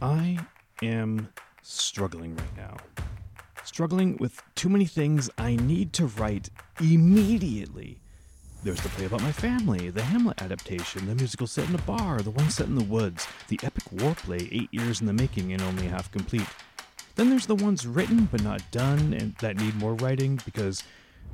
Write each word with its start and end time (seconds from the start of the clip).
I 0.00 0.38
am 0.82 1.28
struggling 1.62 2.36
right 2.36 2.56
now. 2.56 2.76
Struggling 3.64 4.16
with 4.18 4.40
too 4.54 4.68
many 4.68 4.84
things 4.84 5.28
I 5.36 5.56
need 5.56 5.92
to 5.94 6.06
write 6.06 6.50
immediately. 6.80 7.98
There's 8.62 8.80
the 8.80 8.88
play 8.90 9.06
about 9.06 9.22
my 9.22 9.32
family, 9.32 9.90
the 9.90 10.02
Hamlet 10.02 10.40
adaptation, 10.40 11.06
the 11.06 11.14
musical 11.14 11.46
set 11.46 11.68
in 11.68 11.74
a 11.74 11.82
bar, 11.82 12.20
the 12.20 12.30
one 12.30 12.48
set 12.50 12.68
in 12.68 12.76
the 12.76 12.84
woods, 12.84 13.26
the 13.48 13.58
epic 13.62 13.84
war 13.92 14.14
play 14.14 14.48
eight 14.52 14.72
years 14.72 15.00
in 15.00 15.06
the 15.06 15.12
making 15.12 15.52
and 15.52 15.62
only 15.62 15.86
half 15.88 16.10
complete. 16.12 16.46
Then 17.16 17.30
there's 17.30 17.46
the 17.46 17.56
ones 17.56 17.86
written 17.86 18.28
but 18.30 18.42
not 18.42 18.62
done 18.70 19.12
and 19.14 19.34
that 19.36 19.56
need 19.56 19.74
more 19.76 19.94
writing 19.94 20.40
because 20.44 20.84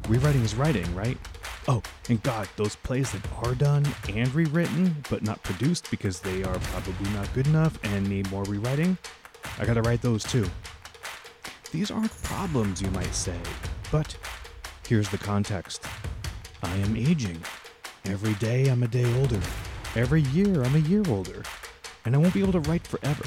rewriting 0.09 0.43
is 0.43 0.55
writing, 0.55 0.95
right? 0.95 1.19
Oh, 1.67 1.83
and 2.11 2.23
God, 2.23 2.47
those 2.57 2.77
plays 2.77 3.11
that 3.13 3.23
are 3.43 3.55
done 3.55 3.87
and 4.11 4.33
rewritten 4.35 4.97
but 5.09 5.23
not 5.23 5.43
produced 5.43 5.91
because 5.91 6.21
they 6.21 6.43
are 6.43 6.59
probably 6.59 7.11
not 7.13 7.33
good 7.33 7.47
enough 7.47 7.79
and 7.85 8.07
need 8.07 8.31
more 8.31 8.43
rewriting. 8.45 8.99
I 9.59 9.65
gotta 9.65 9.81
write 9.81 10.03
those 10.03 10.25
too. 10.25 10.47
These 11.73 11.91
aren't 11.91 12.23
problems, 12.23 12.83
you 12.83 12.91
might 12.91 13.15
say, 13.15 13.39
but 13.91 14.15
here's 14.87 15.09
the 15.09 15.19
context 15.19 15.87
I 16.63 16.77
am 16.77 16.97
aging. 16.97 17.41
Every 18.05 18.35
day 18.35 18.69
I'm 18.69 18.83
a 18.83 18.89
day 18.89 19.07
older. 19.19 19.41
Every 19.97 20.23
year 20.23 20.63
I'm 20.63 20.75
a 20.75 20.81
year 20.81 21.03
older. 21.09 21.43
And 22.05 22.15
I 22.15 22.19
won't 22.19 22.35
be 22.35 22.43
able 22.43 22.53
to 22.53 22.69
write 22.69 22.87
forever. 22.87 23.25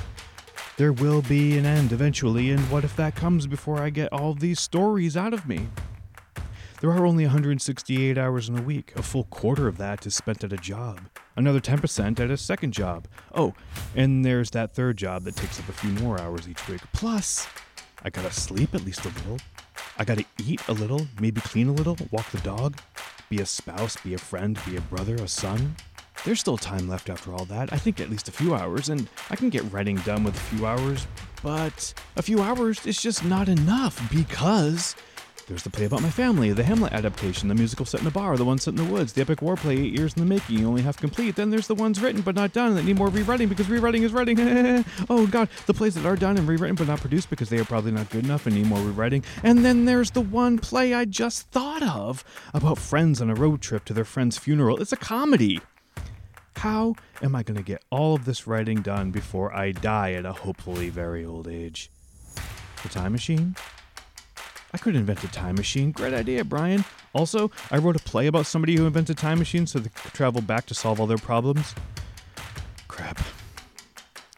There 0.77 0.93
will 0.93 1.23
be 1.23 1.57
an 1.57 1.65
end 1.65 1.91
eventually, 1.91 2.51
and 2.51 2.59
what 2.69 2.83
if 2.83 2.95
that 2.97 3.15
comes 3.15 3.47
before 3.47 3.79
I 3.79 3.89
get 3.89 4.13
all 4.13 4.35
these 4.35 4.59
stories 4.59 5.17
out 5.17 5.33
of 5.33 5.47
me? 5.47 5.67
There 6.79 6.91
are 6.91 7.07
only 7.07 7.23
168 7.23 8.19
hours 8.19 8.49
in 8.49 8.59
a 8.59 8.61
week. 8.61 8.93
A 8.95 9.01
full 9.01 9.23
quarter 9.23 9.67
of 9.67 9.77
that 9.77 10.05
is 10.05 10.13
spent 10.13 10.43
at 10.43 10.53
a 10.53 10.57
job. 10.57 10.99
Another 11.35 11.59
10% 11.59 12.19
at 12.19 12.29
a 12.29 12.37
second 12.37 12.71
job. 12.71 13.07
Oh, 13.33 13.55
and 13.95 14.23
there's 14.23 14.51
that 14.51 14.75
third 14.75 14.95
job 14.95 15.23
that 15.23 15.35
takes 15.35 15.59
up 15.59 15.69
a 15.69 15.71
few 15.71 15.89
more 16.03 16.21
hours 16.21 16.47
each 16.47 16.67
week. 16.67 16.81
Plus, 16.93 17.47
I 18.03 18.11
gotta 18.11 18.31
sleep 18.31 18.75
at 18.75 18.85
least 18.85 19.05
a 19.05 19.09
little. 19.09 19.39
I 19.97 20.05
gotta 20.05 20.23
eat 20.45 20.61
a 20.67 20.73
little, 20.73 21.07
maybe 21.19 21.41
clean 21.41 21.67
a 21.67 21.71
little, 21.71 21.97
walk 22.11 22.29
the 22.29 22.37
dog, 22.41 22.77
be 23.27 23.39
a 23.41 23.45
spouse, 23.47 23.97
be 23.97 24.13
a 24.13 24.19
friend, 24.19 24.59
be 24.63 24.77
a 24.77 24.81
brother, 24.81 25.15
a 25.15 25.27
son. 25.27 25.75
There's 26.25 26.39
still 26.39 26.57
time 26.57 26.87
left 26.87 27.09
after 27.09 27.33
all 27.33 27.45
that. 27.45 27.73
I 27.73 27.77
think 27.77 27.99
at 27.99 28.11
least 28.11 28.27
a 28.27 28.31
few 28.31 28.53
hours, 28.53 28.89
and 28.89 29.09
I 29.31 29.35
can 29.35 29.49
get 29.49 29.63
writing 29.71 29.95
done 29.97 30.23
with 30.23 30.35
a 30.35 30.55
few 30.55 30.67
hours, 30.67 31.07
but 31.41 31.91
a 32.17 32.21
few 32.21 32.39
hours 32.39 32.85
is 32.85 33.01
just 33.01 33.25
not 33.25 33.49
enough 33.49 33.99
because 34.11 34.95
there's 35.47 35.63
the 35.63 35.69
play 35.69 35.85
about 35.85 36.01
my 36.01 36.09
family, 36.09 36.51
the 36.51 36.63
Hamlet 36.63 36.91
adaptation, 36.91 37.47
the 37.47 37.55
musical 37.55 37.85
set 37.85 38.01
in 38.01 38.07
a 38.07 38.11
bar, 38.11 38.35
the 38.35 38.43
one 38.43 38.57
set 38.57 38.71
in 38.71 38.85
the 38.85 38.91
woods, 38.91 39.13
the 39.13 39.21
epic 39.21 39.41
war 39.41 39.55
play 39.55 39.77
eight 39.77 39.97
years 39.97 40.13
in 40.13 40.19
the 40.19 40.25
making, 40.25 40.65
only 40.65 40.81
half 40.81 40.97
complete. 40.97 41.37
Then 41.37 41.49
there's 41.49 41.67
the 41.67 41.75
ones 41.75 42.01
written 42.01 42.21
but 42.21 42.35
not 42.35 42.51
done 42.51 42.75
that 42.75 42.83
need 42.83 42.97
more 42.97 43.07
rewriting 43.07 43.47
because 43.47 43.69
rewriting 43.69 44.03
is 44.03 44.11
writing. 44.11 44.37
oh 45.09 45.25
god, 45.27 45.47
the 45.65 45.73
plays 45.73 45.95
that 45.95 46.05
are 46.05 46.17
done 46.17 46.37
and 46.37 46.47
rewritten 46.49 46.75
but 46.75 46.87
not 46.87 46.99
produced 46.99 47.29
because 47.29 47.47
they 47.47 47.57
are 47.59 47.65
probably 47.65 47.91
not 47.91 48.09
good 48.09 48.25
enough 48.25 48.45
and 48.45 48.55
need 48.55 48.67
more 48.67 48.81
rewriting. 48.81 49.23
And 49.41 49.63
then 49.63 49.85
there's 49.85 50.11
the 50.11 50.21
one 50.21 50.59
play 50.59 50.93
I 50.93 51.05
just 51.05 51.49
thought 51.51 51.83
of 51.83 52.25
about 52.53 52.77
friends 52.77 53.21
on 53.21 53.29
a 53.29 53.35
road 53.35 53.61
trip 53.61 53.85
to 53.85 53.93
their 53.93 54.05
friend's 54.05 54.37
funeral. 54.37 54.81
It's 54.81 54.91
a 54.91 54.97
comedy. 54.97 55.61
How 56.57 56.95
am 57.21 57.35
I 57.35 57.43
going 57.43 57.57
to 57.57 57.63
get 57.63 57.83
all 57.89 58.15
of 58.15 58.25
this 58.25 58.47
writing 58.47 58.81
done 58.81 59.11
before 59.11 59.55
I 59.55 59.71
die 59.71 60.13
at 60.13 60.25
a 60.25 60.33
hopefully 60.33 60.89
very 60.89 61.23
old 61.23 61.47
age? 61.47 61.89
The 62.83 62.89
time 62.89 63.13
machine? 63.13 63.55
I 64.77 64.79
could 64.79 64.95
invent 64.95 65.23
a 65.23 65.27
time 65.29 65.55
machine. 65.55 65.91
Great 65.91 66.13
idea, 66.13 66.45
Brian. 66.45 66.85
Also, 67.11 67.49
I 67.71 67.79
wrote 67.79 67.95
a 67.95 67.99
play 67.99 68.27
about 68.27 68.45
somebody 68.45 68.75
who 68.75 68.85
invented 68.85 69.17
time 69.17 69.39
machine 69.39 69.65
so 69.65 69.79
they 69.79 69.89
could 69.89 70.13
travel 70.13 70.39
back 70.39 70.67
to 70.67 70.75
solve 70.75 70.99
all 70.99 71.07
their 71.07 71.17
problems. 71.17 71.73
Crap. 72.87 73.17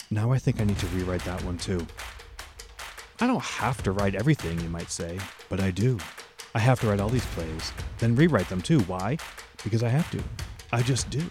Now 0.10 0.32
I 0.32 0.38
think 0.38 0.62
I 0.62 0.64
need 0.64 0.80
to 0.80 0.88
rewrite 0.88 1.26
that 1.26 1.44
one 1.44 1.58
too. 1.58 1.86
I 3.20 3.28
don't 3.28 3.44
have 3.44 3.84
to 3.84 3.92
write 3.92 4.16
everything, 4.16 4.58
you 4.62 4.70
might 4.70 4.90
say, 4.92 5.20
but 5.50 5.60
I 5.60 5.72
do. 5.72 5.98
I 6.56 6.60
have 6.60 6.80
to 6.80 6.88
write 6.88 7.02
all 7.02 7.10
these 7.10 7.26
plays, 7.26 7.74
then 7.98 8.16
rewrite 8.16 8.48
them 8.48 8.62
too. 8.62 8.80
Why? 8.84 9.18
Because 9.66 9.84
I 9.84 9.90
have 9.90 10.10
to. 10.12 10.24
I 10.72 10.84
just 10.84 11.10
do. 11.10 11.30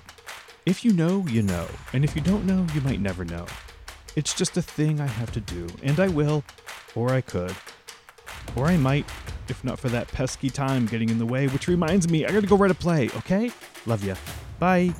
If 0.66 0.84
you 0.84 0.92
know, 0.92 1.24
you 1.28 1.40
know, 1.40 1.66
and 1.94 2.04
if 2.04 2.14
you 2.14 2.20
don't 2.20 2.44
know, 2.44 2.66
you 2.74 2.82
might 2.82 3.00
never 3.00 3.24
know. 3.24 3.46
It's 4.16 4.34
just 4.34 4.58
a 4.58 4.62
thing 4.62 5.00
I 5.00 5.06
have 5.06 5.32
to 5.32 5.40
do, 5.40 5.66
and 5.82 5.98
I 5.98 6.08
will, 6.08 6.44
or 6.94 7.10
I 7.10 7.22
could, 7.22 7.56
or 8.58 8.66
I 8.66 8.76
might, 8.76 9.06
if 9.48 9.62
not 9.64 9.78
for 9.78 9.88
that 9.90 10.08
pesky 10.08 10.50
time 10.50 10.86
getting 10.86 11.08
in 11.08 11.18
the 11.18 11.26
way, 11.26 11.46
which 11.48 11.68
reminds 11.68 12.08
me, 12.08 12.26
I 12.26 12.32
gotta 12.32 12.46
go 12.46 12.56
write 12.56 12.70
a 12.70 12.74
play, 12.74 13.08
okay? 13.16 13.50
Love 13.86 14.04
ya. 14.04 14.14
Bye. 14.58 14.92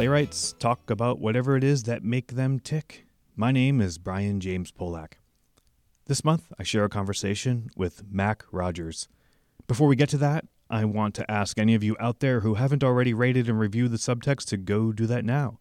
Playwrights 0.00 0.54
talk 0.58 0.88
about 0.88 1.18
whatever 1.18 1.58
it 1.58 1.62
is 1.62 1.82
that 1.82 2.02
make 2.02 2.28
them 2.28 2.58
tick. 2.58 3.04
My 3.36 3.52
name 3.52 3.82
is 3.82 3.98
Brian 3.98 4.40
James 4.40 4.72
Polak. 4.72 5.18
This 6.06 6.24
month, 6.24 6.50
I 6.58 6.62
share 6.62 6.84
a 6.84 6.88
conversation 6.88 7.68
with 7.76 8.02
Mac 8.10 8.44
Rogers. 8.50 9.08
Before 9.68 9.86
we 9.86 9.96
get 9.96 10.08
to 10.08 10.16
that, 10.16 10.46
I 10.70 10.86
want 10.86 11.14
to 11.16 11.30
ask 11.30 11.58
any 11.58 11.74
of 11.74 11.84
you 11.84 11.98
out 12.00 12.20
there 12.20 12.40
who 12.40 12.54
haven't 12.54 12.82
already 12.82 13.12
rated 13.12 13.46
and 13.46 13.60
reviewed 13.60 13.90
the 13.90 13.98
subtext 13.98 14.46
to 14.46 14.56
go 14.56 14.90
do 14.90 15.04
that 15.04 15.22
now. 15.22 15.60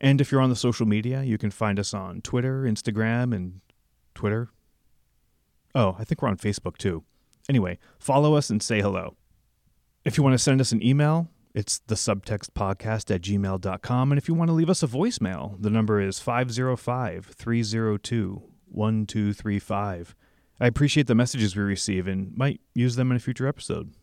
And 0.00 0.20
if 0.20 0.32
you're 0.32 0.40
on 0.40 0.50
the 0.50 0.56
social 0.56 0.84
media, 0.84 1.22
you 1.22 1.38
can 1.38 1.52
find 1.52 1.78
us 1.78 1.94
on 1.94 2.22
Twitter, 2.22 2.64
Instagram, 2.64 3.32
and 3.32 3.60
Twitter. 4.16 4.48
Oh, 5.76 5.94
I 5.96 6.02
think 6.02 6.22
we're 6.22 6.28
on 6.28 6.38
Facebook 6.38 6.76
too. 6.76 7.04
Anyway, 7.48 7.78
follow 8.00 8.34
us 8.34 8.50
and 8.50 8.60
say 8.60 8.80
hello. 8.80 9.14
If 10.04 10.18
you 10.18 10.24
want 10.24 10.34
to 10.34 10.38
send 10.38 10.60
us 10.60 10.72
an 10.72 10.84
email, 10.84 11.28
it's 11.54 11.80
the 11.86 11.94
subtext 11.94 12.50
podcast 12.50 13.12
at 13.14 13.22
gmail.com. 13.22 14.12
And 14.12 14.18
if 14.18 14.28
you 14.28 14.34
want 14.34 14.48
to 14.48 14.54
leave 14.54 14.70
us 14.70 14.82
a 14.82 14.86
voicemail, 14.86 15.60
the 15.60 15.70
number 15.70 16.00
is 16.00 16.20
505 16.20 17.26
302 17.26 18.42
1235. 18.66 20.14
I 20.60 20.66
appreciate 20.66 21.06
the 21.06 21.14
messages 21.14 21.56
we 21.56 21.62
receive 21.62 22.06
and 22.06 22.36
might 22.36 22.60
use 22.74 22.96
them 22.96 23.10
in 23.10 23.16
a 23.16 23.20
future 23.20 23.46
episode. 23.46 23.94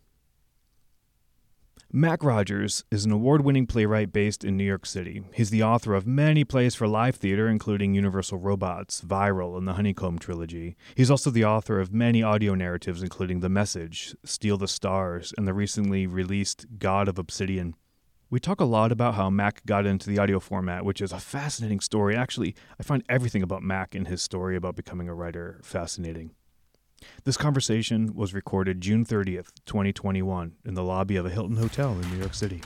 Mac 1.90 2.22
Rogers 2.22 2.84
is 2.90 3.06
an 3.06 3.12
award 3.12 3.46
winning 3.46 3.66
playwright 3.66 4.12
based 4.12 4.44
in 4.44 4.58
New 4.58 4.64
York 4.64 4.84
City. 4.84 5.22
He's 5.32 5.48
the 5.48 5.62
author 5.62 5.94
of 5.94 6.06
many 6.06 6.44
plays 6.44 6.74
for 6.74 6.86
live 6.86 7.16
theater, 7.16 7.48
including 7.48 7.94
Universal 7.94 8.40
Robots, 8.40 9.00
Viral, 9.00 9.56
and 9.56 9.66
the 9.66 9.72
Honeycomb 9.72 10.18
Trilogy. 10.18 10.76
He's 10.94 11.10
also 11.10 11.30
the 11.30 11.46
author 11.46 11.80
of 11.80 11.90
many 11.90 12.22
audio 12.22 12.54
narratives, 12.54 13.02
including 13.02 13.40
The 13.40 13.48
Message, 13.48 14.14
Steal 14.22 14.58
the 14.58 14.68
Stars, 14.68 15.32
and 15.38 15.48
the 15.48 15.54
recently 15.54 16.06
released 16.06 16.66
God 16.78 17.08
of 17.08 17.18
Obsidian. 17.18 17.74
We 18.28 18.38
talk 18.38 18.60
a 18.60 18.66
lot 18.66 18.92
about 18.92 19.14
how 19.14 19.30
Mac 19.30 19.64
got 19.64 19.86
into 19.86 20.10
the 20.10 20.18
audio 20.18 20.40
format, 20.40 20.84
which 20.84 21.00
is 21.00 21.12
a 21.12 21.18
fascinating 21.18 21.80
story. 21.80 22.14
Actually, 22.14 22.54
I 22.78 22.82
find 22.82 23.02
everything 23.08 23.42
about 23.42 23.62
Mac 23.62 23.94
and 23.94 24.06
his 24.06 24.20
story 24.20 24.56
about 24.56 24.76
becoming 24.76 25.08
a 25.08 25.14
writer 25.14 25.58
fascinating. 25.62 26.32
This 27.24 27.36
conversation 27.36 28.14
was 28.14 28.32
recorded 28.32 28.80
June 28.80 29.04
30th, 29.04 29.52
2021, 29.66 30.54
in 30.64 30.74
the 30.74 30.82
lobby 30.82 31.16
of 31.16 31.26
a 31.26 31.30
Hilton 31.30 31.56
Hotel 31.56 31.92
in 31.92 32.10
New 32.10 32.18
York 32.18 32.34
City. 32.34 32.62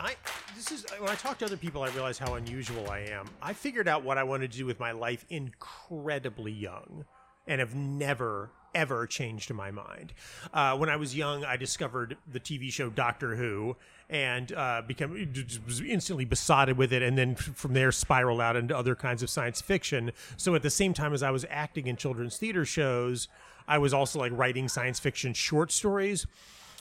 I 0.00 0.14
this 0.54 0.72
is 0.72 0.86
when 0.98 1.10
I 1.10 1.14
talk 1.14 1.38
to 1.38 1.44
other 1.44 1.56
people, 1.56 1.82
I 1.82 1.90
realize 1.90 2.18
how 2.18 2.34
unusual 2.34 2.88
I 2.90 3.00
am. 3.00 3.26
I 3.40 3.52
figured 3.52 3.88
out 3.88 4.04
what 4.04 4.18
I 4.18 4.24
wanted 4.24 4.52
to 4.52 4.58
do 4.58 4.66
with 4.66 4.80
my 4.80 4.92
life 4.92 5.24
incredibly 5.28 6.52
young, 6.52 7.04
and 7.46 7.60
have 7.60 7.74
never 7.74 8.50
ever 8.74 9.06
changed 9.06 9.52
my 9.52 9.70
mind. 9.70 10.12
Uh, 10.52 10.76
when 10.76 10.88
I 10.88 10.96
was 10.96 11.16
young, 11.16 11.44
I 11.44 11.56
discovered 11.56 12.16
the 12.30 12.40
TV 12.40 12.72
show 12.72 12.90
Doctor 12.90 13.36
Who 13.36 13.76
and 14.10 14.52
uh, 14.52 14.82
became 14.86 15.32
was 15.66 15.80
instantly 15.80 16.26
besotted 16.26 16.76
with 16.76 16.92
it, 16.92 17.02
and 17.02 17.16
then 17.16 17.34
from 17.34 17.72
there 17.72 17.90
spiraled 17.90 18.40
out 18.40 18.56
into 18.56 18.76
other 18.76 18.94
kinds 18.94 19.22
of 19.22 19.30
science 19.30 19.60
fiction. 19.62 20.12
So 20.36 20.54
at 20.54 20.62
the 20.62 20.70
same 20.70 20.92
time 20.92 21.14
as 21.14 21.22
I 21.22 21.30
was 21.30 21.46
acting 21.48 21.86
in 21.86 21.96
children's 21.96 22.36
theater 22.36 22.66
shows, 22.66 23.28
I 23.66 23.78
was 23.78 23.94
also 23.94 24.18
like 24.18 24.32
writing 24.34 24.68
science 24.68 25.00
fiction 25.00 25.32
short 25.32 25.72
stories. 25.72 26.26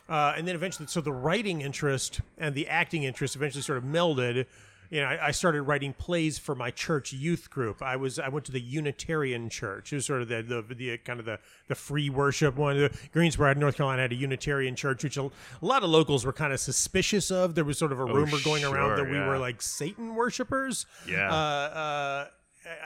Uh, 0.09 0.33
and 0.35 0.45
then 0.45 0.55
eventually, 0.55 0.87
so 0.87 0.99
the 0.99 1.13
writing 1.13 1.61
interest 1.61 2.19
and 2.37 2.53
the 2.53 2.67
acting 2.67 3.03
interest 3.03 3.37
eventually 3.37 3.61
sort 3.61 3.77
of 3.77 3.85
melded. 3.85 4.45
You 4.91 4.99
know, 4.99 5.07
I, 5.07 5.27
I 5.27 5.31
started 5.31 5.61
writing 5.63 5.93
plays 5.93 6.37
for 6.37 6.53
my 6.53 6.69
church 6.69 7.13
youth 7.13 7.49
group. 7.49 7.81
I 7.81 7.95
was 7.95 8.19
I 8.19 8.27
went 8.27 8.45
to 8.47 8.51
the 8.51 8.59
Unitarian 8.59 9.49
Church. 9.49 9.93
It 9.93 9.95
was 9.95 10.05
sort 10.05 10.21
of 10.21 10.27
the 10.27 10.43
the, 10.43 10.75
the 10.75 10.97
kind 10.97 11.19
of 11.19 11.25
the, 11.25 11.39
the 11.69 11.75
free 11.75 12.09
worship 12.09 12.57
one. 12.57 12.77
The 12.77 12.97
Greensboro, 13.13 13.53
North 13.53 13.77
Carolina, 13.77 14.01
had 14.01 14.11
a 14.11 14.15
Unitarian 14.15 14.75
church, 14.75 15.03
which 15.03 15.15
a, 15.15 15.23
a 15.23 15.31
lot 15.65 15.83
of 15.83 15.89
locals 15.89 16.25
were 16.25 16.33
kind 16.33 16.51
of 16.51 16.59
suspicious 16.59 17.31
of. 17.31 17.55
There 17.55 17.63
was 17.63 17.77
sort 17.77 17.93
of 17.93 17.99
a 18.01 18.05
rumor 18.05 18.37
going 18.43 18.65
around 18.65 18.97
sure, 18.97 19.05
that 19.05 19.09
we 19.09 19.17
were 19.17 19.37
like 19.37 19.61
Satan 19.61 20.13
worshippers. 20.13 20.85
Yeah. 21.07 21.31
Uh, 21.31 21.35
uh, 21.35 22.27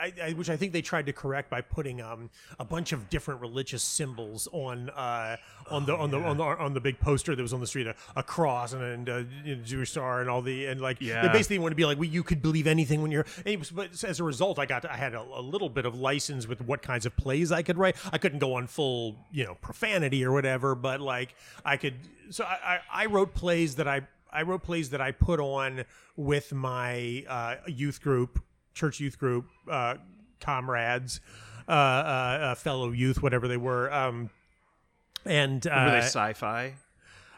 I, 0.00 0.12
I, 0.22 0.32
which 0.32 0.48
I 0.50 0.56
think 0.56 0.72
they 0.72 0.82
tried 0.82 1.06
to 1.06 1.12
correct 1.12 1.50
by 1.50 1.60
putting 1.60 2.00
um, 2.00 2.30
a 2.58 2.64
bunch 2.64 2.92
of 2.92 3.10
different 3.10 3.40
religious 3.40 3.82
symbols 3.82 4.48
on 4.52 4.90
uh, 4.90 5.36
on 5.70 5.84
the 5.86 5.94
on 5.96 6.10
the 6.10 6.18
on 6.18 6.36
the 6.38 6.42
on 6.44 6.74
the 6.74 6.80
big 6.80 6.98
poster 6.98 7.36
that 7.36 7.42
was 7.42 7.52
on 7.52 7.60
the 7.60 7.66
street, 7.66 7.86
a, 7.86 7.94
a 8.16 8.22
cross 8.22 8.72
and, 8.72 8.82
and 8.82 9.08
a 9.08 9.56
Jewish 9.56 9.90
star 9.90 10.20
and 10.20 10.30
all 10.30 10.40
the 10.42 10.66
and 10.66 10.80
like 10.80 10.98
Yeah. 11.00 11.22
they 11.22 11.28
basically 11.28 11.58
want 11.58 11.72
to 11.72 11.76
be 11.76 11.84
like, 11.84 11.98
well, 11.98 12.08
you 12.08 12.22
could 12.22 12.40
believe 12.42 12.66
anything 12.66 13.02
when 13.02 13.10
you're. 13.10 13.26
was- 13.44 13.70
But 13.70 14.02
as 14.04 14.18
a 14.20 14.24
result, 14.24 14.58
I 14.58 14.66
got 14.66 14.82
to, 14.82 14.92
I 14.92 14.96
had 14.96 15.14
a, 15.14 15.20
a 15.20 15.40
little 15.42 15.68
bit 15.68 15.84
of 15.84 15.94
license 15.98 16.46
with 16.48 16.60
what 16.62 16.82
kinds 16.82 17.04
of 17.06 17.14
plays 17.16 17.52
I 17.52 17.62
could 17.62 17.76
write. 17.76 17.96
I 18.12 18.18
couldn't 18.18 18.38
go 18.38 18.54
on 18.54 18.66
full 18.66 19.16
you 19.30 19.44
know 19.44 19.56
profanity 19.60 20.24
or 20.24 20.32
whatever, 20.32 20.74
but 20.74 21.00
like 21.00 21.34
I 21.64 21.76
could. 21.76 21.94
So 22.30 22.44
I, 22.44 22.80
I, 22.92 23.02
I 23.02 23.06
wrote 23.06 23.34
plays 23.34 23.76
that 23.76 23.86
I 23.88 24.02
I 24.32 24.42
wrote 24.42 24.62
plays 24.62 24.90
that 24.90 25.00
I 25.00 25.12
put 25.12 25.38
on 25.40 25.84
with 26.16 26.52
my 26.52 27.24
uh, 27.28 27.56
youth 27.66 28.02
group, 28.02 28.42
church 28.76 29.00
youth 29.00 29.18
group, 29.18 29.46
uh, 29.68 29.96
comrades, 30.40 31.20
uh, 31.66 31.72
uh, 31.72 31.74
uh, 31.74 32.54
fellow 32.54 32.92
youth, 32.92 33.22
whatever 33.22 33.48
they 33.48 33.56
were. 33.56 33.92
Um, 33.92 34.30
and 35.24 35.66
uh, 35.66 35.86
Were 35.86 35.90
they 35.90 35.98
sci-fi 35.98 36.74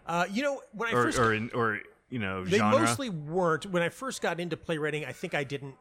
uh, 0.09 0.25
you 0.33 0.43
know, 0.43 0.63
when 0.73 0.89
I 0.89 0.93
or 0.93 1.03
first 1.05 1.19
or 1.19 1.35
in, 1.35 1.51
or 1.55 1.81
you 2.09 2.19
know 2.19 2.43
they 2.43 2.59
genre? 2.59 2.81
mostly 2.81 3.11
weren't. 3.11 3.67
When 3.67 3.83
I 3.83 3.91
first 3.91 4.23
got 4.23 4.41
into 4.41 4.57
playwriting, 4.57 5.05
I 5.05 5.13
think 5.13 5.35
I 5.35 5.45
didn't. 5.45 5.75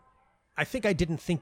I 0.58 0.66
think 0.66 0.86
I 0.86 0.94
didn't 0.94 1.20
think 1.20 1.42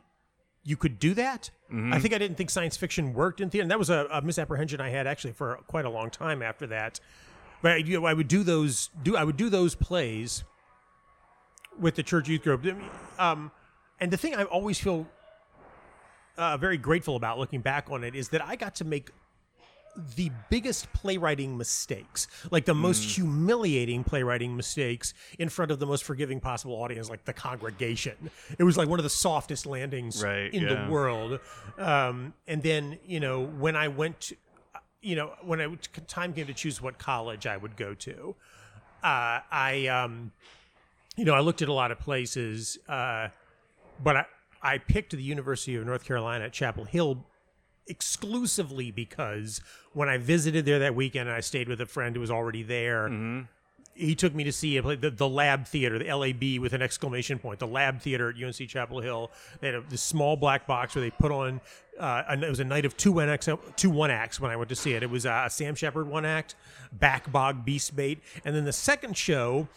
you 0.63 0.77
could 0.77 0.99
do 0.99 1.15
that. 1.15 1.49
Mm-hmm. 1.71 1.93
I 1.93 1.99
think 1.99 2.13
I 2.13 2.19
didn't 2.19 2.37
think 2.37 2.49
science 2.49 2.77
fiction 2.77 3.13
worked 3.13 3.41
in 3.41 3.49
theater. 3.49 3.63
And 3.63 3.71
that 3.71 3.79
was 3.79 3.89
a, 3.89 4.07
a 4.11 4.21
misapprehension 4.21 4.81
I 4.81 4.89
had 4.89 5.07
actually 5.07 5.33
for 5.33 5.59
quite 5.67 5.85
a 5.85 5.89
long 5.89 6.09
time 6.09 6.41
after 6.41 6.67
that. 6.67 6.99
But 7.61 7.71
I, 7.71 7.75
you 7.77 7.99
know, 7.99 8.05
I 8.05 8.13
would 8.13 8.27
do 8.27 8.43
those. 8.43 8.89
Do 9.01 9.17
I 9.17 9.23
would 9.23 9.37
do 9.37 9.49
those 9.49 9.73
plays 9.73 10.43
with 11.79 11.95
the 11.95 12.03
church 12.03 12.29
youth 12.29 12.43
group. 12.43 12.65
Um, 13.17 13.51
and 13.99 14.11
the 14.11 14.17
thing 14.17 14.35
I 14.35 14.43
always 14.43 14.79
feel 14.79 15.07
uh, 16.37 16.57
very 16.57 16.77
grateful 16.77 17.15
about 17.15 17.39
looking 17.39 17.61
back 17.61 17.89
on 17.89 18.03
it 18.03 18.15
is 18.15 18.29
that 18.29 18.43
I 18.43 18.55
got 18.55 18.75
to 18.75 18.85
make 18.85 19.09
the 20.17 20.29
biggest 20.49 20.91
playwriting 20.91 21.57
mistakes, 21.57 22.27
like 22.51 22.65
the 22.65 22.75
most 22.75 23.01
Mm. 23.03 23.15
humiliating 23.15 24.03
playwriting 24.03 24.57
mistakes 24.57 25.13
in 25.39 25.47
front 25.47 25.71
of 25.71 25.79
the 25.79 25.85
most 25.85 26.03
forgiving 26.03 26.41
possible 26.41 26.75
audience, 26.75 27.09
like 27.09 27.23
the 27.23 27.31
congregation. 27.31 28.29
It 28.59 28.63
was 28.65 28.75
like 28.75 28.89
one 28.89 28.99
of 28.99 29.03
the 29.03 29.09
softest 29.09 29.65
landings 29.65 30.21
Right, 30.21 30.53
in 30.53 30.63
yeah. 30.63 30.85
the 30.85 30.91
world. 30.91 31.39
Um, 31.77 32.33
and 32.45 32.61
then, 32.61 32.99
you 33.05 33.21
know, 33.21 33.45
when 33.45 33.77
I 33.77 33.87
went 33.87 34.19
to, 34.21 34.35
you 35.01 35.15
know, 35.15 35.33
when 35.41 35.61
I 35.61 35.73
time 36.07 36.33
came 36.33 36.47
to 36.47 36.53
choose 36.53 36.81
what 36.81 36.97
college 36.97 37.47
I 37.47 37.55
would 37.55 37.77
go 37.77 37.93
to, 37.93 38.35
uh, 39.01 39.39
I, 39.49 39.87
um, 39.87 40.33
you 41.15 41.23
know, 41.23 41.35
I 41.35 41.39
looked 41.39 41.61
at 41.61 41.69
a 41.69 41.73
lot 41.73 41.91
of 41.91 41.99
places, 41.99 42.77
uh, 42.89 43.29
but 44.03 44.17
I, 44.17 44.25
I 44.61 44.77
picked 44.77 45.11
the 45.11 45.21
University 45.21 45.75
of 45.75 45.85
North 45.85 46.05
Carolina 46.05 46.45
at 46.45 46.53
Chapel 46.53 46.85
Hill 46.85 47.25
exclusively 47.87 48.91
because 48.91 49.61
when 49.93 50.09
I 50.09 50.17
visited 50.17 50.65
there 50.65 50.79
that 50.79 50.95
weekend 50.95 51.29
and 51.29 51.37
I 51.37 51.41
stayed 51.41 51.69
with 51.69 51.79
a 51.81 51.85
friend 51.85 52.15
who 52.15 52.21
was 52.21 52.31
already 52.31 52.63
there, 52.63 53.07
he 53.95 54.13
took 54.13 54.35
me 54.35 54.43
to 54.43 54.51
see 54.51 54.77
the, 54.79 55.09
the 55.09 55.29
Lab 55.29 55.65
Theater, 55.65 55.97
the 55.97 56.13
LAB 56.13 56.61
with 56.61 56.73
an 56.73 56.81
exclamation 56.81 57.39
point, 57.39 57.59
the 57.59 57.67
Lab 57.67 58.01
Theater 58.01 58.29
at 58.29 58.43
UNC 58.43 58.67
Chapel 58.67 58.99
Hill. 58.99 59.31
They 59.61 59.67
had 59.67 59.75
a, 59.75 59.81
this 59.89 60.01
small 60.01 60.35
black 60.35 60.67
box 60.67 60.95
where 60.95 61.01
they 61.01 61.11
put 61.11 61.31
on. 61.31 61.61
Uh, 61.97 62.23
it 62.29 62.49
was 62.49 62.59
a 62.59 62.65
night 62.65 62.83
of 62.83 62.97
two 62.97 63.21
acts. 63.21 63.47
Two 63.77 63.89
one 63.89 64.11
acts 64.11 64.39
when 64.39 64.51
I 64.51 64.57
went 64.57 64.69
to 64.69 64.75
see 64.75 64.93
it. 64.93 65.01
It 65.03 65.09
was 65.09 65.25
uh, 65.25 65.43
a 65.45 65.49
Sam 65.49 65.75
Shepard 65.75 66.07
one 66.07 66.25
act, 66.25 66.55
Back 66.91 67.31
Bog 67.31 67.63
Beast 67.63 67.95
Bait, 67.95 68.21
and 68.43 68.53
then 68.53 68.65
the 68.65 68.73
second 68.73 69.15
show 69.15 69.69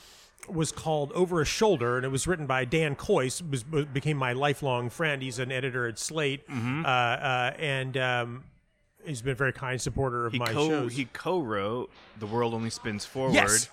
was 0.53 0.73
called 0.73 1.13
Over 1.13 1.41
a 1.41 1.45
Shoulder, 1.45 1.97
and 1.97 2.05
it 2.05 2.09
was 2.11 2.27
written 2.27 2.47
by 2.47 2.65
Dan 2.65 2.97
Kois, 2.97 3.41
was, 3.51 3.65
became 3.65 4.17
my 4.17 4.33
lifelong 4.33 4.91
friend. 4.91 5.23
He's 5.23 5.39
an 5.39 5.53
editor 5.53 5.87
at 5.87 5.99
Slate, 5.99 6.47
Mm-hmm. 6.49 6.85
uh, 6.85 6.89
uh, 6.89 7.53
and 7.59 7.97
um, 7.97 8.45
he's 9.05 9.23
been 9.23 9.33
a 9.33 9.35
very 9.37 9.53
kind 9.53 9.81
supporter 9.81 10.27
of 10.27 10.33
he 10.33 10.39
my 10.39 10.53
co 10.53 10.69
shows. 10.69 10.93
he 10.93 11.05
co-wrote 11.13 11.91
"The 12.19 12.27
World 12.27 12.55
Only 12.55 12.71
Spins 12.71 13.05
Forward" 13.05 13.35
Yes. 13.35 13.69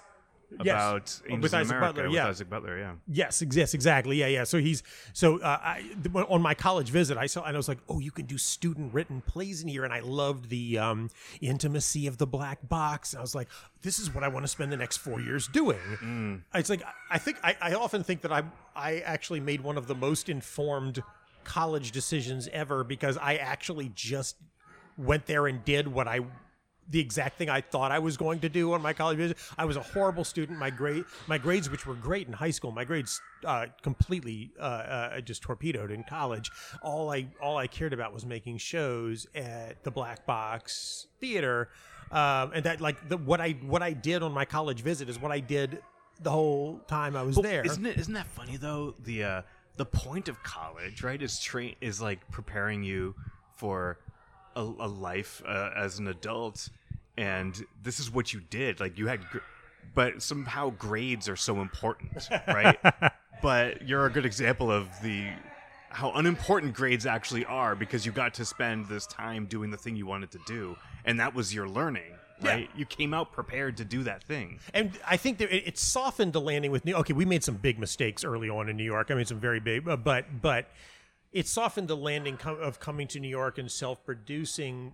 Yes. 0.64 0.76
about 0.76 1.22
Angels 1.26 1.44
With 1.44 1.54
Isaac 1.54 1.72
America 1.72 1.94
Butler, 1.94 2.04
with 2.10 2.16
yeah. 2.16 2.28
Isaac 2.28 2.50
Butler. 2.50 2.78
Yeah, 2.80 2.94
Yes, 3.08 3.44
yes, 3.52 3.74
exactly. 3.74 4.18
Yeah, 4.18 4.28
yeah. 4.28 4.44
So 4.44 4.60
he's 4.60 4.84
so 5.14 5.40
uh, 5.40 5.60
I 5.62 5.84
on 6.14 6.42
my 6.42 6.54
college 6.54 6.90
visit, 6.90 7.18
I 7.18 7.26
saw 7.26 7.44
and 7.44 7.56
I 7.56 7.60
was 7.60 7.68
like, 7.68 7.80
oh, 7.90 8.00
you 8.00 8.12
can 8.12 8.26
do 8.26 8.38
student 8.38 8.94
written 8.94 9.22
plays 9.22 9.62
in 9.62 9.68
here, 9.68 9.84
and 9.84 9.94
I 9.94 10.00
loved 10.00 10.50
the 10.50 10.78
um, 10.78 11.10
intimacy 11.42 12.08
of 12.08 12.18
the 12.18 12.28
black 12.28 12.68
box. 12.68 13.14
And 13.14 13.20
I 13.20 13.22
was 13.22 13.36
like, 13.36 13.50
this 13.82 14.00
is 14.00 14.14
what 14.14 14.24
I 14.24 14.28
want 14.28 14.44
to 14.44 14.48
spend 14.48 14.72
the 14.72 14.78
next 14.78 14.98
four 14.98 15.20
years 15.20 15.48
doing. 15.48 16.40
It's 16.54 16.70
like 16.70 16.84
I 17.10 17.18
think 17.18 17.38
I, 17.44 17.58
I 17.62 17.74
often 17.74 18.04
think 18.04 18.22
that 18.22 18.32
I 18.32 18.44
I 18.76 19.00
actually 19.00 19.40
made 19.40 19.62
one 19.62 19.78
of 19.78 19.88
the 19.88 19.96
most 19.96 20.30
informed 20.30 21.02
college 21.44 21.92
decisions 21.92 22.48
ever 22.52 22.84
because 22.84 23.18
I 23.18 23.36
actually 23.36 23.92
just 23.94 24.36
went 24.98 25.26
there 25.26 25.48
and 25.48 25.64
did 25.64 25.88
what 25.88 26.08
I 26.08 26.22
the 26.90 27.00
exact 27.00 27.38
thing 27.38 27.50
I 27.50 27.62
thought 27.62 27.92
I 27.92 28.00
was 28.00 28.18
going 28.18 28.40
to 28.42 28.50
do 28.50 28.74
on 28.74 28.82
my 28.82 28.94
college 28.94 29.18
visit. 29.18 29.38
I 29.58 29.66
was 29.66 29.76
a 29.76 29.82
horrible 29.82 30.24
student. 30.24 30.60
My 30.60 30.70
grade, 30.70 31.06
my 31.28 31.38
grades, 31.38 31.70
which 31.70 31.86
were 31.86 31.96
great 31.96 32.28
in 32.28 32.34
high 32.34 32.52
school, 32.52 32.72
my 32.72 32.84
grades 32.84 33.22
uh, 33.44 33.68
completely 33.82 34.52
uh, 34.60 34.64
uh, 34.64 35.22
just 35.22 35.42
torpedoed 35.42 35.92
in 35.92 36.04
college. 36.04 36.52
All 36.82 37.12
I 37.12 37.28
all 37.42 37.58
I 37.58 37.68
cared 37.68 37.94
about 37.94 38.14
was 38.14 38.26
making 38.26 38.58
shows 38.58 39.28
at 39.34 39.84
the 39.84 39.92
Black 39.92 40.26
Box 40.26 41.08
Theater, 41.20 41.70
um, 42.12 42.52
and 42.54 42.64
that 42.66 42.82
like 42.82 43.10
the, 43.10 43.18
what 43.18 43.42
I 43.42 43.52
what 43.62 43.82
I 43.82 43.94
did 43.94 44.22
on 44.22 44.32
my 44.32 44.46
college 44.46 44.82
visit 44.82 45.10
is 45.10 45.20
what 45.20 45.32
I 45.32 45.40
did 45.40 45.82
the 46.22 46.32
whole 46.32 46.80
time 46.88 47.16
I 47.16 47.24
was 47.24 47.36
there. 47.36 47.66
Isn't 47.66 47.86
it? 47.86 47.98
Isn't 47.98 48.14
that 48.14 48.28
funny 48.28 48.58
though? 48.58 48.96
The 49.04 49.24
uh, 49.24 49.42
the 49.78 49.86
point 49.86 50.30
of 50.30 50.42
college, 50.44 51.04
right, 51.04 51.22
is 51.22 51.40
train 51.40 51.76
is 51.82 52.02
like 52.02 52.30
preparing 52.32 52.84
you 52.84 53.16
for 53.56 54.00
a, 54.56 54.62
a 54.62 54.88
life 54.88 55.42
uh, 55.48 55.72
as 55.76 56.00
an 56.00 56.08
adult, 56.08 56.70
and 57.18 57.66
this 57.84 58.00
is 58.00 58.12
what 58.12 58.34
you 58.34 58.42
did. 58.50 58.80
Like 58.80 58.98
you 58.98 59.08
had, 59.08 59.22
gr- 59.30 59.40
but 59.94 60.22
somehow 60.22 60.72
grades 60.72 61.30
are 61.30 61.36
so 61.36 61.62
important, 61.62 62.30
right? 62.48 62.78
but 63.42 63.88
you're 63.88 64.06
a 64.06 64.12
good 64.12 64.26
example 64.26 64.72
of 64.72 64.90
the 65.02 65.28
how 65.90 66.12
unimportant 66.12 66.74
grades 66.74 67.06
actually 67.06 67.46
are 67.46 67.74
because 67.74 68.06
you 68.06 68.12
got 68.12 68.34
to 68.34 68.44
spend 68.44 68.86
this 68.88 69.08
time 69.08 69.46
doing 69.46 69.72
the 69.72 69.78
thing 69.78 69.96
you 69.96 70.06
wanted 70.06 70.30
to 70.32 70.40
do, 70.46 70.76
and 71.06 71.20
that 71.20 71.34
was 71.34 71.54
your 71.54 71.68
learning. 71.68 72.12
Yeah. 72.44 72.52
Right, 72.52 72.70
you 72.76 72.86
came 72.86 73.14
out 73.14 73.32
prepared 73.32 73.78
to 73.78 73.86
do 73.86 74.04
that 74.04 74.22
thing. 74.22 74.60
and 74.74 74.92
I 75.08 75.16
think 75.16 75.38
that 75.38 75.56
it, 75.56 75.68
it 75.68 75.78
softened 75.78 76.34
the 76.34 76.42
landing 76.42 76.70
with 76.70 76.84
New. 76.84 76.94
Okay, 76.96 77.14
we 77.14 77.24
made 77.24 77.46
some 77.46 77.56
big 77.56 77.80
mistakes 77.80 78.26
early 78.26 78.50
on 78.50 78.68
in 78.68 78.76
New 78.76 78.84
York. 78.84 79.10
I 79.10 79.14
mean, 79.16 79.24
some 79.24 79.40
very 79.40 79.62
big, 79.62 79.88
uh, 79.88 79.96
but 79.96 80.26
but 80.42 80.68
it 81.36 81.48
softened 81.48 81.90
the 81.90 81.98
landing 81.98 82.38
com- 82.38 82.60
of 82.62 82.80
coming 82.80 83.08
to 83.10 83.20
New 83.20 83.28
York 83.28 83.58
and 83.58 83.70
self-producing 83.70 84.94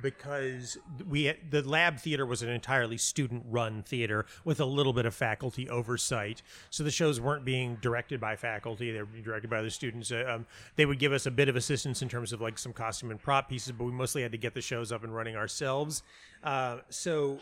because 0.00 0.78
we 1.06 1.24
had, 1.24 1.36
the 1.50 1.60
lab 1.60 1.98
theater 1.98 2.24
was 2.24 2.40
an 2.40 2.48
entirely 2.48 2.96
student-run 2.96 3.82
theater 3.82 4.24
with 4.44 4.60
a 4.60 4.64
little 4.64 4.94
bit 4.94 5.04
of 5.04 5.14
faculty 5.14 5.68
oversight. 5.68 6.40
So 6.70 6.84
the 6.84 6.90
shows 6.90 7.20
weren't 7.20 7.44
being 7.44 7.76
directed 7.82 8.18
by 8.18 8.36
faculty; 8.36 8.92
they 8.92 9.00
were 9.00 9.06
being 9.06 9.24
directed 9.24 9.50
by 9.50 9.60
the 9.60 9.70
students. 9.70 10.10
Uh, 10.10 10.24
um, 10.26 10.46
they 10.76 10.86
would 10.86 10.98
give 10.98 11.12
us 11.12 11.26
a 11.26 11.30
bit 11.30 11.50
of 11.50 11.56
assistance 11.56 12.00
in 12.00 12.08
terms 12.08 12.32
of 12.32 12.40
like 12.40 12.58
some 12.58 12.72
costume 12.72 13.10
and 13.10 13.20
prop 13.20 13.50
pieces, 13.50 13.72
but 13.72 13.84
we 13.84 13.92
mostly 13.92 14.22
had 14.22 14.32
to 14.32 14.38
get 14.38 14.54
the 14.54 14.62
shows 14.62 14.90
up 14.90 15.04
and 15.04 15.14
running 15.14 15.36
ourselves. 15.36 16.02
Uh, 16.42 16.78
so 16.88 17.40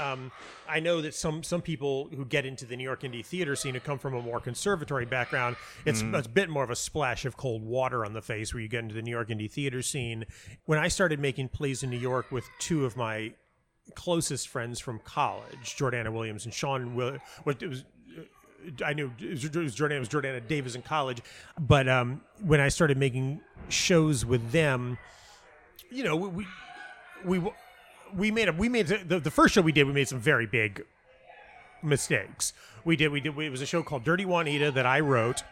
um, 0.00 0.32
I 0.68 0.80
know 0.80 1.00
that 1.02 1.14
some 1.14 1.42
some 1.42 1.62
people 1.62 2.08
who 2.14 2.24
get 2.24 2.46
into 2.46 2.64
the 2.66 2.76
New 2.76 2.84
York 2.84 3.02
indie 3.02 3.24
theater 3.24 3.54
scene 3.54 3.74
who 3.74 3.80
come 3.80 3.98
from 3.98 4.14
a 4.14 4.22
more 4.22 4.40
conservatory 4.40 5.04
background, 5.04 5.56
it's, 5.84 6.02
it's 6.02 6.26
a 6.26 6.30
bit 6.30 6.48
more 6.48 6.64
of 6.64 6.70
a 6.70 6.76
splash 6.76 7.24
of 7.24 7.36
cold 7.36 7.62
water 7.62 8.04
on 8.04 8.12
the 8.12 8.22
face 8.22 8.52
where 8.52 8.62
you 8.62 8.68
get 8.68 8.82
into 8.82 8.94
the 8.94 9.02
New 9.02 9.10
York 9.10 9.28
indie 9.28 9.50
theater 9.50 9.82
scene. 9.82 10.24
When 10.64 10.78
I 10.78 10.88
started 10.88 11.20
making 11.20 11.48
plays 11.48 11.82
in 11.82 11.90
New 11.90 11.98
York 11.98 12.32
with 12.32 12.44
two 12.58 12.84
of 12.84 12.96
my 12.96 13.34
closest 13.94 14.48
friends 14.48 14.80
from 14.80 14.98
college, 15.00 15.76
Jordana 15.76 16.12
Williams 16.12 16.44
and 16.44 16.54
Sean 16.54 16.94
Will, 16.94 17.18
what 17.44 17.62
it 17.62 17.68
was. 17.68 17.84
I 18.82 18.94
knew 18.94 19.12
it 19.20 19.30
was, 19.30 19.44
it 19.44 19.54
was 19.54 19.76
Jordana, 19.76 19.96
it 19.96 20.00
was 20.00 20.08
Jordana 20.08 20.46
Davis 20.48 20.74
in 20.74 20.80
college, 20.80 21.20
but 21.58 21.86
um, 21.86 22.22
when 22.42 22.60
I 22.60 22.68
started 22.68 22.96
making 22.96 23.42
shows 23.68 24.24
with 24.24 24.52
them, 24.52 24.96
you 25.90 26.02
know, 26.02 26.16
we 26.16 26.46
we, 27.26 27.38
we 27.38 27.52
we 28.16 28.30
made 28.30 28.48
a 28.48 28.52
we 28.52 28.68
made 28.68 28.86
the, 28.86 29.20
the 29.20 29.30
first 29.30 29.54
show 29.54 29.60
we 29.60 29.72
did 29.72 29.86
we 29.86 29.92
made 29.92 30.08
some 30.08 30.20
very 30.20 30.46
big 30.46 30.84
mistakes. 31.82 32.52
We 32.84 32.96
did 32.96 33.08
we 33.08 33.20
did 33.20 33.36
it 33.38 33.50
was 33.50 33.60
a 33.60 33.66
show 33.66 33.82
called 33.82 34.04
dirty 34.04 34.24
juanita 34.24 34.70
that 34.72 34.86
i 34.86 35.00
wrote. 35.00 35.42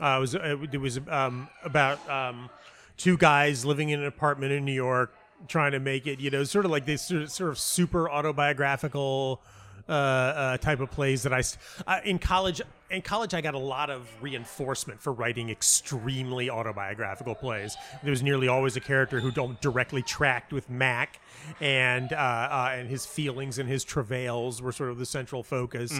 Uh, 0.00 0.16
it 0.16 0.20
was 0.20 0.34
it 0.34 0.80
was 0.80 1.00
um, 1.08 1.48
about 1.64 2.08
um, 2.08 2.50
two 2.96 3.16
guys 3.16 3.64
living 3.64 3.88
in 3.90 4.00
an 4.00 4.06
apartment 4.06 4.52
in 4.52 4.64
new 4.64 4.72
york 4.72 5.12
trying 5.46 5.72
to 5.72 5.78
make 5.78 6.06
it 6.06 6.18
you 6.20 6.30
know 6.30 6.42
sort 6.42 6.64
of 6.64 6.70
like 6.70 6.84
this 6.84 7.02
sort 7.02 7.22
of, 7.22 7.30
sort 7.30 7.50
of 7.50 7.58
super 7.58 8.10
autobiographical 8.10 9.40
uh, 9.88 9.92
uh, 9.92 10.56
type 10.58 10.80
of 10.80 10.90
plays 10.90 11.22
that 11.22 11.32
I, 11.32 11.42
I- 11.86 12.00
in 12.02 12.18
college. 12.18 12.60
In 12.90 13.02
college, 13.02 13.34
I 13.34 13.42
got 13.42 13.52
a 13.54 13.58
lot 13.58 13.90
of 13.90 14.08
reinforcement 14.22 15.02
for 15.02 15.12
writing 15.12 15.50
extremely 15.50 16.48
autobiographical 16.48 17.34
plays. 17.34 17.76
There 18.02 18.10
was 18.10 18.22
nearly 18.22 18.48
always 18.48 18.76
a 18.76 18.80
character 18.80 19.20
who 19.20 19.30
don't 19.30 19.60
directly 19.60 20.00
tracked 20.00 20.54
with 20.54 20.70
Mac, 20.70 21.20
and 21.60 22.10
uh, 22.14 22.16
uh, 22.16 22.70
and 22.72 22.88
his 22.88 23.04
feelings 23.04 23.58
and 23.58 23.68
his 23.68 23.84
travails 23.84 24.62
were 24.62 24.72
sort 24.72 24.88
of 24.90 24.96
the 24.96 25.04
central 25.04 25.42
focus 25.42 25.92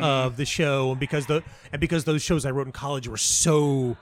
of 0.00 0.36
the 0.36 0.44
show. 0.44 0.92
And 0.92 1.00
because 1.00 1.26
the 1.26 1.42
and 1.72 1.80
because 1.80 2.04
those 2.04 2.22
shows 2.22 2.46
I 2.46 2.52
wrote 2.52 2.66
in 2.66 2.72
college 2.72 3.08
were 3.08 3.16
so 3.16 3.96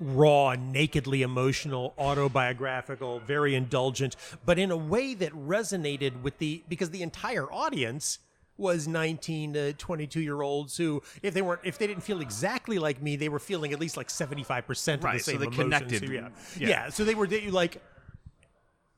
raw, 0.00 0.54
nakedly 0.54 1.20
emotional, 1.22 1.92
autobiographical, 1.98 3.20
very 3.20 3.54
indulgent, 3.54 4.16
but 4.44 4.58
in 4.58 4.70
a 4.70 4.76
way 4.76 5.14
that 5.14 5.32
resonated 5.32 6.22
with 6.22 6.38
the 6.38 6.62
because 6.68 6.88
the 6.90 7.02
entire 7.02 7.50
audience 7.52 8.18
was 8.58 8.88
19 8.88 9.52
to 9.52 9.72
22 9.74 10.20
year 10.20 10.40
olds 10.42 10.76
who 10.76 11.02
if 11.22 11.34
they 11.34 11.42
weren't 11.42 11.60
if 11.64 11.76
they 11.78 11.86
didn't 11.86 12.02
feel 12.02 12.20
exactly 12.20 12.78
like 12.78 13.02
me 13.02 13.14
they 13.16 13.28
were 13.28 13.38
feeling 13.38 13.72
at 13.72 13.78
least 13.80 13.96
like 13.96 14.08
75% 14.08 14.94
of 14.94 15.00
the 15.00 15.06
Right, 15.06 15.20
so 15.22 15.32
they 15.32 15.36
emotions. 15.44 15.56
connected. 15.62 16.06
So, 16.06 16.12
yeah. 16.12 16.28
Yeah. 16.58 16.68
yeah 16.68 16.88
so 16.88 17.04
they 17.04 17.14
were 17.14 17.26
they, 17.26 17.50
like 17.50 17.82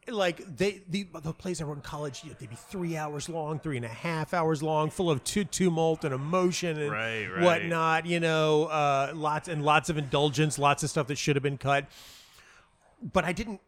like 0.06 0.56
they 0.56 0.82
the, 0.88 1.06
the 1.22 1.32
plays 1.34 1.60
I 1.60 1.64
wrote 1.64 1.76
in 1.76 1.82
college, 1.82 2.22
you 2.24 2.30
know, 2.30 2.36
they'd 2.38 2.48
be 2.48 2.56
three 2.56 2.96
hours 2.96 3.28
long, 3.28 3.58
three 3.58 3.76
and 3.76 3.84
a 3.84 3.88
half 3.90 4.32
hours 4.32 4.62
long, 4.62 4.88
full 4.88 5.10
of 5.10 5.22
tu- 5.22 5.44
tumult 5.44 6.02
and 6.02 6.14
emotion 6.14 6.78
and 6.80 6.90
Right, 6.90 7.26
right. 7.26 7.42
whatnot. 7.42 8.06
You 8.06 8.18
know, 8.20 8.64
uh, 8.66 9.12
lots 9.14 9.48
and 9.48 9.62
lots 9.62 9.90
of 9.90 9.98
indulgence, 9.98 10.58
lots 10.58 10.82
of 10.82 10.88
stuff 10.88 11.08
that 11.08 11.18
should 11.18 11.36
have 11.36 11.42
been 11.42 11.58
cut. 11.58 11.84
But 13.02 13.24
I 13.26 13.32
didn't. 13.32 13.60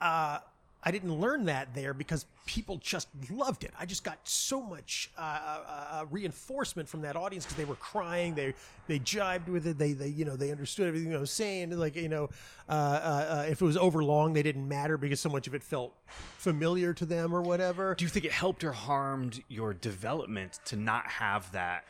Uh, 0.00 0.38
I 0.86 0.90
didn't 0.90 1.14
learn 1.18 1.46
that 1.46 1.74
there 1.74 1.94
because 1.94 2.26
people 2.44 2.76
just 2.76 3.08
loved 3.30 3.64
it. 3.64 3.72
I 3.78 3.86
just 3.86 4.04
got 4.04 4.18
so 4.24 4.60
much 4.60 5.10
uh, 5.16 5.20
uh, 5.20 5.86
uh, 5.90 6.04
reinforcement 6.10 6.88
from 6.88 7.00
that 7.02 7.16
audience 7.16 7.44
because 7.46 7.56
they 7.56 7.64
were 7.64 7.76
crying, 7.76 8.34
they 8.34 8.54
they 8.86 8.98
jibed 8.98 9.48
with 9.48 9.66
it, 9.66 9.78
they 9.78 9.92
they 9.94 10.08
you 10.08 10.26
know 10.26 10.36
they 10.36 10.50
understood 10.50 10.86
everything 10.86 11.14
I 11.14 11.18
was 11.18 11.30
saying. 11.30 11.70
Like 11.70 11.96
you 11.96 12.10
know, 12.10 12.28
uh, 12.68 12.72
uh, 12.72 12.74
uh, 12.74 13.46
if 13.48 13.62
it 13.62 13.64
was 13.64 13.78
over 13.78 14.04
long, 14.04 14.34
they 14.34 14.42
didn't 14.42 14.68
matter 14.68 14.98
because 14.98 15.20
so 15.20 15.30
much 15.30 15.46
of 15.46 15.54
it 15.54 15.62
felt 15.62 15.94
familiar 16.06 16.92
to 16.92 17.06
them 17.06 17.34
or 17.34 17.40
whatever. 17.40 17.94
Do 17.94 18.04
you 18.04 18.10
think 18.10 18.26
it 18.26 18.32
helped 18.32 18.62
or 18.62 18.72
harmed 18.72 19.42
your 19.48 19.72
development 19.72 20.60
to 20.66 20.76
not 20.76 21.06
have 21.06 21.50
that 21.52 21.84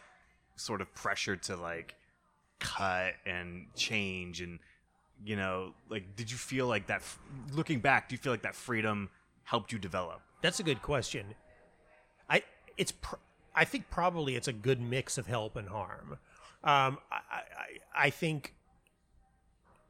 sort 0.54 0.80
of 0.80 0.94
pressure 0.94 1.34
to 1.34 1.56
like 1.56 1.96
cut 2.60 3.14
and 3.26 3.66
change 3.74 4.40
and 4.40 4.60
you 5.24 5.36
know 5.36 5.72
like 5.88 6.14
did 6.16 6.30
you 6.30 6.36
feel 6.36 6.66
like 6.66 6.86
that 6.86 7.02
looking 7.52 7.80
back 7.80 8.08
do 8.08 8.14
you 8.14 8.18
feel 8.18 8.32
like 8.32 8.42
that 8.42 8.54
freedom 8.54 9.08
helped 9.44 9.72
you 9.72 9.78
develop 9.78 10.20
That's 10.44 10.60
a 10.60 10.62
good 10.62 10.82
question. 10.82 11.34
I 12.28 12.42
it's 12.76 12.92
pr- 12.92 13.16
I 13.54 13.64
think 13.64 13.88
probably 13.88 14.36
it's 14.36 14.46
a 14.46 14.52
good 14.52 14.78
mix 14.78 15.16
of 15.16 15.26
help 15.26 15.56
and 15.56 15.68
harm. 15.70 16.18
Um, 16.62 16.98
I, 17.10 17.16
I 17.16 18.04
I 18.06 18.10
think 18.10 18.54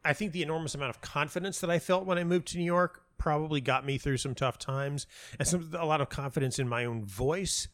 I 0.04 0.12
think 0.12 0.30
the 0.30 0.42
enormous 0.42 0.76
amount 0.76 0.90
of 0.90 1.00
confidence 1.00 1.58
that 1.60 1.70
I 1.70 1.80
felt 1.80 2.06
when 2.06 2.18
I 2.18 2.22
moved 2.24 2.46
to 2.48 2.58
New 2.58 2.64
York 2.64 3.02
probably 3.18 3.60
got 3.60 3.84
me 3.84 3.98
through 3.98 4.18
some 4.18 4.36
tough 4.36 4.58
times, 4.58 5.08
and 5.40 5.48
some 5.48 5.70
a 5.76 5.86
lot 5.86 6.00
of 6.00 6.08
confidence 6.08 6.60
in 6.60 6.68
my 6.68 6.84
own 6.84 7.04
voice. 7.04 7.66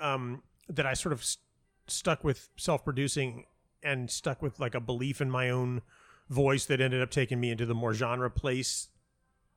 Um, 0.00 0.44
that 0.68 0.86
I 0.86 0.94
sort 0.94 1.12
of 1.12 1.24
st- 1.24 1.42
stuck 1.88 2.22
with 2.22 2.48
self-producing 2.56 3.46
and 3.82 4.08
stuck 4.08 4.40
with 4.40 4.60
like 4.60 4.76
a 4.76 4.80
belief 4.80 5.20
in 5.20 5.30
my 5.30 5.50
own 5.50 5.82
voice 6.28 6.66
that 6.66 6.80
ended 6.80 7.02
up 7.02 7.10
taking 7.10 7.40
me 7.40 7.50
into 7.50 7.66
the 7.66 7.74
more 7.74 7.94
genre 7.94 8.30
place 8.30 8.88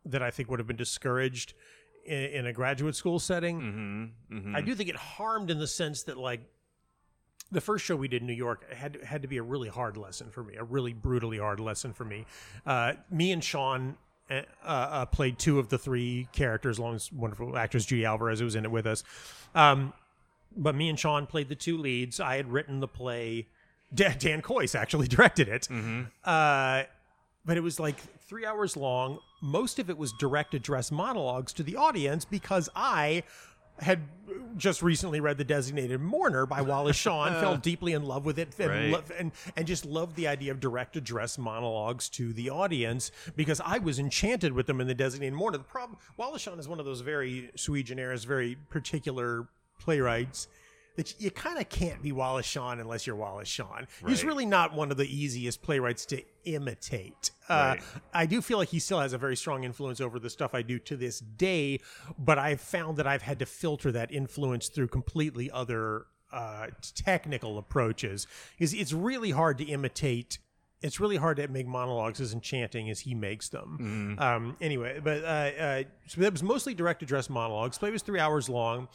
that 0.05 0.21
I 0.21 0.31
think 0.31 0.49
would 0.49 0.59
have 0.59 0.67
been 0.67 0.77
discouraged 0.77 1.53
in, 2.05 2.23
in 2.23 2.45
a 2.45 2.53
graduate 2.53 2.95
school 2.95 3.19
setting. 3.19 3.61
mm-hmm, 3.61 4.37
mm-hmm. 4.37 4.55
I 4.55 4.61
do 4.61 4.75
think 4.75 4.89
it 4.89 4.95
harmed 4.95 5.51
in 5.51 5.59
the 5.59 5.67
sense 5.67 6.03
that 6.03 6.17
like 6.17 6.41
the 7.51 7.61
first 7.61 7.83
show 7.85 7.95
we 7.95 8.07
did 8.07 8.21
in 8.21 8.27
New 8.27 8.33
York 8.33 8.71
had 8.73 8.97
had 9.03 9.21
to 9.21 9.27
be 9.27 9.37
a 9.37 9.43
really 9.43 9.69
hard 9.69 9.97
lesson 9.97 10.29
for 10.31 10.43
me, 10.43 10.55
a 10.55 10.63
really 10.63 10.93
brutally 10.93 11.37
hard 11.37 11.59
lesson 11.59 11.93
for 11.93 12.05
me. 12.05 12.25
Uh, 12.65 12.93
me 13.09 13.31
and 13.31 13.43
Sean 13.43 13.97
uh, 14.29 14.41
uh, 14.63 15.05
played 15.07 15.37
two 15.37 15.59
of 15.59 15.69
the 15.69 15.77
three 15.77 16.27
characters, 16.31 16.77
along 16.77 16.93
with 16.93 17.11
wonderful 17.11 17.57
actress 17.57 17.85
Judy 17.85 18.05
Alvarez, 18.05 18.39
who 18.39 18.45
was 18.45 18.55
in 18.55 18.63
it 18.63 18.71
with 18.71 18.87
us. 18.87 19.03
Um, 19.53 19.93
but 20.55 20.75
me 20.75 20.89
and 20.89 20.97
Sean 20.97 21.27
played 21.27 21.49
the 21.49 21.55
two 21.55 21.77
leads. 21.77 22.19
I 22.19 22.37
had 22.37 22.51
written 22.51 22.79
the 22.79 22.87
play. 22.87 23.47
Dan, 23.93 24.15
Dan 24.19 24.41
Kois 24.41 24.73
actually 24.75 25.07
directed 25.15 25.47
it. 25.49 25.67
Uh, 26.23 26.83
but 27.45 27.57
it 27.57 27.61
was 27.61 27.79
like 27.79 27.97
three 28.19 28.45
hours 28.45 28.77
long. 28.77 29.19
Most 29.41 29.79
of 29.79 29.89
it 29.89 29.97
was 29.97 30.13
direct 30.19 30.53
address 30.53 30.91
monologues 30.91 31.53
to 31.53 31.63
the 31.63 31.75
audience 31.75 32.23
because 32.25 32.69
I 32.75 33.23
had 33.79 34.01
just 34.57 34.83
recently 34.83 35.19
read 35.19 35.37
The 35.39 35.43
Designated 35.43 35.99
Mourner 35.99 36.45
by 36.45 36.61
Wallace 36.61 36.95
Shawn, 36.95 37.33
fell 37.41 37.57
deeply 37.69 37.93
in 37.93 38.03
love 38.03 38.25
with 38.25 38.37
it, 38.37 38.49
and, 38.59 38.69
Right. 38.69 38.91
lo- 38.91 39.03
and 39.17 39.31
and 39.57 39.65
just 39.65 39.85
loved 39.85 40.15
the 40.15 40.27
idea 40.27 40.51
of 40.51 40.59
direct 40.59 40.95
address 40.95 41.39
monologues 41.39 42.07
to 42.09 42.31
the 42.31 42.51
audience 42.51 43.11
because 43.35 43.59
I 43.65 43.79
was 43.79 43.97
enchanted 43.97 44.53
with 44.53 44.67
them 44.67 44.79
in 44.81 44.87
The 44.87 44.93
Designated 44.93 45.33
Mourner. 45.33 45.57
The 45.57 45.63
problem, 45.63 45.97
Wallace 46.15 46.43
Shawn 46.43 46.59
is 46.59 46.67
one 46.67 46.79
of 46.79 46.85
those 46.85 47.01
very 47.01 47.49
sui 47.55 47.81
generis, 47.81 48.23
very 48.23 48.55
particular 48.69 49.47
playwrights 49.79 50.47
that 50.95 51.19
you 51.21 51.31
kind 51.31 51.57
of 51.59 51.69
can't 51.69 52.01
be 52.01 52.11
Wallace 52.11 52.45
Shawn 52.45 52.79
unless 52.79 53.07
you're 53.07 53.15
Wallace 53.15 53.47
Shawn. 53.47 53.87
He's 54.05 54.23
really 54.25 54.45
not 54.45 54.73
one 54.75 54.91
of 54.91 54.97
the 54.97 55.05
easiest 55.07 55.61
playwrights 55.61 56.05
to 56.07 56.21
imitate. 56.43 57.31
Uh, 57.49 57.75
Right. 57.77 57.83
I 58.13 58.25
do 58.25 58.41
feel 58.41 58.57
like 58.57 58.69
he 58.69 58.79
still 58.79 58.99
has 58.99 59.13
a 59.13 59.17
very 59.17 59.35
strong 59.35 59.63
influence 59.63 60.01
over 60.01 60.19
the 60.19 60.29
stuff 60.29 60.53
I 60.53 60.61
do 60.61 60.79
to 60.79 60.97
this 60.97 61.19
day, 61.19 61.79
but 62.17 62.37
I've 62.39 62.61
found 62.61 62.97
that 62.97 63.07
I've 63.07 63.21
had 63.21 63.39
to 63.39 63.45
filter 63.45 63.91
that 63.93 64.11
influence 64.11 64.67
through 64.69 64.87
completely 64.89 65.49
other 65.51 66.05
uh, 66.31 66.67
technical 66.95 67.57
approaches. 67.57 68.27
It's, 68.57 68.73
it's 68.73 68.93
really 68.93 69.31
hard 69.31 69.57
to 69.59 69.65
imitate. 69.65 70.39
It's 70.81 70.99
really 70.99 71.17
hard 71.17 71.37
to 71.37 71.47
make 71.47 71.67
monologues 71.67 72.19
as 72.19 72.33
enchanting 72.33 72.89
as 72.89 73.01
he 73.01 73.13
makes 73.13 73.49
them. 73.49 74.17
Um, 74.19 74.57
anyway, 74.61 74.99
but 75.03 75.23
uh, 75.23 75.27
uh, 75.27 75.83
so 76.07 76.21
that 76.21 76.31
was 76.31 76.41
mostly 76.41 76.73
direct 76.73 77.03
address 77.03 77.29
monologues. 77.29 77.77
Play 77.77 77.91
was 77.91 78.01
three 78.01 78.19
hours 78.19 78.49
long. 78.49 78.87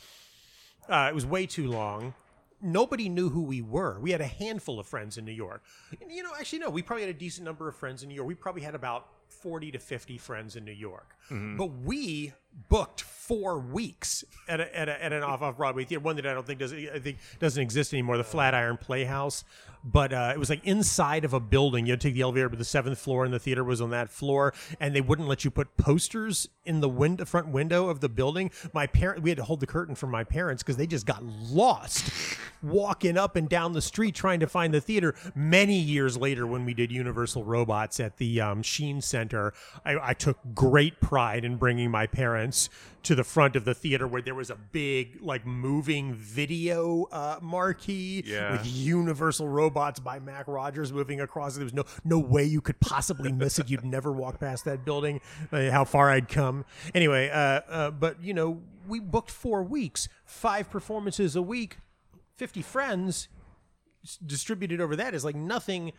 Uh, 0.88 1.08
it 1.10 1.14
was 1.14 1.26
way 1.26 1.46
too 1.46 1.68
long. 1.68 2.14
Nobody 2.62 3.08
knew 3.08 3.28
who 3.28 3.42
we 3.42 3.60
were. 3.60 3.98
We 4.00 4.12
had 4.12 4.20
a 4.20 4.26
handful 4.26 4.80
of 4.80 4.86
friends 4.86 5.18
in 5.18 5.24
New 5.24 5.32
York. 5.32 5.62
And, 6.00 6.10
you 6.10 6.22
know, 6.22 6.30
actually, 6.38 6.60
no, 6.60 6.70
we 6.70 6.82
probably 6.82 7.02
had 7.02 7.14
a 7.14 7.18
decent 7.18 7.44
number 7.44 7.68
of 7.68 7.76
friends 7.76 8.02
in 8.02 8.08
New 8.08 8.14
York. 8.14 8.26
We 8.26 8.34
probably 8.34 8.62
had 8.62 8.74
about 8.74 9.08
40 9.28 9.72
to 9.72 9.78
50 9.78 10.16
friends 10.18 10.56
in 10.56 10.64
New 10.64 10.72
York. 10.72 11.14
But 11.58 11.66
we 11.66 12.32
booked 12.68 13.02
four 13.02 13.58
weeks 13.58 14.24
at, 14.48 14.60
a, 14.60 14.78
at, 14.78 14.88
a, 14.88 15.04
at 15.04 15.12
an 15.12 15.22
off 15.22 15.42
off 15.42 15.56
Broadway 15.56 15.84
theater, 15.84 16.02
one 16.02 16.16
that 16.16 16.26
I 16.26 16.34
don't 16.34 16.46
think 16.46 16.60
does 16.60 16.72
I 16.72 16.98
think 16.98 17.18
doesn't 17.38 17.62
exist 17.62 17.92
anymore, 17.92 18.16
the 18.16 18.24
Flatiron 18.24 18.76
Playhouse. 18.76 19.44
But 19.88 20.12
uh, 20.12 20.32
it 20.34 20.38
was 20.38 20.50
like 20.50 20.64
inside 20.64 21.24
of 21.24 21.32
a 21.32 21.38
building. 21.38 21.86
You 21.86 21.92
had 21.92 22.00
to 22.00 22.08
take 22.08 22.14
the 22.14 22.22
elevator 22.22 22.48
to 22.48 22.56
the 22.56 22.64
seventh 22.64 22.98
floor, 22.98 23.24
and 23.24 23.32
the 23.32 23.38
theater 23.38 23.62
was 23.62 23.80
on 23.80 23.90
that 23.90 24.10
floor. 24.10 24.52
And 24.80 24.96
they 24.96 25.00
wouldn't 25.00 25.28
let 25.28 25.44
you 25.44 25.50
put 25.52 25.76
posters 25.76 26.48
in 26.64 26.80
the 26.80 26.88
window, 26.88 27.24
front 27.24 27.48
window 27.48 27.88
of 27.88 28.00
the 28.00 28.08
building. 28.08 28.50
My 28.72 28.88
parent, 28.88 29.22
we 29.22 29.30
had 29.30 29.36
to 29.36 29.44
hold 29.44 29.60
the 29.60 29.66
curtain 29.66 29.94
for 29.94 30.08
my 30.08 30.24
parents 30.24 30.64
because 30.64 30.76
they 30.76 30.88
just 30.88 31.06
got 31.06 31.22
lost 31.22 32.10
walking 32.62 33.16
up 33.16 33.36
and 33.36 33.48
down 33.48 33.74
the 33.74 33.82
street 33.82 34.16
trying 34.16 34.40
to 34.40 34.48
find 34.48 34.74
the 34.74 34.80
theater. 34.80 35.14
Many 35.36 35.78
years 35.78 36.16
later, 36.16 36.48
when 36.48 36.64
we 36.64 36.74
did 36.74 36.90
Universal 36.90 37.44
Robots 37.44 38.00
at 38.00 38.16
the 38.16 38.40
um, 38.40 38.62
Sheen 38.62 39.00
Center, 39.00 39.54
I, 39.84 40.10
I 40.10 40.14
took 40.14 40.38
great 40.52 41.00
pride 41.00 41.44
in 41.44 41.58
bringing 41.58 41.92
my 41.92 42.08
parents 42.08 42.45
to 43.02 43.14
the 43.14 43.24
front 43.24 43.56
of 43.56 43.64
the 43.64 43.74
theater 43.74 44.06
where 44.06 44.20
there 44.22 44.34
was 44.34 44.50
a 44.50 44.56
big, 44.56 45.18
like, 45.22 45.46
moving 45.46 46.14
video 46.14 47.04
uh, 47.12 47.38
marquee 47.40 48.22
Yeah. 48.26 48.52
with 48.52 48.66
Universal 48.66 49.48
Robots 49.48 50.00
by 50.00 50.18
Mac 50.18 50.48
Rogers 50.48 50.92
moving 50.92 51.20
across. 51.20 51.54
There 51.56 51.64
was 51.64 51.74
no 51.74 51.84
no 52.04 52.18
way 52.18 52.44
you 52.44 52.60
could 52.60 52.80
possibly 52.80 53.32
miss 53.32 53.58
it. 53.58 53.70
You'd 53.70 53.84
never 53.84 54.12
walk 54.12 54.40
past 54.40 54.64
that 54.64 54.84
building. 54.84 55.20
Uh, 55.52 55.70
how 55.70 55.84
far 55.84 56.10
I'd 56.10 56.28
come. 56.28 56.64
Anyway, 56.94 57.28
uh, 57.30 57.60
uh, 57.68 57.90
but 57.92 58.22
you 58.22 58.34
know, 58.34 58.60
we 58.88 59.00
booked 59.00 59.30
four 59.30 59.62
weeks, 59.62 60.08
five 60.24 60.70
performances 60.70 61.36
a 61.36 61.42
week, 61.42 61.78
fifty 62.36 62.62
friends 62.62 63.28
distributed 64.24 64.80
over 64.80 64.94
that 64.96 65.14
is 65.14 65.24
like 65.24 65.34
nothing. 65.34 65.92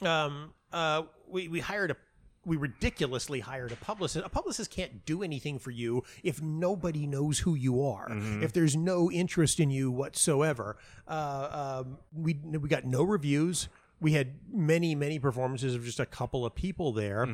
Um, 0.00 0.54
uh, 0.72 1.02
we 1.28 1.48
we 1.48 1.60
hired 1.60 1.90
a. 1.92 1.96
We 2.44 2.56
ridiculously 2.56 3.40
hired 3.40 3.70
a 3.72 3.76
publicist. 3.76 4.24
A 4.26 4.28
publicist 4.28 4.70
can't 4.70 5.04
do 5.06 5.22
anything 5.22 5.58
for 5.58 5.70
you 5.70 6.02
if 6.24 6.42
nobody 6.42 7.06
knows 7.06 7.38
who 7.40 7.54
you 7.54 7.84
are. 7.86 8.08
If 8.42 8.52
there's 8.52 8.74
no 8.76 9.10
interest 9.10 9.60
in 9.60 9.70
you 9.70 9.90
whatsoever. 9.90 10.76
Uh, 11.06 11.82
um, 11.84 11.98
we 12.14 12.34
we 12.34 12.68
got 12.68 12.84
no 12.84 13.02
reviews. 13.04 13.68
We 14.00 14.12
had 14.14 14.34
many 14.52 14.94
many 14.96 15.18
performances 15.20 15.74
of 15.76 15.84
just 15.84 16.00
a 16.00 16.06
couple 16.06 16.44
of 16.44 16.54
people 16.54 16.92
there. 16.92 17.24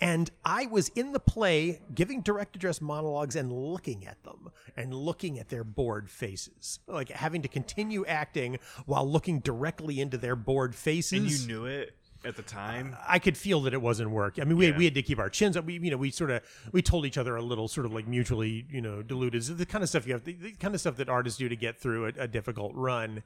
And 0.00 0.30
I 0.44 0.66
was 0.66 0.90
in 0.90 1.10
the 1.12 1.18
play 1.18 1.80
giving 1.92 2.20
direct 2.20 2.54
address 2.54 2.80
monologues 2.80 3.34
and 3.34 3.50
looking 3.52 4.06
at 4.06 4.22
them 4.22 4.50
and 4.76 4.94
looking 4.94 5.40
at 5.40 5.48
their 5.48 5.64
bored 5.64 6.08
faces. 6.08 6.78
Like 6.86 7.08
having 7.08 7.42
to 7.42 7.48
continue 7.48 8.06
acting 8.06 8.60
while 8.86 9.04
looking 9.10 9.40
directly 9.40 10.00
into 10.00 10.16
their 10.16 10.36
bored 10.36 10.76
faces. 10.76 11.12
and 11.12 11.28
you 11.28 11.46
knew 11.48 11.64
it 11.66 11.94
at 12.24 12.36
the 12.36 12.42
time 12.42 12.96
I 13.06 13.18
could 13.18 13.36
feel 13.36 13.60
that 13.62 13.72
it 13.72 13.80
wasn't 13.80 14.10
working. 14.10 14.42
I 14.42 14.44
mean, 14.44 14.56
we, 14.56 14.68
Yeah. 14.68 14.76
we 14.76 14.84
had 14.84 14.94
to 14.94 15.02
keep 15.02 15.18
our 15.18 15.30
chins 15.30 15.56
up. 15.56 15.64
We, 15.64 15.78
you 15.78 15.90
know, 15.90 15.96
we 15.96 16.10
sort 16.10 16.30
of 16.30 16.42
we 16.72 16.82
told 16.82 17.06
each 17.06 17.16
other 17.18 17.36
a 17.36 17.42
little, 17.42 17.68
sort 17.68 17.86
of 17.86 17.92
like 17.92 18.06
mutually, 18.08 18.66
you 18.70 18.80
know, 18.80 19.02
deluded. 19.02 19.42
The 19.42 19.66
kind 19.66 19.82
of 19.84 19.88
stuff 19.88 20.06
you 20.06 20.14
have, 20.14 20.24
the, 20.24 20.32
the 20.32 20.52
kind 20.52 20.74
of 20.74 20.80
stuff 20.80 20.96
that 20.96 21.08
artists 21.08 21.38
do 21.38 21.48
to 21.48 21.56
get 21.56 21.78
through 21.78 22.06
a, 22.06 22.12
a 22.24 22.28
difficult 22.28 22.72
run. 22.74 23.22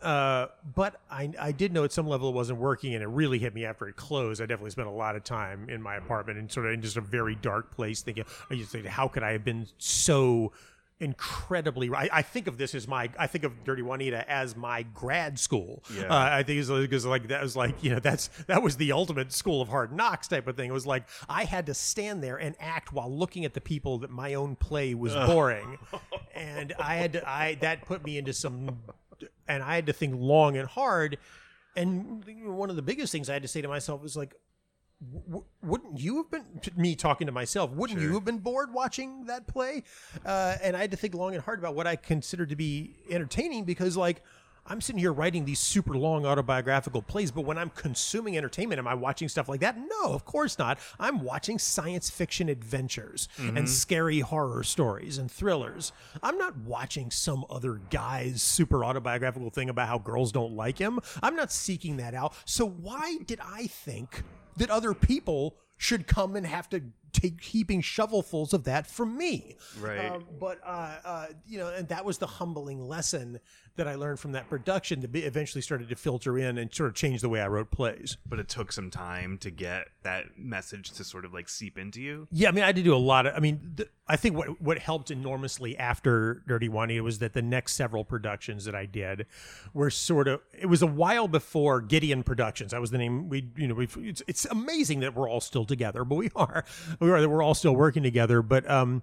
Uh, 0.00 0.46
but 0.76 1.00
I, 1.10 1.32
I 1.40 1.50
did 1.50 1.72
know 1.72 1.82
at 1.82 1.90
some 1.92 2.06
level 2.06 2.28
it 2.28 2.34
wasn't 2.36 2.60
working, 2.60 2.94
and 2.94 3.02
it 3.02 3.08
really 3.08 3.40
hit 3.40 3.52
me 3.52 3.64
after 3.64 3.88
it 3.88 3.96
closed. 3.96 4.40
I 4.40 4.46
definitely 4.46 4.70
spent 4.70 4.86
a 4.86 4.92
lot 4.92 5.16
of 5.16 5.24
time 5.24 5.68
in 5.68 5.82
my 5.82 5.96
apartment 5.96 6.38
and 6.38 6.48
sort 6.50 6.66
of 6.66 6.72
in 6.72 6.82
just 6.82 6.96
a 6.96 7.00
very 7.00 7.34
dark 7.34 7.72
place, 7.74 8.00
thinking, 8.02 8.24
I 8.48 8.54
just 8.54 8.70
think, 8.70 8.86
how 8.86 9.08
could 9.08 9.24
I 9.24 9.32
have 9.32 9.44
been 9.44 9.66
so 9.78 10.52
incredibly 11.00 11.88
I, 11.94 12.08
I 12.12 12.22
think 12.22 12.48
of 12.48 12.58
this 12.58 12.74
as 12.74 12.88
my 12.88 13.08
I 13.18 13.26
think 13.28 13.44
of 13.44 13.64
Dirty 13.64 13.82
Juanita 13.82 14.28
as 14.30 14.56
my 14.56 14.82
grad 14.82 15.38
school. 15.38 15.82
Yeah. 15.94 16.04
Uh, 16.04 16.28
I 16.32 16.42
think 16.42 16.60
it's 16.60 16.68
because 16.68 17.06
like 17.06 17.28
that 17.28 17.42
was 17.42 17.54
like 17.54 17.82
you 17.82 17.90
know 17.90 18.00
that's 18.00 18.28
that 18.46 18.62
was 18.62 18.76
the 18.76 18.92
ultimate 18.92 19.32
school 19.32 19.62
of 19.62 19.68
hard 19.68 19.92
knocks 19.92 20.28
type 20.28 20.48
of 20.48 20.56
thing. 20.56 20.70
It 20.70 20.74
was 20.74 20.86
like 20.86 21.04
I 21.28 21.44
had 21.44 21.66
to 21.66 21.74
stand 21.74 22.22
there 22.22 22.36
and 22.36 22.56
act 22.58 22.92
while 22.92 23.12
looking 23.12 23.44
at 23.44 23.54
the 23.54 23.60
people 23.60 23.98
that 23.98 24.10
my 24.10 24.34
own 24.34 24.56
play 24.56 24.94
was 24.94 25.14
boring, 25.14 25.78
and 26.34 26.74
I 26.78 26.96
had 26.96 27.12
to 27.14 27.28
I 27.28 27.54
that 27.60 27.84
put 27.84 28.04
me 28.04 28.18
into 28.18 28.32
some 28.32 28.78
and 29.46 29.62
I 29.62 29.74
had 29.74 29.86
to 29.86 29.92
think 29.92 30.14
long 30.16 30.56
and 30.56 30.68
hard. 30.68 31.18
And 31.76 32.24
one 32.44 32.70
of 32.70 32.76
the 32.76 32.82
biggest 32.82 33.12
things 33.12 33.30
I 33.30 33.34
had 33.34 33.42
to 33.42 33.48
say 33.48 33.62
to 33.62 33.68
myself 33.68 34.02
was 34.02 34.16
like, 34.16 34.34
w- 35.28 35.44
wouldn't 35.62 36.00
you 36.00 36.16
have 36.16 36.30
been 36.30 36.44
me 36.76 36.96
talking 36.96 37.26
to 37.26 37.32
myself 37.32 37.70
wouldn't 37.70 38.00
you 38.00 38.14
have 38.14 38.24
been 38.24 38.38
bored 38.38 38.72
watching 38.72 39.26
that 39.26 39.46
play? 39.46 39.84
Uh, 40.24 40.56
and 40.62 40.76
i 40.76 40.80
had 40.80 40.90
to 40.90 40.96
think 40.96 41.14
long 41.14 41.34
and 41.34 41.42
hard 41.42 41.58
about 41.58 41.74
what 41.74 41.86
i 41.86 41.94
considered 41.94 42.48
to 42.48 42.56
be 42.56 42.96
entertaining 43.10 43.64
because 43.64 43.96
like 43.96 44.22
i'm 44.68 44.80
sitting 44.80 44.98
here 44.98 45.12
writing 45.12 45.44
these 45.44 45.60
super 45.60 45.96
long 45.96 46.24
autobiographical 46.24 47.02
plays 47.02 47.30
but 47.30 47.42
when 47.42 47.58
i'm 47.58 47.70
consuming 47.70 48.36
entertainment 48.36 48.78
am 48.78 48.86
i 48.86 48.94
watching 48.94 49.28
stuff 49.28 49.48
like 49.48 49.60
that? 49.60 49.76
No 49.78 50.12
of 50.12 50.24
course 50.24 50.58
not. 50.58 50.78
I'm 50.98 51.20
watching 51.22 51.58
science 51.58 52.10
fiction 52.10 52.48
adventures 52.48 53.28
and 53.38 53.68
scary 53.68 54.20
horror 54.20 54.62
stories 54.62 55.18
and 55.18 55.30
thrillers. 55.30 55.92
I'm 56.22 56.38
not 56.38 56.56
watching 56.58 57.10
some 57.10 57.44
other 57.50 57.80
guy's 57.90 58.42
super 58.42 58.84
autobiographical 58.84 59.50
thing 59.50 59.68
about 59.68 59.88
how 59.88 59.98
girls 59.98 60.32
don't 60.32 60.54
like 60.54 60.78
him. 60.78 61.00
I'm 61.22 61.36
not 61.36 61.52
seeking 61.52 61.96
that 61.98 62.14
out. 62.14 62.34
So 62.44 62.66
why 62.66 63.18
did 63.26 63.40
i 63.44 63.66
think 63.66 64.22
that 64.56 64.70
other 64.70 64.94
people 64.94 65.56
should 65.76 66.06
come 66.06 66.34
and 66.36 66.44
have 66.46 66.68
to 66.70 66.82
take 67.12 67.42
heaping 67.42 67.80
shovelfuls 67.80 68.52
of 68.52 68.64
that 68.64 68.86
from 68.86 69.16
me. 69.16 69.56
Right. 69.80 70.10
Um, 70.10 70.24
but 70.38 70.58
uh, 70.64 70.96
uh, 71.04 71.26
you 71.46 71.58
know, 71.58 71.68
and 71.68 71.88
that 71.88 72.04
was 72.04 72.18
the 72.18 72.26
humbling 72.26 72.86
lesson 72.86 73.40
that 73.78 73.88
I 73.88 73.94
learned 73.94 74.20
from 74.20 74.32
that 74.32 74.48
production 74.48 75.00
that 75.00 75.10
be- 75.10 75.24
eventually 75.24 75.62
started 75.62 75.88
to 75.88 75.96
filter 75.96 76.38
in 76.38 76.58
and 76.58 76.72
sort 76.72 76.90
of 76.90 76.94
change 76.94 77.22
the 77.22 77.28
way 77.28 77.40
I 77.40 77.48
wrote 77.48 77.70
plays. 77.70 78.18
but 78.26 78.38
it 78.38 78.48
took 78.48 78.70
some 78.70 78.90
time 78.90 79.38
to 79.38 79.50
get 79.50 79.88
that 80.02 80.38
message 80.38 80.90
to 80.92 81.04
sort 81.04 81.24
of 81.24 81.32
like 81.32 81.48
seep 81.48 81.78
into 81.78 82.00
you. 82.00 82.28
Yeah, 82.30 82.50
I 82.50 82.52
mean, 82.52 82.64
I 82.64 82.72
did 82.72 82.84
do 82.84 82.94
a 82.94 82.96
lot 82.96 83.26
of. 83.26 83.34
I 83.34 83.40
mean, 83.40 83.72
th- 83.76 83.88
I 84.06 84.16
think 84.16 84.36
what 84.36 84.60
what 84.60 84.78
helped 84.78 85.10
enormously 85.10 85.76
after 85.78 86.42
Dirty 86.46 86.68
Juanita 86.68 87.02
was 87.02 87.18
that 87.20 87.32
the 87.32 87.42
next 87.42 87.74
several 87.74 88.04
productions 88.04 88.64
that 88.66 88.74
I 88.74 88.86
did 88.86 89.26
were 89.72 89.90
sort 89.90 90.28
of. 90.28 90.40
It 90.58 90.66
was 90.66 90.82
a 90.82 90.86
while 90.86 91.28
before 91.28 91.80
Gideon 91.80 92.22
Productions. 92.22 92.72
That 92.72 92.80
was 92.80 92.90
the 92.90 92.98
name 92.98 93.28
we. 93.28 93.48
You 93.56 93.68
know, 93.68 93.74
we. 93.74 93.88
It's, 93.98 94.22
it's 94.26 94.44
amazing 94.46 95.00
that 95.00 95.14
we're 95.14 95.28
all 95.28 95.40
still 95.40 95.64
together, 95.64 96.04
but 96.04 96.16
we 96.16 96.30
are. 96.36 96.64
We 97.00 97.10
are. 97.10 97.20
That 97.20 97.28
we're 97.28 97.42
all 97.42 97.54
still 97.54 97.74
working 97.74 98.02
together, 98.02 98.42
but 98.42 98.68
um. 98.68 99.02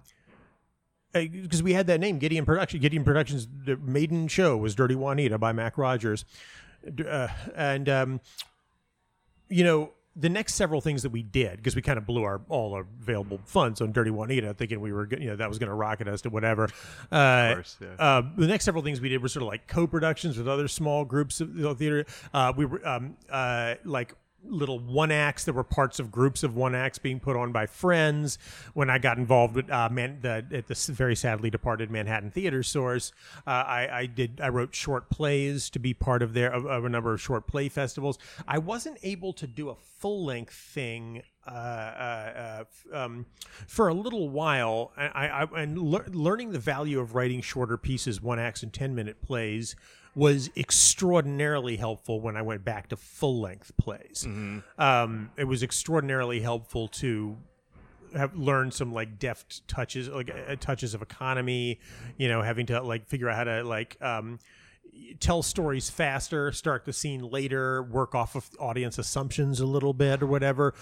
Because 1.24 1.62
we 1.62 1.72
had 1.72 1.86
that 1.88 2.00
name, 2.00 2.18
Gideon 2.18 2.44
Production. 2.44 2.80
Gideon 2.80 3.04
Productions, 3.04 3.48
the 3.64 3.76
maiden 3.76 4.28
show 4.28 4.56
was 4.56 4.74
Dirty 4.74 4.94
Juanita 4.94 5.38
by 5.38 5.52
Mac 5.52 5.78
Rogers, 5.78 6.24
uh, 7.08 7.28
and 7.54 7.88
um, 7.88 8.20
you 9.48 9.64
know, 9.64 9.92
the 10.18 10.28
next 10.30 10.54
several 10.54 10.80
things 10.80 11.02
that 11.02 11.10
we 11.10 11.22
did, 11.22 11.58
because 11.58 11.76
we 11.76 11.82
kind 11.82 11.98
of 11.98 12.06
blew 12.06 12.22
our 12.24 12.40
all 12.48 12.74
our 12.74 12.86
available 13.02 13.38
funds 13.44 13.80
on 13.80 13.92
Dirty 13.92 14.10
Juanita, 14.10 14.54
thinking 14.54 14.80
we 14.80 14.92
were, 14.92 15.06
you 15.10 15.28
know, 15.28 15.36
that 15.36 15.48
was 15.48 15.58
going 15.58 15.68
to 15.68 15.74
rocket 15.74 16.08
us 16.08 16.22
to 16.22 16.30
whatever. 16.30 16.68
Uh, 17.12 17.54
course, 17.54 17.76
yeah. 17.80 17.88
uh, 17.98 18.22
the 18.36 18.46
next 18.46 18.64
several 18.64 18.82
things 18.82 19.00
we 19.00 19.10
did 19.10 19.22
were 19.22 19.28
sort 19.28 19.42
of 19.42 19.48
like 19.48 19.66
co-productions 19.66 20.38
with 20.38 20.48
other 20.48 20.68
small 20.68 21.04
groups 21.04 21.40
of 21.40 21.54
you 21.54 21.62
know, 21.62 21.74
theater. 21.74 22.06
Uh, 22.32 22.52
we 22.56 22.64
were 22.64 22.86
um, 22.88 23.16
uh, 23.30 23.74
like 23.84 24.14
little 24.48 24.78
one 24.78 25.10
acts 25.10 25.44
that 25.44 25.52
were 25.52 25.64
parts 25.64 25.98
of 25.98 26.10
groups 26.10 26.42
of 26.42 26.54
one 26.54 26.74
acts 26.74 26.98
being 26.98 27.20
put 27.20 27.36
on 27.36 27.52
by 27.52 27.66
friends. 27.66 28.38
When 28.74 28.90
I 28.90 28.98
got 28.98 29.18
involved 29.18 29.56
with 29.56 29.70
uh, 29.70 29.88
man, 29.90 30.18
the, 30.22 30.44
at 30.52 30.66
this 30.66 30.86
very 30.86 31.16
sadly 31.16 31.50
departed 31.50 31.90
Manhattan 31.90 32.30
Theater 32.30 32.62
Source, 32.62 33.12
uh, 33.46 33.50
I, 33.50 33.88
I 33.92 34.06
did 34.06 34.40
I 34.40 34.48
wrote 34.48 34.74
short 34.74 35.10
plays 35.10 35.70
to 35.70 35.78
be 35.78 35.94
part 35.94 36.22
of 36.22 36.34
their 36.34 36.52
of, 36.52 36.66
of 36.66 36.84
a 36.84 36.88
number 36.88 37.12
of 37.12 37.20
short 37.20 37.46
play 37.46 37.68
festivals. 37.68 38.18
I 38.46 38.58
wasn't 38.58 38.98
able 39.02 39.32
to 39.34 39.46
do 39.46 39.70
a 39.70 39.74
full 39.74 40.24
length 40.24 40.54
thing. 40.54 41.22
Uh, 41.46 41.50
uh, 41.50 42.64
uh, 42.92 42.96
um, 43.04 43.24
for 43.68 43.86
a 43.86 43.94
little 43.94 44.28
while, 44.28 44.90
I, 44.96 45.28
I, 45.28 45.62
and 45.62 45.78
lear- 45.78 46.06
learning 46.08 46.50
the 46.50 46.58
value 46.58 46.98
of 46.98 47.14
writing 47.14 47.40
shorter 47.40 47.76
pieces, 47.76 48.20
one 48.20 48.40
acts 48.40 48.64
and 48.64 48.72
ten 48.72 48.96
minute 48.96 49.22
plays, 49.22 49.76
was 50.16 50.50
extraordinarily 50.56 51.76
helpful 51.76 52.20
when 52.20 52.36
I 52.36 52.42
went 52.42 52.64
back 52.64 52.88
to 52.88 52.96
full 52.96 53.40
length 53.40 53.70
plays. 53.76 54.24
Um, 54.78 55.30
it 55.36 55.44
was 55.44 55.62
extraordinarily 55.62 56.40
helpful 56.40 56.88
to 56.88 57.36
have 58.16 58.34
learned 58.34 58.72
some 58.72 58.94
like 58.94 59.18
deft 59.18 59.68
touches, 59.68 60.08
like 60.08 60.30
uh, 60.30 60.56
touches 60.58 60.94
of 60.94 61.02
economy. 61.02 61.78
You 62.16 62.28
know, 62.28 62.40
having 62.40 62.66
to 62.66 62.82
like 62.82 63.06
figure 63.06 63.28
out 63.28 63.36
how 63.36 63.44
to 63.44 63.62
like. 63.62 63.96
Um, 64.00 64.40
tell 65.20 65.42
stories 65.42 65.90
faster, 65.90 66.50
start 66.52 66.86
the 66.86 66.92
scene 66.92 67.20
later, 67.20 67.82
work 67.82 68.14
off 68.14 68.34
of 68.34 68.48
audience 68.58 68.98
assumptions 68.98 69.60
a 69.60 69.66
little 69.66 69.92
bit 69.92 70.22
or 70.22 70.26
whatever. 70.26 70.72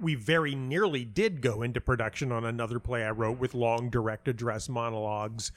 We 0.00 0.14
very 0.14 0.54
nearly 0.54 1.04
did 1.04 1.40
go 1.40 1.62
into 1.62 1.80
production 1.80 2.30
on 2.30 2.44
another 2.44 2.78
play 2.78 3.02
I 3.04 3.10
wrote 3.10 3.38
with 3.38 3.54
long 3.54 3.90
direct 3.90 4.28
address 4.28 4.68
monologues. 4.68 5.50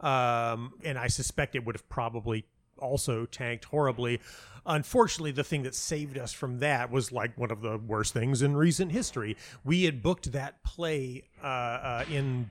Um, 0.00 0.74
and 0.84 0.98
I 0.98 1.08
suspect 1.08 1.54
it 1.54 1.64
would 1.64 1.74
have 1.74 1.88
probably 1.88 2.44
also 2.78 3.26
tanked 3.26 3.66
horribly. 3.66 4.20
Unfortunately, 4.66 5.32
the 5.32 5.44
thing 5.44 5.62
that 5.62 5.74
saved 5.74 6.18
us 6.18 6.32
from 6.32 6.58
that 6.58 6.90
was 6.90 7.12
like 7.12 7.36
one 7.38 7.50
of 7.50 7.60
the 7.62 7.78
worst 7.78 8.12
things 8.12 8.42
in 8.42 8.56
recent 8.56 8.92
history. 8.92 9.36
We 9.64 9.84
had 9.84 10.02
booked 10.02 10.32
that 10.32 10.62
play 10.62 11.24
uh, 11.42 11.46
uh, 11.46 12.04
in 12.10 12.50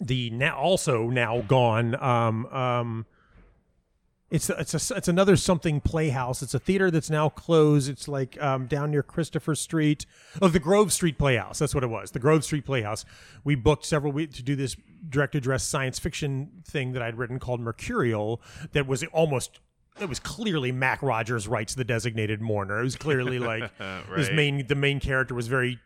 the 0.00 0.30
now 0.30 0.56
also 0.56 1.08
now 1.08 1.42
gone 1.42 1.94
um, 2.02 2.46
um, 2.46 3.06
it's 4.30 4.48
it's 4.50 4.90
a, 4.90 4.94
it's 4.96 5.08
another 5.08 5.36
something 5.36 5.80
playhouse. 5.80 6.42
It's 6.42 6.54
a 6.54 6.58
theater 6.58 6.90
that's 6.90 7.10
now 7.10 7.28
closed. 7.28 7.88
It's 7.88 8.08
like 8.08 8.40
um, 8.42 8.66
down 8.66 8.90
near 8.90 9.02
Christopher 9.02 9.54
Street. 9.54 10.06
Oh, 10.40 10.48
the 10.48 10.58
Grove 10.58 10.92
Street 10.92 11.18
Playhouse. 11.18 11.58
That's 11.58 11.74
what 11.74 11.84
it 11.84 11.88
was. 11.88 12.10
The 12.10 12.18
Grove 12.18 12.44
Street 12.44 12.64
Playhouse. 12.64 13.04
We 13.44 13.54
booked 13.54 13.84
several 13.84 14.12
weeks 14.12 14.36
to 14.36 14.42
do 14.42 14.56
this 14.56 14.76
direct 15.08 15.34
address 15.34 15.62
science 15.62 15.98
fiction 15.98 16.62
thing 16.64 16.92
that 16.92 17.02
I'd 17.02 17.18
written 17.18 17.38
called 17.38 17.60
Mercurial. 17.60 18.40
That 18.72 18.86
was 18.86 19.04
almost. 19.12 19.60
It 20.00 20.08
was 20.08 20.18
clearly 20.18 20.72
Mac 20.72 21.02
Rogers 21.02 21.46
writes 21.46 21.74
the 21.76 21.84
designated 21.84 22.40
mourner. 22.40 22.80
It 22.80 22.84
was 22.84 22.96
clearly 22.96 23.38
like 23.40 23.70
his 24.16 24.30
main 24.30 24.66
the 24.66 24.74
main 24.74 25.00
character 25.00 25.34
was 25.34 25.48
very 25.48 25.78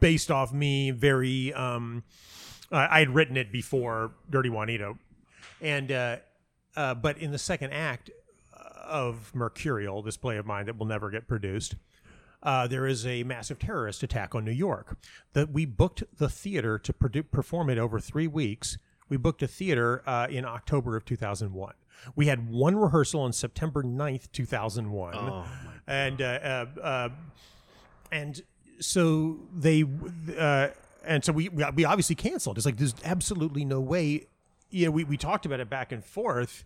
based 0.00 0.30
off 0.30 0.52
me. 0.52 0.90
Very 0.90 1.54
um, 1.54 2.02
uh, 2.70 2.88
I 2.90 2.98
had 2.98 3.14
written 3.14 3.36
it 3.36 3.52
before 3.52 4.12
Dirty 4.28 4.50
Juanita, 4.50 4.94
and 5.62 5.92
uh, 5.92 6.16
uh, 6.76 6.94
but 6.94 7.18
in 7.18 7.32
the 7.32 7.38
second 7.38 7.72
act 7.72 8.10
of 8.52 9.34
Mercurial, 9.34 10.02
this 10.02 10.16
play 10.16 10.36
of 10.36 10.46
mine 10.46 10.66
that 10.66 10.78
will 10.78 10.86
never 10.86 11.10
get 11.10 11.26
produced, 11.26 11.76
uh, 12.42 12.66
there 12.66 12.86
is 12.86 13.06
a 13.06 13.22
massive 13.22 13.58
terrorist 13.58 14.02
attack 14.02 14.34
on 14.34 14.44
New 14.44 14.52
York. 14.52 14.98
That 15.32 15.50
we 15.50 15.64
booked 15.64 16.04
the 16.18 16.28
theater 16.28 16.78
to 16.78 16.92
produ- 16.92 17.30
perform 17.30 17.70
it 17.70 17.78
over 17.78 17.98
three 17.98 18.26
weeks. 18.26 18.76
We 19.08 19.16
booked 19.16 19.42
a 19.42 19.46
theater 19.46 20.02
uh, 20.06 20.26
in 20.30 20.44
October 20.44 20.96
of 20.96 21.04
2001. 21.04 21.74
We 22.16 22.26
had 22.26 22.50
one 22.50 22.76
rehearsal 22.76 23.20
on 23.20 23.32
September 23.32 23.82
9th, 23.82 24.30
2001. 24.32 25.14
Oh, 25.14 25.44
and 25.86 26.20
uh, 26.20 26.24
uh, 26.24 26.80
uh, 26.82 27.08
and 28.12 28.42
so 28.80 29.38
they 29.54 29.84
uh, 30.36 30.68
and 31.04 31.24
so 31.24 31.32
we 31.32 31.48
we 31.48 31.64
we 31.74 31.84
obviously 31.84 32.16
canceled. 32.16 32.56
It's 32.58 32.66
like 32.66 32.76
there's 32.76 32.94
absolutely 33.04 33.64
no 33.64 33.80
way. 33.80 34.26
Know, 34.74 34.90
we, 34.90 35.04
we 35.04 35.16
talked 35.16 35.46
about 35.46 35.60
it 35.60 35.70
back 35.70 35.92
and 35.92 36.04
forth. 36.04 36.64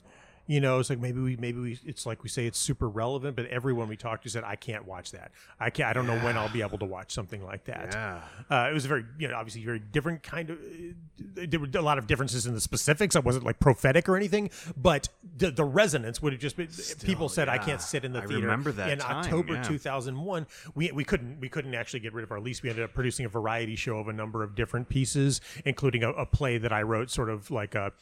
You 0.49 0.63
know, 0.63 0.79
it's 0.79 0.89
like 0.89 0.99
maybe 0.99 1.21
we 1.21 1.37
maybe 1.37 1.61
we 1.61 1.79
it's 1.85 2.07
like 2.07 2.23
we 2.23 2.31
say 2.31 2.47
it's 2.47 2.59
super 2.59 2.89
relevant, 2.89 3.37
but 3.37 3.45
everyone 3.47 3.87
we 3.87 3.99
talked 3.99 4.23
to 4.23 4.31
said 4.31 4.45
I 4.45 4.57
can't 4.57 4.87
watch 4.87 5.13
that. 5.13 5.31
I 5.61 5.69
can't. 5.69 5.91
I 5.91 5.93
don't 5.93 6.07
know 6.07 6.19
when 6.21 6.39
I'll 6.39 6.49
be 6.49 6.63
able 6.63 6.79
to 6.79 6.87
watch 6.87 7.13
something 7.13 7.45
like 7.45 7.65
that. 7.67 7.91
Yeah. 7.93 8.21
Uh, 8.51 8.71
it 8.71 8.73
was 8.73 8.87
a 8.87 8.89
very, 8.89 9.05
you 9.19 9.29
know, 9.29 9.37
obviously 9.37 9.63
very 9.63 9.79
different 9.79 10.23
kind 10.23 10.49
of. 10.49 10.59
Uh, 10.59 11.45
there 11.47 11.61
were 11.61 11.69
a 11.75 11.83
lot 11.83 11.99
of 11.99 12.07
differences 12.07 12.47
in 12.47 12.55
the 12.55 12.63
specifics. 12.63 13.15
I 13.15 13.19
wasn't 13.19 13.45
like 13.45 13.61
prophetic 13.61 14.09
or 14.09 14.17
anything, 14.17 14.49
but 14.75 15.11
the, 15.37 15.51
the 15.51 15.65
resonance 15.65 16.23
would 16.23 16.33
have 16.33 16.41
just 16.41 16.57
been. 16.57 16.69
people 17.05 17.29
said 17.29 17.51
I 17.51 17.59
can't 17.59 17.83
sit 17.83 18.07
in 18.07 18.15
the 18.15 18.21
I 18.23 18.27
theater. 18.27 18.41
remember 18.41 18.73
that 18.73 18.89
in 18.89 19.01
time, 19.01 19.17
October 19.19 19.53
yeah. 19.53 19.63
2001. 19.65 20.47
We 20.75 20.93
we 20.93 21.05
couldn't 21.05 21.41
we 21.41 21.51
couldn't 21.51 21.75
actually 21.75 22.01
get 22.01 22.15
rid 22.15 22.23
of 22.23 22.33
our 22.33 22.41
lease. 22.41 22.63
We 22.63 22.71
ended 22.71 22.87
up 22.87 22.95
producing 22.95 23.27
a 23.27 23.29
variety 23.29 23.77
show 23.77 23.99
of 23.99 24.09
a 24.09 24.15
number 24.15 24.43
of 24.43 24.55
different 24.55 24.89
pieces, 24.89 25.43
including 25.67 26.05
a, 26.05 26.11
a 26.13 26.25
play 26.25 26.57
that 26.57 26.73
I 26.73 26.81
wrote, 26.81 27.11
sort 27.11 27.29
of 27.29 27.51
like 27.51 27.75
a 27.75 27.93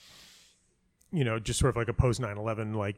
you 1.13 1.25
know, 1.25 1.39
just 1.39 1.59
sort 1.61 1.71
of 1.71 1.77
like 1.77 1.89
a 1.89 1.93
post 1.95 2.21
9/11 2.21 2.75
like 2.75 2.97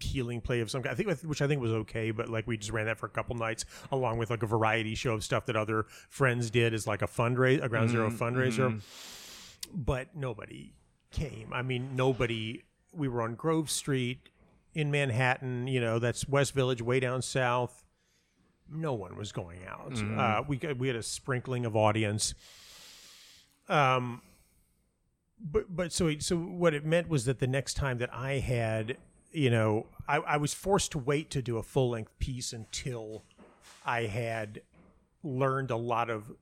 healing 0.00 0.40
play 0.40 0.60
of 0.60 0.70
some 0.70 0.82
kind. 0.82 0.92
I 0.92 0.96
think 0.96 1.22
which 1.22 1.42
I 1.42 1.46
think 1.48 1.60
was 1.60 1.72
okay, 1.72 2.10
but 2.10 2.28
like 2.28 2.46
we 2.46 2.56
just 2.56 2.70
ran 2.70 2.86
that 2.86 2.98
for 2.98 3.06
a 3.06 3.10
couple 3.10 3.34
nights 3.36 3.64
along 3.90 4.18
with 4.18 4.30
like 4.30 4.42
a 4.42 4.46
variety 4.46 4.94
show 4.94 5.14
of 5.14 5.24
stuff 5.24 5.46
that 5.46 5.56
other 5.56 5.86
friends 6.08 6.50
did 6.50 6.72
as 6.74 6.86
like 6.86 7.02
a 7.02 7.06
fundraiser, 7.08 7.62
a 7.64 7.68
Ground 7.68 7.90
Zero 7.90 8.10
fundraiser. 8.10 8.80
But 9.74 10.14
nobody 10.14 10.74
came. 11.10 11.52
I 11.52 11.62
mean, 11.62 11.96
nobody. 11.96 12.62
We 12.92 13.08
were 13.08 13.22
on 13.22 13.34
Grove 13.34 13.70
Street 13.70 14.28
in 14.74 14.90
Manhattan. 14.90 15.66
You 15.66 15.80
know, 15.80 15.98
that's 15.98 16.28
West 16.28 16.52
Village, 16.54 16.80
way 16.82 17.00
down 17.00 17.22
south. 17.22 17.84
No 18.70 18.92
one 18.94 19.16
was 19.16 19.32
going 19.32 19.60
out. 19.66 19.92
Uh, 20.18 20.42
we 20.46 20.56
got- 20.56 20.78
we 20.78 20.86
had 20.88 20.96
a 20.96 21.02
sprinkling 21.02 21.66
of 21.66 21.74
audience. 21.76 22.34
Um, 23.68 24.22
but 25.42 25.74
but 25.74 25.92
so 25.92 26.12
so 26.18 26.36
what 26.36 26.74
it 26.74 26.84
meant 26.84 27.08
was 27.08 27.24
that 27.24 27.38
the 27.38 27.46
next 27.46 27.74
time 27.74 27.98
that 27.98 28.12
I 28.14 28.34
had, 28.34 28.96
you 29.32 29.50
know, 29.50 29.86
I, 30.06 30.18
I 30.18 30.36
was 30.36 30.54
forced 30.54 30.92
to 30.92 30.98
wait 30.98 31.30
to 31.30 31.42
do 31.42 31.58
a 31.58 31.62
full 31.62 31.90
length 31.90 32.16
piece 32.18 32.52
until 32.52 33.24
I 33.84 34.02
had 34.02 34.62
learned 35.22 35.70
a 35.70 35.76
lot 35.76 36.10
of 36.10 36.32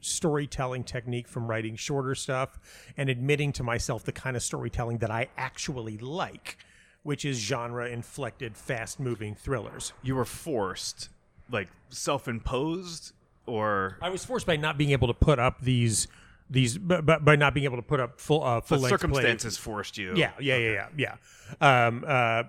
storytelling 0.00 0.84
technique 0.84 1.28
from 1.28 1.48
writing 1.48 1.76
shorter 1.76 2.14
stuff 2.14 2.58
and 2.96 3.08
admitting 3.08 3.52
to 3.52 3.62
myself 3.62 4.04
the 4.04 4.12
kind 4.12 4.36
of 4.36 4.42
storytelling 4.42 4.98
that 4.98 5.10
I 5.10 5.28
actually 5.36 5.98
like, 5.98 6.58
which 7.02 7.24
is 7.24 7.38
genre 7.38 7.88
inflected, 7.88 8.56
fast 8.56 9.00
moving 9.00 9.34
thrillers. 9.34 9.92
You 10.02 10.16
were 10.16 10.24
forced, 10.24 11.10
like 11.50 11.68
self 11.88 12.28
imposed, 12.28 13.12
or 13.46 13.98
I 14.02 14.10
was 14.10 14.24
forced 14.24 14.46
by 14.46 14.56
not 14.56 14.78
being 14.78 14.90
able 14.90 15.08
to 15.08 15.14
put 15.14 15.38
up 15.38 15.60
these 15.60 16.06
these 16.50 16.78
by, 16.78 17.00
by 17.00 17.36
not 17.36 17.54
being 17.54 17.64
able 17.64 17.76
to 17.76 17.82
put 17.82 18.00
up 18.00 18.20
full 18.20 18.42
uh, 18.42 18.60
full 18.60 18.80
the 18.80 18.88
circumstances 18.88 19.56
forced 19.56 19.98
you. 19.98 20.14
Yeah, 20.16 20.32
yeah, 20.40 20.56
yeah, 20.56 20.88
yeah, 20.96 21.16
yeah. 21.60 21.86
Um, 21.86 22.04
uh, 22.06 22.44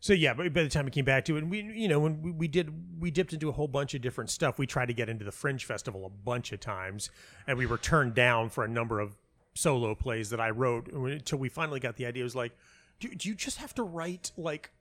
so 0.00 0.12
yeah, 0.12 0.34
but 0.34 0.52
by 0.52 0.62
the 0.62 0.68
time 0.68 0.84
we 0.84 0.90
came 0.90 1.06
back 1.06 1.24
to 1.24 1.36
it, 1.36 1.38
and 1.38 1.50
we, 1.50 1.62
you 1.62 1.88
know, 1.88 1.98
when 1.98 2.20
we, 2.20 2.30
we 2.30 2.46
did, 2.46 3.00
we 3.00 3.10
dipped 3.10 3.32
into 3.32 3.48
a 3.48 3.52
whole 3.52 3.68
bunch 3.68 3.94
of 3.94 4.02
different 4.02 4.28
stuff. 4.28 4.58
We 4.58 4.66
tried 4.66 4.88
to 4.88 4.92
get 4.92 5.08
into 5.08 5.24
the 5.24 5.32
Fringe 5.32 5.64
Festival 5.64 6.04
a 6.04 6.10
bunch 6.10 6.52
of 6.52 6.60
times, 6.60 7.08
and 7.46 7.56
we 7.56 7.64
were 7.64 7.78
turned 7.78 8.14
down 8.14 8.50
for 8.50 8.64
a 8.64 8.68
number 8.68 9.00
of 9.00 9.16
solo 9.54 9.94
plays 9.94 10.30
that 10.30 10.40
I 10.40 10.50
wrote 10.50 10.92
until 10.92 11.38
we 11.38 11.48
finally 11.48 11.80
got 11.80 11.96
the 11.96 12.04
idea. 12.04 12.20
It 12.20 12.24
was 12.24 12.36
like, 12.36 12.52
do, 13.00 13.08
do 13.08 13.28
you 13.28 13.34
just 13.34 13.58
have 13.58 13.74
to 13.76 13.82
write 13.82 14.30
like 14.36 14.72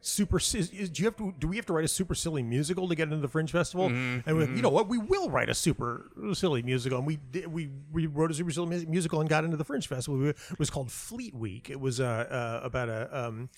super 0.00 0.38
do 0.38 0.90
you 0.94 1.04
have 1.04 1.16
to 1.16 1.34
do 1.38 1.48
we 1.48 1.56
have 1.56 1.66
to 1.66 1.72
write 1.72 1.84
a 1.84 1.88
super 1.88 2.14
silly 2.14 2.42
musical 2.42 2.88
to 2.88 2.94
get 2.94 3.04
into 3.04 3.18
the 3.18 3.28
fringe 3.28 3.52
festival? 3.52 3.86
And 4.26 4.36
we're 4.36 4.48
you 4.54 4.62
know 4.62 4.70
what? 4.70 4.88
We 4.88 4.98
will 4.98 5.30
write 5.30 5.48
a 5.48 5.54
super 5.54 6.10
silly 6.32 6.62
musical. 6.62 6.98
And 6.98 7.06
we 7.06 7.16
did, 7.16 7.46
we 7.46 7.70
we 7.92 8.06
wrote 8.06 8.30
a 8.30 8.34
super 8.34 8.50
silly 8.50 8.86
musical 8.86 9.20
and 9.20 9.28
got 9.28 9.44
into 9.44 9.56
the 9.56 9.64
fringe 9.64 9.86
festival. 9.86 10.28
It 10.28 10.36
was 10.58 10.70
called 10.70 10.90
fleet 10.90 11.34
week. 11.34 11.70
It 11.70 11.80
was 11.80 12.00
uh, 12.00 12.04
uh 12.04 12.66
about 12.66 12.88
a 12.88 13.26
um 13.26 13.50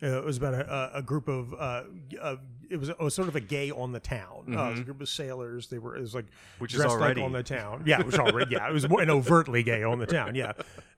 it 0.00 0.24
was 0.24 0.36
about 0.36 0.54
a, 0.54 0.90
a 0.98 1.02
group 1.02 1.28
of 1.28 1.52
uh, 1.54 1.82
uh, 2.20 2.36
it 2.70 2.76
was, 2.78 2.88
it 2.90 2.98
was 3.00 3.14
sort 3.14 3.28
of 3.28 3.36
a 3.36 3.40
gay 3.40 3.70
on 3.70 3.92
the 3.92 4.00
town. 4.00 4.54
Uh, 4.56 4.66
it 4.68 4.70
was 4.72 4.80
a 4.80 4.84
group 4.84 5.00
of 5.00 5.08
sailors. 5.08 5.68
They 5.68 5.78
were 5.78 5.96
it 5.96 6.00
was 6.00 6.14
like 6.14 6.26
Which 6.58 6.72
dressed 6.72 6.90
already- 6.90 7.20
like 7.20 7.26
on 7.26 7.32
the 7.32 7.42
town. 7.42 7.82
Yeah, 7.86 8.00
it 8.00 8.06
was 8.06 8.18
already 8.18 8.54
yeah. 8.54 8.68
It 8.68 8.72
was 8.72 8.84
an 8.90 9.10
overtly 9.10 9.62
gay 9.62 9.82
on 9.82 9.98
the 9.98 10.06
town. 10.06 10.34
Yeah, 10.34 10.52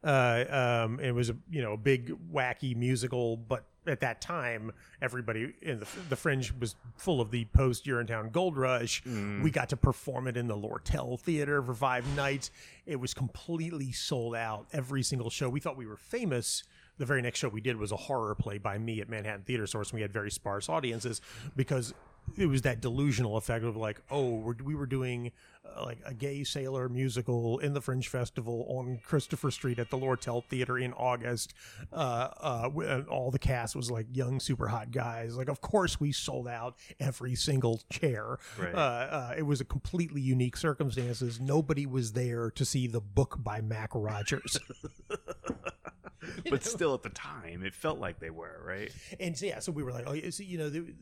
uh, 0.04 0.84
um, 0.84 1.00
it 1.00 1.12
was 1.12 1.30
a 1.30 1.36
you 1.50 1.62
know 1.62 1.72
a 1.74 1.76
big 1.78 2.12
wacky 2.32 2.76
musical, 2.76 3.36
but 3.36 3.64
at 3.86 4.00
that 4.00 4.20
time 4.20 4.70
everybody 5.00 5.54
in 5.62 5.80
the 5.80 5.86
the 6.10 6.16
fringe 6.16 6.52
was 6.60 6.74
full 6.96 7.20
of 7.20 7.30
the 7.30 7.46
post 7.46 7.86
Urinetown 7.86 8.30
Gold 8.30 8.56
Rush. 8.56 9.02
We 9.06 9.50
got 9.50 9.70
to 9.70 9.76
perform 9.76 10.28
it 10.28 10.36
in 10.36 10.46
the 10.48 10.56
Lortel 10.56 11.18
Theater 11.18 11.62
for 11.62 11.74
five 11.74 12.04
nights. 12.16 12.50
It 12.86 12.96
was 13.00 13.14
completely 13.14 13.92
sold 13.92 14.34
out. 14.34 14.66
Every 14.72 15.02
single 15.02 15.30
show. 15.30 15.48
We 15.48 15.60
thought 15.60 15.76
we 15.76 15.86
were 15.86 15.96
famous 15.96 16.64
the 17.00 17.06
very 17.06 17.22
next 17.22 17.38
show 17.38 17.48
we 17.48 17.62
did 17.62 17.78
was 17.78 17.92
a 17.92 17.96
horror 17.96 18.34
play 18.34 18.58
by 18.58 18.76
me 18.76 19.00
at 19.00 19.08
Manhattan 19.08 19.42
Theater 19.42 19.66
Source, 19.66 19.88
and 19.88 19.96
we 19.96 20.02
had 20.02 20.12
very 20.12 20.30
sparse 20.30 20.68
audiences 20.68 21.22
because 21.56 21.94
it 22.36 22.46
was 22.46 22.62
that 22.62 22.80
delusional 22.80 23.36
effect 23.36 23.64
of 23.64 23.76
like, 23.76 24.00
oh, 24.10 24.36
we're, 24.36 24.54
we 24.62 24.74
were 24.74 24.86
doing 24.86 25.32
uh, 25.64 25.84
like 25.84 25.98
a 26.04 26.14
gay 26.14 26.44
sailor 26.44 26.88
musical 26.88 27.58
in 27.58 27.74
the 27.74 27.80
Fringe 27.80 28.08
Festival 28.08 28.66
on 28.68 28.98
Christopher 29.04 29.50
Street 29.50 29.78
at 29.78 29.90
the 29.90 29.98
Lortel 29.98 30.44
Theater 30.44 30.78
in 30.78 30.92
August. 30.94 31.54
Uh, 31.92 32.28
uh, 32.40 33.02
all 33.08 33.30
the 33.30 33.38
cast 33.38 33.76
was 33.76 33.90
like 33.90 34.06
young, 34.12 34.40
super 34.40 34.68
hot 34.68 34.90
guys. 34.90 35.36
Like, 35.36 35.48
of 35.48 35.60
course, 35.60 36.00
we 36.00 36.12
sold 36.12 36.48
out 36.48 36.76
every 36.98 37.34
single 37.34 37.80
chair. 37.90 38.38
Right. 38.58 38.74
Uh, 38.74 38.78
uh, 38.78 39.34
it 39.36 39.42
was 39.42 39.60
a 39.60 39.64
completely 39.64 40.20
unique 40.20 40.56
circumstances. 40.56 41.40
Nobody 41.40 41.86
was 41.86 42.12
there 42.12 42.50
to 42.52 42.64
see 42.64 42.86
the 42.86 43.00
book 43.00 43.36
by 43.38 43.60
Mac 43.60 43.90
Rogers. 43.94 44.58
but 46.50 46.64
still 46.64 46.94
at 46.94 47.02
the 47.02 47.10
time 47.10 47.62
it 47.62 47.74
felt 47.74 47.98
like 47.98 48.20
they 48.20 48.30
were 48.30 48.62
right. 48.64 48.92
and 49.18 49.36
so, 49.36 49.46
yeah, 49.46 49.58
so 49.58 49.72
we 49.72 49.82
were 49.82 49.92
like, 49.92 50.04
oh, 50.06 50.12
you 50.12 50.58
know, 50.58 50.68
the- 50.68 50.94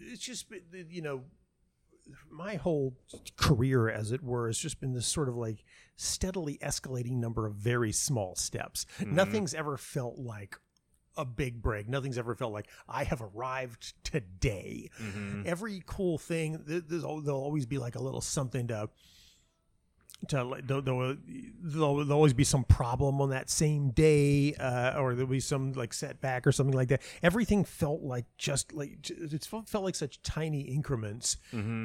it's 0.00 0.22
just 0.22 0.48
been, 0.48 0.62
you 0.88 1.02
know, 1.02 1.22
my 2.30 2.56
whole 2.56 2.96
career, 3.36 3.88
as 3.88 4.12
it 4.12 4.22
were, 4.22 4.46
has 4.46 4.58
just 4.58 4.80
been 4.80 4.94
this 4.94 5.06
sort 5.06 5.28
of 5.28 5.36
like 5.36 5.64
steadily 5.96 6.58
escalating 6.62 7.18
number 7.18 7.46
of 7.46 7.54
very 7.54 7.92
small 7.92 8.34
steps. 8.34 8.86
Mm-hmm. 8.98 9.14
Nothing's 9.14 9.54
ever 9.54 9.76
felt 9.76 10.18
like 10.18 10.56
a 11.16 11.24
big 11.24 11.60
break. 11.60 11.88
Nothing's 11.88 12.18
ever 12.18 12.34
felt 12.34 12.52
like 12.52 12.68
I 12.88 13.04
have 13.04 13.20
arrived 13.20 13.94
today. 14.04 14.90
Mm-hmm. 15.00 15.42
Every 15.46 15.82
cool 15.86 16.18
thing, 16.18 16.62
there's, 16.66 17.02
there'll 17.02 17.28
always 17.28 17.66
be 17.66 17.78
like 17.78 17.94
a 17.94 18.02
little 18.02 18.20
something 18.20 18.68
to 18.68 18.88
to 20.28 20.60
there'll, 20.64 20.82
there'll, 20.82 21.16
there'll, 21.62 22.12
always 22.12 22.32
be 22.32 22.44
some 22.44 22.64
problem 22.64 23.20
on 23.20 23.30
that 23.30 23.48
same 23.48 23.90
day 23.90 24.54
uh, 24.54 24.98
or 24.98 25.14
there'll 25.14 25.30
be 25.30 25.40
some 25.40 25.72
like 25.72 25.94
setback 25.94 26.46
or 26.46 26.52
something 26.52 26.74
like 26.74 26.88
that. 26.88 27.02
Everything 27.22 27.64
felt 27.64 28.02
like 28.02 28.26
just 28.36 28.72
like 28.72 29.10
it 29.10 29.44
felt, 29.44 29.68
felt 29.68 29.84
like 29.84 29.94
such 29.94 30.22
tiny 30.22 30.60
increments 30.60 31.36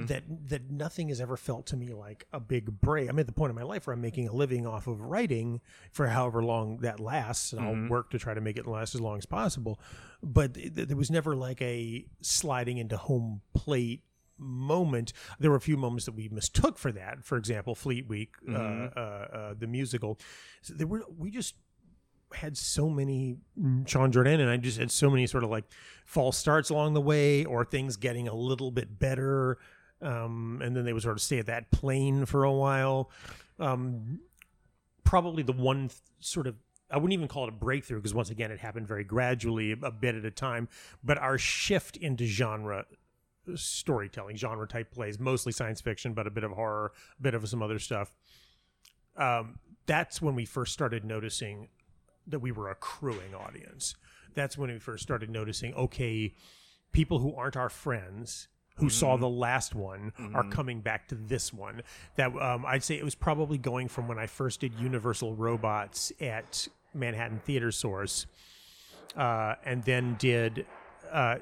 that 0.07 0.23
that 0.49 0.69
nothing 0.69 1.09
has 1.09 1.21
ever 1.21 1.37
felt 1.37 1.65
to 1.67 1.77
me 1.77 1.93
like 1.93 2.25
a 2.33 2.39
big 2.39 2.81
break. 2.81 3.09
I'm 3.09 3.19
at 3.19 3.27
the 3.27 3.33
point 3.33 3.51
in 3.51 3.55
my 3.55 3.63
life 3.63 3.87
where 3.87 3.93
i'm 3.93 4.01
making 4.01 4.27
a 4.27 4.33
living 4.33 4.67
off 4.67 4.87
of 4.87 5.01
writing 5.01 5.61
for 5.91 6.07
however 6.07 6.43
long 6.43 6.77
that 6.79 6.99
lasts 6.99 7.53
and 7.53 7.61
i'll 7.61 7.89
work 7.89 8.11
to 8.11 8.19
try 8.19 8.33
to 8.33 8.41
make 8.41 8.57
it 8.57 8.67
last 8.67 8.95
as 8.95 9.01
long 9.01 9.17
as 9.17 9.25
possible. 9.25 9.79
But 10.21 10.55
th- 10.55 10.73
there 10.73 10.97
was 10.97 11.11
never 11.11 11.35
like 11.35 11.61
a 11.61 12.05
sliding 12.21 12.77
into 12.77 12.97
home 12.97 13.41
plate 13.53 14.03
moment. 14.37 15.13
There 15.39 15.49
were 15.49 15.57
a 15.57 15.61
few 15.61 15.77
moments 15.77 16.05
that 16.05 16.15
we 16.15 16.29
mistook 16.29 16.77
for 16.77 16.91
that. 16.91 17.23
For 17.23 17.37
example, 17.37 17.75
Fleet 17.75 18.07
Week, 18.07 18.33
uh, 18.49 18.53
uh, 18.53 18.99
uh, 18.99 19.53
the 19.57 19.67
musical. 19.67 20.19
So 20.61 20.73
there 20.73 20.87
were 20.87 21.03
we 21.17 21.31
just 21.31 21.55
had 22.33 22.57
so 22.57 22.89
many 22.89 23.37
mm, 23.59 23.87
Sean 23.87 24.11
Jordan 24.11 24.39
and 24.39 24.49
I 24.49 24.57
just 24.57 24.77
had 24.77 24.91
so 24.91 25.09
many 25.09 25.27
sort 25.27 25.43
of 25.43 25.49
like 25.49 25.65
false 26.05 26.37
starts 26.37 26.69
along 26.69 26.93
the 26.93 27.01
way 27.01 27.45
or 27.45 27.63
things 27.63 27.97
getting 27.97 28.27
a 28.27 28.33
little 28.33 28.71
bit 28.71 28.99
better. 28.99 29.57
Um, 30.01 30.61
and 30.63 30.75
then 30.75 30.83
they 30.85 30.93
would 30.93 31.03
sort 31.03 31.15
of 31.15 31.21
stay 31.21 31.39
at 31.39 31.45
that 31.45 31.71
plane 31.71 32.25
for 32.25 32.43
a 32.43 32.51
while. 32.51 33.09
Um, 33.59 34.19
probably 35.03 35.43
the 35.43 35.53
one 35.53 35.87
th- 35.87 36.01
sort 36.19 36.47
of 36.47 36.55
I 36.91 36.97
wouldn't 36.97 37.13
even 37.13 37.27
call 37.27 37.45
it 37.45 37.49
a 37.49 37.51
breakthrough 37.51 37.97
because 37.97 38.13
once 38.13 38.29
again 38.29 38.51
it 38.51 38.59
happened 38.59 38.87
very 38.87 39.03
gradually, 39.03 39.71
a 39.71 39.91
bit 39.91 40.15
at 40.15 40.23
a 40.23 40.31
time. 40.31 40.67
But 41.03 41.17
our 41.17 41.37
shift 41.37 41.97
into 41.97 42.25
genre 42.25 42.85
storytelling, 43.55 44.35
genre 44.35 44.67
type 44.67 44.91
plays, 44.91 45.19
mostly 45.19 45.51
science 45.51 45.81
fiction, 45.81 46.13
but 46.13 46.27
a 46.27 46.31
bit 46.31 46.43
of 46.43 46.51
horror, 46.51 46.91
a 47.19 47.21
bit 47.21 47.33
of 47.33 47.47
some 47.47 47.61
other 47.61 47.79
stuff. 47.79 48.13
Um, 49.17 49.59
that's 49.85 50.21
when 50.21 50.35
we 50.35 50.45
first 50.45 50.73
started 50.73 51.05
noticing 51.05 51.69
that 52.27 52.39
we 52.39 52.51
were 52.51 52.69
accruing 52.69 53.35
audience. 53.35 53.95
That's 54.33 54.57
when 54.57 54.71
we 54.71 54.79
first 54.79 55.03
started 55.03 55.29
noticing, 55.29 55.73
okay, 55.75 56.33
people 56.91 57.19
who 57.19 57.35
aren't 57.35 57.55
our 57.55 57.69
friends 57.69 58.47
who 58.77 58.89
saw 58.89 59.15
the 59.15 59.29
last 59.29 59.73
one 59.73 60.11
are 60.33 60.43
coming 60.43 60.81
back 60.81 61.07
to 61.07 61.15
this 61.15 61.53
one. 61.53 61.81
That 62.17 62.35
um, 62.35 62.65
I'd 62.65 62.83
say 62.83 62.95
it 62.95 63.05
was 63.05 63.15
probably 63.15 63.57
going 63.57 63.87
from 63.87 64.07
when 64.07 64.19
I 64.19 64.27
first 64.27 64.59
did 64.59 64.73
Universal 64.79 65.35
Robots 65.35 66.11
at 66.19 66.67
Manhattan 66.93 67.39
Theater 67.39 67.71
Source, 67.71 68.25
uh, 69.15 69.55
and 69.63 69.83
then 69.83 70.15
did. 70.19 70.65
Uh, 71.11 71.37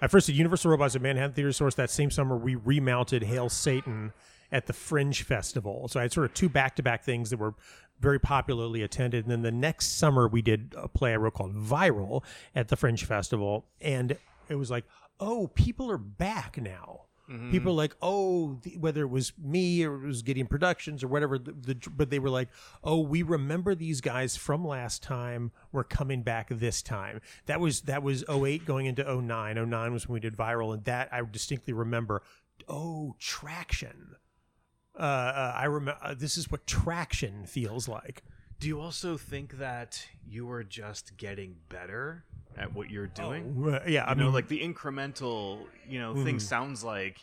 I 0.00 0.06
first 0.06 0.26
did 0.26 0.36
Universal 0.36 0.70
Robots 0.70 0.96
at 0.96 1.02
Manhattan 1.02 1.32
Theater 1.32 1.52
Source. 1.52 1.74
That 1.74 1.90
same 1.90 2.10
summer, 2.10 2.36
we 2.36 2.54
remounted 2.54 3.24
Hail 3.24 3.48
Satan 3.48 4.12
at 4.52 4.66
the 4.66 4.72
Fringe 4.72 5.22
Festival. 5.22 5.88
So 5.88 6.00
I 6.00 6.04
had 6.04 6.12
sort 6.12 6.26
of 6.26 6.34
two 6.34 6.48
back-to-back 6.48 7.04
things 7.04 7.30
that 7.30 7.38
were 7.38 7.54
very 8.00 8.18
popularly 8.18 8.82
attended. 8.82 9.24
And 9.24 9.30
then 9.30 9.42
the 9.42 9.52
next 9.52 9.98
summer, 9.98 10.26
we 10.26 10.42
did 10.42 10.74
a 10.76 10.88
play 10.88 11.12
I 11.12 11.16
wrote 11.16 11.34
called 11.34 11.54
Viral 11.54 12.24
at 12.54 12.68
the 12.68 12.76
Fringe 12.76 13.04
Festival, 13.04 13.66
and 13.80 14.16
it 14.48 14.54
was 14.54 14.70
like, 14.70 14.84
oh, 15.20 15.48
people 15.48 15.90
are 15.90 15.98
back 15.98 16.56
now. 16.60 17.02
People 17.50 17.72
are 17.72 17.76
like, 17.76 17.96
oh, 18.02 18.58
the, 18.62 18.76
whether 18.78 19.02
it 19.02 19.10
was 19.10 19.32
me 19.38 19.84
or 19.84 20.02
it 20.02 20.06
was 20.06 20.22
Gideon 20.22 20.48
Productions 20.48 21.04
or 21.04 21.08
whatever, 21.08 21.38
the, 21.38 21.52
the, 21.52 21.90
but 21.90 22.10
they 22.10 22.18
were 22.18 22.30
like, 22.30 22.48
oh, 22.82 22.98
we 22.98 23.22
remember 23.22 23.74
these 23.74 24.00
guys 24.00 24.36
from 24.36 24.66
last 24.66 25.02
time. 25.02 25.52
We're 25.70 25.84
coming 25.84 26.22
back 26.22 26.48
this 26.50 26.82
time. 26.82 27.20
That 27.46 27.60
was 27.60 27.82
that 27.82 28.02
was 28.02 28.24
08 28.28 28.66
going 28.66 28.86
into 28.86 29.04
09. 29.04 29.70
09 29.70 29.92
was 29.92 30.08
when 30.08 30.14
we 30.14 30.20
did 30.20 30.36
viral, 30.36 30.74
and 30.74 30.84
that 30.84 31.08
I 31.12 31.22
distinctly 31.22 31.72
remember. 31.72 32.22
Oh, 32.68 33.14
traction. 33.18 34.16
Uh, 34.98 35.02
uh, 35.02 35.54
I 35.56 35.66
remember. 35.66 36.00
Uh, 36.02 36.14
this 36.14 36.36
is 36.36 36.50
what 36.50 36.66
traction 36.66 37.46
feels 37.46 37.86
like. 37.86 38.24
Do 38.58 38.68
you 38.68 38.80
also 38.80 39.16
think 39.16 39.58
that 39.58 40.06
you 40.26 40.46
were 40.46 40.64
just 40.64 41.16
getting 41.16 41.56
better 41.68 42.24
at 42.58 42.74
what 42.74 42.90
you're 42.90 43.06
doing? 43.06 43.64
Uh, 43.66 43.80
yeah, 43.86 44.04
I 44.04 44.14
know, 44.14 44.24
mean, 44.24 44.32
like 44.32 44.48
the 44.48 44.60
incremental, 44.60 45.60
you 45.88 45.98
know, 46.00 46.14
thing 46.24 46.38
sounds 46.40 46.82
like 46.84 47.18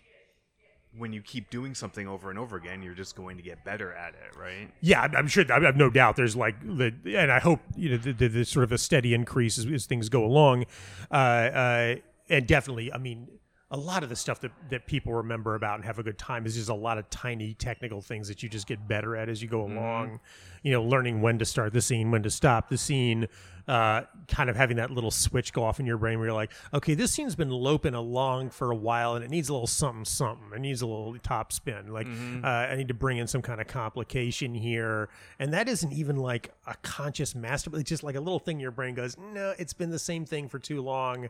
when 0.97 1.13
you 1.13 1.21
keep 1.21 1.49
doing 1.51 1.75
something 1.75 2.07
over 2.07 2.29
and 2.31 2.39
over 2.39 2.55
again, 2.57 2.81
you're 2.81 2.95
just 2.95 3.15
going 3.15 3.37
to 3.37 3.43
get 3.43 3.63
better 3.63 3.93
at 3.93 4.13
it, 4.15 4.35
right? 4.39 4.71
Yeah, 4.81 5.01
I'm- 5.01 5.13
I'm 5.15 5.27
sure. 5.27 5.45
I 5.51 5.59
have 5.59 5.75
no 5.77 5.89
doubt. 5.89 6.15
There's 6.15 6.35
like 6.35 6.55
the, 6.61 6.93
and 7.15 7.31
I 7.31 7.39
hope 7.39 7.59
you 7.75 7.91
know 7.91 7.97
the, 7.97 8.13
the, 8.13 8.27
the 8.27 8.45
sort 8.45 8.63
of 8.63 8.71
a 8.71 8.77
steady 8.77 9.13
increase 9.13 9.57
as, 9.59 9.65
as 9.67 9.85
things 9.85 10.09
go 10.09 10.25
along, 10.25 10.65
uh, 11.11 11.13
uh, 11.13 11.95
and 12.29 12.47
definitely. 12.47 12.91
I 12.91 12.97
mean, 12.97 13.27
a 13.69 13.77
lot 13.77 14.01
of 14.01 14.09
the 14.09 14.15
stuff 14.15 14.39
that, 14.41 14.51
that 14.69 14.85
people 14.87 15.13
remember 15.13 15.55
about 15.55 15.75
and 15.75 15.83
have 15.83 15.99
a 15.99 16.03
good 16.03 16.17
time 16.17 16.45
is 16.45 16.55
just 16.55 16.69
a 16.69 16.73
lot 16.73 16.97
of 16.97 17.09
tiny 17.09 17.53
technical 17.53 18.01
things 18.01 18.29
that 18.29 18.41
you 18.41 18.47
just 18.47 18.65
get 18.65 18.87
better 18.87 19.15
at 19.15 19.27
as 19.27 19.41
you 19.41 19.49
go 19.49 19.61
along. 19.61 20.21
You 20.63 20.71
know, 20.71 20.83
learning 20.83 21.21
when 21.21 21.37
to 21.39 21.45
start 21.45 21.73
the 21.73 21.81
scene, 21.81 22.09
when 22.09 22.23
to 22.23 22.29
stop 22.29 22.69
the 22.69 22.77
scene, 22.77 23.27
uh, 23.67 24.03
kind 24.29 24.49
of 24.49 24.55
having 24.55 24.77
that 24.77 24.91
little 24.91 25.11
switch 25.11 25.51
go 25.51 25.65
off 25.65 25.81
in 25.81 25.85
your 25.85 25.97
brain 25.97 26.17
where 26.17 26.29
you're 26.29 26.35
like, 26.35 26.51
okay, 26.73 26.93
this 26.93 27.11
scene's 27.11 27.35
been 27.35 27.49
loping 27.49 27.93
along 27.93 28.51
for 28.51 28.71
a 28.71 28.75
while 28.75 29.15
and 29.15 29.25
it 29.25 29.29
needs 29.29 29.49
a 29.49 29.53
little 29.53 29.67
something, 29.67 30.05
something. 30.05 30.47
It 30.55 30.61
needs 30.61 30.81
a 30.81 30.87
little 30.87 31.17
top 31.19 31.51
spin. 31.51 31.91
Like, 31.91 32.07
uh, 32.43 32.47
I 32.47 32.75
need 32.77 32.87
to 32.87 32.93
bring 32.93 33.17
in 33.17 33.27
some 33.27 33.41
kind 33.41 33.59
of 33.59 33.67
complication 33.67 34.55
here. 34.55 35.09
And 35.39 35.53
that 35.53 35.67
isn't 35.67 35.91
even 35.91 36.15
like 36.15 36.53
a 36.65 36.75
conscious 36.83 37.35
master, 37.35 37.69
it's 37.73 37.89
just 37.89 38.03
like 38.03 38.15
a 38.15 38.21
little 38.21 38.39
thing 38.39 38.61
your 38.61 38.71
brain 38.71 38.95
goes, 38.95 39.17
no, 39.17 39.53
it's 39.59 39.73
been 39.73 39.89
the 39.89 39.99
same 39.99 40.25
thing 40.25 40.47
for 40.47 40.59
too 40.59 40.81
long 40.81 41.27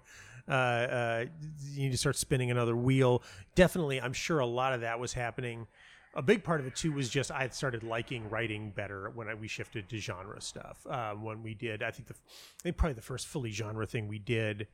uh, 0.48 0.52
uh, 0.52 1.26
you 1.74 1.84
need 1.84 1.92
to 1.92 1.98
start 1.98 2.16
spinning 2.16 2.52
another 2.52 2.76
wheel. 2.76 3.24
Definitely, 3.56 4.02
I'm 4.02 4.14
sure 4.14 4.40
a 4.40 4.46
lot 4.46 4.74
of 4.74 4.82
that 4.82 5.00
was 5.00 5.14
happening. 5.14 5.68
A 6.16 6.22
big 6.22 6.44
part 6.44 6.60
of 6.60 6.66
it 6.66 6.76
too 6.76 6.92
was 6.92 7.10
just 7.10 7.32
I 7.32 7.48
started 7.50 7.84
liking 7.84 8.30
writing 8.30 8.72
better 8.72 9.12
when 9.14 9.28
I, 9.28 9.36
we 9.36 9.48
shifted 9.48 9.88
to 9.90 9.98
genre 9.98 10.42
stuff. 10.42 10.86
Uh, 10.90 11.14
when 11.14 11.44
we 11.44 11.54
did, 11.54 11.84
I 11.84 11.92
think 11.92 12.08
the, 12.08 12.16
I 12.16 12.64
think 12.64 12.78
probably 12.78 12.94
the 12.94 13.02
first 13.02 13.28
fully 13.28 13.52
genre 13.52 13.86
thing 13.86 14.08
we 14.08 14.20
did. 14.20 14.68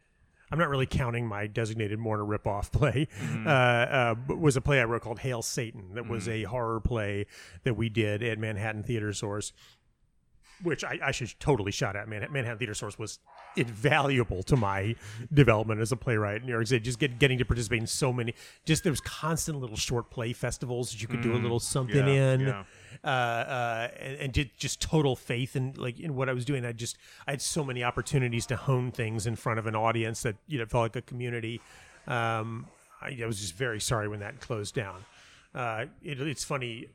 I'm 0.51 0.59
not 0.59 0.69
really 0.69 0.86
counting 0.86 1.25
my 1.25 1.47
designated 1.47 1.97
mourner 1.97 2.23
ripoff 2.23 2.71
play. 2.71 3.07
Uh, 3.45 3.49
uh, 3.49 4.15
but 4.15 4.38
was 4.38 4.55
a 4.55 4.62
play 4.62 4.79
I 4.79 4.83
wrote 4.83 5.01
called 5.01 5.19
Hail 5.19 5.41
Satan. 5.41 5.95
That 5.95 6.07
was 6.07 6.27
a 6.27 6.43
horror 6.43 6.79
play 6.79 7.25
that 7.63 7.75
we 7.75 7.89
did 7.89 8.21
at 8.21 8.38
Manhattan 8.38 8.83
Theater 8.83 9.13
Source 9.13 9.51
which 10.63 10.83
I, 10.83 10.99
I 11.03 11.12
should 11.12 11.33
totally 11.39 11.71
shout 11.71 11.95
at. 11.95 12.07
Man, 12.07 12.25
Manhattan 12.31 12.57
Theater 12.57 12.73
Source 12.73 12.97
was 12.97 13.19
invaluable 13.55 14.43
to 14.43 14.55
my 14.55 14.95
development 15.33 15.81
as 15.81 15.91
a 15.91 15.95
playwright 15.95 16.41
in 16.41 16.47
New 16.47 16.53
York 16.53 16.67
City. 16.67 16.83
Just 16.83 16.99
get, 16.99 17.19
getting 17.19 17.37
to 17.37 17.45
participate 17.45 17.79
in 17.79 17.87
so 17.87 18.11
many, 18.13 18.33
just 18.65 18.83
there 18.83 18.91
was 18.91 19.01
constant 19.01 19.59
little 19.59 19.75
short 19.75 20.09
play 20.09 20.33
festivals 20.33 20.91
that 20.91 21.01
you 21.01 21.07
could 21.07 21.21
do 21.21 21.33
a 21.33 21.37
little 21.37 21.59
something 21.59 22.07
yeah, 22.07 22.33
in, 22.33 22.39
yeah. 22.41 22.63
Uh, 23.03 23.07
uh, 23.07 23.87
and, 23.99 24.17
and 24.17 24.33
just, 24.33 24.57
just 24.57 24.81
total 24.81 25.15
faith 25.15 25.55
in 25.55 25.73
like 25.77 25.99
in 25.99 26.15
what 26.15 26.29
I 26.29 26.33
was 26.33 26.45
doing. 26.45 26.65
I 26.65 26.71
just 26.71 26.97
I 27.27 27.31
had 27.31 27.41
so 27.41 27.63
many 27.63 27.83
opportunities 27.83 28.45
to 28.47 28.55
hone 28.55 28.91
things 28.91 29.27
in 29.27 29.35
front 29.35 29.59
of 29.59 29.67
an 29.67 29.75
audience 29.75 30.23
that 30.23 30.35
you 30.47 30.59
know 30.59 30.65
felt 30.65 30.83
like 30.83 30.95
a 30.95 31.01
community. 31.01 31.61
Um, 32.07 32.67
I, 33.01 33.17
I 33.21 33.25
was 33.25 33.39
just 33.39 33.55
very 33.55 33.79
sorry 33.79 34.07
when 34.07 34.19
that 34.19 34.39
closed 34.39 34.75
down. 34.75 35.03
Uh, 35.53 35.85
it, 36.01 36.19
it's 36.21 36.43
funny. 36.43 36.87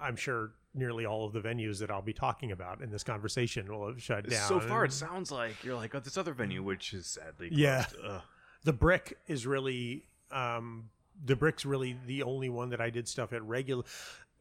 I'm 0.00 0.16
sure 0.16 0.52
nearly 0.74 1.06
all 1.06 1.24
of 1.24 1.32
the 1.32 1.40
venues 1.40 1.78
that 1.78 1.90
I'll 1.90 2.02
be 2.02 2.12
talking 2.12 2.52
about 2.52 2.82
in 2.82 2.90
this 2.90 3.04
conversation 3.04 3.70
will 3.72 3.88
have 3.88 4.02
shut 4.02 4.28
down. 4.28 4.48
So 4.48 4.60
far, 4.60 4.84
it 4.84 4.92
sounds 4.92 5.30
like 5.30 5.62
you're 5.62 5.76
like, 5.76 5.94
oh, 5.94 6.00
this 6.00 6.16
other 6.16 6.34
venue, 6.34 6.62
which 6.62 6.92
is 6.92 7.06
sadly 7.06 7.48
closed. 7.48 7.60
Yeah. 7.60 7.84
Ugh. 8.04 8.22
the 8.64 8.72
brick 8.72 9.18
is 9.26 9.46
really 9.46 10.06
um, 10.30 10.90
the 11.24 11.36
brick's 11.36 11.64
really 11.64 11.96
the 12.06 12.22
only 12.22 12.48
one 12.48 12.70
that 12.70 12.80
I 12.80 12.90
did 12.90 13.08
stuff 13.08 13.32
at 13.32 13.42
regular. 13.42 13.84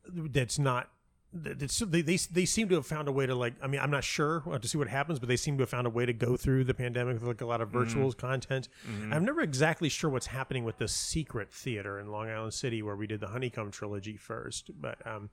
That's 0.07 0.59
not. 0.59 0.89
They, 1.35 2.01
they 2.01 2.17
they 2.17 2.45
seem 2.45 2.69
to 2.69 2.75
have 2.75 2.85
found 2.85 3.07
a 3.07 3.11
way 3.11 3.25
to 3.25 3.33
like. 3.33 3.55
I 3.61 3.65
mean, 3.67 3.81
I'm 3.81 3.89
not 3.89 4.03
sure 4.03 4.41
to 4.41 4.67
see 4.67 4.77
what 4.77 4.87
happens, 4.87 5.17
but 5.17 5.27
they 5.27 5.35
seem 5.35 5.57
to 5.57 5.63
have 5.63 5.69
found 5.69 5.87
a 5.87 5.89
way 5.89 6.05
to 6.05 6.13
go 6.13 6.37
through 6.37 6.65
the 6.65 6.75
pandemic 6.75 7.15
with 7.15 7.23
like 7.23 7.41
a 7.41 7.45
lot 7.45 7.59
of 7.59 7.69
virtual 7.69 8.13
content. 8.13 8.69
I'm 9.11 9.25
never 9.25 9.41
exactly 9.41 9.89
sure 9.89 10.11
what's 10.11 10.27
happening 10.27 10.63
with 10.63 10.77
the 10.77 10.87
Secret 10.87 11.51
Theater 11.51 11.99
in 11.99 12.11
Long 12.11 12.29
Island 12.29 12.53
City, 12.53 12.83
where 12.83 12.95
we 12.95 13.07
did 13.07 13.19
the 13.19 13.29
Honeycomb 13.29 13.71
trilogy 13.71 14.15
first. 14.15 14.69
But 14.79 15.05
um, 15.07 15.31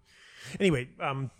anyway, 0.58 0.88
um, 1.00 1.30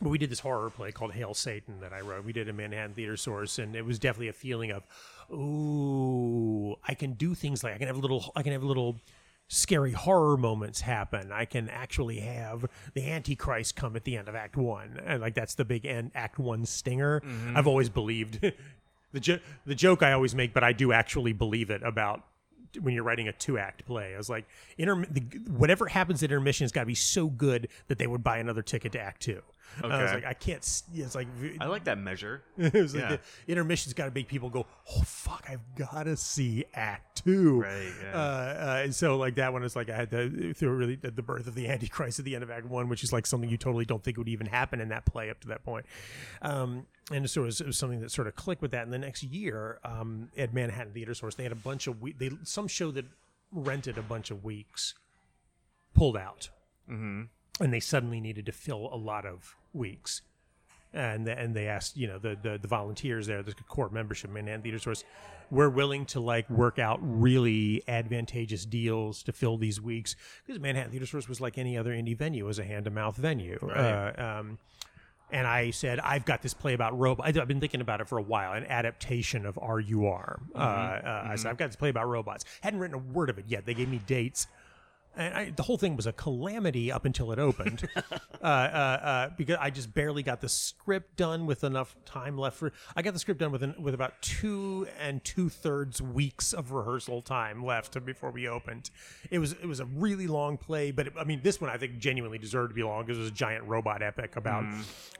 but 0.00 0.10
we 0.10 0.18
did 0.18 0.30
this 0.30 0.40
horror 0.40 0.70
play 0.70 0.92
called 0.92 1.12
Hail 1.12 1.32
Satan 1.34 1.80
that 1.80 1.92
I 1.92 2.00
wrote. 2.00 2.24
We 2.24 2.32
did 2.32 2.48
a 2.48 2.52
Manhattan 2.52 2.94
Theater 2.94 3.16
Source, 3.16 3.58
and 3.58 3.74
it 3.74 3.84
was 3.84 3.98
definitely 3.98 4.28
a 4.28 4.32
feeling 4.32 4.70
of, 4.70 4.84
ooh, 5.32 6.76
I 6.86 6.94
can 6.94 7.14
do 7.14 7.34
things 7.34 7.64
like 7.64 7.74
I 7.74 7.78
can 7.78 7.86
have 7.86 7.96
a 7.96 8.00
little, 8.00 8.32
I 8.36 8.42
can 8.42 8.52
have 8.52 8.62
a 8.62 8.66
little 8.66 9.00
scary 9.48 9.92
horror 9.92 10.36
moments 10.36 10.82
happen. 10.82 11.32
I 11.32 11.46
can 11.46 11.68
actually 11.68 12.20
have 12.20 12.66
the 12.94 13.10
Antichrist 13.10 13.74
come 13.74 13.96
at 13.96 14.04
the 14.04 14.16
end 14.16 14.28
of 14.28 14.34
Act 14.34 14.56
One, 14.56 15.00
and 15.04 15.20
like 15.20 15.34
that's 15.34 15.54
the 15.54 15.64
big 15.64 15.84
end 15.84 16.12
Act 16.14 16.38
One 16.38 16.64
stinger. 16.66 17.20
Mm-hmm. 17.20 17.56
I've 17.56 17.66
always 17.66 17.88
believed 17.88 18.40
the 19.12 19.20
jo- 19.20 19.40
the 19.66 19.74
joke 19.74 20.02
I 20.02 20.12
always 20.12 20.34
make, 20.34 20.54
but 20.54 20.62
I 20.62 20.72
do 20.72 20.92
actually 20.92 21.32
believe 21.32 21.70
it 21.70 21.82
about 21.82 22.24
when 22.80 22.94
you're 22.94 23.04
writing 23.04 23.28
a 23.28 23.32
two 23.32 23.58
act 23.58 23.86
play. 23.86 24.14
I 24.14 24.18
was 24.18 24.28
like, 24.28 24.46
inter- 24.76 25.06
the, 25.10 25.20
whatever 25.50 25.86
happens 25.86 26.22
at 26.22 26.30
intermission 26.30 26.64
has 26.64 26.72
got 26.72 26.80
to 26.80 26.86
be 26.86 26.94
so 26.94 27.28
good 27.28 27.68
that 27.88 27.98
they 27.98 28.06
would 28.06 28.22
buy 28.22 28.38
another 28.38 28.62
ticket 28.62 28.92
to 28.92 29.00
Act 29.00 29.22
Two. 29.22 29.42
I 29.82 30.02
was 30.02 30.12
like, 30.12 30.24
I 30.24 30.34
can't. 30.34 30.58
s- 30.58 30.82
It's 30.94 31.14
like 31.14 31.28
I 31.60 31.66
like 31.66 31.84
that 31.84 31.98
measure. 31.98 32.42
it 32.58 32.72
was 32.74 32.94
like 32.94 33.02
Yeah. 33.02 33.16
the 33.46 33.52
intermission's 33.52 33.94
got 33.94 34.06
to 34.06 34.10
make 34.12 34.28
people 34.28 34.50
go, 34.50 34.66
oh 34.90 35.02
fuck, 35.02 35.44
I've 35.48 35.60
got 35.76 36.04
to 36.04 36.16
see 36.16 36.64
Act 36.74 37.22
Two. 37.24 37.60
Right, 37.60 37.92
yeah. 38.02 38.12
Uh, 38.12 38.18
uh, 38.18 38.80
and 38.84 38.94
so 38.94 39.16
like 39.16 39.36
that 39.36 39.52
one 39.52 39.62
is 39.64 39.76
like 39.76 39.88
I 39.90 39.96
had 39.96 40.10
to 40.10 40.52
through 40.54 40.74
really 40.76 40.96
the, 40.96 41.10
the 41.10 41.22
birth 41.22 41.46
of 41.46 41.54
the 41.54 41.68
Antichrist 41.68 42.18
at 42.18 42.24
the 42.24 42.34
end 42.34 42.42
of 42.42 42.50
Act 42.50 42.66
One, 42.66 42.88
which 42.88 43.04
is 43.04 43.12
like 43.12 43.26
something 43.26 43.48
you 43.50 43.56
totally 43.56 43.84
don't 43.84 44.02
think 44.02 44.16
would 44.18 44.28
even 44.28 44.46
happen 44.46 44.80
in 44.80 44.88
that 44.88 45.04
play 45.06 45.30
up 45.30 45.40
to 45.40 45.48
that 45.48 45.64
point. 45.64 45.86
Um, 46.42 46.86
and 47.12 47.28
so 47.30 47.42
it 47.42 47.46
was, 47.46 47.60
it 47.60 47.66
was 47.66 47.78
something 47.78 48.00
that 48.00 48.10
sort 48.10 48.26
of 48.26 48.34
clicked 48.36 48.60
with 48.62 48.72
that. 48.72 48.82
And 48.84 48.92
the 48.92 48.98
next 48.98 49.22
year, 49.22 49.78
um, 49.84 50.28
at 50.36 50.52
Manhattan 50.52 50.92
Theater 50.92 51.14
Source, 51.14 51.34
they 51.36 51.42
had 51.44 51.52
a 51.52 51.56
bunch 51.56 51.86
of 51.86 52.00
we- 52.02 52.12
they 52.12 52.30
some 52.42 52.68
show 52.68 52.90
that 52.90 53.06
rented 53.52 53.96
a 53.96 54.02
bunch 54.02 54.30
of 54.30 54.44
weeks 54.44 54.94
pulled 55.94 56.16
out 56.16 56.50
Mm-hmm. 56.90 57.24
and 57.62 57.72
they 57.72 57.80
suddenly 57.80 58.18
needed 58.18 58.46
to 58.46 58.52
fill 58.52 58.88
a 58.90 58.96
lot 58.96 59.26
of 59.26 59.56
weeks. 59.72 60.22
And 60.92 61.28
and 61.28 61.54
they 61.54 61.68
asked, 61.68 61.96
you 61.96 62.06
know, 62.06 62.18
the 62.18 62.36
the, 62.40 62.58
the 62.58 62.68
volunteers 62.68 63.26
there, 63.26 63.42
the 63.42 63.52
core 63.52 63.90
membership, 63.90 64.30
Manhattan 64.30 64.62
Theater 64.62 64.78
Source, 64.78 65.04
we're 65.50 65.68
willing 65.68 66.06
to 66.06 66.20
like 66.20 66.48
work 66.48 66.78
out 66.78 66.98
really 67.02 67.82
advantageous 67.86 68.64
deals 68.64 69.22
to 69.24 69.32
fill 69.32 69.58
these 69.58 69.80
weeks 69.80 70.16
because 70.46 70.60
Manhattan 70.60 70.90
Theater 70.90 71.06
Source 71.06 71.28
was 71.28 71.40
like 71.40 71.58
any 71.58 71.76
other 71.76 71.92
indie 71.92 72.16
venue, 72.16 72.44
it 72.44 72.46
was 72.46 72.58
a 72.58 72.64
hand 72.64 72.86
to 72.86 72.90
mouth 72.90 73.16
venue. 73.16 73.58
Right. 73.60 73.76
Uh, 73.76 74.38
um, 74.40 74.58
and 75.30 75.46
I 75.46 75.70
said, 75.70 76.00
I've 76.00 76.24
got 76.24 76.40
this 76.42 76.54
play 76.54 76.72
about 76.72 76.98
robots. 76.98 77.36
I've 77.36 77.48
been 77.48 77.60
thinking 77.60 77.82
about 77.82 78.00
it 78.00 78.08
for 78.08 78.16
a 78.16 78.22
while, 78.22 78.54
an 78.54 78.64
adaptation 78.64 79.44
of 79.44 79.58
RUR. 79.58 80.40
Uh, 80.54 80.58
uh, 80.58 81.22
I 81.28 81.36
said, 81.36 81.50
I've 81.50 81.58
got 81.58 81.66
this 81.66 81.76
play 81.76 81.90
about 81.90 82.08
robots. 82.08 82.46
Hadn't 82.62 82.80
written 82.80 82.94
a 82.94 82.98
word 82.98 83.28
of 83.28 83.38
it 83.38 83.44
yet. 83.46 83.66
They 83.66 83.74
gave 83.74 83.90
me 83.90 84.00
dates. 84.06 84.46
And 85.16 85.34
I, 85.34 85.50
the 85.50 85.64
whole 85.64 85.78
thing 85.78 85.96
was 85.96 86.06
a 86.06 86.12
calamity 86.12 86.92
up 86.92 87.04
until 87.04 87.32
it 87.32 87.38
opened, 87.38 87.88
uh, 87.96 88.10
uh, 88.42 88.46
uh, 88.46 89.30
because 89.36 89.56
I 89.60 89.70
just 89.70 89.92
barely 89.92 90.22
got 90.22 90.40
the 90.40 90.48
script 90.48 91.16
done 91.16 91.46
with 91.46 91.64
enough 91.64 91.96
time 92.04 92.38
left 92.38 92.56
for. 92.56 92.72
I 92.94 93.02
got 93.02 93.14
the 93.14 93.18
script 93.18 93.40
done 93.40 93.50
with 93.50 93.62
an, 93.62 93.74
with 93.80 93.94
about 93.94 94.20
two 94.22 94.86
and 95.00 95.22
two 95.24 95.48
thirds 95.48 96.00
weeks 96.00 96.52
of 96.52 96.70
rehearsal 96.70 97.22
time 97.22 97.64
left 97.64 98.04
before 98.04 98.30
we 98.30 98.48
opened. 98.48 98.90
It 99.30 99.40
was 99.40 99.52
it 99.52 99.66
was 99.66 99.80
a 99.80 99.86
really 99.86 100.28
long 100.28 100.56
play, 100.56 100.92
but 100.92 101.08
it, 101.08 101.12
I 101.18 101.24
mean 101.24 101.40
this 101.42 101.60
one 101.60 101.70
I 101.70 101.78
think 101.78 101.98
genuinely 101.98 102.38
deserved 102.38 102.70
to 102.70 102.74
be 102.74 102.84
long 102.84 103.04
because 103.04 103.18
it 103.18 103.22
was 103.22 103.30
a 103.30 103.34
giant 103.34 103.64
robot 103.66 104.02
epic 104.02 104.36
about 104.36 104.64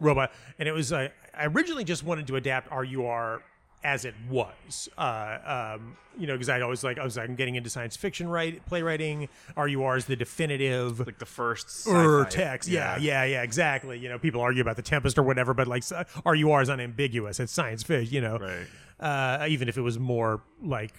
robot, 0.01 0.33
and 0.59 0.68
it 0.68 0.72
was 0.72 0.92
uh, 0.92 1.09
I 1.37 1.46
originally 1.46 1.85
just 1.85 2.05
wanted 2.05 2.27
to 2.29 2.37
adapt 2.37 2.70
RUR 2.70 3.42
as 3.84 4.04
it 4.04 4.14
was. 4.28 4.88
Uh, 4.98 5.74
um, 5.78 5.96
you 6.18 6.26
know, 6.26 6.32
because 6.34 6.48
I'd 6.48 6.62
always 6.62 6.82
like 6.82 6.98
I 6.98 7.04
was 7.04 7.16
like 7.16 7.28
I'm 7.28 7.36
getting 7.36 7.54
into 7.54 7.70
science 7.70 7.96
fiction 7.96 8.28
right 8.28 8.64
playwriting. 8.66 9.28
RUR 9.56 9.96
is 9.96 10.06
the 10.06 10.16
definitive 10.16 10.98
Like 10.98 11.18
the 11.18 11.26
first 11.26 11.86
or 11.86 12.24
text. 12.24 12.68
Yeah, 12.68 12.98
yeah, 12.98 13.24
yeah, 13.24 13.42
exactly. 13.42 13.98
You 13.98 14.08
know, 14.08 14.18
people 14.18 14.40
argue 14.40 14.60
about 14.62 14.76
the 14.76 14.82
Tempest 14.82 15.16
or 15.16 15.22
whatever, 15.22 15.54
but 15.54 15.68
like 15.68 15.84
RUR 16.24 16.60
is 16.62 16.68
unambiguous. 16.70 17.38
It's 17.38 17.52
science 17.52 17.82
fiction. 17.84 18.12
You 18.12 18.20
know, 18.20 18.38
Right. 18.38 18.66
uh, 18.98 19.46
even 19.48 19.68
if 19.68 19.78
it 19.78 19.82
was 19.82 19.98
more 19.98 20.42
like 20.60 20.92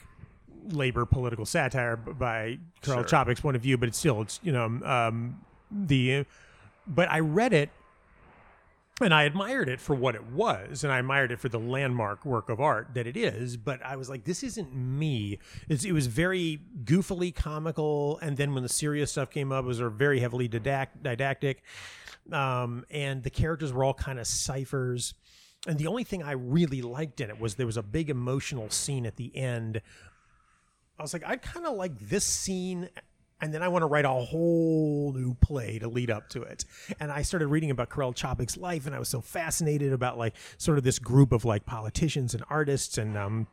labor 0.70 1.06
political 1.06 1.46
satire 1.46 1.98
by 1.98 2.60
Carl 2.82 3.00
Sure. 3.06 3.26
Čapek's 3.26 3.42
point 3.42 3.56
of 3.58 3.62
view, 3.62 3.78
but 3.78 3.90
it's 3.90 3.98
still 3.98 4.22
it's 4.22 4.40
you 4.42 4.52
know 4.54 4.66
um, 4.86 5.40
the. 5.70 6.26
But 6.88 7.12
I 7.12 7.20
read 7.20 7.54
it 7.54 7.70
and 9.00 9.14
I 9.14 9.24
admired 9.24 9.70
it 9.70 9.80
for 9.80 9.96
what 9.96 10.16
it 10.16 10.26
was, 10.28 10.84
and 10.84 10.92
I 10.92 11.00
admired 11.00 11.32
it 11.32 11.40
for 11.40 11.50
the 11.50 11.60
landmark 11.60 12.26
work 12.26 12.50
of 12.50 12.60
art 12.60 12.90
that 12.94 13.08
it 13.08 13.16
is. 13.16 13.58
But 13.58 13.84
I 13.84 13.96
was 13.96 14.10
like, 14.10 14.26
this 14.26 14.44
isn't 14.44 14.76
me. 14.76 15.40
It's, 15.68 15.86
it 15.86 15.92
was 15.92 16.08
very 16.08 16.62
goofily 16.84 17.34
comical, 17.34 18.20
and 18.22 18.38
then 18.38 18.54
when 18.54 18.64
the 18.64 18.70
serious 18.70 19.12
stuff 19.12 19.30
came 19.30 19.52
up, 19.52 19.66
it 19.66 19.68
was 19.68 19.80
very 19.80 20.20
heavily 20.20 20.50
didact- 20.50 21.02
didactic, 21.02 21.64
um, 22.32 22.86
and 22.90 23.24
the 23.24 23.30
characters 23.30 23.72
were 23.72 23.84
all 23.84 23.94
kind 23.94 24.20
of 24.20 24.28
ciphers. 24.28 25.14
And 25.68 25.78
the 25.78 25.88
only 25.88 26.04
thing 26.04 26.24
I 26.24 26.32
really 26.32 26.82
liked 26.82 27.20
in 27.20 27.30
it 27.30 27.40
was 27.40 27.56
there 27.56 27.66
was 27.66 27.78
a 27.78 27.84
big 27.84 28.10
emotional 28.10 28.70
scene 28.70 29.06
at 29.06 29.18
the 29.18 29.36
end. 29.36 29.82
I 30.98 31.02
was 31.02 31.14
like, 31.14 31.24
I 31.26 31.38
kind 31.38 31.66
of 31.66 31.76
like 31.76 31.98
this 32.00 32.26
scene 32.26 32.90
and 33.42 33.54
then 33.54 33.64
I 33.64 33.68
want 33.68 33.84
to 33.84 33.88
write 33.88 34.06
a 34.06 34.10
whole 34.10 35.14
new 35.14 35.34
play 35.36 35.80
to 35.80 35.88
lead 35.88 36.12
up 36.12 36.30
to 36.30 36.44
it. 36.44 36.66
And 37.00 37.12
I 37.12 37.22
started 37.22 37.48
reading 37.48 37.72
about 37.72 37.90
Karel 37.90 38.14
Čapek's 38.14 38.58
life, 38.58 38.86
and 38.86 38.96
I 38.96 39.00
was 39.00 39.10
so 39.10 39.22
fascinated 39.22 39.94
about 39.94 40.18
like 40.18 40.36
sort 40.58 40.78
of 40.78 40.84
this 40.84 41.00
group 41.00 41.32
of 41.32 41.46
like 41.46 41.66
politicians 41.66 42.34
and 42.34 42.44
artists 42.50 42.98
and 42.98 43.18
um, 43.18 43.48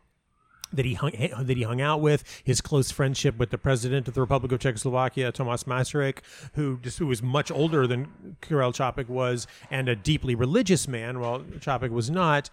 that 0.72 0.84
he 0.84 0.94
hung 0.94 1.12
that 1.38 1.56
he 1.56 1.62
hung 1.62 1.80
out 1.80 2.00
with, 2.00 2.24
his 2.44 2.60
close 2.60 2.90
friendship 2.90 3.38
with 3.38 3.50
the 3.50 3.58
president 3.58 4.08
of 4.08 4.14
the 4.14 4.20
Republic 4.20 4.52
of 4.52 4.60
Czechoslovakia, 4.60 5.32
Tomas 5.32 5.64
Masaryk, 5.64 6.18
who 6.54 6.78
just 6.82 6.98
who 6.98 7.06
was 7.06 7.22
much 7.22 7.50
older 7.50 7.86
than 7.86 8.36
Karel 8.40 8.72
Čapek 8.72 9.08
was, 9.08 9.46
and 9.70 9.88
a 9.88 9.96
deeply 9.96 10.34
religious 10.34 10.88
man, 10.88 11.20
while 11.20 11.40
Čapek 11.40 11.90
was 11.90 12.10
not. 12.10 12.50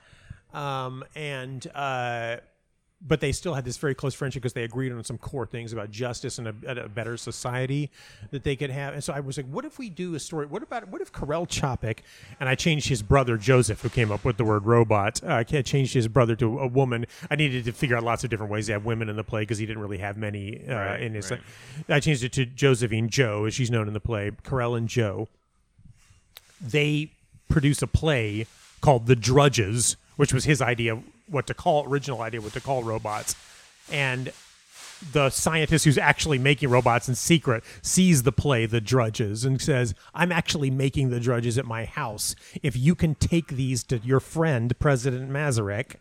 Um, 0.53 1.03
and 1.15 1.65
uh, 1.73 2.37
but 3.05 3.19
they 3.19 3.31
still 3.31 3.53
had 3.53 3.65
this 3.65 3.77
very 3.77 3.93
close 3.93 4.13
friendship 4.13 4.41
because 4.41 4.53
they 4.53 4.63
agreed 4.63 4.91
on 4.91 5.03
some 5.03 5.17
core 5.17 5.45
things 5.45 5.73
about 5.73 5.91
justice 5.91 6.37
and 6.37 6.47
a, 6.47 6.85
a 6.85 6.87
better 6.87 7.17
society 7.17 7.91
that 8.31 8.43
they 8.43 8.55
could 8.55 8.69
have. 8.69 8.93
And 8.93 9.03
so 9.03 9.11
I 9.11 9.19
was 9.19 9.35
like, 9.37 9.45
what 9.47 9.65
if 9.65 9.77
we 9.77 9.89
do 9.89 10.15
a 10.15 10.19
story? 10.19 10.45
What 10.45 10.63
about 10.63 10.87
what 10.87 11.01
if 11.01 11.11
Karel 11.11 11.45
Čapek 11.45 11.99
and 12.39 12.47
I 12.47 12.55
changed 12.55 12.87
his 12.87 13.01
brother 13.01 13.37
Joseph, 13.37 13.81
who 13.81 13.89
came 13.89 14.11
up 14.11 14.23
with 14.23 14.37
the 14.37 14.45
word 14.45 14.65
robot. 14.65 15.21
Uh, 15.23 15.33
I 15.33 15.43
changed 15.43 15.93
his 15.93 16.07
brother 16.07 16.35
to 16.37 16.59
a 16.59 16.67
woman. 16.67 17.05
I 17.29 17.35
needed 17.35 17.65
to 17.65 17.73
figure 17.73 17.97
out 17.97 18.03
lots 18.03 18.23
of 18.23 18.29
different 18.29 18.51
ways 18.51 18.67
to 18.67 18.73
have 18.73 18.85
women 18.85 19.09
in 19.09 19.15
the 19.15 19.23
play 19.23 19.41
because 19.41 19.57
he 19.57 19.65
didn't 19.65 19.81
really 19.81 19.97
have 19.97 20.15
many 20.17 20.63
uh, 20.67 20.73
Right, 20.75 21.01
in 21.01 21.13
his. 21.13 21.29
right. 21.29 21.41
I 21.89 21.99
changed 21.99 22.23
it 22.23 22.31
to 22.33 22.45
Josephine 22.45 23.09
Joe, 23.09 23.45
as 23.45 23.53
she's 23.53 23.69
known 23.71 23.87
in 23.87 23.93
the 23.93 23.99
play. 23.99 24.31
Karel 24.43 24.75
and 24.75 24.87
Joe 24.87 25.27
they 26.61 27.11
produce 27.49 27.81
a 27.81 27.87
play 27.87 28.47
called 28.81 29.07
The 29.07 29.15
Drudges, 29.15 29.97
which 30.15 30.33
was 30.33 30.45
his 30.45 30.61
idea 30.61 31.01
what 31.27 31.47
to 31.47 31.53
call 31.53 31.87
original 31.87 32.21
idea 32.21 32.41
what 32.41 32.53
to 32.53 32.61
call 32.61 32.83
robots. 32.83 33.35
And 33.91 34.31
the 35.11 35.29
scientist 35.29 35.85
who's 35.85 35.97
actually 35.97 36.37
making 36.37 36.69
robots 36.69 37.09
in 37.09 37.15
secret 37.15 37.63
sees 37.81 38.23
the 38.23 38.31
play 38.31 38.65
The 38.65 38.79
Drudges 38.79 39.43
and 39.43 39.61
says, 39.61 39.93
"I'm 40.13 40.31
actually 40.31 40.71
making 40.71 41.09
the 41.09 41.19
drudges 41.19 41.57
at 41.57 41.65
my 41.65 41.85
house. 41.85 42.35
If 42.61 42.77
you 42.77 42.95
can 42.95 43.15
take 43.15 43.49
these 43.49 43.83
to 43.85 43.97
your 43.97 44.19
friend 44.19 44.77
President 44.79 45.29
Masaryk, 45.29 45.95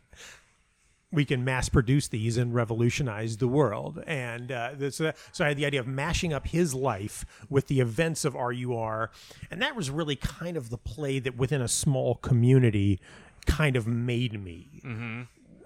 we 1.13 1.25
can 1.27 1.45
mass 1.45 1.69
produce 1.69 2.09
these 2.09 2.39
and 2.39 2.55
revolutionize 2.55 3.37
the 3.37 3.47
world. 3.47 4.03
And 4.07 4.51
uh, 4.51 4.71
this, 4.75 5.01
uh, 5.01 5.13
so 5.31 5.45
I 5.45 5.49
had 5.49 5.59
the 5.59 5.67
idea 5.67 5.81
of 5.81 5.87
mashing 5.87 6.33
up 6.33 6.49
his 6.49 6.75
life 6.75 7.27
with 7.51 7.69
the 7.69 7.81
events 7.81 8.25
of 8.25 8.35
RUR, 8.35 9.11
and 9.51 9.61
that 9.61 9.77
was 9.77 9.91
really 9.91 10.17
kind 10.17 10.57
of 10.57 10.71
the 10.71 10.79
play 10.79 11.19
that 11.19 11.37
within 11.37 11.61
a 11.61 11.69
small 11.69 12.15
community 12.17 12.99
kind 13.47 13.77
of 13.77 13.87
made 13.87 14.43
me. 14.43 14.81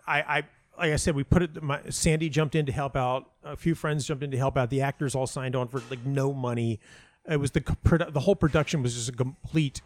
I, 0.06 0.20
I 0.22 0.36
like 0.78 0.92
I 0.92 0.96
said, 0.96 1.14
we 1.14 1.24
put 1.24 1.42
it. 1.42 1.62
My, 1.62 1.80
Sandy 1.88 2.28
jumped 2.28 2.54
in 2.54 2.66
to 2.66 2.72
help 2.72 2.96
out. 2.96 3.30
A 3.44 3.56
few 3.56 3.74
friends 3.74 4.06
jumped 4.06 4.22
in 4.22 4.30
to 4.30 4.38
help 4.38 4.56
out. 4.56 4.70
The 4.70 4.82
actors 4.82 5.14
all 5.14 5.26
signed 5.26 5.56
on 5.56 5.68
for 5.68 5.82
like 5.90 6.04
no 6.04 6.32
money. 6.32 6.80
It 7.28 7.38
was 7.38 7.50
the 7.52 7.62
the 8.10 8.20
whole 8.20 8.36
production 8.36 8.82
was 8.82 8.94
just 8.94 9.08
a 9.08 9.12
complete 9.12 9.80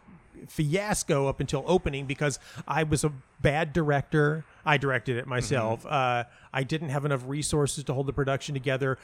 fiasco 0.48 1.26
up 1.28 1.40
until 1.40 1.64
opening 1.66 2.06
because 2.06 2.38
I 2.66 2.82
was 2.82 3.04
a 3.04 3.12
bad 3.40 3.72
director. 3.72 4.44
I 4.64 4.76
directed 4.76 5.16
it 5.16 5.26
myself. 5.26 5.86
Uh, 5.86 6.24
I 6.52 6.62
didn't 6.64 6.90
have 6.90 7.04
enough 7.04 7.22
resources 7.26 7.84
to 7.84 7.94
hold 7.94 8.06
the 8.06 8.12
production 8.12 8.54
together. 8.54 8.98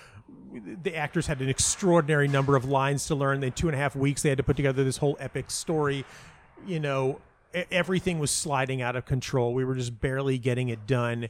The 0.83 0.97
actors 0.97 1.27
had 1.27 1.41
an 1.41 1.49
extraordinary 1.49 2.29
number 2.29 2.57
of 2.57 2.65
lines 2.65 3.07
to 3.07 3.15
learn. 3.15 3.41
They 3.41 3.51
two 3.51 3.69
and 3.69 3.75
a 3.75 3.79
half 3.79 3.97
weeks 3.97 4.23
they 4.23 4.29
had 4.29 4.39
to 4.39 4.45
put 4.45 4.57
together 4.57 4.85
this 4.85 4.99
whole 4.99 5.17
epic 5.21 5.51
story. 5.51 6.05
You 6.67 6.81
know, 6.81 7.21
everything 7.71 8.19
was 8.19 8.31
sliding 8.31 8.83
out 8.83 8.97
of 8.97 9.07
control. 9.07 9.55
We 9.55 9.65
were 9.65 9.75
just 9.75 10.01
barely 10.01 10.39
getting 10.39 10.69
it 10.69 10.87
done 10.87 11.29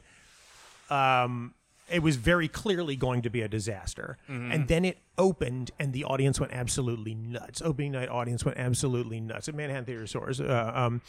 um, 0.89 1.53
it 1.89 2.03
was 2.03 2.17
very 2.17 2.47
clearly 2.47 2.95
going 2.95 3.21
to 3.21 3.29
be 3.29 3.41
a 3.41 3.47
disaster. 3.47 4.17
And 4.51 4.67
then 4.67 4.83
it 4.83 4.97
opened, 5.17 5.71
and 5.79 5.93
the 5.93 6.03
audience 6.03 6.39
went 6.39 6.51
absolutely 6.51 7.15
nuts. 7.15 7.61
Opening 7.61 7.93
night 7.93 8.09
audience 8.09 8.43
went 8.43 8.57
absolutely 8.57 9.21
nuts 9.21 9.47
at 9.47 9.55
Manhattan 9.55 9.85
Theater 9.85 10.05
Source. 10.05 10.39
Uh, 10.39 10.71
um, 10.75 11.01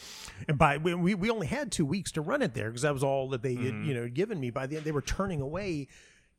and 0.47 0.57
by 0.57 0.77
we, 0.77 1.15
we 1.15 1.31
only 1.31 1.49
had 1.49 1.73
two 1.73 1.85
weeks 1.85 2.13
to 2.13 2.21
run 2.21 2.43
it 2.43 2.55
there 2.55 2.69
because 2.69 2.83
that 2.83 2.95
was 2.95 3.03
all 3.03 3.29
that 3.31 3.43
they 3.43 3.55
had, 3.55 3.75
you 3.85 3.95
know 3.95 4.09
given 4.09 4.39
me. 4.39 4.51
By 4.51 4.67
the 4.67 4.77
end, 4.77 4.85
they 4.85 4.93
were 4.93 5.03
turning 5.03 5.41
away 5.41 5.89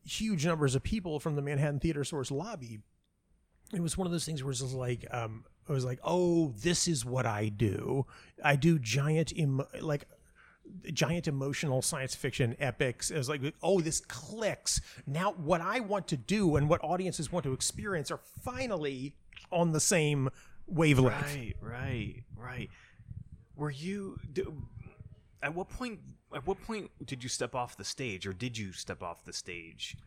huge 0.05 0.45
numbers 0.45 0.73
of 0.73 0.83
people 0.83 1.19
from 1.19 1.35
the 1.35 1.41
Manhattan 1.41 1.79
Theater 1.79 2.05
Source 2.05 2.31
lobby 2.31 2.79
it 3.73 3.81
was 3.81 3.97
one 3.97 4.07
of 4.07 4.11
those 4.11 4.25
things 4.25 4.43
where 4.43 4.51
it 4.51 4.59
was 4.61 4.73
like 4.73 5.05
um 5.11 5.43
it 5.69 5.73
was 5.73 5.85
like 5.85 5.99
oh 6.03 6.53
this 6.61 6.87
is 6.87 7.05
what 7.05 7.25
i 7.25 7.47
do 7.49 8.05
i 8.43 8.55
do 8.55 8.77
giant 8.79 9.33
like 9.81 10.05
giant 10.93 11.27
emotional 11.27 11.81
science 11.81 12.13
fiction 12.15 12.55
epics 12.59 13.09
it 13.09 13.17
was 13.17 13.29
like 13.29 13.41
oh 13.63 13.79
this 13.81 14.01
clicks 14.01 14.81
now 15.07 15.31
what 15.33 15.61
i 15.61 15.79
want 15.79 16.07
to 16.07 16.17
do 16.17 16.55
and 16.55 16.69
what 16.69 16.83
audiences 16.83 17.31
want 17.31 17.43
to 17.43 17.53
experience 17.53 18.11
are 18.11 18.19
finally 18.43 19.15
on 19.51 19.71
the 19.71 19.79
same 19.79 20.29
wavelength 20.67 21.35
Right, 21.35 21.55
right, 21.61 22.23
right. 22.37 22.69
Were 23.55 23.71
you? 23.71 24.19
Do, 24.31 24.63
at 25.41 25.53
what 25.53 25.69
point? 25.69 25.99
At 26.33 26.45
what 26.45 26.61
point 26.61 26.91
did 27.05 27.23
you 27.23 27.29
step 27.29 27.55
off 27.55 27.75
the 27.75 27.83
stage, 27.83 28.27
or 28.27 28.33
did 28.33 28.57
you 28.57 28.71
step 28.71 29.01
off 29.01 29.25
the 29.25 29.33
stage? 29.33 29.97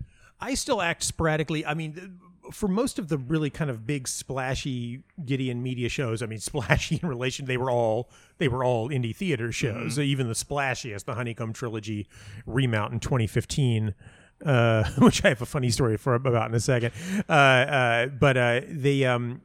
I 0.41 0.55
still 0.55 0.81
act 0.81 1.03
sporadically. 1.03 1.67
I 1.67 1.75
mean, 1.75 2.19
for 2.53 2.69
most 2.69 2.99
of 2.99 3.09
the 3.09 3.19
really 3.19 3.51
kind 3.51 3.71
of 3.71 3.87
big 3.87 4.07
splashy 4.07 5.03
Gideon 5.25 5.63
media 5.63 5.89
shows, 5.89 6.23
I 6.23 6.27
mean, 6.27 6.39
splashy 6.41 7.01
in 7.03 7.09
relation, 7.09 7.47
they 7.47 7.57
were 7.57 7.71
all 7.71 8.11
they 8.39 8.49
were 8.49 8.65
all 8.65 8.89
indie 8.89 9.15
theater 9.15 9.53
shows. 9.53 9.99
Even 9.99 10.29
the 10.29 10.35
splashiest, 10.35 11.05
the 11.05 11.15
Honeycomb 11.15 11.53
trilogy 11.53 12.09
remount 12.47 12.93
in 12.93 13.01
2015. 13.01 13.95
Uh, 14.45 14.83
which 14.99 15.25
I 15.25 15.29
have 15.29 15.41
a 15.41 15.47
funny 15.47 15.71
story 15.71 15.97
for 15.97 16.17
about 16.17 16.49
in 16.49 16.55
a 16.57 16.59
second, 16.59 16.93
uh, 17.29 17.33
uh, 17.33 18.07
but 18.07 18.37
uh, 18.37 18.61
they 18.69 19.05
um, 19.05 19.43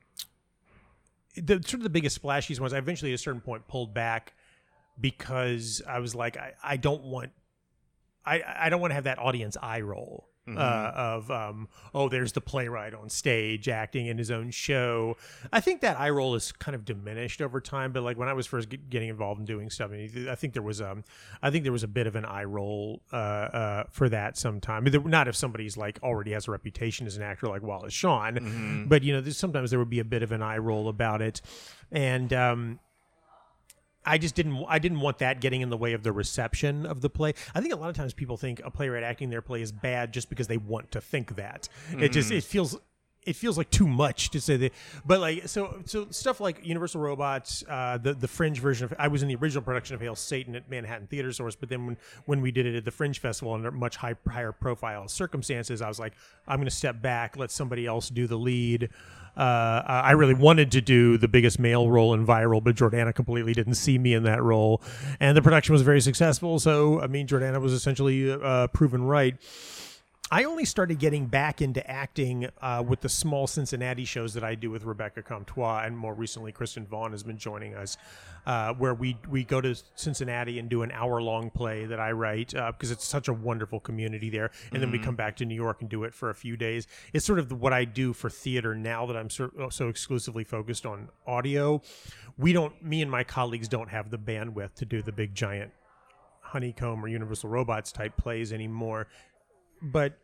the 1.35 1.61
sort 1.63 1.75
of 1.75 1.83
the 1.83 1.91
biggest 1.91 2.19
splashiest 2.19 2.59
ones. 2.59 2.73
I 2.73 2.79
eventually 2.79 3.11
at 3.11 3.15
a 3.15 3.17
certain 3.19 3.41
point 3.41 3.67
pulled 3.67 3.93
back 3.93 4.33
because 4.99 5.83
I 5.87 5.99
was 5.99 6.15
like, 6.15 6.35
I, 6.35 6.53
I 6.63 6.77
don't 6.77 7.03
want 7.03 7.31
I, 8.27 8.43
I 8.59 8.69
don't 8.69 8.81
want 8.81 8.91
to 8.91 8.95
have 8.95 9.05
that 9.05 9.19
audience 9.19 9.55
eye 9.61 9.81
roll 9.81 10.26
uh, 10.55 10.91
of 10.95 11.29
um, 11.31 11.67
oh 11.93 12.07
there's 12.09 12.31
the 12.31 12.41
playwright 12.41 12.93
on 12.93 13.09
stage 13.09 13.67
acting 13.67 14.07
in 14.07 14.17
his 14.17 14.31
own 14.31 14.51
show. 14.51 15.17
I 15.51 15.59
think 15.59 15.81
that 15.81 15.99
eye 15.99 16.09
roll 16.09 16.35
is 16.35 16.51
kind 16.51 16.75
of 16.75 16.85
diminished 16.85 17.41
over 17.41 17.59
time. 17.59 17.91
But 17.91 18.03
like 18.03 18.17
when 18.17 18.29
I 18.29 18.33
was 18.33 18.47
first 18.47 18.69
get- 18.69 18.89
getting 18.89 19.09
involved 19.09 19.39
in 19.39 19.45
doing 19.45 19.69
stuff, 19.69 19.91
I, 19.91 19.95
mean, 19.97 20.27
I 20.29 20.35
think 20.35 20.53
there 20.53 20.61
was 20.63 20.81
um 20.81 21.03
I 21.41 21.49
think 21.49 21.63
there 21.63 21.71
was 21.73 21.83
a 21.83 21.87
bit 21.87 22.07
of 22.07 22.15
an 22.15 22.25
eye 22.25 22.43
roll 22.45 23.01
uh, 23.11 23.15
uh, 23.15 23.83
for 23.89 24.07
that 24.09 24.37
sometime. 24.37 24.83
But 24.83 24.91
there- 24.93 25.01
Not 25.01 25.27
if 25.27 25.35
somebody's 25.35 25.77
like 25.77 25.99
already 26.03 26.31
has 26.31 26.47
a 26.47 26.51
reputation 26.51 27.07
as 27.07 27.17
an 27.17 27.23
actor 27.23 27.47
like 27.47 27.61
Wallace 27.63 27.93
Shawn, 27.93 28.85
but 28.87 29.03
you 29.03 29.13
know 29.13 29.21
there's, 29.21 29.37
sometimes 29.37 29.69
there 29.71 29.79
would 29.79 29.89
be 29.89 29.99
a 29.99 30.05
bit 30.05 30.23
of 30.23 30.31
an 30.31 30.41
eye 30.41 30.57
roll 30.57 30.87
about 30.89 31.21
it, 31.21 31.41
and 31.91 32.31
um, 32.33 32.79
I 34.07 34.17
just 34.17 34.35
didn't 34.35 34.65
I 34.67 34.79
didn't 34.79 35.01
want 35.01 35.19
that 35.19 35.41
getting 35.41 35.61
in 35.61 35.69
the 35.69 35.77
way 35.77 35.93
of 35.93 36.01
the 36.01 36.11
reception 36.11 36.85
of 36.85 37.01
the 37.01 37.09
play. 37.09 37.33
I 37.53 37.61
think 37.61 37.73
a 37.73 37.77
lot 37.77 37.89
of 37.89 37.95
times 37.95 38.13
people 38.13 38.37
think 38.37 38.61
a 38.63 38.71
playwright 38.71 39.03
acting 39.03 39.29
their 39.29 39.41
play 39.41 39.61
is 39.61 39.71
bad 39.71 40.13
just 40.13 40.29
because 40.29 40.47
they 40.47 40.57
want 40.57 40.91
to 40.93 41.01
think 41.01 41.35
that. 41.35 41.67
It 41.99 42.11
just 42.13 42.31
it 42.31 42.43
feels 42.43 42.77
it 43.27 43.35
feels 43.35 43.57
like 43.57 43.69
too 43.69 43.87
much 43.87 44.29
to 44.29 44.39
say 44.39 44.55
that. 44.55 44.73
But 45.05 45.19
like 45.19 45.47
so 45.49 45.81
so 45.85 46.07
stuff 46.11 46.39
like 46.39 46.65
Universal 46.65 47.01
Robots, 47.01 47.63
uh, 47.67 47.97
the 47.97 48.13
the 48.13 48.27
Fringe 48.27 48.57
version 48.59 48.85
of 48.85 48.93
I 48.97 49.09
was 49.09 49.21
in 49.21 49.27
the 49.27 49.35
original 49.35 49.61
production 49.61 49.95
of 49.95 50.01
Hail 50.01 50.15
Satan 50.15 50.55
at 50.55 50.69
Manhattan 50.69 51.07
Theater 51.07 51.33
Source, 51.33 51.55
but 51.55 51.67
then 51.67 51.85
when 51.85 51.97
when 52.25 52.41
we 52.41 52.51
did 52.51 52.65
it 52.65 52.75
at 52.75 52.85
the 52.85 52.91
Fringe 52.91 53.19
Festival 53.19 53.53
under 53.53 53.69
much 53.69 53.97
high, 53.97 54.15
higher 54.29 54.53
profile 54.53 55.07
circumstances, 55.09 55.81
I 55.81 55.89
was 55.89 55.99
like 55.99 56.13
I'm 56.47 56.57
going 56.57 56.69
to 56.69 56.75
step 56.75 57.01
back, 57.01 57.35
let 57.35 57.51
somebody 57.51 57.85
else 57.85 58.09
do 58.09 58.25
the 58.25 58.37
lead. 58.37 58.89
Uh, 59.37 59.83
I 59.85 60.11
really 60.13 60.33
wanted 60.33 60.71
to 60.71 60.81
do 60.81 61.17
the 61.17 61.27
biggest 61.27 61.59
male 61.59 61.91
role 61.91 62.13
in 62.15 62.25
viral, 62.25 62.63
but 62.63 62.75
Jordana 62.75 63.13
completely 63.13 63.53
didn't 63.53 63.75
see 63.75 63.99
me 63.99 64.15
in 64.15 64.23
that 64.23 64.41
role, 64.41 64.81
and 65.19 65.37
the 65.37 65.43
production 65.43 65.73
was 65.73 65.83
very 65.83 66.01
successful. 66.01 66.59
So, 66.59 66.99
I 66.99 67.07
mean, 67.07 67.27
Jordana 67.27 67.61
was 67.61 67.71
essentially 67.71 68.31
uh, 68.31 68.67
proven 68.67 69.03
right. 69.03 69.35
I 70.29 70.43
only 70.43 70.65
started 70.65 70.99
getting 70.99 71.27
back 71.27 71.61
into 71.61 71.89
acting 71.89 72.49
uh, 72.61 72.83
with 72.85 72.99
the 72.99 73.07
small 73.07 73.47
Cincinnati 73.47 74.03
shows 74.03 74.33
that 74.33 74.43
I 74.43 74.55
do 74.55 74.69
with 74.69 74.83
Rebecca 74.83 75.21
Comtois, 75.23 75.83
and 75.85 75.97
more 75.97 76.13
recently, 76.13 76.51
Kristen 76.51 76.85
Vaughn 76.85 77.11
has 77.11 77.23
been 77.23 77.37
joining 77.37 77.75
us, 77.75 77.95
uh, 78.45 78.73
where 78.73 78.93
we 78.93 79.17
we 79.29 79.45
go 79.45 79.61
to 79.61 79.73
Cincinnati 79.95 80.59
and 80.59 80.67
do 80.67 80.81
an 80.81 80.91
hour 80.91 81.21
long 81.21 81.49
play 81.49 81.85
that 81.85 82.01
I 82.01 82.11
write 82.11 82.53
uh, 82.53 82.73
because 82.73 82.91
it's 82.91 83.05
such 83.05 83.29
a 83.29 83.33
wonderful 83.33 83.79
community 83.79 84.29
there, 84.29 84.51
and 84.73 84.81
then 84.81 84.91
we 84.91 84.99
come 84.99 85.15
back 85.15 85.37
to 85.37 85.45
New 85.45 85.55
York 85.55 85.79
and 85.79 85.89
do 85.89 86.03
it 86.03 86.13
for 86.13 86.29
a 86.29 86.35
few 86.35 86.57
days. 86.57 86.87
It's 87.13 87.25
sort 87.25 87.39
of 87.39 87.49
what 87.53 87.71
I 87.71 87.85
do 87.85 88.11
for 88.11 88.29
theater 88.29 88.75
now 88.75 89.05
that 89.05 89.15
I'm 89.15 89.29
so, 89.29 89.49
so 89.69 89.87
exclusively 89.87 90.43
focused 90.43 90.85
on 90.85 91.07
audio. 91.25 91.81
We 92.37 92.51
don't, 92.51 92.83
me 92.83 93.01
and 93.01 93.09
my 93.09 93.23
colleagues 93.23 93.69
don't 93.69 93.89
have 93.89 94.09
the 94.09 94.17
bandwidth 94.17 94.73
to 94.75 94.85
do 94.85 95.01
the 95.01 95.13
big 95.13 95.33
giant 95.33 95.71
honeycomb 96.47 97.03
or 97.03 97.07
universal 97.07 97.49
robots 97.49 97.91
type 97.91 98.15
plays 98.17 98.53
anymore 98.53 99.07
but 99.81 100.17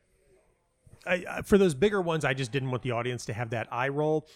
I, 1.05 1.41
for 1.43 1.57
those 1.57 1.75
bigger 1.75 2.01
ones, 2.01 2.25
I 2.25 2.33
just 2.33 2.51
didn't 2.51 2.71
want 2.71 2.83
the 2.83 2.91
audience 2.91 3.25
to 3.25 3.33
have 3.33 3.49
that 3.51 3.67
eye 3.71 3.89
roll. 3.89 4.27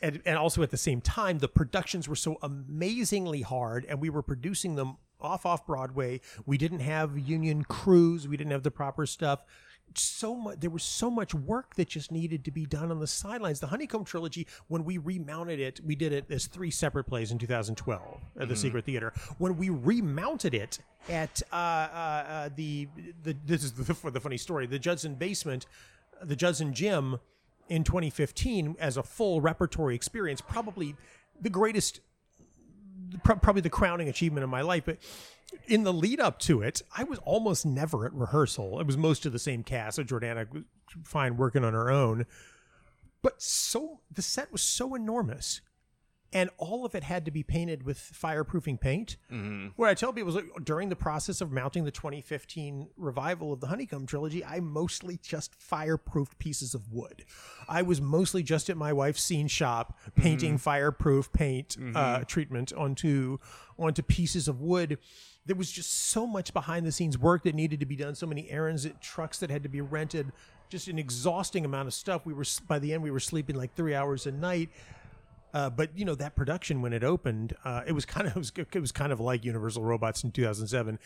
And, 0.00 0.20
and 0.24 0.36
also 0.36 0.62
at 0.62 0.70
the 0.70 0.76
same 0.76 1.00
time, 1.00 1.38
the 1.38 1.48
productions 1.48 2.08
were 2.08 2.16
so 2.16 2.38
amazingly 2.42 3.42
hard, 3.42 3.86
and 3.88 4.00
we 4.00 4.10
were 4.10 4.22
producing 4.22 4.74
them 4.74 4.96
off 5.20 5.46
off 5.46 5.66
Broadway. 5.66 6.20
We 6.44 6.58
didn't 6.58 6.80
have 6.80 7.18
union 7.18 7.64
crews. 7.64 8.28
We 8.28 8.36
didn't 8.36 8.52
have 8.52 8.62
the 8.62 8.70
proper 8.70 9.06
stuff. 9.06 9.44
So 9.96 10.34
much. 10.34 10.58
There 10.58 10.70
was 10.70 10.82
so 10.82 11.08
much 11.08 11.34
work 11.34 11.76
that 11.76 11.88
just 11.88 12.10
needed 12.10 12.44
to 12.46 12.50
be 12.50 12.66
done 12.66 12.90
on 12.90 12.98
the 12.98 13.06
sidelines. 13.06 13.60
The 13.60 13.68
Honeycomb 13.68 14.04
trilogy, 14.04 14.46
when 14.66 14.84
we 14.84 14.98
remounted 14.98 15.60
it, 15.60 15.80
we 15.84 15.94
did 15.94 16.12
it 16.12 16.24
as 16.30 16.46
three 16.46 16.70
separate 16.70 17.04
plays 17.04 17.30
in 17.30 17.38
2012 17.38 18.20
at 18.40 18.48
the 18.48 18.56
Secret 18.56 18.84
Theater. 18.84 19.12
When 19.38 19.56
we 19.56 19.68
remounted 19.68 20.52
it 20.52 20.80
at 21.08 21.42
uh, 21.52 21.54
uh, 21.54 21.58
uh, 21.58 22.48
the 22.56 22.88
the 23.22 23.36
this 23.46 23.62
is 23.62 23.72
the, 23.72 24.10
the 24.10 24.20
funny 24.20 24.38
story. 24.38 24.66
The 24.66 24.80
Judson 24.80 25.14
Basement 25.14 25.66
the 26.22 26.36
Judson 26.36 26.72
Gym 26.72 27.20
in 27.68 27.84
2015 27.84 28.76
as 28.78 28.96
a 28.96 29.02
full 29.02 29.40
repertory 29.40 29.94
experience, 29.94 30.40
probably 30.40 30.96
the 31.40 31.50
greatest, 31.50 32.00
probably 33.22 33.62
the 33.62 33.70
crowning 33.70 34.08
achievement 34.08 34.44
of 34.44 34.50
my 34.50 34.60
life. 34.60 34.84
But 34.84 34.98
in 35.66 35.84
the 35.84 35.92
lead 35.92 36.20
up 36.20 36.38
to 36.40 36.62
it, 36.62 36.82
I 36.96 37.04
was 37.04 37.18
almost 37.20 37.64
never 37.64 38.06
at 38.06 38.12
rehearsal. 38.12 38.80
It 38.80 38.86
was 38.86 38.96
most 38.96 39.26
of 39.26 39.32
the 39.32 39.38
same 39.38 39.62
cast. 39.62 39.96
So 39.96 40.04
Jordana 40.04 40.52
was 40.52 40.64
fine 41.04 41.36
working 41.36 41.64
on 41.64 41.72
her 41.72 41.90
own, 41.90 42.26
but 43.22 43.40
so 43.40 44.00
the 44.10 44.22
set 44.22 44.52
was 44.52 44.60
so 44.60 44.94
enormous, 44.94 45.60
and 46.32 46.50
all 46.58 46.84
of 46.84 46.94
it 46.94 47.04
had 47.04 47.24
to 47.24 47.30
be 47.30 47.42
painted 47.42 47.84
with 47.84 47.98
fireproofing 47.98 48.80
paint. 48.80 49.16
Mm-hmm. 49.32 49.68
What 49.76 49.88
I 49.88 49.94
tell 49.94 50.12
people 50.12 50.30
is 50.30 50.34
like, 50.34 50.64
during 50.64 50.88
the 50.88 50.96
process 50.96 51.40
of 51.40 51.52
mounting 51.52 51.84
the 51.84 51.90
2015 51.92 52.88
revival 52.96 53.52
of 53.52 53.60
the 53.60 53.68
Honeycomb 53.68 54.04
trilogy, 54.04 54.44
I 54.44 54.60
mostly 54.60 55.18
just 55.22 55.58
fireproofed 55.58 56.38
pieces 56.38 56.74
of 56.74 56.92
wood. 56.92 57.24
I 57.68 57.82
was 57.82 58.00
mostly 58.00 58.42
just 58.42 58.68
at 58.68 58.76
my 58.76 58.92
wife's 58.92 59.22
scene 59.22 59.48
shop 59.48 59.98
painting 60.16 60.58
fireproof 60.58 61.32
paint 61.32 61.76
uh, 61.94 62.24
treatment 62.24 62.72
onto 62.72 63.38
onto 63.78 64.02
pieces 64.02 64.48
of 64.48 64.60
wood. 64.60 64.98
There 65.46 65.56
was 65.56 65.70
just 65.70 65.92
so 65.92 66.26
much 66.26 66.54
behind 66.54 66.86
the 66.86 66.92
scenes 66.92 67.18
work 67.18 67.42
that 67.44 67.54
needed 67.54 67.80
to 67.80 67.86
be 67.86 67.96
done, 67.96 68.14
so 68.14 68.26
many 68.26 68.48
errands, 68.50 68.86
trucks 69.00 69.38
that 69.38 69.50
had 69.50 69.62
to 69.62 69.68
be 69.68 69.82
rented, 69.82 70.32
just 70.70 70.88
an 70.88 70.98
exhausting 70.98 71.64
amount 71.64 71.86
of 71.86 71.94
stuff. 71.94 72.24
We 72.24 72.32
were 72.32 72.46
by 72.66 72.78
the 72.78 72.94
end 72.94 73.02
we 73.02 73.10
were 73.10 73.20
sleeping 73.20 73.56
like 73.56 73.74
three 73.74 73.94
hours 73.94 74.26
a 74.26 74.32
night. 74.32 74.70
Uh, 75.54 75.70
but 75.70 75.96
you 75.96 76.04
know 76.04 76.16
that 76.16 76.34
production 76.34 76.82
when 76.82 76.92
it 76.92 77.04
opened, 77.04 77.54
uh, 77.64 77.82
it 77.86 77.92
was 77.92 78.04
kind 78.04 78.26
of 78.26 78.36
it 78.36 78.38
was, 78.38 78.52
it 78.56 78.80
was 78.80 78.92
kind 78.92 79.12
of 79.12 79.20
like 79.20 79.44
Universal 79.44 79.82
Robots 79.82 80.24
in 80.24 80.32
2007. 80.32 80.98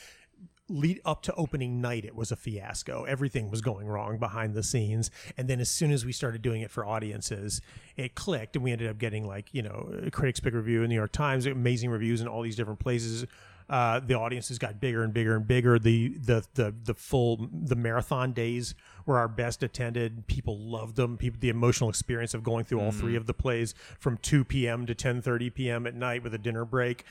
Lead 0.71 1.01
up 1.05 1.23
to 1.23 1.35
opening 1.35 1.81
night, 1.81 2.05
it 2.05 2.15
was 2.15 2.31
a 2.31 2.37
fiasco. 2.37 3.05
Everything 3.05 3.51
was 3.51 3.63
going 3.63 3.87
wrong 3.87 4.19
behind 4.19 4.55
the 4.55 4.63
scenes, 4.63 5.11
and 5.37 5.49
then 5.49 5.61
as 5.61 5.71
soon 5.71 5.91
as 5.91 6.05
we 6.05 6.13
started 6.13 6.43
doing 6.43 6.61
it 6.61 6.71
for 6.71 6.85
audiences, 6.85 7.63
it 7.97 8.15
clicked, 8.15 8.55
and 8.55 8.63
we 8.63 8.71
ended 8.71 8.89
up 8.89 8.99
getting 8.99 9.27
like 9.27 9.47
you 9.53 9.63
know 9.63 10.09
Critics 10.13 10.41
Pick 10.41 10.55
Review 10.55 10.79
in 10.79 10.83
the 10.83 10.89
New 10.89 10.95
York 10.95 11.13
Times, 11.13 11.47
amazing 11.47 11.91
reviews 11.91 12.21
in 12.21 12.29
all 12.29 12.43
these 12.43 12.57
different 12.57 12.81
places. 12.81 13.27
Uh, 13.69 14.01
the 14.01 14.15
audiences 14.15 14.59
got 14.59 14.81
bigger 14.81 15.03
and 15.03 15.13
bigger 15.13 15.37
and 15.37 15.47
bigger. 15.47 15.79
The 15.79 16.17
the 16.19 16.45
the 16.55 16.75
the 16.85 16.95
full 16.95 17.49
the 17.53 17.77
marathon 17.77 18.33
days 18.33 18.75
were 19.05 19.19
our 19.19 19.29
best 19.29 19.63
attended. 19.63 20.27
People 20.27 20.59
loved 20.59 20.97
them. 20.97 21.19
People 21.19 21.39
the 21.41 21.51
emotional 21.51 21.91
experience 21.91 22.33
of 22.33 22.43
going 22.43 22.65
through 22.65 22.81
all 22.81 22.93
three 22.93 23.15
of 23.15 23.27
the 23.27 23.35
plays 23.35 23.75
from 23.99 24.17
2 24.19 24.45
p.m. 24.45 24.87
to 24.87 24.95
10:30 24.95 25.53
p.m. 25.53 25.87
at 25.87 25.95
night 25.95 26.23
with 26.23 26.33
a 26.33 26.39
dinner 26.39 26.65
break. 26.65 27.05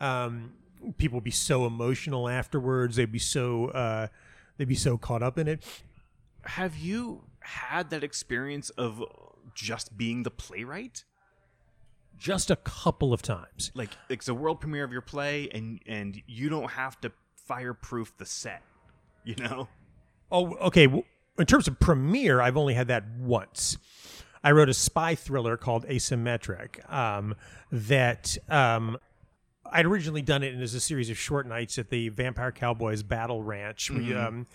Um, 0.00 0.52
people 0.98 1.16
would 1.16 1.24
be 1.24 1.30
so 1.30 1.64
emotional 1.64 2.28
afterwards. 2.28 2.96
They'd 2.96 3.10
be 3.10 3.18
so 3.18 3.68
uh, 3.68 4.08
they'd 4.58 4.68
be 4.68 4.74
so 4.74 4.98
caught 4.98 5.22
up 5.22 5.38
in 5.38 5.48
it. 5.48 5.64
Have 6.44 6.76
you 6.76 7.24
had 7.40 7.90
that 7.90 8.04
experience 8.04 8.70
of 8.70 9.02
just 9.54 9.96
being 9.96 10.24
the 10.24 10.30
playwright? 10.30 11.04
Just 12.22 12.52
a 12.52 12.56
couple 12.56 13.12
of 13.12 13.20
times. 13.20 13.72
Like 13.74 13.90
it's 14.08 14.28
a 14.28 14.34
world 14.34 14.60
premiere 14.60 14.84
of 14.84 14.92
your 14.92 15.00
play, 15.02 15.48
and 15.52 15.80
and 15.86 16.22
you 16.26 16.48
don't 16.48 16.70
have 16.70 17.00
to 17.00 17.10
fireproof 17.46 18.16
the 18.16 18.26
set. 18.26 18.62
You 19.24 19.34
know. 19.36 19.68
Oh, 20.30 20.54
okay. 20.54 20.86
well, 20.86 21.02
In 21.38 21.46
terms 21.46 21.66
of 21.68 21.80
premiere, 21.80 22.40
I've 22.40 22.56
only 22.56 22.74
had 22.74 22.88
that 22.88 23.04
once. 23.18 23.76
I 24.44 24.52
wrote 24.52 24.68
a 24.68 24.74
spy 24.74 25.14
thriller 25.14 25.56
called 25.56 25.84
Asymmetric 25.86 26.90
um, 26.92 27.34
that 27.70 28.36
um, 28.48 28.98
I'd 29.70 29.86
originally 29.86 30.22
done 30.22 30.42
it 30.42 30.54
as 30.60 30.74
a 30.74 30.80
series 30.80 31.10
of 31.10 31.18
short 31.18 31.46
nights 31.46 31.78
at 31.78 31.90
the 31.90 32.08
Vampire 32.08 32.52
Cowboys 32.52 33.02
Battle 33.02 33.42
Ranch. 33.42 33.90
We, 33.90 34.14
um, 34.14 34.46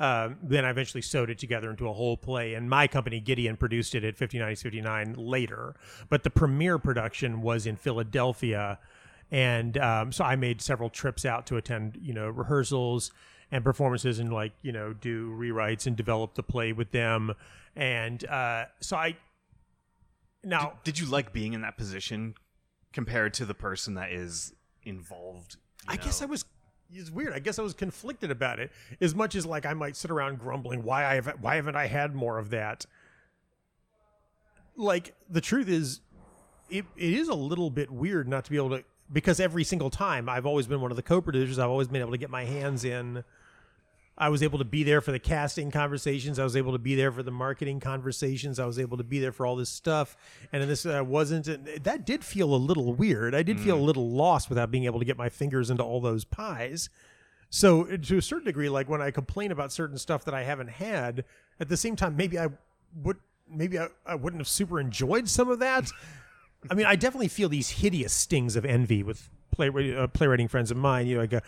uh, 0.00 0.30
then 0.42 0.64
I 0.64 0.70
eventually 0.70 1.02
sewed 1.02 1.28
it 1.28 1.38
together 1.38 1.70
into 1.70 1.86
a 1.86 1.92
whole 1.92 2.16
play, 2.16 2.54
and 2.54 2.70
my 2.70 2.86
company 2.86 3.20
Gideon 3.20 3.58
produced 3.58 3.94
it 3.94 4.02
at 4.02 4.16
59E59 4.16 5.14
later. 5.18 5.74
But 6.08 6.22
the 6.22 6.30
premiere 6.30 6.78
production 6.78 7.42
was 7.42 7.66
in 7.66 7.76
Philadelphia, 7.76 8.78
and 9.30 9.76
um, 9.76 10.10
so 10.10 10.24
I 10.24 10.36
made 10.36 10.62
several 10.62 10.88
trips 10.88 11.26
out 11.26 11.46
to 11.48 11.58
attend, 11.58 11.98
you 12.00 12.14
know, 12.14 12.30
rehearsals 12.30 13.12
and 13.52 13.62
performances, 13.62 14.18
and 14.18 14.32
like 14.32 14.52
you 14.62 14.72
know, 14.72 14.94
do 14.94 15.30
rewrites 15.30 15.86
and 15.86 15.94
develop 15.96 16.32
the 16.32 16.42
play 16.42 16.72
with 16.72 16.92
them. 16.92 17.34
And 17.76 18.24
uh, 18.24 18.64
so 18.80 18.96
I 18.96 19.18
now 20.42 20.78
Did 20.82 20.98
you 20.98 21.04
like 21.04 21.34
being 21.34 21.52
in 21.52 21.60
that 21.60 21.76
position 21.76 22.36
compared 22.94 23.34
to 23.34 23.44
the 23.44 23.54
person 23.54 23.94
that 23.94 24.12
is 24.12 24.54
involved? 24.82 25.56
you 25.82 25.88
I 25.88 25.96
guess 25.96 26.22
I 26.22 26.24
was. 26.24 26.46
It's 26.92 27.10
weird. 27.10 27.32
I 27.32 27.38
guess 27.38 27.58
I 27.58 27.62
was 27.62 27.74
conflicted 27.74 28.30
about 28.30 28.58
it. 28.58 28.70
As 29.00 29.14
much 29.14 29.34
as 29.34 29.46
like 29.46 29.64
I 29.66 29.74
might 29.74 29.96
sit 29.96 30.10
around 30.10 30.38
grumbling, 30.38 30.82
why 30.82 31.04
I 31.04 31.14
have 31.14 31.26
why 31.40 31.56
haven't 31.56 31.76
I 31.76 31.86
had 31.86 32.14
more 32.14 32.38
of 32.38 32.50
that? 32.50 32.86
Like 34.76 35.14
the 35.28 35.40
truth 35.40 35.68
is, 35.68 36.00
it, 36.68 36.84
it 36.96 37.12
is 37.12 37.28
a 37.28 37.34
little 37.34 37.70
bit 37.70 37.90
weird 37.90 38.28
not 38.28 38.44
to 38.46 38.50
be 38.50 38.56
able 38.56 38.70
to 38.70 38.84
because 39.12 39.40
every 39.40 39.64
single 39.64 39.90
time 39.90 40.28
I've 40.28 40.46
always 40.46 40.66
been 40.66 40.80
one 40.80 40.90
of 40.90 40.96
the 40.96 41.02
co-producers. 41.02 41.58
I've 41.58 41.70
always 41.70 41.88
been 41.88 42.00
able 42.00 42.12
to 42.12 42.18
get 42.18 42.30
my 42.30 42.44
hands 42.44 42.84
in. 42.84 43.24
I 44.20 44.28
was 44.28 44.42
able 44.42 44.58
to 44.58 44.66
be 44.66 44.82
there 44.82 45.00
for 45.00 45.12
the 45.12 45.18
casting 45.18 45.70
conversations. 45.70 46.38
I 46.38 46.44
was 46.44 46.54
able 46.54 46.72
to 46.72 46.78
be 46.78 46.94
there 46.94 47.10
for 47.10 47.22
the 47.22 47.30
marketing 47.30 47.80
conversations. 47.80 48.58
I 48.58 48.66
was 48.66 48.78
able 48.78 48.98
to 48.98 49.02
be 49.02 49.18
there 49.18 49.32
for 49.32 49.46
all 49.46 49.56
this 49.56 49.70
stuff. 49.70 50.14
And 50.52 50.62
this, 50.68 50.84
I 50.84 51.00
wasn't. 51.00 51.46
That 51.84 52.04
did 52.04 52.22
feel 52.22 52.54
a 52.54 52.56
little 52.56 52.92
weird. 52.92 53.34
I 53.34 53.42
did 53.42 53.58
feel 53.58 53.78
a 53.78 53.80
little 53.80 54.10
lost 54.10 54.50
without 54.50 54.70
being 54.70 54.84
able 54.84 54.98
to 54.98 55.06
get 55.06 55.16
my 55.16 55.30
fingers 55.30 55.70
into 55.70 55.82
all 55.82 56.02
those 56.02 56.26
pies. 56.26 56.90
So, 57.48 57.84
to 57.84 58.18
a 58.18 58.22
certain 58.22 58.44
degree, 58.44 58.68
like 58.68 58.90
when 58.90 59.00
I 59.00 59.10
complain 59.10 59.52
about 59.52 59.72
certain 59.72 59.96
stuff 59.96 60.24
that 60.26 60.34
I 60.34 60.44
haven't 60.44 60.68
had, 60.68 61.24
at 61.58 61.70
the 61.70 61.76
same 61.78 61.96
time, 61.96 62.14
maybe 62.14 62.38
I 62.38 62.48
would, 63.02 63.16
maybe 63.48 63.78
I, 63.78 63.88
I 64.04 64.16
wouldn't 64.16 64.40
have 64.40 64.48
super 64.48 64.78
enjoyed 64.78 65.30
some 65.30 65.48
of 65.48 65.60
that. 65.60 65.90
I 66.70 66.74
mean, 66.74 66.84
I 66.84 66.94
definitely 66.94 67.28
feel 67.28 67.48
these 67.48 67.70
hideous 67.70 68.12
stings 68.12 68.54
of 68.54 68.66
envy 68.66 69.02
with 69.02 69.30
play, 69.50 69.70
uh, 69.96 70.08
playwriting 70.08 70.46
friends 70.46 70.70
of 70.70 70.76
mine. 70.76 71.06
You 71.06 71.14
know, 71.14 71.20
like, 71.22 71.32
uh, 71.32 71.40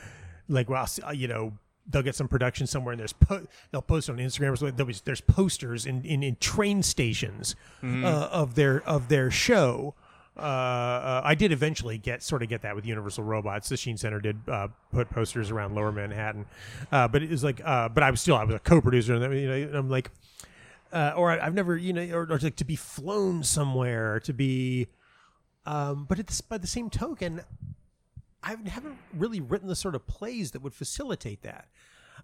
like 0.49 0.71
well, 0.71 0.89
uh, 1.07 1.13
you 1.13 1.29
know, 1.29 1.53
they'll 1.89 2.03
get 2.03 2.15
some 2.15 2.29
production 2.29 2.67
somewhere, 2.67 2.93
and 2.93 3.01
there's 3.01 3.13
po- 3.13 3.47
they'll 3.71 3.83
post 3.83 4.09
on 4.09 4.17
Instagram 4.17 4.53
or 4.53 4.57
something. 4.57 4.87
Be, 4.87 4.95
there's 5.05 5.21
posters 5.21 5.87
in, 5.87 6.05
in, 6.05 6.23
in 6.23 6.37
train 6.37 6.83
stations 6.83 7.57
uh, 7.83 8.29
of 8.31 8.55
their 8.55 8.83
of 8.89 9.09
their 9.09 9.31
show. 9.31 9.95
Uh, 10.35 10.41
uh, 10.41 11.21
I 11.25 11.35
did 11.35 11.53
eventually 11.53 11.99
get 11.99 12.23
sort 12.23 12.43
of 12.43 12.49
get 12.49 12.63
that 12.63 12.75
with 12.75 12.87
Universal 12.87 13.25
Robots. 13.25 13.69
The 13.69 13.77
Sheen 13.77 13.99
Center 13.99 14.19
did 14.19 14.39
uh, 14.49 14.69
put 14.91 15.11
posters 15.11 15.51
around 15.51 15.75
Lower 15.75 15.93
Manhattan, 15.93 16.47
uh, 16.91 17.07
but 17.09 17.23
it 17.23 17.31
was 17.31 17.45
like, 17.45 17.61
uh, 17.63 17.91
but 17.91 18.03
I 18.03 18.11
was 18.11 18.23
still 18.23 18.37
I 18.37 18.45
was 18.45 18.55
a 18.55 18.59
co-producer, 18.59 19.15
and 19.15 19.39
you 19.39 19.47
know, 19.47 19.55
and 19.55 19.75
I'm 19.75 19.91
like, 19.91 20.11
uh, 20.93 21.13
or 21.17 21.31
I, 21.31 21.45
I've 21.45 21.55
never, 21.55 21.77
you 21.77 21.93
know, 21.93 22.03
or, 22.15 22.23
or 22.31 22.39
like 22.39 22.57
to 22.57 22.65
be 22.65 22.77
flown 22.77 23.43
somewhere, 23.43 24.21
to 24.21 24.33
be, 24.33 24.89
um, 25.67 26.07
but 26.09 26.19
it's 26.19 26.41
by 26.41 26.57
the 26.57 26.67
same 26.67 26.89
token, 26.89 27.43
I 28.43 28.57
haven't 28.67 28.99
really 29.15 29.41
written 29.41 29.69
the 29.69 29.77
sort 29.77 29.95
of 29.95 30.07
plays 30.07 30.51
that 30.53 30.63
would 30.63 30.75
facilitate 30.75 31.43
that. 31.43 31.69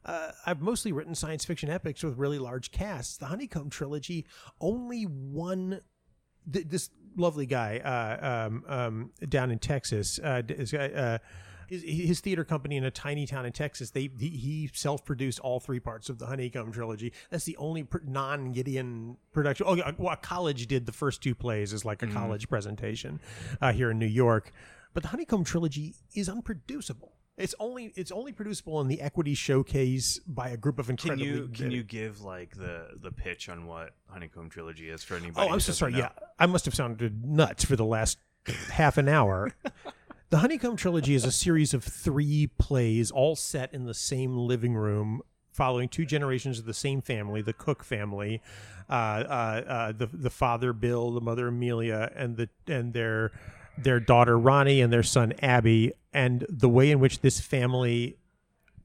Uh, 0.04 0.30
I've 0.46 0.60
mostly 0.60 0.92
written 0.92 1.14
science 1.14 1.44
fiction 1.44 1.70
epics 1.70 2.02
with 2.02 2.18
really 2.18 2.38
large 2.38 2.70
casts. 2.70 3.16
The 3.16 3.26
Honeycomb 3.26 3.70
trilogy, 3.70 4.26
only 4.60 5.04
one. 5.04 5.80
Th- 6.50 6.66
this 6.66 6.88
lovely 7.16 7.46
guy 7.46 7.78
uh, 7.78 8.46
um, 8.46 8.64
um, 8.68 9.10
down 9.28 9.50
in 9.50 9.58
Texas, 9.58 10.18
uh, 10.22 10.40
this 10.46 10.72
guy, 10.72 10.86
uh, 10.88 11.18
his, 11.68 11.82
his 11.82 12.20
theater 12.20 12.44
company 12.44 12.76
in 12.76 12.84
a 12.84 12.90
tiny 12.90 13.26
town 13.26 13.44
in 13.44 13.52
Texas, 13.52 13.90
they 13.90 14.08
he, 14.18 14.30
he 14.30 14.70
self-produced 14.72 15.40
all 15.40 15.60
three 15.60 15.80
parts 15.80 16.08
of 16.08 16.18
the 16.18 16.26
Honeycomb 16.26 16.72
trilogy. 16.72 17.12
That's 17.30 17.44
the 17.44 17.56
only 17.58 17.82
pr- 17.82 17.98
non-Gideon 18.06 19.18
production. 19.32 19.66
Oh, 19.68 19.76
well, 19.98 20.16
college 20.16 20.68
did 20.68 20.86
the 20.86 20.92
first 20.92 21.22
two 21.22 21.34
plays 21.34 21.74
as 21.74 21.84
like 21.84 22.02
a 22.02 22.06
college 22.06 22.48
presentation 22.48 23.20
uh, 23.60 23.72
here 23.72 23.90
in 23.90 23.98
New 23.98 24.06
York, 24.06 24.52
but 24.98 25.04
the 25.04 25.10
Honeycomb 25.10 25.44
trilogy 25.44 25.94
is 26.12 26.28
unproducible. 26.28 27.12
It's 27.36 27.54
only 27.60 27.92
it's 27.94 28.10
only 28.10 28.32
producible 28.32 28.80
in 28.80 28.88
the 28.88 29.00
Equity 29.00 29.34
Showcase 29.34 30.18
by 30.26 30.48
a 30.48 30.56
group 30.56 30.80
of 30.80 30.88
Can 30.96 31.20
you 31.20 31.48
can 31.54 31.70
you 31.70 31.84
give 31.84 32.22
like 32.22 32.56
the 32.56 32.88
the 33.00 33.12
pitch 33.12 33.48
on 33.48 33.66
what 33.66 33.90
Honeycomb 34.08 34.50
Trilogy 34.50 34.88
is 34.88 35.04
for 35.04 35.14
anybody? 35.14 35.46
Oh, 35.46 35.52
I'm 35.52 35.60
so 35.60 35.70
sorry. 35.70 35.92
know? 35.92 35.98
Yeah, 35.98 36.08
I 36.36 36.46
must 36.46 36.64
have 36.64 36.74
sounded 36.74 37.24
nuts 37.24 37.64
for 37.64 37.76
the 37.76 37.84
last 37.84 38.18
half 38.72 38.98
an 38.98 39.08
hour. 39.08 39.54
the 40.30 40.38
Honeycomb 40.38 40.74
Trilogy 40.74 41.14
is 41.14 41.24
a 41.24 41.30
series 41.30 41.72
of 41.72 41.84
three 41.84 42.48
plays, 42.58 43.12
all 43.12 43.36
set 43.36 43.72
in 43.72 43.84
the 43.84 43.94
same 43.94 44.36
living 44.36 44.74
room, 44.74 45.22
following 45.52 45.88
two 45.88 46.06
generations 46.06 46.58
of 46.58 46.64
the 46.64 46.74
same 46.74 47.00
family, 47.00 47.40
the 47.40 47.52
Cook 47.52 47.84
family, 47.84 48.42
uh, 48.90 48.92
uh, 48.92 49.62
uh, 49.68 49.92
the 49.92 50.08
the 50.12 50.30
father 50.30 50.72
Bill, 50.72 51.12
the 51.12 51.20
mother 51.20 51.46
Amelia, 51.46 52.10
and 52.16 52.36
the 52.36 52.48
and 52.66 52.92
their 52.94 53.30
their 53.82 54.00
daughter 54.00 54.38
Ronnie 54.38 54.80
and 54.80 54.92
their 54.92 55.02
son 55.02 55.32
Abby, 55.42 55.92
and 56.12 56.46
the 56.48 56.68
way 56.68 56.90
in 56.90 57.00
which 57.00 57.20
this 57.20 57.40
family 57.40 58.16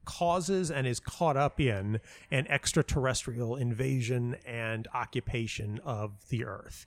causes 0.04 0.70
and 0.70 0.86
is 0.86 1.00
caught 1.00 1.36
up 1.36 1.58
in 1.60 2.00
an 2.30 2.46
extraterrestrial 2.48 3.56
invasion 3.56 4.36
and 4.46 4.86
occupation 4.92 5.80
of 5.84 6.28
the 6.28 6.44
earth. 6.44 6.86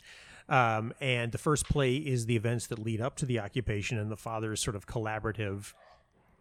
Um, 0.50 0.94
and 1.02 1.32
the 1.32 1.38
first 1.38 1.68
play 1.68 1.96
is 1.96 2.26
the 2.26 2.36
events 2.36 2.68
that 2.68 2.80
lead 2.80 3.02
up 3.02 3.16
to 3.18 3.26
the 3.26 3.40
occupation 3.40 3.98
and 3.98 4.10
the 4.10 4.18
father's 4.18 4.62
sort 4.62 4.76
of 4.76 4.88
collaborative 4.88 5.74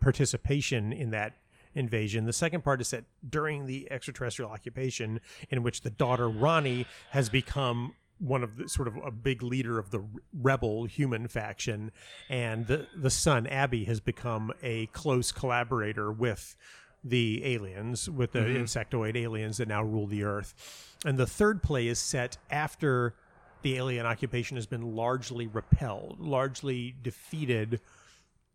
participation 0.01 0.93
in 0.93 1.11
that 1.11 1.37
invasion. 1.75 2.25
The 2.25 2.33
second 2.33 2.63
part 2.63 2.81
is 2.81 2.89
set 2.89 3.05
during 3.29 3.67
the 3.67 3.91
extraterrestrial 3.91 4.51
occupation, 4.51 5.21
in 5.51 5.63
which 5.63 5.81
the 5.83 5.91
daughter 5.91 6.29
Ronnie 6.29 6.87
has 7.11 7.29
become 7.29 7.95
one 8.19 8.43
of 8.43 8.57
the 8.57 8.69
sort 8.69 8.89
of 8.89 8.97
a 9.05 9.11
big 9.11 9.43
leader 9.43 9.79
of 9.79 9.91
the 9.91 10.05
rebel 10.33 10.85
human 10.85 11.29
faction, 11.29 11.91
and 12.29 12.67
the 12.67 12.87
the 12.97 13.11
son 13.11 13.47
Abby 13.47 13.85
has 13.85 14.01
become 14.01 14.53
a 14.63 14.87
close 14.87 15.33
collaborator 15.33 16.11
with 16.11 16.57
the 17.05 17.45
aliens, 17.45 18.11
with 18.11 18.33
the 18.33 18.41
mm-hmm. 18.41 18.65
insectoid 18.65 19.17
aliens 19.17 19.59
that 19.59 19.69
now 19.69 19.83
rule 19.83 20.07
the 20.07 20.25
Earth. 20.25 20.97
And 21.05 21.19
the 21.19 21.27
third 21.27 21.63
play 21.63 21.87
is 21.87 21.99
set 21.99 22.37
after 22.51 23.15
the 23.63 23.77
alien 23.77 24.07
occupation 24.07 24.57
has 24.57 24.67
been 24.67 24.95
largely 24.95 25.47
repelled, 25.47 26.19
largely 26.21 26.95
defeated, 27.03 27.81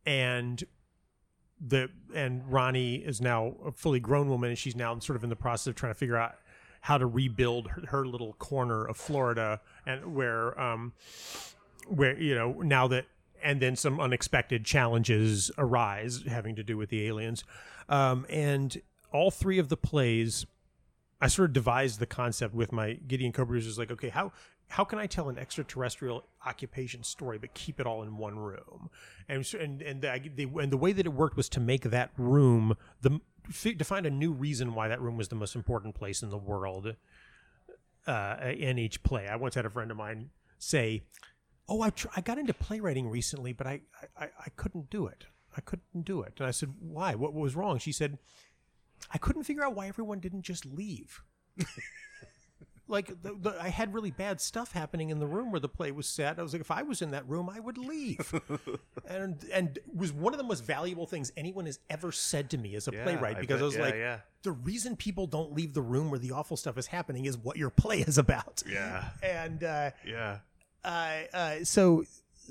and 0.05 0.63
the 1.65 1.89
and 2.13 2.43
Ronnie 2.51 2.95
is 2.95 3.21
now 3.21 3.55
a 3.65 3.71
fully 3.71 3.99
grown 3.99 4.29
woman, 4.29 4.49
and 4.49 4.57
she's 4.57 4.75
now 4.75 4.97
sort 4.99 5.15
of 5.15 5.23
in 5.23 5.29
the 5.29 5.35
process 5.35 5.67
of 5.67 5.75
trying 5.75 5.91
to 5.91 5.97
figure 5.97 6.17
out 6.17 6.35
how 6.81 6.97
to 6.97 7.05
rebuild 7.05 7.69
her, 7.69 7.83
her 7.87 8.05
little 8.05 8.33
corner 8.33 8.85
of 8.85 8.97
Florida, 8.97 9.61
and 9.85 10.15
where 10.15 10.59
um, 10.59 10.93
where 11.87 12.19
you 12.19 12.35
know 12.35 12.61
now 12.61 12.87
that 12.87 13.05
and 13.43 13.61
then 13.61 13.75
some 13.75 13.99
unexpected 13.99 14.65
challenges 14.65 15.51
arise 15.57 16.23
having 16.27 16.55
to 16.55 16.63
do 16.63 16.77
with 16.77 16.89
the 16.89 17.07
aliens, 17.07 17.43
um, 17.89 18.25
and 18.29 18.81
all 19.11 19.31
three 19.31 19.57
of 19.59 19.69
the 19.69 19.77
plays. 19.77 20.45
I 21.23 21.27
sort 21.27 21.51
of 21.51 21.53
devised 21.53 21.99
the 21.99 22.07
concept 22.07 22.55
with 22.55 22.71
my 22.71 22.93
Gideon 22.93 23.31
co-producers, 23.31 23.77
like, 23.77 23.91
okay, 23.91 24.09
how 24.09 24.31
how 24.71 24.85
can 24.85 24.97
I 24.99 25.05
tell 25.05 25.27
an 25.27 25.37
extraterrestrial 25.37 26.23
occupation 26.45 27.03
story 27.03 27.37
but 27.37 27.53
keep 27.53 27.79
it 27.79 27.85
all 27.85 28.01
in 28.03 28.17
one 28.17 28.39
room? 28.39 28.89
And 29.27 29.45
and 29.53 29.81
and 29.81 30.01
the, 30.01 30.49
and 30.59 30.71
the 30.71 30.77
way 30.77 30.93
that 30.93 31.05
it 31.05 31.13
worked 31.13 31.37
was 31.37 31.49
to 31.49 31.59
make 31.59 31.83
that 31.83 32.11
room 32.17 32.75
the 33.01 33.19
to 33.49 33.83
find 33.83 34.05
a 34.05 34.09
new 34.09 34.31
reason 34.31 34.73
why 34.73 34.87
that 34.87 35.01
room 35.01 35.17
was 35.17 35.27
the 35.27 35.35
most 35.35 35.55
important 35.55 35.95
place 35.95 36.21
in 36.21 36.29
the 36.29 36.37
world 36.37 36.95
uh, 38.07 38.35
in 38.41 38.77
each 38.77 39.03
play. 39.03 39.27
I 39.27 39.35
once 39.35 39.55
had 39.55 39.65
a 39.65 39.69
friend 39.69 39.91
of 39.91 39.97
mine 39.97 40.29
say, 40.57 41.03
"Oh, 41.67 41.81
I 41.81 41.89
tr- 41.89 42.07
I 42.15 42.21
got 42.21 42.37
into 42.37 42.53
playwriting 42.53 43.09
recently, 43.09 43.53
but 43.53 43.67
I, 43.67 43.81
I 44.17 44.25
I 44.25 44.49
couldn't 44.55 44.89
do 44.89 45.07
it. 45.07 45.25
I 45.55 45.61
couldn't 45.61 46.03
do 46.03 46.21
it." 46.21 46.33
And 46.37 46.47
I 46.47 46.51
said, 46.51 46.73
"Why? 46.79 47.15
What 47.15 47.33
was 47.33 47.55
wrong?" 47.55 47.77
She 47.79 47.91
said, 47.91 48.17
"I 49.11 49.17
couldn't 49.17 49.43
figure 49.43 49.63
out 49.63 49.75
why 49.75 49.87
everyone 49.87 50.19
didn't 50.19 50.43
just 50.43 50.65
leave." 50.65 51.21
like 52.91 53.07
the, 53.23 53.33
the, 53.39 53.55
I 53.59 53.69
had 53.69 53.93
really 53.93 54.11
bad 54.11 54.39
stuff 54.41 54.71
happening 54.73 55.09
in 55.09 55.19
the 55.19 55.25
room 55.27 55.51
where 55.51 55.59
the 55.59 55.69
play 55.69 55.91
was 55.91 56.05
set. 56.07 56.37
I 56.37 56.43
was 56.43 56.53
like, 56.53 56.61
if 56.61 56.69
I 56.71 56.83
was 56.83 57.01
in 57.01 57.11
that 57.11 57.27
room, 57.27 57.49
I 57.49 57.59
would 57.59 57.77
leave. 57.77 58.33
and 59.07 59.43
and 59.51 59.79
was 59.95 60.11
one 60.13 60.33
of 60.33 60.37
the 60.37 60.43
most 60.43 60.63
valuable 60.63 61.05
things 61.07 61.31
anyone 61.37 61.65
has 61.65 61.79
ever 61.89 62.11
said 62.11 62.49
to 62.51 62.57
me 62.57 62.75
as 62.75 62.87
a 62.87 62.91
Yeah, 62.91 63.03
playwright 63.03 63.37
I 63.37 63.41
because 63.41 63.55
bet- 63.55 63.61
I 63.61 63.65
was 63.65 63.75
yeah, 63.75 63.81
like, 63.81 63.93
yeah. 63.95 64.19
the 64.43 64.51
reason 64.51 64.95
people 64.95 65.25
don't 65.27 65.53
leave 65.53 65.73
the 65.73 65.81
room 65.81 66.09
where 66.09 66.19
the 66.19 66.31
awful 66.31 66.57
stuff 66.57 66.77
is 66.77 66.87
happening 66.87 67.25
is 67.25 67.37
what 67.37 67.57
your 67.57 67.69
play 67.69 68.01
is 68.01 68.17
about. 68.17 68.61
Yeah. 68.67 69.09
And 69.23 69.63
uh, 69.63 69.91
Yeah. 70.05 70.39
uh, 70.83 71.17
uh, 71.33 71.55
so 71.63 72.03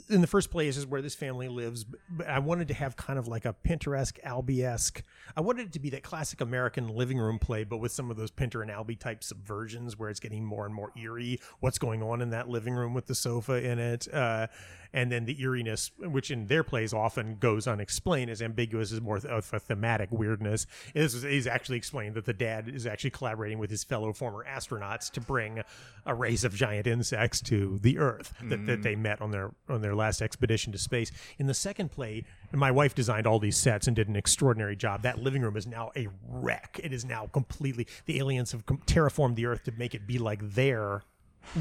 in 0.08 0.20
the 0.20 0.26
first 0.26 0.50
place 0.50 0.76
is 0.76 0.86
where 0.86 1.02
this 1.02 1.14
family 1.14 1.48
lives 1.48 1.84
but 2.08 2.26
i 2.28 2.38
wanted 2.38 2.68
to 2.68 2.74
have 2.74 2.96
kind 2.96 3.18
of 3.18 3.28
like 3.28 3.44
a 3.44 3.52
pinteresque 3.52 4.18
Albee-esque 4.24 5.02
i 5.36 5.40
wanted 5.40 5.66
it 5.66 5.72
to 5.72 5.80
be 5.80 5.90
that 5.90 6.02
classic 6.02 6.40
american 6.40 6.88
living 6.88 7.18
room 7.18 7.38
play 7.38 7.64
but 7.64 7.78
with 7.78 7.92
some 7.92 8.10
of 8.10 8.16
those 8.16 8.30
pinter 8.30 8.62
and 8.62 8.70
albie 8.70 8.98
type 8.98 9.22
subversions 9.22 9.92
where 9.94 10.10
it's 10.10 10.20
getting 10.20 10.44
more 10.44 10.66
and 10.66 10.74
more 10.74 10.92
eerie 10.96 11.40
what's 11.60 11.78
going 11.78 12.02
on 12.02 12.20
in 12.20 12.30
that 12.30 12.48
living 12.48 12.74
room 12.74 12.94
with 12.94 13.06
the 13.06 13.14
sofa 13.14 13.62
in 13.64 13.78
it 13.78 14.12
uh, 14.14 14.46
and 14.92 15.10
then 15.10 15.24
the 15.24 15.40
eeriness 15.40 15.90
which 15.98 16.30
in 16.30 16.46
their 16.46 16.64
plays 16.64 16.92
often 16.92 17.36
goes 17.36 17.66
unexplained 17.66 18.30
is 18.30 18.42
ambiguous 18.42 18.92
is 18.92 19.00
more 19.00 19.16
of 19.16 19.52
a 19.52 19.60
thematic 19.60 20.10
weirdness 20.10 20.66
this 20.94 21.14
is, 21.14 21.24
is 21.24 21.46
actually 21.46 21.76
explained 21.76 22.14
that 22.14 22.24
the 22.24 22.32
dad 22.32 22.68
is 22.68 22.86
actually 22.86 23.10
collaborating 23.10 23.58
with 23.58 23.70
his 23.70 23.84
fellow 23.84 24.12
former 24.12 24.44
astronauts 24.44 25.10
to 25.10 25.20
bring 25.20 25.62
a 26.06 26.14
race 26.14 26.44
of 26.44 26.54
giant 26.54 26.86
insects 26.86 27.40
to 27.40 27.78
the 27.82 27.98
earth 27.98 28.32
that, 28.42 28.66
that 28.66 28.80
mm. 28.80 28.82
they 28.82 28.96
met 28.96 29.20
on 29.20 29.30
their 29.30 29.50
on 29.68 29.80
their 29.80 29.94
last 29.94 30.22
expedition 30.22 30.72
to 30.72 30.78
space. 30.78 31.10
In 31.38 31.46
the 31.46 31.54
second 31.54 31.90
play 31.90 32.24
my 32.52 32.70
wife 32.70 32.94
designed 32.94 33.26
all 33.26 33.38
these 33.38 33.56
sets 33.56 33.86
and 33.86 33.94
did 33.94 34.08
an 34.08 34.16
extraordinary 34.16 34.76
job. 34.76 35.02
That 35.02 35.18
living 35.18 35.42
room 35.42 35.56
is 35.56 35.66
now 35.66 35.90
a 35.96 36.08
wreck. 36.28 36.80
It 36.82 36.92
is 36.92 37.04
now 37.04 37.28
completely 37.32 37.86
the 38.06 38.18
aliens 38.18 38.52
have 38.52 38.66
terraformed 38.66 39.36
the 39.36 39.46
earth 39.46 39.64
to 39.64 39.72
make 39.72 39.94
it 39.94 40.06
be 40.06 40.18
like 40.18 40.54
their 40.54 41.02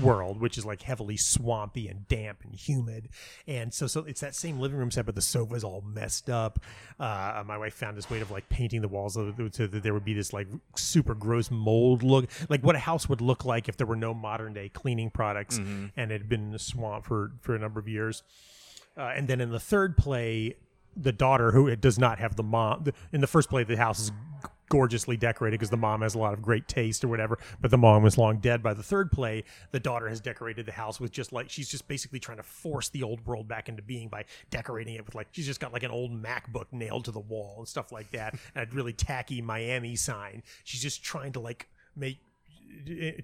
world, 0.02 0.40
which 0.40 0.58
is 0.58 0.66
like 0.66 0.82
heavily 0.82 1.18
swampy 1.18 1.88
and 1.88 2.08
damp 2.08 2.44
and 2.44 2.56
humid. 2.56 3.10
And 3.48 3.74
so, 3.74 3.88
so 3.88 4.02
it's 4.02 4.22
that 4.22 4.36
same 4.36 4.60
living 4.60 4.78
room 4.78 4.92
set, 4.92 5.06
but 5.06 5.16
the 5.16 5.22
sofa 5.22 5.56
is 5.56 5.64
all 5.64 5.82
messed 5.82 6.30
up. 6.30 6.60
Uh, 7.00 7.44
my 7.46 7.58
wife 7.58 7.74
found 7.74 7.98
this 7.98 8.10
way 8.10 8.22
of 8.22 8.32
like 8.32 8.50
painting 8.50 8.82
the 8.82 8.88
walls 8.88 9.14
so 9.16 9.32
that 9.32 9.84
there 9.84 9.94
would 9.94 10.06
be 10.06 10.14
this 10.14 10.34
like 10.34 10.48
super 10.76 11.16
gross 11.16 11.50
mold 11.52 12.04
look, 12.04 12.30
like 12.50 12.62
what 12.62 12.76
a 12.76 12.80
house 12.80 13.10
would 13.10 13.22
look 13.22 13.46
like 13.46 13.68
if 13.70 13.78
there 13.78 13.88
were 13.88 13.96
no 13.96 14.14
modern 14.14 14.54
day 14.54 14.70
cleaning 14.70 15.10
products 15.10 15.58
and 15.98 16.12
it 16.12 16.22
had 16.22 16.30
been 16.30 16.42
in 16.42 16.52
the 16.52 16.60
swamp 16.60 17.06
for 17.06 17.32
for 17.42 17.56
a 17.56 17.60
number 17.60 17.80
of 17.80 17.88
years. 17.88 18.24
Uh, 18.98 19.14
and 19.16 19.28
then 19.28 19.40
in 19.40 19.50
the 19.50 19.60
third 19.60 19.96
play, 19.98 20.56
the 20.96 21.12
daughter 21.12 21.52
who 21.52 21.74
does 21.76 21.98
not 21.98 22.20
have 22.20 22.36
the 22.36 22.44
mom. 22.44 22.86
In 23.14 23.22
the 23.22 23.28
first 23.28 23.50
play, 23.50 23.64
the 23.64 23.78
house 23.78 24.00
is 24.00 24.12
gorgeously 24.70 25.18
decorated 25.18 25.60
because 25.60 25.70
the 25.70 25.78
mom 25.78 26.02
has 26.02 26.16
a 26.16 26.18
lot 26.18 26.34
of 26.34 26.42
great 26.42 26.68
taste 26.68 27.04
or 27.04 27.08
whatever. 27.08 27.38
But 27.60 27.72
the 27.72 27.78
mom 27.78 28.04
was 28.04 28.18
long 28.18 28.38
dead 28.38 28.64
by 28.64 28.74
the 28.74 28.84
third 28.84 29.12
play. 29.12 29.44
The 29.72 29.80
daughter 29.80 30.08
has 30.08 30.22
decorated 30.22 30.66
the 30.66 30.72
house 30.72 31.00
with 31.00 31.12
just 31.12 31.34
like 31.34 31.50
she's 31.50 31.70
just 31.70 31.88
basically 31.88 32.20
trying 32.20 32.38
to 32.38 32.44
force 32.44 32.90
the 32.90 33.04
old 33.04 33.26
world 33.26 33.48
back 33.48 33.70
into 33.70 33.82
being 33.82 34.08
by 34.08 34.26
decorating 34.50 34.96
it 34.96 35.06
with 35.06 35.16
like 35.16 35.28
she's 35.32 35.46
just 35.46 35.60
got 35.60 35.74
like 35.74 35.84
an 35.84 35.92
old 35.92 36.12
MacBook 36.12 36.66
nailed 36.72 37.06
to 37.06 37.12
the 37.12 37.20
wall 37.20 37.56
and 37.58 37.68
stuff 37.68 37.92
like 37.92 38.12
that, 38.12 38.38
and 38.56 38.72
a 38.72 38.76
really 38.76 38.94
tacky 38.94 39.42
Miami 39.42 39.96
sign. 39.96 40.44
She's 40.64 40.82
just 40.82 41.04
trying 41.04 41.34
to 41.34 41.40
like 41.40 41.68
make 41.96 42.20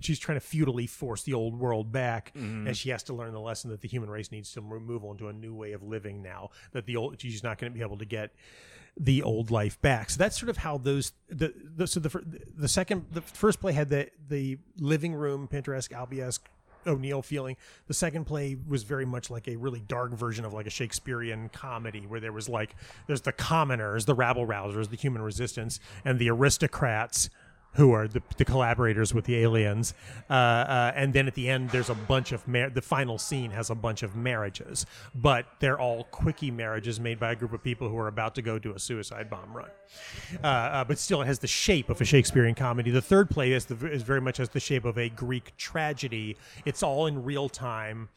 she's 0.02 0.20
trying 0.20 0.38
to 0.38 0.46
futilely 0.46 0.88
force 0.88 1.24
the 1.24 1.34
old 1.34 1.58
world 1.58 1.92
back 1.92 2.34
mm-hmm. 2.36 2.68
and 2.68 2.76
she 2.76 2.90
has 2.90 3.04
to 3.04 3.14
learn 3.14 3.32
the 3.32 3.40
lesson 3.40 3.70
that 3.70 3.82
the 3.82 3.88
human 3.88 4.10
race 4.10 4.32
needs 4.32 4.52
to 4.52 4.62
move 4.62 5.04
on 5.04 5.18
to 5.18 5.28
a 5.28 5.34
new 5.34 5.54
way 5.54 5.74
of 5.74 5.84
living 5.84 6.22
now 6.22 6.50
that 6.72 6.86
the 6.86 6.96
old 6.96 7.20
she's 7.22 7.44
not 7.44 7.58
going 7.58 7.72
to 7.72 7.76
be 7.78 7.84
able 7.84 7.98
to 7.98 8.06
get 8.06 8.32
the 8.98 9.22
old 9.22 9.52
life 9.52 9.82
back 9.82 10.10
so 10.10 10.18
that's 10.18 10.40
sort 10.40 10.50
of 10.50 10.58
how 10.58 10.78
those 10.78 11.12
the, 11.28 11.54
the 11.76 11.86
so 11.86 12.00
the 12.00 12.24
the 12.56 12.68
second 12.68 13.06
the 13.12 13.22
first 13.22 13.60
play 13.60 13.74
had 13.74 13.90
the 13.90 14.10
the 14.30 14.58
living 14.78 15.14
room 15.14 15.48
pinteresque 15.48 15.92
Albeesque 15.92 16.42
O'Neill 16.88 17.22
feeling. 17.22 17.58
The 17.88 17.94
second 17.94 18.26
play 18.26 18.56
was 18.68 18.84
very 18.84 19.06
much 19.06 19.30
like 19.30 19.48
a 19.48 19.56
really 19.56 19.80
dark 19.80 20.14
version 20.14 20.46
of 20.46 20.54
like 20.54 20.68
a 20.68 20.70
Shakespearean 20.70 21.50
comedy 21.50 22.06
where 22.06 22.20
there 22.20 22.32
was 22.32 22.50
like 22.50 22.76
there's 23.08 23.22
the 23.22 23.32
commoners, 23.32 24.06
the 24.06 24.14
rabble 24.14 24.46
rousers, 24.46 24.90
the 24.90 24.96
human 24.96 25.22
resistance, 25.22 25.80
and 26.04 26.20
the 26.20 26.30
aristocrats 26.30 27.30
who 27.76 27.92
are 27.92 28.08
the, 28.08 28.22
the 28.38 28.46
collaborators 28.46 29.14
with 29.14 29.26
the 29.26 29.36
aliens. 29.38 29.94
Uh, 30.30 30.34
uh, 30.34 30.94
and 30.96 31.14
then 31.14 31.28
at 31.28 31.34
the 31.36 31.50
end, 31.50 31.70
there's 31.70 31.90
a 31.90 31.96
bunch 31.96 32.32
of 32.32 32.48
mar- 32.48 32.70
the 32.70 32.82
final 32.82 33.18
scene 33.18 33.52
has 33.52 33.70
a 33.70 33.76
bunch 33.76 34.04
of 34.04 34.16
marriages, 34.16 34.86
but 35.14 35.46
they're 35.60 35.80
all 35.80 36.06
quickie 36.06 36.52
marriages 36.52 37.00
made 37.00 37.20
by 37.20 37.32
a 37.32 37.36
group 37.36 37.54
of 37.54 37.64
people 37.64 37.90
who 37.90 37.98
are 37.98 38.08
about 38.08 38.36
to 38.36 38.42
go 38.42 38.58
do 38.58 38.74
a 38.74 38.80
suicide 38.80 39.30
bomb 39.30 39.56
run. 39.56 39.70
Uh, 40.44 40.48
uh, 40.48 40.84
but 40.84 40.98
still, 40.98 41.22
it 41.22 41.26
has 41.26 41.40
the 41.40 41.48
shape 41.48 41.90
of 41.90 42.00
a 42.02 42.06
Shakespearean 42.06 42.56
comedy. 42.56 42.92
The 42.92 43.02
third 43.02 43.30
play 43.30 43.52
is, 43.52 43.66
the, 43.66 43.92
is 43.92 44.04
very 44.04 44.22
much 44.22 44.38
has 44.38 44.50
the 44.50 44.60
shape 44.60 44.86
of 44.86 44.98
a 44.98 45.10
Greek 45.10 45.56
tragedy. 45.58 46.38
It's 46.66 46.82
all 46.82 47.08
in 47.08 47.24
real 47.24 47.50
time. 47.50 48.10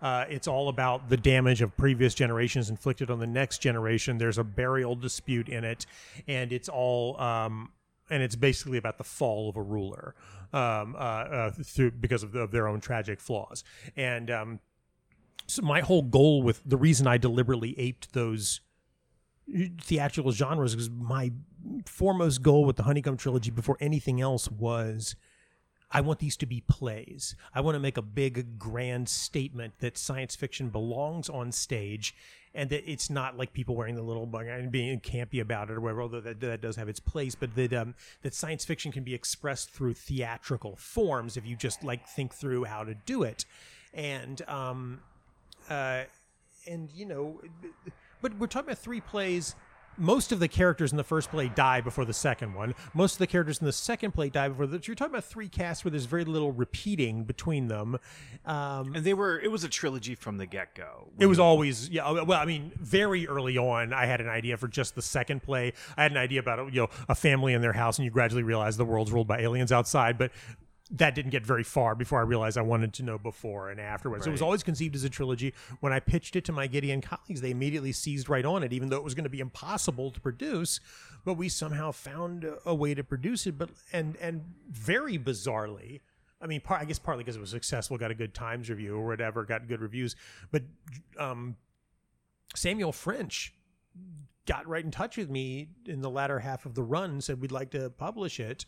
Uh, 0.00 0.24
it's 0.28 0.46
all 0.46 0.68
about 0.68 1.08
the 1.08 1.16
damage 1.16 1.60
of 1.60 1.76
previous 1.76 2.14
generations 2.14 2.70
inflicted 2.70 3.10
on 3.10 3.18
the 3.18 3.26
next 3.26 3.58
generation. 3.58 4.18
There's 4.18 4.38
a 4.38 4.44
burial 4.44 4.94
dispute 4.94 5.48
in 5.48 5.64
it, 5.64 5.86
and 6.28 6.52
it's 6.52 6.68
all 6.68 7.20
um, 7.20 7.70
and 8.10 8.22
it's 8.22 8.36
basically 8.36 8.78
about 8.78 8.98
the 8.98 9.04
fall 9.04 9.48
of 9.48 9.56
a 9.56 9.62
ruler 9.62 10.14
um, 10.52 10.94
uh, 10.96 10.98
uh, 10.98 11.50
through 11.50 11.92
because 11.92 12.22
of, 12.22 12.32
the, 12.32 12.40
of 12.40 12.50
their 12.50 12.68
own 12.68 12.80
tragic 12.80 13.20
flaws. 13.20 13.64
And 13.96 14.30
um, 14.30 14.60
so 15.46 15.62
my 15.62 15.80
whole 15.80 16.02
goal 16.02 16.42
with 16.42 16.62
the 16.64 16.76
reason 16.76 17.06
I 17.06 17.18
deliberately 17.18 17.78
aped 17.78 18.12
those 18.12 18.60
theatrical 19.80 20.32
genres 20.32 20.74
is 20.74 20.90
my 20.90 21.32
foremost 21.86 22.42
goal 22.42 22.64
with 22.64 22.76
the 22.76 22.82
Honeycomb 22.82 23.16
trilogy 23.16 23.50
before 23.50 23.76
anything 23.80 24.20
else 24.20 24.50
was 24.50 25.16
I 25.90 26.00
want 26.02 26.18
these 26.18 26.36
to 26.38 26.46
be 26.46 26.60
plays. 26.60 27.34
I 27.54 27.60
want 27.60 27.74
to 27.74 27.80
make 27.80 27.96
a 27.96 28.02
big, 28.02 28.58
grand 28.58 29.08
statement 29.08 29.74
that 29.80 29.96
science 29.96 30.36
fiction 30.36 30.68
belongs 30.68 31.28
on 31.28 31.50
stage 31.50 32.14
and 32.54 32.70
that 32.70 32.90
it's 32.90 33.08
not 33.08 33.36
like 33.38 33.52
people 33.52 33.74
wearing 33.74 33.94
the 33.94 34.02
little 34.02 34.26
bug 34.26 34.46
and 34.46 34.70
being 34.70 35.00
campy 35.00 35.40
about 35.40 35.70
it 35.70 35.74
or 35.74 35.80
whatever, 35.80 36.02
although 36.02 36.20
that, 36.20 36.40
that 36.40 36.60
does 36.60 36.76
have 36.76 36.88
its 36.88 37.00
place, 37.00 37.34
but 37.34 37.54
that, 37.54 37.72
um, 37.72 37.94
that 38.22 38.34
science 38.34 38.64
fiction 38.64 38.92
can 38.92 39.04
be 39.04 39.14
expressed 39.14 39.70
through 39.70 39.94
theatrical 39.94 40.76
forms 40.76 41.36
if 41.36 41.46
you 41.46 41.56
just 41.56 41.84
like 41.84 42.06
think 42.06 42.34
through 42.34 42.64
how 42.64 42.84
to 42.84 42.94
do 42.94 43.22
it. 43.22 43.44
And, 43.94 44.42
um, 44.48 45.00
uh, 45.70 46.04
and 46.66 46.90
you 46.94 47.06
know, 47.06 47.40
but 48.20 48.36
we're 48.38 48.46
talking 48.46 48.68
about 48.68 48.78
three 48.78 49.00
plays. 49.00 49.54
Most 49.98 50.32
of 50.32 50.38
the 50.40 50.48
characters 50.48 50.92
in 50.92 50.96
the 50.96 51.04
first 51.04 51.30
play 51.30 51.48
die 51.48 51.80
before 51.80 52.04
the 52.04 52.12
second 52.12 52.54
one. 52.54 52.74
Most 52.94 53.14
of 53.14 53.18
the 53.18 53.26
characters 53.26 53.58
in 53.58 53.66
the 53.66 53.72
second 53.72 54.12
play 54.12 54.28
die 54.30 54.48
before 54.48 54.66
the. 54.66 54.80
You're 54.84 54.94
talking 54.94 55.12
about 55.12 55.24
three 55.24 55.48
casts 55.48 55.84
where 55.84 55.90
there's 55.90 56.04
very 56.06 56.24
little 56.24 56.52
repeating 56.52 57.24
between 57.24 57.68
them. 57.68 57.98
Um, 58.46 58.94
And 58.94 59.04
they 59.04 59.14
were. 59.14 59.38
It 59.38 59.50
was 59.50 59.64
a 59.64 59.68
trilogy 59.68 60.14
from 60.14 60.38
the 60.38 60.46
get 60.46 60.74
go. 60.74 61.08
it 61.18 61.26
was 61.26 61.38
always 61.38 61.88
yeah. 61.88 62.10
Well, 62.10 62.40
I 62.40 62.44
mean, 62.44 62.72
very 62.76 63.26
early 63.26 63.58
on, 63.58 63.92
I 63.92 64.06
had 64.06 64.20
an 64.20 64.28
idea 64.28 64.56
for 64.56 64.68
just 64.68 64.94
the 64.94 65.02
second 65.02 65.42
play. 65.42 65.72
I 65.96 66.02
had 66.04 66.12
an 66.12 66.18
idea 66.18 66.40
about 66.40 66.72
you 66.72 66.82
know 66.82 66.88
a 67.08 67.14
family 67.14 67.52
in 67.54 67.60
their 67.60 67.72
house, 67.72 67.98
and 67.98 68.04
you 68.04 68.10
gradually 68.10 68.42
realize 68.42 68.76
the 68.76 68.84
world's 68.84 69.12
ruled 69.12 69.26
by 69.28 69.40
aliens 69.40 69.72
outside. 69.72 70.16
But 70.18 70.30
that 70.90 71.14
didn't 71.14 71.30
get 71.30 71.44
very 71.44 71.62
far 71.62 71.94
before 71.94 72.18
I 72.18 72.22
realized 72.22 72.56
I 72.56 72.62
wanted 72.62 72.94
to 72.94 73.02
know 73.02 73.18
before 73.18 73.70
and 73.70 73.80
afterwards. 73.80 74.26
It 74.26 74.30
was 74.30 74.40
always 74.40 74.62
conceived 74.62 74.94
as 74.94 75.04
a 75.04 75.10
trilogy. 75.10 75.52
When 75.80 75.92
I 75.92 76.00
pitched 76.00 76.34
it 76.34 76.44
to 76.46 76.52
my 76.52 76.66
Gideon 76.66 77.02
colleagues, 77.02 77.42
they 77.42 77.50
immediately 77.50 77.92
seized 77.92 78.28
right 78.28 78.44
on 78.44 78.62
it, 78.62 78.72
even 78.72 78.88
though 78.88 78.96
it 78.96 79.04
was 79.04 79.14
going 79.14 79.24
to 79.24 79.30
be 79.30 79.40
impossible 79.40 80.10
to 80.10 80.20
produce. 80.20 80.80
But 81.24 81.34
we 81.34 81.50
somehow 81.50 81.92
found 81.92 82.46
a, 82.64 82.74
way 82.74 82.94
to 82.94 83.04
produce 83.04 83.46
it. 83.46 83.58
But 83.58 83.70
and 83.92 84.16
and 84.16 84.44
very 84.70 85.18
bizarrely, 85.18 86.00
I 86.40 86.46
mean, 86.46 86.62
par- 86.62 86.78
I 86.78 86.84
guess 86.86 86.98
partly 86.98 87.22
because 87.22 87.36
it 87.36 87.40
was 87.40 87.50
successful, 87.50 87.98
got 87.98 88.10
a 88.10 88.14
good 88.14 88.32
Times 88.32 88.70
review 88.70 88.96
or 88.96 89.06
whatever, 89.06 89.44
got 89.44 89.68
good 89.68 89.82
reviews. 89.82 90.16
But 90.50 90.62
um, 91.18 91.56
Samuel 92.54 92.92
French 92.92 93.52
got 94.46 94.66
right 94.66 94.84
in 94.84 94.90
touch 94.90 95.18
with 95.18 95.28
me 95.28 95.68
in 95.84 96.00
the 96.00 96.08
latter 96.08 96.38
half 96.38 96.64
of 96.64 96.74
the 96.74 96.82
run 96.82 97.10
and 97.10 97.24
said 97.24 97.40
we'd 97.40 97.52
like 97.52 97.70
to 97.72 97.90
publish 97.90 98.40
it. 98.40 98.64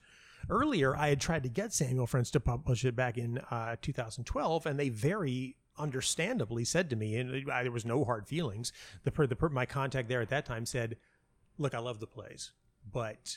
Earlier, 0.49 0.97
I 0.97 1.09
had 1.09 1.20
tried 1.20 1.43
to 1.45 1.49
get 1.49 1.72
Samuel 1.72 2.07
French 2.07 2.30
to 2.32 2.41
publish 2.41 2.84
it 2.84 2.97
back 2.97 3.18
in 3.18 3.38
uh, 3.51 3.76
2012, 3.80 4.66
and 4.66 4.78
they 4.78 4.88
very 4.88 5.57
understandably 5.78 6.64
said 6.64 6.91
to 6.91 6.97
me, 6.97 7.16
and 7.16 7.51
I, 7.51 7.62
there 7.62 7.72
was 7.72 7.84
no 7.84 8.05
hard 8.05 8.26
feelings. 8.28 8.72
The, 9.05 9.11
per, 9.11 9.26
the 9.26 9.36
per, 9.36 9.49
my 9.49 9.66
contact 9.66 10.09
there 10.09 10.20
at 10.20 10.28
that 10.30 10.47
time 10.47 10.66
said, 10.66 10.97
"Look, 11.59 11.74
I 11.74 11.78
love 11.78 12.01
the 12.01 12.07
plays, 12.07 12.53
but 12.93 13.36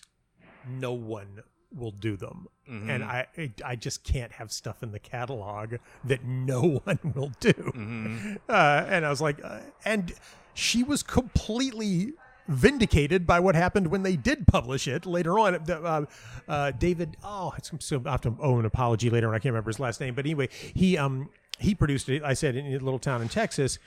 no 0.68 0.94
one 0.94 1.42
will 1.74 1.92
do 1.92 2.16
them, 2.16 2.48
and 2.68 3.04
I 3.04 3.28
I 3.66 3.76
just 3.76 4.04
can't 4.04 4.32
have 4.34 4.52
stuff 4.52 4.84
in 4.84 4.92
the 4.92 5.00
catalog 5.00 5.76
that 6.04 6.24
no 6.24 6.62
one 6.84 7.00
will 7.16 7.32
do." 7.40 8.38
Uh, 8.48 8.86
and 8.88 9.06
I 9.06 9.10
was 9.10 9.22
like, 9.22 9.44
uh, 9.44 9.60
and 9.86 10.14
she 10.54 10.84
was 10.84 11.02
completely 11.02 12.14
vindicated 12.48 13.26
by 13.26 13.40
what 13.40 13.56
happened 13.56 13.88
when 13.88 14.04
they 14.04 14.16
did 14.16 14.48
publish 14.48 14.88
it 14.88 15.06
later 15.06 15.40
on. 15.40 15.56
Uh, 15.70 16.06
uh, 16.48 16.72
David, 16.72 17.18
oh, 17.24 17.54
it's, 17.58 17.72
so 17.80 18.02
I 18.06 18.12
have 18.12 18.22
to 18.22 18.36
owe 18.40 18.60
an 18.60 18.66
apology 18.66 19.10
later 19.10 19.28
on. 19.30 19.34
I 19.34 19.40
can't 19.40 19.54
remember 19.54 19.70
his 19.70 19.80
last 19.80 20.00
name, 20.02 20.16
but 20.16 20.26
anyway, 20.26 20.50
he 20.74 20.98
um 20.98 21.30
he 21.60 21.76
produced 21.76 22.10
it. 22.10 22.24
I 22.24 22.34
said 22.34 22.56
in 22.56 22.66
a 22.68 22.80
little 22.80 23.00
town 23.00 23.22
in 23.22 23.30
Texas. 23.30 23.80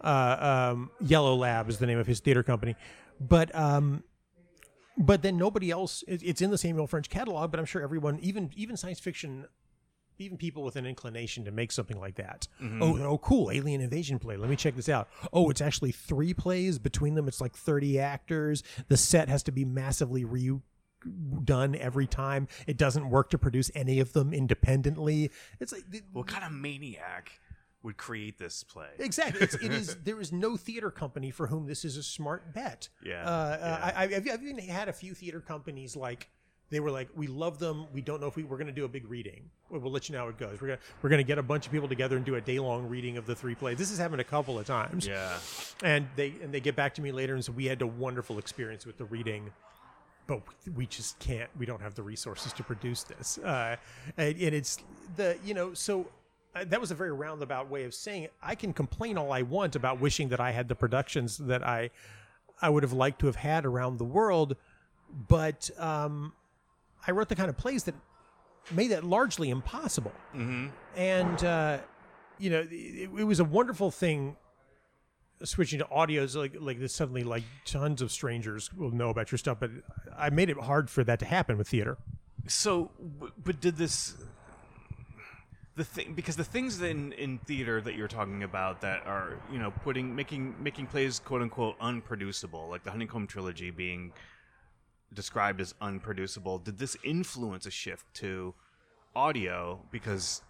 Uh, 0.00 0.72
um, 0.72 0.90
Yellow 1.00 1.34
Lab 1.34 1.68
is 1.68 1.78
the 1.78 1.86
name 1.86 1.98
of 1.98 2.06
his 2.06 2.20
theater 2.20 2.42
company, 2.42 2.76
but 3.20 3.54
um, 3.54 4.02
but 4.98 5.22
then 5.22 5.36
nobody 5.36 5.70
else. 5.70 6.04
It, 6.06 6.22
it's 6.22 6.42
in 6.42 6.50
the 6.50 6.58
Samuel 6.58 6.86
French 6.86 7.08
catalog, 7.08 7.50
but 7.50 7.58
I'm 7.58 7.66
sure 7.66 7.82
everyone, 7.82 8.18
even 8.20 8.50
even 8.54 8.76
science 8.76 9.00
fiction 9.00 9.46
even 10.18 10.36
people 10.36 10.62
with 10.62 10.76
an 10.76 10.86
inclination 10.86 11.44
to 11.44 11.50
make 11.50 11.72
something 11.72 11.98
like 11.98 12.14
that. 12.16 12.46
Oh, 12.62 12.98
oh, 13.02 13.18
cool! 13.18 13.50
Alien 13.50 13.80
invasion 13.80 14.18
play. 14.18 14.36
Let 14.36 14.48
me 14.50 14.56
check 14.56 14.76
this 14.76 14.88
out. 14.88 15.08
Oh, 15.32 15.50
it's 15.50 15.60
actually 15.60 15.92
three 15.92 16.34
plays 16.34 16.78
between 16.78 17.14
them. 17.14 17.28
It's 17.28 17.40
like 17.40 17.54
thirty 17.56 17.98
actors. 17.98 18.62
The 18.88 18.96
set 18.96 19.28
has 19.28 19.42
to 19.44 19.52
be 19.52 19.64
massively 19.64 20.24
redone 20.24 21.76
every 21.76 22.06
time. 22.06 22.48
It 22.66 22.76
doesn't 22.76 23.08
work 23.10 23.30
to 23.30 23.38
produce 23.38 23.70
any 23.74 24.00
of 24.00 24.12
them 24.12 24.32
independently. 24.32 25.30
It's 25.60 25.72
like 25.72 25.84
What 26.12 26.26
kind 26.26 26.44
of 26.44 26.52
maniac 26.52 27.40
would 27.82 27.96
create 27.96 28.38
this 28.38 28.64
play? 28.64 28.88
Exactly. 28.98 29.42
It's, 29.42 29.54
it 29.56 29.72
is. 29.72 29.96
There 30.04 30.20
is 30.20 30.32
no 30.32 30.56
theater 30.56 30.90
company 30.90 31.30
for 31.30 31.48
whom 31.48 31.66
this 31.66 31.84
is 31.84 31.96
a 31.96 32.02
smart 32.02 32.54
bet. 32.54 32.88
Yeah, 33.04 33.24
Uh, 33.24 33.28
uh, 33.30 33.58
yeah. 33.60 33.92
I, 33.96 34.02
I've, 34.04 34.28
I've 34.32 34.42
even 34.42 34.58
had 34.58 34.88
a 34.88 34.92
few 34.92 35.12
theater 35.14 35.40
companies 35.40 35.94
like 35.96 36.30
they 36.70 36.80
were 36.80 36.90
like, 36.90 37.08
we 37.14 37.26
love 37.26 37.58
them. 37.58 37.86
We 37.92 38.00
don't 38.00 38.20
know 38.20 38.26
if 38.26 38.36
we, 38.36 38.42
we're 38.42 38.56
going 38.56 38.66
to 38.66 38.72
do 38.72 38.84
a 38.84 38.88
big 38.88 39.08
reading. 39.08 39.50
We'll, 39.70 39.80
we'll 39.80 39.92
let 39.92 40.08
you 40.08 40.14
know 40.14 40.22
how 40.22 40.28
it 40.28 40.38
goes. 40.38 40.60
We're 40.60 40.68
gonna 40.68 40.80
we're 41.02 41.10
gonna 41.10 41.22
get 41.22 41.38
a 41.38 41.42
bunch 41.42 41.66
of 41.66 41.72
people 41.72 41.88
together 41.88 42.16
and 42.16 42.24
do 42.24 42.36
a 42.36 42.40
day 42.40 42.58
long 42.58 42.88
reading 42.88 43.16
of 43.16 43.26
the 43.26 43.34
three 43.34 43.54
plays. 43.54 43.78
This 43.78 43.90
has 43.90 43.98
happened 43.98 44.20
a 44.20 44.24
couple 44.24 44.58
of 44.58 44.66
times. 44.66 45.06
Yeah. 45.06 45.38
And 45.82 46.08
they 46.16 46.34
and 46.42 46.52
they 46.52 46.60
get 46.60 46.76
back 46.76 46.94
to 46.94 47.02
me 47.02 47.12
later 47.12 47.34
and 47.34 47.44
say 47.44 47.52
we 47.52 47.66
had 47.66 47.82
a 47.82 47.86
wonderful 47.86 48.38
experience 48.38 48.86
with 48.86 48.98
the 48.98 49.04
reading, 49.04 49.50
but 50.26 50.42
we 50.74 50.86
just 50.86 51.18
can't. 51.18 51.50
We 51.58 51.66
don't 51.66 51.82
have 51.82 51.94
the 51.94 52.02
resources 52.02 52.52
to 52.54 52.62
produce 52.62 53.02
this. 53.04 53.38
Uh, 53.38 53.76
and, 54.16 54.36
and 54.36 54.54
it's 54.54 54.78
the 55.16 55.36
you 55.44 55.54
know 55.54 55.74
so. 55.74 56.06
Uh, 56.56 56.64
that 56.64 56.80
was 56.80 56.92
a 56.92 56.94
very 56.94 57.10
roundabout 57.10 57.68
way 57.68 57.82
of 57.82 57.92
saying 57.92 58.22
it. 58.22 58.32
I 58.40 58.54
can 58.54 58.72
complain 58.72 59.18
all 59.18 59.32
I 59.32 59.42
want 59.42 59.74
about 59.74 60.00
wishing 60.00 60.28
that 60.28 60.38
I 60.38 60.52
had 60.52 60.68
the 60.68 60.76
productions 60.76 61.36
that 61.38 61.66
I 61.66 61.90
I 62.62 62.68
would 62.68 62.84
have 62.84 62.92
liked 62.92 63.18
to 63.20 63.26
have 63.26 63.36
had 63.36 63.66
around 63.66 63.98
the 63.98 64.04
world, 64.04 64.56
but 65.28 65.68
um, 65.78 66.32
I 67.06 67.10
wrote 67.12 67.28
the 67.28 67.36
kind 67.36 67.48
of 67.48 67.56
plays 67.56 67.84
that 67.84 67.94
made 68.70 68.88
that 68.88 69.04
largely 69.04 69.50
impossible. 69.50 70.12
Mm-hmm. 70.34 70.68
And 70.96 71.44
uh, 71.44 71.78
you 72.38 72.50
know, 72.50 72.66
it, 72.70 73.10
it 73.18 73.24
was 73.24 73.40
a 73.40 73.44
wonderful 73.44 73.90
thing 73.90 74.36
switching 75.42 75.78
to 75.80 75.84
audios 75.86 76.36
like 76.36 76.54
like 76.58 76.78
this 76.78 76.94
suddenly 76.94 77.22
like 77.22 77.42
tons 77.66 78.00
of 78.00 78.10
strangers 78.10 78.72
will 78.72 78.92
know 78.92 79.10
about 79.10 79.30
your 79.30 79.36
stuff 79.36 79.58
but 79.60 79.68
i 80.16 80.30
made 80.30 80.48
it 80.48 80.56
hard 80.56 80.88
for 80.88 81.04
that 81.04 81.18
to 81.18 81.26
happen 81.26 81.58
with 81.58 81.68
theater 81.68 81.98
So, 82.46 82.90
but 83.42 83.60
did 83.60 83.76
this 83.76 84.14
the 85.76 85.84
thing 85.84 86.14
because 86.14 86.36
the 86.36 86.44
things 86.44 86.80
in 86.80 87.12
in 87.12 87.38
theater 87.38 87.80
that 87.80 87.94
you're 87.94 88.08
talking 88.08 88.42
about 88.42 88.80
that 88.82 89.06
are 89.06 89.38
you 89.52 89.58
know 89.58 89.70
putting 89.82 90.14
making 90.14 90.54
making 90.62 90.86
plays 90.86 91.18
quote 91.18 91.42
unquote 91.42 91.76
unproducible, 91.80 92.68
like 92.68 92.84
the 92.84 92.90
Honeycomb 92.90 93.26
trilogy 93.26 93.70
being 93.70 94.12
described 95.12 95.60
as 95.60 95.74
unproducible. 95.80 96.58
Did 96.58 96.78
this 96.78 96.96
influence 97.04 97.66
a 97.66 97.70
shift 97.70 98.06
to 98.14 98.54
audio? 99.14 99.80
Because 99.90 100.42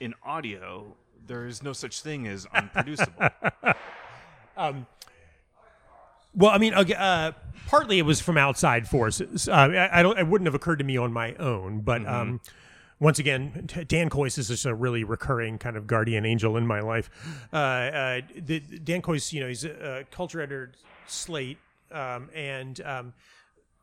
in 0.00 0.14
audio, 0.24 0.96
there 1.26 1.46
is 1.46 1.62
no 1.62 1.72
such 1.72 2.02
thing 2.02 2.26
as 2.26 2.46
unproducible. 2.46 3.30
well 6.34 6.50
i 6.50 6.58
mean 6.58 6.74
okay, 6.74 6.92
uh, 6.94 7.32
partly 7.66 7.98
it 7.98 8.02
was 8.02 8.20
from 8.20 8.36
outside 8.36 8.86
forces 8.86 9.48
uh, 9.48 9.52
I, 9.52 10.00
I 10.00 10.02
don't 10.02 10.18
it 10.18 10.26
wouldn't 10.26 10.46
have 10.46 10.54
occurred 10.54 10.80
to 10.80 10.84
me 10.84 10.98
on 10.98 11.14
my 11.14 11.34
own 11.36 11.80
but 11.80 12.06
um 12.06 12.42
once 13.00 13.18
again, 13.18 13.66
Dan 13.88 14.10
Kois 14.10 14.36
is 14.36 14.48
just 14.48 14.66
a 14.66 14.74
really 14.74 15.04
recurring 15.04 15.56
kind 15.58 15.76
of 15.78 15.86
guardian 15.86 16.26
angel 16.26 16.58
in 16.58 16.66
my 16.66 16.80
life. 16.80 17.10
Uh, 17.50 17.56
uh, 17.56 18.20
the, 18.36 18.60
Dan 18.60 19.00
Kois, 19.00 19.32
you 19.32 19.40
know, 19.40 19.48
he's 19.48 19.64
a, 19.64 20.00
a 20.00 20.04
culture 20.14 20.42
editor 20.42 20.70
at 20.74 21.10
Slate, 21.10 21.56
um, 21.90 22.28
and 22.34 22.78
um, 22.82 23.14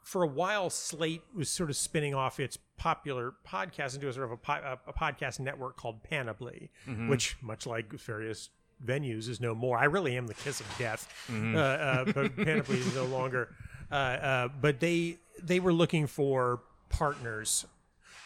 for 0.08 0.24
a 0.24 0.28
while, 0.28 0.70
Slate 0.70 1.22
was 1.36 1.49
sort 1.49 1.70
of 1.70 1.76
spinning 1.76 2.16
off 2.16 2.39
its 2.39 2.58
popular 2.78 3.34
podcast 3.45 3.93
into 3.93 4.08
a 4.08 4.14
sort 4.14 4.24
of 4.28 4.32
a, 4.32 4.38
po- 4.38 4.78
a, 4.88 4.93
podcast 4.93 5.41
network 5.41 5.76
called 5.76 6.01
Panoply, 6.01 6.72
which, 7.10 7.36
much 7.41 7.68
like 7.68 7.91
various 7.91 8.49
venues, 8.86 9.28
is 9.28 9.41
no 9.41 9.53
more. 9.53 9.78
I 9.78 9.84
really 9.84 10.16
am 10.16 10.26
the 10.26 10.34
kiss 10.34 10.62
of 10.62 10.78
death, 10.80 11.14
uh, 11.30 11.58
uh, 11.58 12.05
but 12.05 12.34
Panoply 12.38 12.78
is 12.78 12.95
no 12.95 13.03
longer. 13.03 13.53
Uh, 13.91 13.95
uh, 13.95 14.47
but 14.62 14.80
they 14.80 15.18
they 15.43 15.60
were 15.60 15.74
looking 15.74 16.08
for 16.08 16.62
partners. 16.88 17.66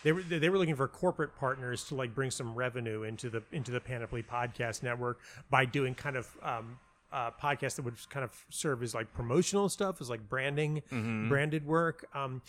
They 0.04 0.12
were 0.12 0.22
they 0.22 0.50
were 0.50 0.60
looking 0.60 0.76
for 0.76 0.88
corporate 0.88 1.36
partners 1.36 1.86
to 1.86 1.96
like 1.96 2.14
bring 2.14 2.30
some 2.30 2.54
revenue 2.54 3.02
into 3.02 3.32
the 3.32 3.42
into 3.52 3.72
the 3.72 3.82
Panoply 3.82 4.22
podcast 4.22 4.84
network 4.84 5.20
by 5.50 5.66
doing 5.66 5.96
kind 5.96 6.16
of 6.16 6.28
um, 6.44 6.78
uh, 7.12 7.32
podcasts 7.42 7.76
that 7.76 7.84
would 7.84 7.98
kind 8.10 8.24
of 8.24 8.46
serve 8.50 8.84
as 8.84 8.94
like 8.96 9.14
promotional 9.14 9.70
stuff, 9.70 10.02
as 10.02 10.10
like 10.10 10.28
branding, 10.30 10.82
branded 11.30 11.66
work. 11.66 12.06
Um, 12.14 12.42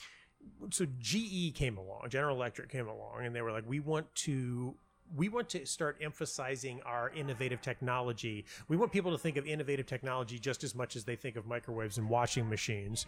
so 0.71 0.87
GE 0.99 1.55
came 1.55 1.79
along, 1.79 2.09
General 2.09 2.37
Electric 2.37 2.69
came 2.69 2.89
along, 2.89 3.25
and 3.25 3.35
they 3.35 3.43
were 3.43 3.53
like, 3.53 3.65
we 3.67 3.81
want 3.81 4.13
to 4.17 4.75
we 5.15 5.29
want 5.29 5.49
to 5.51 5.67
start 5.67 5.99
emphasizing 6.01 6.81
our 6.87 7.11
innovative 7.15 7.61
technology. 7.61 8.47
We 8.69 8.79
want 8.79 8.93
people 8.93 9.13
to 9.13 9.19
think 9.19 9.37
of 9.37 9.47
innovative 9.47 9.85
technology 9.85 10.39
just 10.39 10.65
as 10.65 10.75
much 10.75 10.97
as 10.97 11.05
they 11.05 11.17
think 11.17 11.37
of 11.37 11.45
microwaves 11.47 11.99
and 11.99 12.09
washing 12.09 12.49
machines 12.49 13.05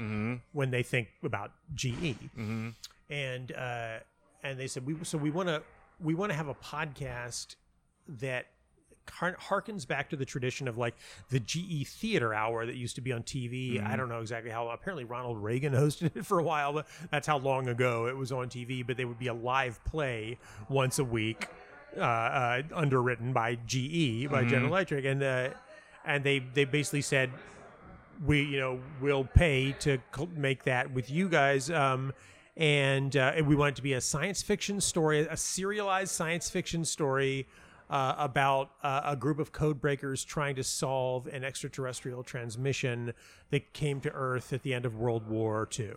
when 0.53 0.71
they 0.71 0.83
think 0.83 1.09
about 1.23 1.53
GE. 1.75 2.17
And 3.09 3.53
uh, 3.53 3.99
and 4.43 4.59
they 4.61 4.67
said 4.67 4.85
we 4.87 4.97
so 5.03 5.17
we 5.19 5.31
want 5.31 5.49
to 5.49 5.63
we 5.99 6.15
want 6.15 6.31
to 6.31 6.37
have 6.37 6.49
a 6.49 6.55
podcast 6.55 7.57
that 8.07 8.47
harkens 9.07 9.87
back 9.87 10.11
to 10.11 10.17
the 10.17 10.25
tradition 10.25 10.69
of 10.69 10.77
like 10.79 10.95
the 11.31 11.41
GE 11.41 11.87
Theater 11.87 12.35
Hour 12.35 12.67
that 12.67 12.77
used 12.77 12.97
to 12.97 13.01
be 13.01 13.13
on 13.13 13.23
TV. 13.23 13.85
I 13.85 13.97
don't 13.97 14.09
know 14.09 14.21
exactly 14.21 14.51
how. 14.51 14.69
Apparently, 14.69 15.05
Ronald 15.05 15.43
Reagan 15.43 15.73
hosted 15.75 16.17
it 16.17 16.27
for 16.27 16.39
a 16.39 16.45
while, 16.45 16.73
but 16.73 16.87
that's 17.11 17.27
how 17.27 17.39
long 17.39 17.69
ago 17.69 18.07
it 18.07 18.17
was 18.17 18.33
on 18.33 18.49
TV. 18.49 18.87
But 18.87 18.97
they 18.97 19.05
would 19.05 19.19
be 19.19 19.29
a 19.29 19.35
live 19.35 19.83
play 19.85 20.39
once 20.69 20.99
a 20.99 21.05
week, 21.05 21.49
uh, 21.97 22.01
uh, 22.01 22.63
underwritten 22.75 23.33
by 23.33 23.57
GE 23.67 24.31
by 24.31 24.45
General 24.45 24.71
Electric, 24.71 25.05
and 25.05 25.23
uh, 25.23 25.51
and 26.05 26.25
they 26.25 26.41
they 26.55 26.65
basically 26.65 27.03
said 27.03 27.31
we 28.25 28.43
you 28.43 28.59
know 28.59 28.81
will 29.01 29.25
pay 29.25 29.73
to 29.81 29.99
make 30.37 30.65
that 30.65 30.93
with 30.93 31.11
you 31.11 31.29
guys 31.29 31.71
um 31.71 32.13
and 32.57 33.17
uh, 33.17 33.33
we 33.45 33.57
want 33.57 33.71
it 33.71 33.77
to 33.77 33.83
be 33.83 33.95
a 33.95 34.01
science 34.01 34.43
fiction 34.43 34.81
story 34.81 35.21
a 35.21 35.37
serialized 35.37 36.13
science 36.13 36.49
fiction 36.49 36.85
story 36.85 37.47
uh, 37.91 38.15
about 38.19 38.71
uh, 38.83 39.03
a 39.05 39.17
group 39.17 39.39
of 39.39 39.53
code 39.53 39.81
breakers 39.81 40.25
trying 40.25 40.55
to 40.57 40.65
solve 40.65 41.27
an 41.27 41.45
extraterrestrial 41.45 42.23
transmission 42.23 43.13
that 43.51 43.73
came 43.73 44.01
to 44.01 44.11
earth 44.13 44.53
at 44.53 44.63
the 44.63 44.73
end 44.75 44.87
of 44.87 44.97
world 44.97 45.29
war 45.29 45.69
ii 45.79 45.93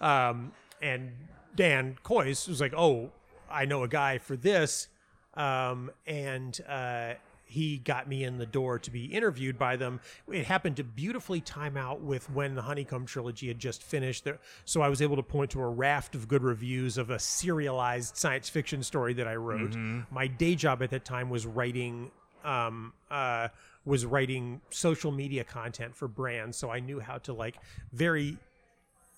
um, 0.00 0.52
and 0.80 1.10
Dan 1.54 1.96
Kois 2.04 2.48
was 2.48 2.60
like 2.60 2.74
oh 2.74 3.10
i 3.50 3.64
know 3.64 3.82
a 3.82 3.88
guy 3.88 4.18
for 4.18 4.36
this. 4.36 4.88
Um, 5.34 5.90
and 6.06 6.60
uh, 6.68 7.14
he 7.52 7.76
got 7.78 8.08
me 8.08 8.24
in 8.24 8.38
the 8.38 8.46
door 8.46 8.78
to 8.78 8.90
be 8.90 9.04
interviewed 9.04 9.58
by 9.58 9.76
them. 9.76 10.00
It 10.30 10.46
happened 10.46 10.76
to 10.76 10.84
beautifully 10.84 11.40
time 11.40 11.76
out 11.76 12.00
with 12.00 12.30
when 12.30 12.54
the 12.54 12.62
Honeycomb 12.62 13.04
trilogy 13.06 13.48
had 13.48 13.58
just 13.58 13.82
finished. 13.82 14.26
So 14.64 14.80
I 14.80 14.88
was 14.88 15.02
able 15.02 15.16
to 15.16 15.22
point 15.22 15.50
to 15.50 15.60
a 15.60 15.68
raft 15.68 16.14
of 16.14 16.28
good 16.28 16.42
reviews 16.42 16.96
of 16.96 17.10
a 17.10 17.18
serialized 17.18 18.16
science 18.16 18.48
fiction 18.48 18.82
story 18.82 19.12
that 19.14 19.28
I 19.28 19.36
wrote. 19.36 19.76
My 20.10 20.26
day 20.26 20.54
job 20.54 20.82
at 20.82 20.90
that 20.90 21.04
time 21.04 21.28
was 21.28 21.46
writing 21.46 22.10
um, 22.44 22.92
uh, 23.10 23.48
was 23.84 24.06
writing 24.06 24.60
social 24.70 25.12
media 25.12 25.44
content 25.44 25.94
for 25.94 26.08
brands, 26.08 26.56
so 26.56 26.70
I 26.70 26.80
knew 26.80 27.00
how 27.00 27.18
to 27.18 27.32
like 27.32 27.56
very 27.92 28.38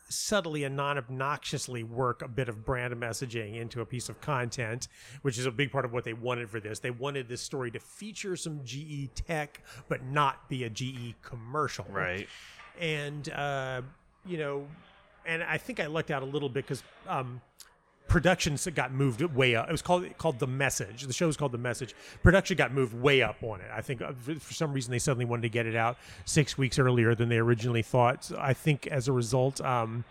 subtly 0.08 0.64
and 0.64 0.76
non-obnoxiously 0.76 1.82
work 1.82 2.22
a 2.22 2.28
bit 2.28 2.48
of 2.48 2.64
brand 2.64 2.94
messaging 2.94 3.56
into 3.60 3.80
a 3.80 3.86
piece 3.86 4.08
of 4.08 4.20
content, 4.20 4.88
which 5.22 5.38
is 5.38 5.46
a 5.46 5.50
big 5.50 5.72
part 5.72 5.84
of 5.84 5.92
what 5.92 6.04
they 6.04 6.12
wanted 6.12 6.50
for 6.50 6.60
this. 6.60 6.78
They 6.78 6.90
wanted 6.90 7.28
this 7.28 7.40
story 7.40 7.70
to 7.72 7.80
feature 7.80 8.36
some 8.36 8.60
GE 8.64 9.14
tech, 9.14 9.62
but 9.88 10.04
not 10.04 10.48
be 10.48 10.64
a 10.64 10.70
GE 10.70 11.14
commercial. 11.22 11.86
Right. 11.90 12.28
And 12.78 13.28
uh, 13.30 13.82
you 14.26 14.38
know, 14.38 14.66
and 15.26 15.42
I 15.42 15.58
think 15.58 15.80
I 15.80 15.86
lucked 15.86 16.10
out 16.10 16.22
a 16.22 16.26
little 16.26 16.48
bit 16.48 16.66
because 16.66 16.82
um, 17.08 17.40
productions 18.08 18.66
got 18.74 18.92
moved 18.92 19.22
way 19.22 19.54
up. 19.54 19.68
It 19.68 19.72
was 19.72 19.82
called 19.82 20.06
called 20.18 20.38
the 20.38 20.46
Message. 20.46 21.02
The 21.02 21.12
show 21.12 21.26
was 21.26 21.36
called 21.36 21.52
the 21.52 21.58
Message. 21.58 21.94
Production 22.22 22.56
got 22.56 22.72
moved 22.72 22.94
way 22.94 23.22
up 23.22 23.42
on 23.42 23.60
it. 23.60 23.70
I 23.74 23.80
think 23.80 24.02
uh, 24.02 24.12
for 24.38 24.54
some 24.54 24.72
reason 24.72 24.90
they 24.90 24.98
suddenly 24.98 25.24
wanted 25.24 25.42
to 25.42 25.48
get 25.48 25.66
it 25.66 25.76
out 25.76 25.96
six 26.24 26.56
weeks 26.58 26.78
earlier 26.78 27.14
than 27.14 27.28
they 27.28 27.38
originally 27.38 27.82
thought. 27.82 28.24
So 28.24 28.38
I 28.38 28.54
think 28.54 28.86
as 28.86 29.08
a 29.08 29.12
result. 29.12 29.60
Um, 29.60 30.04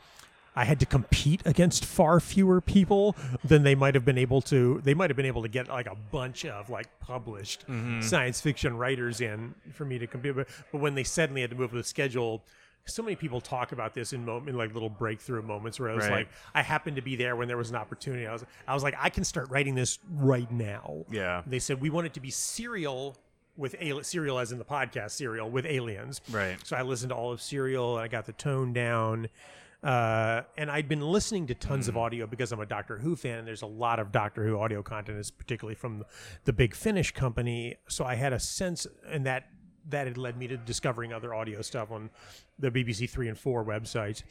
I 0.55 0.65
had 0.65 0.79
to 0.81 0.85
compete 0.85 1.41
against 1.45 1.83
far 1.83 2.19
fewer 2.19 2.61
people 2.61 3.15
than 3.43 3.63
they 3.63 3.73
might 3.73 3.95
have 3.95 4.05
been 4.05 4.19
able 4.19 4.39
to. 4.43 4.81
They 4.83 4.93
might 4.93 5.09
have 5.09 5.17
been 5.17 5.25
able 5.25 5.41
to 5.41 5.47
get 5.47 5.67
like 5.67 5.87
a 5.87 5.97
bunch 6.11 6.45
of 6.45 6.69
like 6.69 6.85
published 6.99 7.65
science 8.01 8.39
fiction 8.39 8.77
writers 8.77 9.19
in 9.19 9.55
for 9.73 9.83
me 9.83 9.97
to 9.97 10.05
compete. 10.05 10.35
But, 10.35 10.47
but 10.71 10.79
when 10.79 10.93
they 10.93 11.03
suddenly 11.03 11.41
had 11.41 11.49
to 11.49 11.55
move 11.55 11.71
the 11.71 11.83
schedule, 11.83 12.43
so 12.85 13.01
many 13.01 13.15
people 13.15 13.39
talk 13.39 13.71
about 13.71 13.93
this 13.93 14.11
in, 14.13 14.25
mo- 14.25 14.43
in 14.45 14.57
like 14.57 14.73
little 14.73 14.89
breakthrough 14.89 15.41
moments 15.41 15.79
where 15.79 15.89
I 15.89 15.95
was 15.95 16.05
Right. 16.05 16.11
like, 16.11 16.29
I 16.53 16.61
happened 16.61 16.97
to 16.97 17.01
be 17.01 17.15
there 17.15 17.35
when 17.35 17.47
there 17.47 17.57
was 17.57 17.69
an 17.69 17.75
opportunity. 17.77 18.27
I 18.27 18.33
was, 18.33 18.43
I 18.67 18.73
was 18.73 18.83
like, 18.83 18.95
I 18.99 19.09
can 19.09 19.23
start 19.23 19.49
writing 19.49 19.73
this 19.75 19.99
right 20.11 20.51
now. 20.51 21.05
Yeah. 21.09 21.43
They 21.47 21.59
said 21.59 21.79
we 21.79 21.89
want 21.89 22.07
it 22.07 22.13
to 22.15 22.19
be 22.19 22.29
serial 22.29 23.15
with 23.55 23.75
serial 24.01 24.39
as 24.39 24.51
in 24.51 24.57
the 24.57 24.65
podcast 24.65 25.11
serial 25.11 25.49
with 25.49 25.65
aliens. 25.65 26.19
Right. 26.31 26.57
So 26.65 26.75
I 26.75 26.81
listened 26.81 27.09
to 27.11 27.15
all 27.15 27.31
of 27.31 27.41
Serial. 27.41 27.97
And 27.97 28.03
I 28.03 28.07
got 28.07 28.25
the 28.25 28.33
tone 28.33 28.73
down. 28.73 29.29
Uh, 29.83 30.43
and 30.57 30.71
I'd 30.71 30.87
been 30.87 31.01
listening 31.01 31.47
to 31.47 31.53
tons 31.53 31.87
of 31.89 31.97
audio 31.97 32.25
because 32.25 32.51
I'm 32.53 32.59
a 32.61 32.65
Doctor 32.65 32.97
Who 32.97 33.15
fan, 33.17 33.39
and 33.39 33.47
there's 33.47 33.63
a 33.63 33.67
lot 33.67 33.99
of 33.99 34.11
Doctor 34.13 34.45
Who 34.45 34.57
audio 34.57 34.81
content, 34.81 35.19
is 35.19 35.29
particularly 35.29 35.75
from 35.75 36.05
the 36.45 36.53
Big 36.53 36.73
Finish 36.73 37.11
company. 37.11 37.75
So 37.89 38.05
I 38.05 38.15
had 38.15 38.31
a 38.31 38.39
sense, 38.39 38.87
and 39.09 39.25
that 39.25 39.47
that 39.89 40.07
had 40.07 40.17
led 40.17 40.37
me 40.37 40.47
to 40.47 40.55
discovering 40.55 41.11
other 41.11 41.33
audio 41.33 41.61
stuff 41.61 41.91
on 41.91 42.09
the 42.63 42.71
BBC 42.71 43.09
Three 43.09 43.27
and 43.27 43.37
Four 43.37 43.63
websites, 43.63 44.23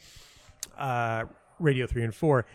uh, 0.77 1.25
Radio 1.59 1.87
Three 1.87 2.03
and 2.03 2.13
Four 2.13 2.45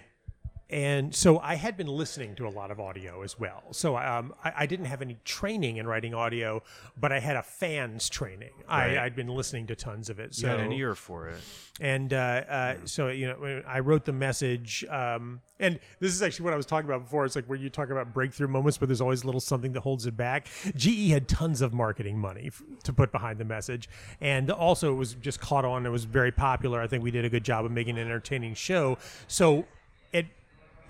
and 0.71 1.15
so 1.15 1.39
I 1.39 1.55
had 1.55 1.77
been 1.79 1.87
listening 1.87 2.35
to 2.37 2.47
a 2.47 2.51
lot 2.51 2.71
of 2.71 2.79
audio 2.79 3.23
as 3.23 3.39
well. 3.39 3.63
So 3.73 3.97
um, 3.97 4.35
I, 4.45 4.53
I 4.59 4.67
didn't 4.67 4.85
have 4.87 5.01
any 5.01 5.17
training 5.25 5.79
in 5.79 5.87
writing 5.87 6.13
audio, 6.13 6.63
but 7.01 7.11
I 7.11 7.21
had 7.21 7.37
a 7.37 7.43
fans 7.43 8.09
training. 8.11 8.51
Right. 8.69 8.99
I, 8.99 9.07
I'd 9.07 9.17
been 9.17 9.29
listening 9.29 9.67
to 9.69 9.75
tons 9.77 10.11
of 10.11 10.19
it. 10.21 10.37
You 10.37 10.43
So 10.43 10.49
had 10.49 10.61
an 10.61 10.73
ear 10.73 10.95
for 10.95 11.29
it. 11.29 11.41
and 11.81 12.13
uh, 12.13 12.17
uh, 12.17 12.75
so 12.85 13.09
you 13.09 13.29
know, 13.29 13.63
I 13.67 13.81
wrote 13.81 14.05
the 14.05 14.13
message, 14.13 14.85
um, 14.91 15.41
and 15.59 15.81
this 16.01 16.13
is 16.13 16.23
actually 16.23 16.45
what 16.45 16.53
I 16.53 16.57
was 16.59 16.67
talking 16.67 16.89
about 16.89 17.03
before. 17.05 17.25
It's 17.25 17.35
like 17.35 17.47
where 17.47 17.59
you 17.59 17.71
talk 17.71 17.89
about 17.89 18.13
breakthrough 18.13 18.49
moments, 18.49 18.77
but 18.77 18.89
there's 18.89 19.01
always 19.01 19.23
a 19.23 19.27
little 19.27 19.41
something 19.41 19.73
that 19.73 19.81
holds 19.81 20.05
it 20.07 20.17
back. 20.19 20.49
GE 20.77 21.09
had 21.09 21.29
tons 21.29 21.63
of 21.63 21.73
marketing 21.73 22.19
money 22.19 22.49
f- 22.49 22.63
to 22.85 22.93
put 22.93 23.11
behind 23.11 23.39
the 23.39 23.45
message, 23.47 23.89
and 24.21 24.51
also 24.51 24.93
it 24.93 24.97
was 24.97 25.15
just 25.15 25.41
caught 25.41 25.65
on. 25.65 25.87
It 25.87 25.91
was 25.91 26.05
very 26.05 26.31
popular. 26.31 26.81
I 26.83 26.87
think 26.87 27.03
we 27.03 27.11
did 27.11 27.25
a 27.25 27.31
good 27.31 27.45
job 27.45 27.65
of 27.65 27.73
making 27.73 27.97
an 27.99 28.05
entertaining 28.07 28.53
show. 28.55 28.99
So 29.29 29.65
it. 30.13 30.27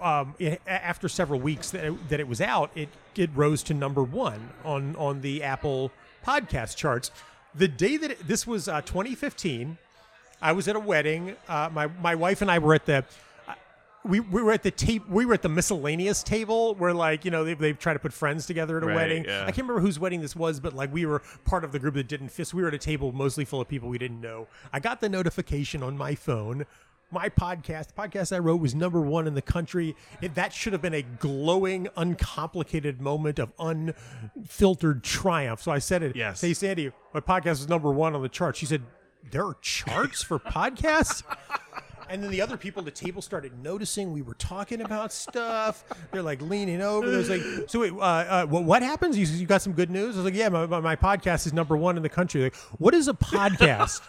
Um, 0.01 0.35
it, 0.39 0.61
after 0.67 1.09
several 1.09 1.41
weeks 1.41 1.71
that 1.73 1.85
it, 1.85 2.09
that 2.09 2.21
it 2.21 2.29
was 2.29 2.41
out, 2.41 2.71
it 2.77 2.89
it 3.17 3.31
rose 3.35 3.63
to 3.65 3.75
number 3.75 4.03
one 4.03 4.51
on 4.65 4.95
on 4.97 5.21
the 5.23 5.43
Apple 5.43 5.91
podcast 6.25 6.77
charts. 6.77 7.11
The 7.55 7.67
day 7.69 7.97
that 7.97 8.11
it, 8.13 8.29
this 8.29 8.47
was 8.47 8.69
uh, 8.69 8.81
2015, 8.83 9.77
I 10.41 10.53
was 10.53 10.69
at 10.69 10.77
a 10.77 10.81
wedding. 10.81 11.35
Uh, 11.49 11.69
my 11.73 11.87
my 11.89 12.15
wife 12.15 12.43
and 12.43 12.51
I 12.51 12.59
were 12.61 12.75
at 12.75 12.87
the. 12.87 13.05
uh, 13.49 13.55
We, 14.05 14.21
we 14.21 14.41
were 14.43 14.53
at 14.53 14.63
the 14.63 14.71
tape. 14.71 15.09
We 15.09 15.27
were 15.27 15.35
at 15.35 15.43
the 15.43 15.49
miscellaneous 15.49 16.23
table 16.23 16.77
where, 16.77 16.95
like, 16.95 17.25
you 17.25 17.33
know, 17.33 17.43
they, 17.45 17.55
they 17.55 17.73
try 17.73 17.93
to 17.93 17.99
put 17.99 18.13
friends 18.13 18.47
together 18.47 18.77
at 18.79 18.85
a 18.85 18.87
Right, 18.87 18.95
wedding. 18.97 19.25
yeah. 19.25 19.43
I 19.43 19.47
can't 19.47 19.67
remember 19.67 19.81
whose 19.81 19.99
wedding 19.99 20.21
this 20.21 20.37
was, 20.37 20.61
but 20.61 20.73
like, 20.73 20.93
we 20.93 21.05
were 21.05 21.21
part 21.45 21.65
of 21.65 21.73
the 21.73 21.79
group 21.81 21.95
that 21.95 22.07
didn't 22.07 22.29
fit. 22.31 22.47
So 22.47 22.57
we 22.57 22.63
were 22.63 22.69
at 22.69 22.75
a 22.75 22.79
table 22.79 23.11
mostly 23.11 23.45
full 23.45 23.61
of 23.61 23.67
people 23.69 23.89
we 23.89 23.99
didn't 23.99 24.21
know. 24.21 24.47
I 24.73 24.79
got 24.79 25.01
the 25.01 25.09
notification 25.09 25.83
on 25.83 25.99
my 25.99 26.15
phone. 26.15 26.65
My 27.11 27.31
podcast, 27.31 27.87
the 27.89 27.93
podcast 27.95 28.35
I 28.37 28.39
wrote, 28.39 28.61
was 28.61 28.75
number 28.75 29.01
one 29.01 29.27
in 29.27 29.35
the 29.35 29.41
country. 29.41 29.97
It, 30.21 30.35
that 30.35 30.53
should 30.53 30.75
have 30.75 30.83
been 30.83 30.93
a 30.93 31.01
glowing, 31.03 31.89
uncomplicated 31.97 33.01
moment 33.01 33.39
of 33.39 33.51
unfiltered 33.59 35.03
triumph. 35.03 35.63
So 35.63 35.73
I 35.73 35.79
said 35.79 36.03
it. 36.03 36.15
Yes. 36.15 36.43
Hey, 36.43 36.53
Sandy, 36.53 36.93
my 37.15 37.21
podcast 37.21 37.53
is 37.53 37.69
number 37.69 37.91
one 37.91 38.15
on 38.15 38.21
the 38.21 38.29
chart. 38.29 38.57
She 38.57 38.67
said, 38.67 38.83
There 39.31 39.47
are 39.47 39.57
charts 39.63 40.23
for 40.23 40.39
podcasts? 40.39 41.23
And 42.11 42.23
then 42.23 42.31
the 42.31 42.41
other 42.41 42.57
people 42.57 42.81
at 42.81 42.87
the 42.87 42.91
table 42.91 43.21
started 43.21 43.53
noticing 43.63 44.13
we 44.13 44.23
were 44.23 44.35
talking 44.35 44.81
about 44.81 45.13
stuff. 45.13 45.85
They're 46.11 46.23
like 46.23 46.41
leaning 46.41 46.81
over. 46.81 47.11
There's 47.11 47.29
like, 47.29 47.43
so 47.69 47.81
wait, 47.81 47.93
uh, 47.93 47.99
uh, 47.99 48.47
what, 48.47 48.65
what 48.65 48.83
happens? 48.83 49.19
You, 49.19 49.27
you 49.27 49.47
got 49.47 49.61
some 49.61 49.75
good 49.75 49.91
news? 49.91 50.15
I 50.15 50.21
was 50.21 50.25
like, 50.25 50.35
yeah, 50.35 50.49
my, 50.49 50.65
my, 50.65 50.81
my 50.81 50.97
podcast 50.97 51.47
is 51.47 51.53
number 51.53 51.77
one 51.77 51.97
in 51.97 52.03
the 52.03 52.09
country. 52.09 52.45
Like, 52.45 52.57
what 52.79 52.95
is 52.95 53.09
a 53.09 53.13
podcast? 53.13 54.01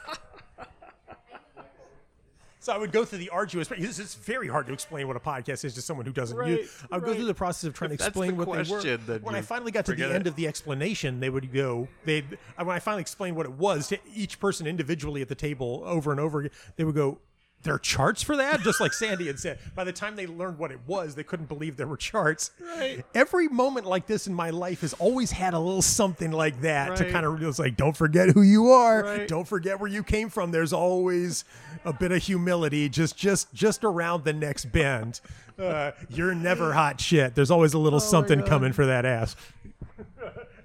So 2.69 2.75
I 2.75 2.77
would 2.77 2.91
go 2.91 3.03
through 3.03 3.17
the 3.17 3.29
arduous. 3.31 3.71
It's, 3.71 3.97
it's 3.97 4.13
very 4.13 4.47
hard 4.47 4.67
to 4.67 4.73
explain 4.73 5.07
what 5.07 5.17
a 5.17 5.19
podcast 5.19 5.65
is 5.65 5.73
to 5.73 5.81
someone 5.81 6.05
who 6.05 6.11
doesn't 6.11 6.37
Right, 6.37 6.59
use. 6.59 6.83
I 6.91 6.97
would 6.97 7.05
go 7.05 7.15
through 7.15 7.25
the 7.25 7.33
process 7.33 7.63
of 7.63 7.73
trying 7.73 7.91
If 7.93 7.97
to 7.97 8.05
explain 8.05 8.37
the 8.37 8.45
what 8.45 8.45
they 8.57 8.63
question, 8.63 9.01
were. 9.07 9.13
then 9.13 9.21
When 9.23 9.33
I 9.33 9.41
finally 9.41 9.71
got 9.71 9.85
to 9.85 9.91
the 9.91 9.95
forget 9.97 10.11
end 10.11 10.27
it. 10.27 10.29
of 10.29 10.35
the 10.35 10.45
explanation, 10.47 11.19
they 11.19 11.31
would 11.31 11.51
go. 11.51 11.87
They 12.05 12.21
when 12.57 12.69
I 12.69 12.77
finally 12.77 13.01
explained 13.01 13.35
what 13.37 13.47
it 13.47 13.53
was 13.53 13.87
to 13.87 13.97
each 14.13 14.39
person 14.39 14.67
individually 14.67 15.23
at 15.23 15.29
the 15.29 15.35
table 15.35 15.81
over 15.83 16.11
and 16.11 16.19
over 16.19 16.41
again, 16.41 16.51
they 16.75 16.83
would 16.83 16.93
go. 16.93 17.17
There 17.63 17.73
are 17.73 17.79
charts 17.79 18.23
for 18.23 18.37
that, 18.37 18.61
just 18.61 18.79
like 18.79 18.93
Sandy 18.93 19.27
had 19.27 19.37
said. 19.37 19.59
By 19.75 19.83
the 19.83 19.91
time 19.91 20.15
they 20.15 20.27
learned 20.27 20.57
what 20.57 20.71
it 20.71 20.79
was, 20.87 21.15
they 21.15 21.23
couldn't 21.23 21.47
believe 21.47 21.75
there 21.75 21.87
were 21.87 21.97
charts. 21.97 22.51
Right. 22.77 23.03
Every 23.13 23.49
moment 23.49 23.85
like 23.85 24.07
this 24.07 24.27
in 24.27 24.33
my 24.33 24.49
life 24.49 24.79
has 24.81 24.93
always 24.93 25.31
had 25.31 25.53
a 25.53 25.59
little 25.59 25.81
something 25.81 26.31
like 26.31 26.61
that 26.61 26.95
to 26.97 27.11
kind 27.11 27.25
of. 27.25 27.41
It 27.41 27.45
was 27.45 27.59
like, 27.59 27.75
don't 27.75 27.97
forget 27.97 28.29
who 28.29 28.43
you 28.43 28.69
are. 28.71 29.03
Right. 29.03 29.27
Don't 29.27 29.47
forget 29.47 29.79
where 29.79 29.89
you 29.89 30.03
came 30.03 30.29
from. 30.29 30.51
There's 30.51 30.71
always 30.71 31.43
a 31.83 31.91
bit 31.91 32.13
of 32.13 32.23
humility 32.23 32.87
just 32.87 33.17
just 33.17 33.53
just 33.53 33.83
around 33.83 34.23
the 34.23 34.33
next 34.33 34.71
bend. 34.71 35.19
Uh, 35.57 35.91
you're 36.09 36.33
never 36.33 36.71
hot 36.71 37.01
shit. 37.01 37.35
There's 37.35 37.51
always 37.51 37.73
a 37.73 37.79
little 37.79 37.99
something 37.99 38.41
coming 38.43 38.71
for 38.71 38.85
that 38.85 39.05
ass. 39.05 39.35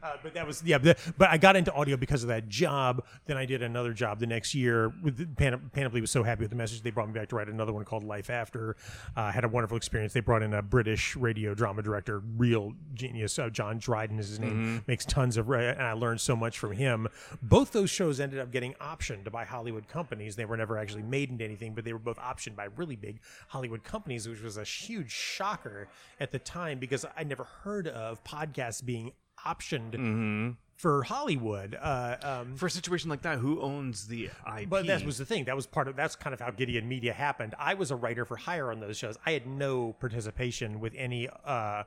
Uh, 0.05 0.17
but 0.23 0.35
that 0.35 0.47
was 0.47 0.63
yeah. 0.63 0.77
But, 0.77 0.99
but 1.17 1.31
I 1.31 1.39
got 1.39 1.57
into 1.57 1.73
audio 1.73 1.97
because 1.97 2.23
of 2.23 2.29
that 2.29 2.49
job. 2.49 3.03
Then 3.25 3.39
I 3.39 3.47
did 3.47 3.63
another 3.63 3.95
job 3.95 4.21
the 4.21 4.27
next 4.27 4.55
year. 4.55 4.93
With 5.03 5.35
Pan- 5.37 5.71
Panoply 5.73 6.03
was 6.03 6.11
so 6.11 6.23
happy 6.23 6.43
with 6.43 6.51
the 6.51 6.57
message, 6.57 6.83
they 6.83 6.91
brought 6.91 7.09
me 7.09 7.15
back 7.15 7.29
to 7.31 7.37
write 7.37 7.49
another 7.49 7.73
one 7.73 7.85
called 7.85 8.05
Life 8.05 8.29
After. 8.29 8.77
Uh, 9.17 9.33
had 9.33 9.45
a 9.45 9.49
wonderful 9.49 9.79
experience. 9.79 10.13
They 10.13 10.21
brought 10.21 10.43
in 10.43 10.53
a 10.53 10.61
British 10.61 11.17
radio 11.17 11.55
drama 11.55 11.83
director, 11.83 12.23
real 12.37 12.75
genius. 12.93 13.39
Uh, 13.39 13.49
John 13.49 13.79
Dryden 13.79 14.19
is 14.19 14.29
his 14.29 14.41
name. 14.41 14.85
Makes 14.87 15.07
tons 15.07 15.39
of, 15.39 15.49
and 15.51 15.81
I 15.83 15.93
learned 15.93 16.21
so 16.21 16.37
much 16.37 16.59
from 16.59 16.73
him. 16.73 17.09
Both 17.41 17.73
those 17.73 17.89
shows 17.89 18.21
ended 18.21 18.41
up 18.41 18.51
getting 18.51 18.75
optioned 18.75 19.31
by 19.33 19.45
Hollywood 19.45 19.89
companies. 19.89 20.37
They 20.37 20.45
were 20.45 20.57
never 20.57 20.77
actually 20.77 21.03
made 21.03 21.31
into 21.31 21.45
anything, 21.45 21.75
but 21.75 21.85
they 21.85 21.95
were 21.95 21.99
both 21.99 22.19
optioned 22.19 22.57
by 22.57 22.65
really 22.77 22.97
big 22.97 23.21
Hollywood 23.49 23.85
companies, 23.85 24.29
which 24.29 24.43
was 24.43 24.59
a 24.59 24.65
huge 24.65 25.11
shocker 25.11 25.89
at 26.21 26.31
the 26.31 26.39
time 26.39 26.79
because 26.79 27.07
I 27.17 27.25
never 27.25 27.45
heard 27.45 27.89
of 27.89 28.23
podcasts 28.25 28.85
being 28.85 29.13
optioned 29.47 30.57
for 30.77 31.03
Hollywood. 31.05 31.79
Uh, 31.81 32.17
um, 32.23 32.57
For 32.57 32.67
a 32.67 32.71
situation 32.71 33.09
like 33.09 33.23
that, 33.23 33.39
who 33.39 33.61
owns 33.61 34.09
the 34.09 34.31
IP? 34.59 34.69
but 34.69 34.87
that 34.87 35.05
was 35.05 35.19
the 35.19 35.25
thing. 35.25 35.45
That 35.45 35.57
was 35.57 35.67
part 35.67 35.89
of. 35.89 35.97
That's 35.97 36.17
kind 36.17 36.35
of 36.35 36.41
how 36.41 36.51
Gideon 36.51 36.89
Media 36.89 37.13
happened. 37.13 37.55
I 37.59 37.75
was 37.75 37.91
a 37.91 37.97
writer 37.97 38.25
for 38.25 38.37
hire 38.37 38.71
on 38.73 38.81
those 38.81 38.97
shows. 38.97 39.17
I 39.25 39.33
had 39.33 39.47
no 39.47 39.95
participation 40.01 40.81
with 40.81 40.93
any. 40.97 41.29
Uh, 41.45 41.85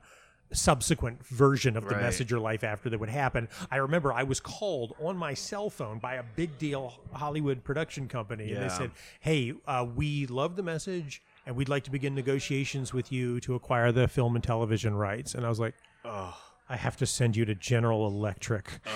subsequent 0.50 1.22
version 1.26 1.76
of 1.76 1.84
the 1.86 1.94
Right. 1.94 2.04
message 2.04 2.32
or 2.32 2.38
life 2.40 2.64
after 2.64 2.88
that 2.88 2.98
would 2.98 3.10
happen 3.10 3.48
i 3.70 3.76
remember 3.76 4.14
i 4.14 4.22
was 4.22 4.40
called 4.40 4.94
on 4.98 5.14
my 5.14 5.34
cell 5.34 5.68
phone 5.68 5.98
by 5.98 6.14
a 6.14 6.22
big 6.22 6.56
deal 6.56 6.94
hollywood 7.12 7.62
production 7.62 8.08
company 8.08 8.52
and 8.54 8.62
they 8.64 8.68
said 8.70 8.90
hey 9.20 9.52
uh, 9.66 9.84
we 9.94 10.26
love 10.26 10.56
the 10.56 10.62
message 10.62 11.20
and 11.44 11.54
we'd 11.54 11.68
like 11.68 11.84
to 11.84 11.90
begin 11.90 12.14
negotiations 12.14 12.94
with 12.94 13.12
you 13.12 13.40
to 13.40 13.54
acquire 13.56 13.92
the 13.92 14.08
film 14.08 14.36
and 14.36 14.42
television 14.42 14.94
rights 14.94 15.34
and 15.34 15.44
i 15.44 15.50
was 15.50 15.60
like 15.60 15.74
Oh, 16.06 16.34
I 16.68 16.76
have 16.76 16.96
to 16.98 17.06
send 17.06 17.36
you 17.36 17.44
to 17.46 17.54
General 17.54 18.06
Electric. 18.06 18.80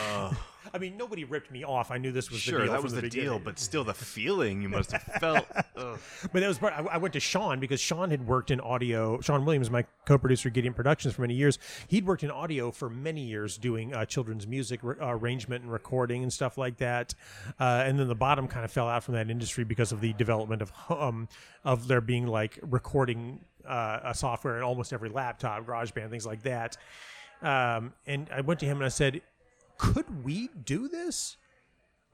I 0.75 0.79
mean, 0.79 0.97
nobody 0.97 1.25
ripped 1.25 1.51
me 1.51 1.64
off. 1.64 1.91
I 1.91 1.99
knew 1.99 2.12
this 2.12 2.31
was 2.31 2.41
Sure, 2.41 2.61
the 2.61 2.64
deal. 2.64 2.73
that 2.73 2.83
was 2.83 2.95
the, 2.95 3.09
deal, 3.09 3.39
but 3.39 3.59
still, 3.59 3.85
the 3.85 3.93
feeling 3.93 4.62
you 4.62 4.70
must 4.70 4.93
have 4.93 5.03
felt. 5.20 5.47
Ugh. 5.77 5.99
But 6.33 6.41
that 6.41 6.49
was 6.49 6.59
part. 6.59 6.73
I, 6.73 6.83
I 6.83 6.97
went 6.97 7.12
to 7.12 7.20
Sean 7.20 7.61
because 7.61 7.79
Sean 7.79 8.11
had 8.11 8.27
worked 8.27 8.51
in 8.51 8.59
audio. 8.59 9.20
Sean 9.20 9.45
Williams, 9.45 9.70
my 9.70 9.85
co-producer, 10.07 10.49
at 10.49 10.55
Gideon 10.55 10.73
Productions 10.73 11.14
for 11.14 11.20
many 11.20 11.35
years. 11.35 11.59
He'd 11.89 12.07
worked 12.07 12.23
in 12.23 12.31
audio 12.31 12.70
for 12.70 12.89
many 12.89 13.23
years, 13.23 13.59
doing 13.59 13.93
uh, 13.93 14.07
children's 14.07 14.47
music 14.47 14.81
re- 14.83 14.97
uh, 14.99 15.09
arrangement 15.09 15.62
and 15.62 15.70
recording 15.70 16.23
and 16.23 16.33
stuff 16.33 16.57
like 16.57 16.79
that. 16.79 17.14
Uh, 17.61 17.83
and 17.85 17.99
then 17.99 18.09
the 18.09 18.14
bottom 18.14 18.49
kind 18.49 18.64
of 18.64 18.70
fell 18.73 18.89
out 18.89 19.05
from 19.05 19.12
that 19.14 19.29
industry 19.29 19.64
because 19.64 19.93
of 19.93 20.01
the 20.01 20.14
development 20.14 20.62
of 20.62 20.73
um, 20.89 21.29
of 21.64 21.87
there 21.87 22.01
being 22.01 22.27
like 22.27 22.59
recording 22.62 23.41
uh, 23.68 24.01
a 24.05 24.14
software 24.14 24.57
in 24.57 24.62
almost 24.62 24.95
every 24.95 25.11
laptop, 25.11 25.66
GarageBand, 25.66 26.09
things 26.09 26.27
like 26.27 26.43
that. 26.45 26.79
Um, 27.43 27.93
and 28.07 28.28
I 28.32 28.40
went 28.40 28.61
to 28.61 28.66
him 28.66 28.78
and 28.78 28.86
I 28.86 28.90
said, 28.90 29.20
"Could 29.76 30.24
we 30.24 30.49
do 30.64 30.88
this?" 30.88 31.36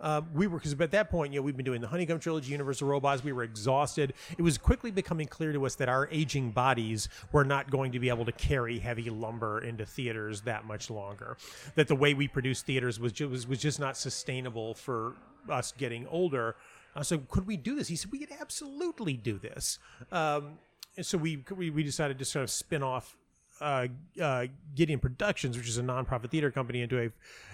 Uh, 0.01 0.23
we 0.33 0.47
were 0.47 0.59
because 0.59 0.75
at 0.81 0.91
that 0.93 1.11
point, 1.11 1.33
you 1.33 1.41
know, 1.41 1.43
we've 1.43 1.57
been 1.57 1.65
doing 1.65 1.81
the 1.81 1.89
Honeycomb 1.89 2.21
trilogy, 2.21 2.53
Universal 2.53 2.87
Robots. 2.87 3.25
We 3.25 3.33
were 3.33 3.43
exhausted. 3.43 4.15
It 4.37 4.43
was 4.43 4.57
quickly 4.57 4.91
becoming 4.91 5.27
clear 5.27 5.53
to 5.53 5.67
us 5.67 5.75
that 5.77 5.89
our 5.89 6.09
aging 6.13 6.53
bodies 6.53 7.09
were 7.33 7.45
not 7.45 7.71
going 7.71 7.93
to 7.93 7.99
be 7.99 8.09
able 8.09 8.25
to 8.25 8.33
carry 8.33 8.79
heavy 8.79 9.11
lumber 9.11 9.59
into 9.59 9.85
theaters 9.85 10.43
that 10.43 10.65
much 10.65 10.89
longer. 10.89 11.37
That 11.75 11.89
the 11.89 11.97
way 11.97 12.15
we 12.15 12.29
produced 12.29 12.65
theaters 12.65 13.01
was 13.01 13.13
just, 13.13 13.31
was, 13.31 13.49
was 13.49 13.59
just 13.59 13.81
not 13.81 13.97
sustainable 13.97 14.75
for 14.75 15.15
us 15.51 15.73
getting 15.77 16.07
older. 16.07 16.55
I 16.95 17.03
said, 17.03 17.29
"Could 17.29 17.47
we 17.47 17.57
do 17.57 17.75
this?" 17.75 17.89
He 17.89 17.97
said, 17.97 18.13
"We 18.13 18.21
could 18.21 18.37
absolutely 18.41 19.15
do 19.15 19.39
this." 19.39 19.81
Um, 20.13 20.59
so 21.03 21.19
we, 21.19 21.45
we 21.57 21.71
we 21.71 21.83
decided 21.83 22.19
to 22.21 22.25
sort 22.25 22.45
of 22.45 22.51
spin 22.51 22.85
off 22.85 23.17
uh, 23.61 23.87
uh, 24.21 24.47
Gideon 24.75 25.01
Productions, 25.01 25.57
which 25.57 25.69
is 25.69 25.79
a 25.79 25.83
nonprofit 25.83 26.31
theater 26.31 26.51
company, 26.51 26.83
into 26.83 26.99
a 26.99 27.11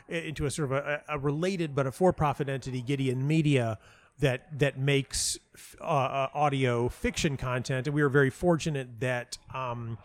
into 0.09 0.47
a 0.47 0.51
sort 0.51 0.71
of 0.71 0.73
a, 0.73 1.03
a 1.09 1.19
related 1.19 1.75
but 1.75 1.87
a 1.87 1.93
for-profit 1.93 2.49
entity, 2.49 2.83
Gideon 2.83 3.27
Media, 3.27 3.79
that 4.19 4.59
that 4.59 4.79
makes 4.79 5.39
uh, 5.81 5.85
uh, 5.85 6.29
audio 6.35 6.89
fiction 6.89 7.37
content. 7.37 7.87
And 7.87 7.95
we 7.95 8.03
were 8.03 8.09
very 8.09 8.31
fortunate 8.31 9.01
that. 9.01 9.39
Um, 9.55 9.99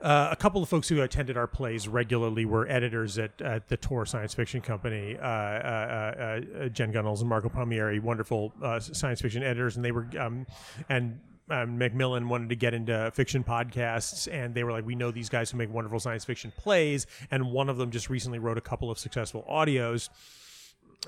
uh, 0.00 0.30
a 0.32 0.36
couple 0.36 0.60
of 0.60 0.68
folks 0.68 0.88
who 0.88 1.00
attended 1.00 1.36
our 1.36 1.46
plays 1.46 1.86
regularly 1.86 2.44
were 2.44 2.68
editors 2.68 3.18
at, 3.18 3.40
at 3.40 3.68
the 3.68 3.76
Tor 3.76 4.04
Science 4.04 4.34
Fiction 4.34 4.60
Company, 4.60 5.16
uh, 5.16 5.24
uh, 5.24 5.24
uh, 5.24 6.62
uh, 6.64 6.68
Jen 6.70 6.90
Gunnels 6.90 7.20
and 7.20 7.28
Marco 7.28 7.48
Palmieri, 7.48 8.00
wonderful 8.00 8.52
science 8.80 9.20
fiction 9.20 9.44
editors, 9.44 9.76
and 9.76 9.84
they 9.84 9.92
were 9.92 10.08
um, 10.18 10.44
and 10.88 11.20
um, 11.50 11.76
Macmillan 11.78 12.28
wanted 12.28 12.48
to 12.50 12.56
get 12.56 12.72
into 12.74 13.10
fiction 13.14 13.44
podcasts, 13.44 14.32
and 14.32 14.54
they 14.54 14.64
were 14.64 14.72
like, 14.72 14.86
"We 14.86 14.94
know 14.94 15.10
these 15.10 15.28
guys 15.28 15.50
who 15.50 15.58
make 15.58 15.72
wonderful 15.72 16.00
science 16.00 16.24
fiction 16.24 16.52
plays," 16.56 17.06
and 17.30 17.50
one 17.52 17.68
of 17.68 17.76
them 17.78 17.90
just 17.90 18.08
recently 18.10 18.38
wrote 18.38 18.58
a 18.58 18.62
couple 18.62 18.90
of 18.90 18.98
successful 18.98 19.44
audios. 19.50 20.08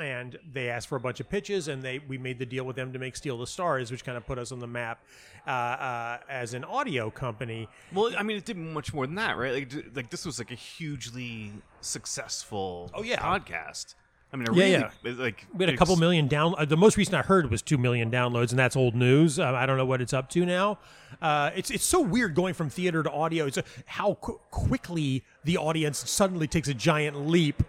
And 0.01 0.37
they 0.53 0.71
asked 0.71 0.89
for 0.89 0.97
a 0.97 1.01
bunch 1.01 1.21
of 1.21 1.29
pitches, 1.31 1.69
and 1.69 1.81
they 1.81 2.01
we 2.01 2.19
made 2.19 2.41
the 2.41 2.47
deal 2.47 2.65
with 2.65 2.75
them 2.75 2.93
to 2.95 2.99
make 2.99 3.15
Steal 3.15 3.39
the 3.39 3.47
Stars, 3.47 3.93
which 3.93 4.05
kind 4.05 4.19
of 4.19 4.27
put 4.27 4.39
us 4.41 4.51
on 4.51 4.59
the 4.59 4.67
map 4.67 5.05
uh, 5.47 5.51
uh, 5.51 6.19
as 6.29 6.53
an 6.53 6.65
audio 6.65 7.11
company. 7.11 7.69
Well, 7.93 8.11
I 8.19 8.25
mean, 8.25 8.37
it 8.37 8.45
did 8.45 8.57
much 8.57 8.93
more 8.93 9.07
than 9.07 9.15
that, 9.15 9.37
right? 9.37 9.53
Like, 9.55 9.73
like 9.95 10.11
this 10.11 10.27
was 10.27 10.41
like 10.41 10.51
a 10.51 10.57
hugely 10.57 11.53
successful 11.81 12.91
Oh, 12.93 13.05
yeah. 13.05 13.21
podcast. 13.21 13.95
I 14.35 14.37
mean, 14.37 14.49
a 14.49 14.53
Yeah, 14.53 14.91
really, 15.05 15.17
like 15.17 15.47
We 15.55 15.65
had 15.65 15.73
a 15.73 15.77
couple 15.77 15.95
million 15.95 16.27
down. 16.27 16.57
Uh, 16.59 16.65
the 16.65 16.77
most 16.77 16.97
recent 16.97 17.15
I 17.15 17.23
heard 17.23 17.53
was 17.53 17.63
two 17.63 17.79
million 17.79 18.11
downloads, 18.11 18.51
and 18.51 18.59
that's 18.59 18.75
old 18.75 18.97
news. 18.97 19.39
Uh, 19.39 19.53
I 19.53 19.65
don't 19.65 19.77
know 19.77 19.87
what 19.87 20.03
it's 20.03 20.13
up 20.13 20.29
to 20.31 20.45
now. 20.45 20.79
Uh, 21.23 21.53
it's 21.55 21.71
it's 21.71 21.85
so 21.85 22.01
weird 22.01 22.35
going 22.35 22.53
from 22.53 22.69
theater 22.69 23.05
to 23.05 23.11
audio. 23.13 23.47
It's 23.47 23.59
uh 23.59 23.63
how 23.87 24.15
qu- 24.15 24.41
quickly 24.51 25.23
the 25.45 25.57
audience 25.57 26.11
suddenly 26.11 26.49
takes 26.49 26.67
a 26.67 26.75
giant 26.75 27.29
leap 27.29 27.63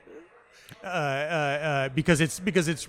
uh, 0.83 0.87
uh, 0.87 0.89
uh, 0.89 1.89
because 1.89 2.19
it's 2.19 2.39
because 2.39 2.67
it's 2.67 2.87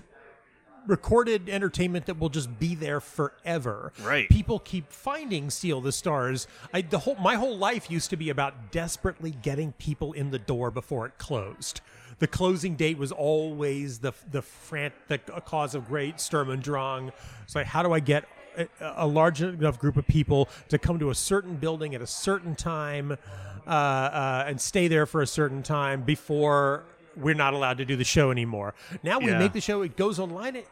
recorded 0.86 1.50
entertainment 1.50 2.06
that 2.06 2.18
will 2.18 2.30
just 2.30 2.58
be 2.58 2.74
there 2.74 3.00
forever. 3.00 3.92
Right. 4.02 4.26
People 4.30 4.58
keep 4.58 4.90
finding 4.90 5.50
Steal 5.50 5.82
the 5.82 5.92
Stars. 5.92 6.46
I 6.72 6.80
the 6.80 7.00
whole 7.00 7.16
my 7.16 7.34
whole 7.34 7.58
life 7.58 7.90
used 7.90 8.08
to 8.10 8.16
be 8.16 8.30
about 8.30 8.72
desperately 8.72 9.32
getting 9.32 9.72
people 9.72 10.14
in 10.14 10.30
the 10.30 10.38
door 10.38 10.70
before 10.70 11.04
it 11.06 11.18
closed. 11.18 11.82
The 12.18 12.26
closing 12.26 12.76
date 12.76 12.96
was 12.98 13.12
always 13.12 13.98
the 13.98 14.12
the 14.30 14.40
frant 14.42 14.94
the 15.08 15.18
cause 15.18 15.74
of 15.74 15.86
great 15.86 16.18
Sturm 16.20 16.48
und 16.50 16.62
Drang. 16.62 17.12
It's 17.44 17.54
like 17.54 17.66
how 17.66 17.82
do 17.82 17.92
I 17.92 18.00
get 18.00 18.24
a, 18.56 18.66
a 18.80 19.06
large 19.06 19.42
enough 19.42 19.78
group 19.78 19.96
of 19.98 20.06
people 20.06 20.48
to 20.68 20.78
come 20.78 20.98
to 20.98 21.10
a 21.10 21.14
certain 21.14 21.56
building 21.56 21.94
at 21.94 22.00
a 22.00 22.06
certain 22.06 22.54
time 22.54 23.18
uh, 23.66 23.70
uh, 23.70 24.44
and 24.46 24.58
stay 24.60 24.88
there 24.88 25.04
for 25.04 25.20
a 25.20 25.26
certain 25.26 25.62
time 25.62 26.02
before 26.02 26.84
we're 27.16 27.34
not 27.34 27.52
allowed 27.54 27.78
to 27.78 27.84
do 27.84 27.96
the 27.96 28.04
show 28.04 28.30
anymore. 28.30 28.74
Now 29.02 29.18
we 29.18 29.26
Yeah. 29.26 29.38
make 29.38 29.52
the 29.52 29.60
show, 29.60 29.82
it 29.82 29.96
goes 29.96 30.18
online. 30.18 30.56
It, 30.56 30.68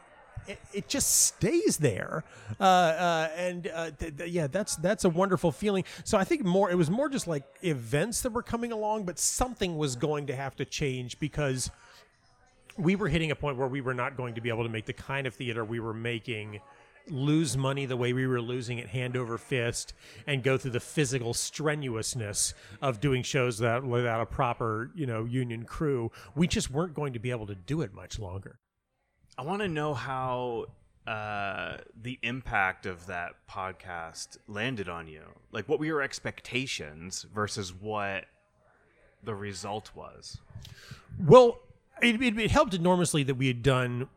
it, 0.47 0.87
just 0.87 1.25
stays 1.25 1.77
there, 1.77 2.23
uh, 2.59 2.63
uh, 2.63 3.29
and 3.35 3.67
uh, 3.67 3.91
th- 3.91 4.17
th- 4.17 4.31
yeah, 4.31 4.47
that's 4.47 4.75
that's 4.77 5.03
a 5.03 5.09
wonderful 5.09 5.51
feeling. 5.51 5.83
So 6.03 6.17
I 6.17 6.23
think 6.23 6.43
more 6.43 6.69
it 6.69 6.75
was 6.75 6.89
more 6.89 7.09
just 7.09 7.27
like 7.27 7.43
events 7.63 8.21
that 8.21 8.31
were 8.31 8.43
coming 8.43 8.71
along, 8.71 9.05
but 9.05 9.19
something 9.19 9.77
was 9.77 9.95
going 9.95 10.27
to 10.27 10.35
have 10.35 10.55
to 10.57 10.65
change 10.65 11.19
because 11.19 11.71
we 12.77 12.95
were 12.95 13.07
hitting 13.07 13.31
a 13.31 13.35
point 13.35 13.57
where 13.57 13.67
we 13.67 13.81
were 13.81 13.93
not 13.93 14.17
going 14.17 14.35
to 14.35 14.41
be 14.41 14.49
able 14.49 14.63
to 14.63 14.69
make 14.69 14.85
the 14.85 14.93
kind 14.93 15.27
of 15.27 15.33
theater 15.33 15.63
we 15.63 15.79
were 15.79 15.93
making 15.93 16.59
lose 17.07 17.55
money 17.55 17.85
the 17.85 17.97
way 17.97 18.13
we 18.13 18.25
were 18.25 18.41
losing 18.41 18.79
it 18.79 18.87
hand 18.87 19.15
over 19.15 19.37
fist 19.37 19.93
and 20.25 20.43
go 20.43 20.57
through 20.57 20.71
the 20.71 20.79
physical 20.79 21.33
strenuousness 21.33 22.53
of 22.81 22.99
doing 22.99 23.21
shows 23.21 23.59
that 23.59 23.83
without 23.83 24.21
a 24.21 24.25
proper 24.25 24.91
you 24.95 25.05
know 25.05 25.23
union 25.25 25.63
crew. 25.65 26.11
We 26.35 26.47
just 26.47 26.71
weren't 26.71 26.93
going 26.93 27.13
to 27.13 27.19
be 27.19 27.31
able 27.31 27.47
to 27.47 27.55
do 27.55 27.81
it 27.81 27.93
much 27.93 28.19
longer 28.19 28.59
I 29.37 29.43
want 29.43 29.61
to 29.61 29.67
know 29.67 29.93
how 29.93 30.67
uh, 31.05 31.77
the 32.01 32.17
impact 32.21 32.85
of 32.85 33.07
that 33.07 33.31
podcast 33.49 34.37
landed 34.47 34.87
on 34.87 35.07
you. 35.07 35.23
Like, 35.51 35.67
what 35.67 35.79
were 35.79 35.85
your 35.85 36.01
expectations 36.01 37.25
versus 37.33 37.73
what 37.73 38.25
the 39.23 39.35
result 39.35 39.91
was? 39.93 40.39
Well, 41.19 41.59
it, 42.01 42.21
it, 42.21 42.39
it 42.39 42.51
helped 42.51 42.73
enormously 42.73 43.23
that 43.23 43.35
we 43.35 43.47
had 43.47 43.61
done 43.61 44.07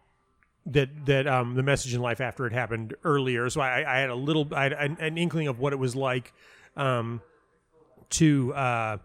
that 0.67 1.07
that 1.07 1.27
um, 1.27 1.55
the 1.55 1.63
message 1.63 1.95
in 1.95 2.01
life 2.01 2.21
after 2.21 2.47
it 2.47 2.53
happened 2.53 2.95
earlier. 3.03 3.49
So 3.49 3.61
I, 3.61 3.97
I 3.97 4.01
had 4.01 4.11
a 4.11 4.15
little, 4.15 4.47
I 4.53 4.65
had 4.65 4.73
an, 4.75 4.97
an 5.01 5.19
inkling 5.19 5.49
of 5.49 5.59
what 5.59 5.73
it 5.73 5.79
was 5.79 5.97
like 5.97 6.33
um, 6.77 7.23
to, 8.11 8.53
uh, 8.55 8.99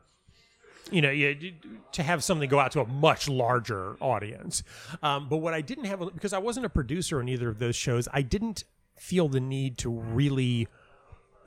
you 0.91 1.01
know, 1.01 1.11
you, 1.11 1.53
to 1.93 2.03
have 2.03 2.23
something 2.23 2.49
go 2.49 2.59
out 2.59 2.71
to 2.73 2.81
a 2.81 2.87
much 2.87 3.29
larger 3.29 3.95
audience. 3.99 4.63
Um, 5.01 5.27
but 5.29 5.37
what 5.37 5.53
I 5.53 5.61
didn't 5.61 5.85
have, 5.85 5.99
because 6.13 6.33
I 6.33 6.39
wasn't 6.39 6.65
a 6.65 6.69
producer 6.69 7.19
on 7.19 7.29
either 7.29 7.49
of 7.49 7.59
those 7.59 7.75
shows, 7.75 8.07
I 8.13 8.21
didn't 8.21 8.63
feel 8.97 9.27
the 9.27 9.39
need 9.39 9.77
to 9.79 9.89
really 9.89 10.67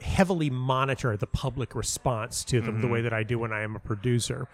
heavily 0.01 0.51
monitor 0.51 1.17
the 1.17 1.27
public 1.27 1.75
response 1.75 2.45
to 2.45 2.61
them 2.61 2.81
the 2.81 2.89
way 2.89 3.01
that 3.01 3.13
I 3.13 3.23
do 3.23 3.39
when 3.39 3.53
I 3.53 3.63
am 3.63 3.77
a 3.77 3.81
producer. 3.81 4.47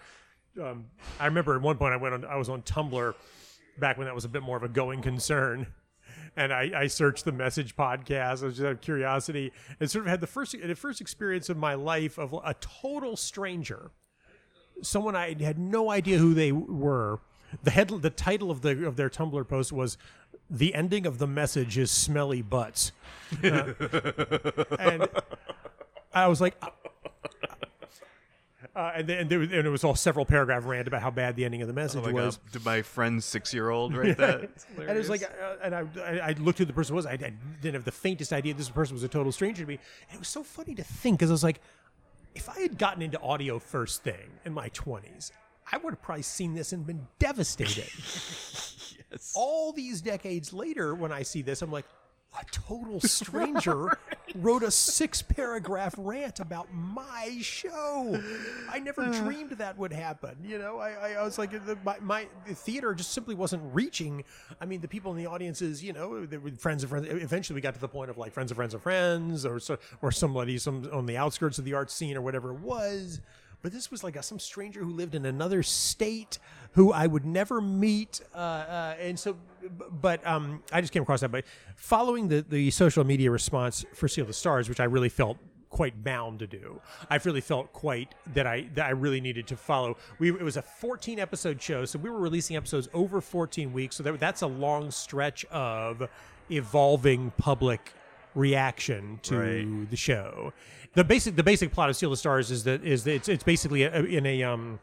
Um, 0.61 0.85
I 1.19 1.25
remember 1.25 1.55
at 1.55 1.61
one 1.61 1.77
point 1.77 1.93
I 1.93 1.97
went 1.97 2.13
on, 2.13 2.25
I 2.25 2.35
was 2.35 2.49
on 2.49 2.61
Tumblr 2.61 3.13
back 3.79 3.97
when 3.97 4.05
that 4.05 4.15
was 4.15 4.25
a 4.25 4.29
bit 4.29 4.43
more 4.43 4.57
of 4.57 4.63
a 4.63 4.69
going 4.69 5.01
concern. 5.01 5.67
And 6.35 6.53
I, 6.53 6.71
I 6.75 6.87
searched 6.87 7.25
the 7.25 7.31
message 7.31 7.75
podcast. 7.75 8.41
I 8.41 8.45
was 8.45 8.55
just 8.55 8.65
out 8.65 8.71
of 8.71 8.81
curiosity 8.81 9.51
and 9.79 9.89
sort 9.89 10.05
of 10.05 10.09
had 10.09 10.21
the 10.21 10.27
first 10.27 10.55
the 10.59 10.75
first 10.75 11.01
experience 11.01 11.49
of 11.49 11.57
my 11.57 11.75
life 11.75 12.17
of 12.17 12.33
a 12.33 12.55
total 12.55 13.15
stranger, 13.15 13.91
someone 14.81 15.15
I 15.15 15.41
had 15.41 15.57
no 15.59 15.89
idea 15.91 16.17
who 16.17 16.33
they 16.33 16.51
were. 16.51 17.19
The 17.63 17.71
head, 17.71 17.89
the 17.89 18.09
title 18.09 18.49
of 18.49 18.61
the 18.61 18.85
of 18.87 18.95
their 18.95 19.09
Tumblr 19.09 19.47
post 19.47 19.71
was 19.71 19.97
"The 20.49 20.73
ending 20.73 21.05
of 21.05 21.19
the 21.19 21.27
message 21.27 21.77
is 21.77 21.91
smelly 21.91 22.41
butts," 22.41 22.91
Uh, 23.43 23.73
and 24.79 25.07
I 26.13 26.27
was 26.27 26.41
like, 26.41 26.55
uh, 28.75 28.91
and 28.95 29.07
then 29.07 29.17
and, 29.19 29.29
there 29.29 29.37
was, 29.37 29.51
and 29.51 29.67
it 29.67 29.69
was 29.69 29.83
all 29.83 29.93
several 29.95 30.25
paragraph 30.25 30.65
rant 30.65 30.87
about 30.87 31.01
how 31.03 31.11
bad 31.11 31.35
the 31.35 31.45
ending 31.45 31.61
of 31.61 31.67
the 31.67 31.73
message 31.73 32.03
Like, 32.03 32.13
was. 32.15 32.37
uh, 32.37 32.39
did 32.53 32.65
my 32.65 32.81
friend's 32.81 33.23
six 33.23 33.53
year 33.53 33.69
old 33.69 33.95
write 33.95 34.17
that? 34.17 34.49
And 34.77 34.89
it 34.89 34.97
was 34.97 35.09
like, 35.09 35.21
uh, 35.21 35.55
and 35.61 35.75
I, 35.75 35.85
I, 36.03 36.19
I 36.29 36.31
looked 36.39 36.57
who 36.57 36.65
the 36.65 36.73
person 36.73 36.95
was. 36.95 37.05
I, 37.05 37.11
I 37.11 37.33
didn't 37.61 37.75
have 37.75 37.85
the 37.85 37.91
faintest 37.91 38.33
idea 38.33 38.55
this 38.55 38.69
person 38.69 38.95
was 38.95 39.03
a 39.03 39.07
total 39.07 39.31
stranger 39.31 39.61
to 39.63 39.67
me. 39.67 39.77
And 40.09 40.15
it 40.15 40.19
was 40.19 40.27
so 40.27 40.41
funny 40.41 40.73
to 40.73 40.83
think 40.83 41.19
because 41.19 41.29
I 41.29 41.33
was 41.33 41.43
like, 41.43 41.61
if 42.35 42.49
I 42.49 42.59
had 42.59 42.77
gotten 42.77 43.01
into 43.01 43.19
audio 43.21 43.59
first 43.59 44.03
thing 44.03 44.39
in 44.45 44.53
my 44.53 44.69
twenties, 44.69 45.31
I 45.71 45.77
would 45.77 45.91
have 45.91 46.01
probably 46.01 46.23
seen 46.23 46.53
this 46.53 46.73
and 46.73 46.85
been 46.85 47.07
devastated. 47.19 47.89
yes. 47.95 49.33
All 49.35 49.71
these 49.71 50.01
decades 50.01 50.53
later, 50.53 50.95
when 50.95 51.11
I 51.11 51.23
see 51.23 51.41
this, 51.41 51.61
I'm 51.61 51.71
like, 51.71 51.85
a 52.39 52.45
total 52.51 52.99
stranger 53.01 53.97
wrote 54.35 54.63
a 54.63 54.71
six 54.71 55.21
paragraph 55.21 55.93
rant 55.97 56.39
about 56.39 56.73
my 56.73 57.37
show. 57.41 58.19
I 58.69 58.79
never 58.79 59.03
uh. 59.03 59.11
dreamed 59.11 59.51
that 59.51 59.77
would 59.77 59.93
happen. 59.93 60.35
You 60.43 60.57
know, 60.57 60.79
I, 60.79 60.91
I, 60.91 61.09
I 61.13 61.23
was 61.23 61.37
like, 61.37 61.51
the, 61.51 61.77
my, 61.83 61.97
my 62.01 62.27
the 62.47 62.55
theater 62.55 62.93
just 62.93 63.11
simply 63.11 63.35
wasn't 63.35 63.63
reaching. 63.73 64.23
I 64.59 64.65
mean, 64.65 64.81
the 64.81 64.87
people 64.87 65.11
in 65.11 65.17
the 65.17 65.27
audiences, 65.27 65.83
you 65.83 65.93
know, 65.93 66.25
they 66.25 66.37
were 66.37 66.51
friends 66.51 66.83
of 66.83 66.89
friends. 66.89 67.07
Eventually, 67.07 67.55
we 67.55 67.61
got 67.61 67.75
to 67.75 67.81
the 67.81 67.87
point 67.87 68.09
of 68.09 68.17
like 68.17 68.33
friends 68.33 68.51
of 68.51 68.57
friends 68.57 68.73
of 68.73 68.81
friends, 68.81 69.45
or 69.45 69.59
so, 69.59 69.77
or 70.01 70.11
somebody 70.11 70.57
some 70.57 70.89
on 70.91 71.05
the 71.05 71.17
outskirts 71.17 71.59
of 71.59 71.65
the 71.65 71.73
art 71.73 71.91
scene 71.91 72.17
or 72.17 72.21
whatever 72.21 72.51
it 72.51 72.59
was. 72.59 73.21
But 73.63 73.71
this 73.71 73.89
was 73.89 74.03
like 74.03 74.17
a, 74.17 74.21
some 74.21 74.39
stranger 74.39 74.81
who 74.83 74.91
lived 74.91 75.15
in 75.15 75.25
another 75.25 75.63
state 75.63 76.37
who 76.73 76.91
I 76.91 77.07
would 77.07 77.25
never 77.25 77.61
meet. 77.61 78.19
Uh, 78.35 78.37
uh, 78.37 78.95
and 78.99 79.17
so, 79.17 79.37
but 79.89 80.25
um, 80.27 80.61
I 80.71 80.81
just 80.81 80.91
came 80.91 81.01
across 81.01 81.21
that. 81.21 81.31
But 81.31 81.45
following 81.77 82.27
the, 82.27 82.41
the 82.47 82.69
social 82.71 83.05
media 83.05 83.31
response 83.31 83.85
for 83.93 84.07
Steal 84.09 84.25
the 84.25 84.33
Stars, 84.33 84.67
which 84.67 84.81
I 84.81 84.83
really 84.83 85.09
felt 85.09 85.37
quite 85.69 86.03
bound 86.03 86.39
to 86.39 86.45
do. 86.45 86.79
I 87.09 87.19
really 87.23 87.41
felt 87.41 87.73
quite 87.73 88.13
that 88.33 88.45
I 88.45 88.67
that 88.75 88.85
I 88.85 88.91
really 88.91 89.21
needed 89.21 89.47
to 89.47 89.57
follow. 89.57 89.97
We 90.19 90.29
it 90.29 90.43
was 90.43 90.57
a 90.57 90.61
14 90.61 91.17
episode 91.17 91.59
show, 91.61 91.85
so 91.85 91.97
we 91.97 92.09
were 92.11 92.19
releasing 92.19 92.55
episodes 92.55 92.89
over 92.93 93.21
14 93.21 93.73
weeks. 93.73 93.95
So 93.95 94.03
that, 94.03 94.19
that's 94.19 94.43
a 94.43 94.47
long 94.47 94.91
stretch 94.91 95.45
of 95.45 96.07
evolving 96.51 97.31
public 97.37 97.93
reaction 98.35 99.19
to 99.23 99.37
Right. 99.37 99.89
the 99.89 99.95
show. 99.97 100.53
The 100.93 101.03
basic 101.03 101.35
the 101.35 101.43
basic 101.43 101.71
plot 101.71 101.89
of 101.89 101.95
Steal 101.95 102.11
the 102.11 102.17
Stars 102.17 102.51
is 102.51 102.63
that 102.65 102.83
is 102.83 103.03
that 103.05 103.13
it's 103.13 103.29
it's 103.29 103.43
basically 103.43 103.83
a, 103.83 104.03
in 104.03 104.25
a 104.25 104.43
um 104.43 104.79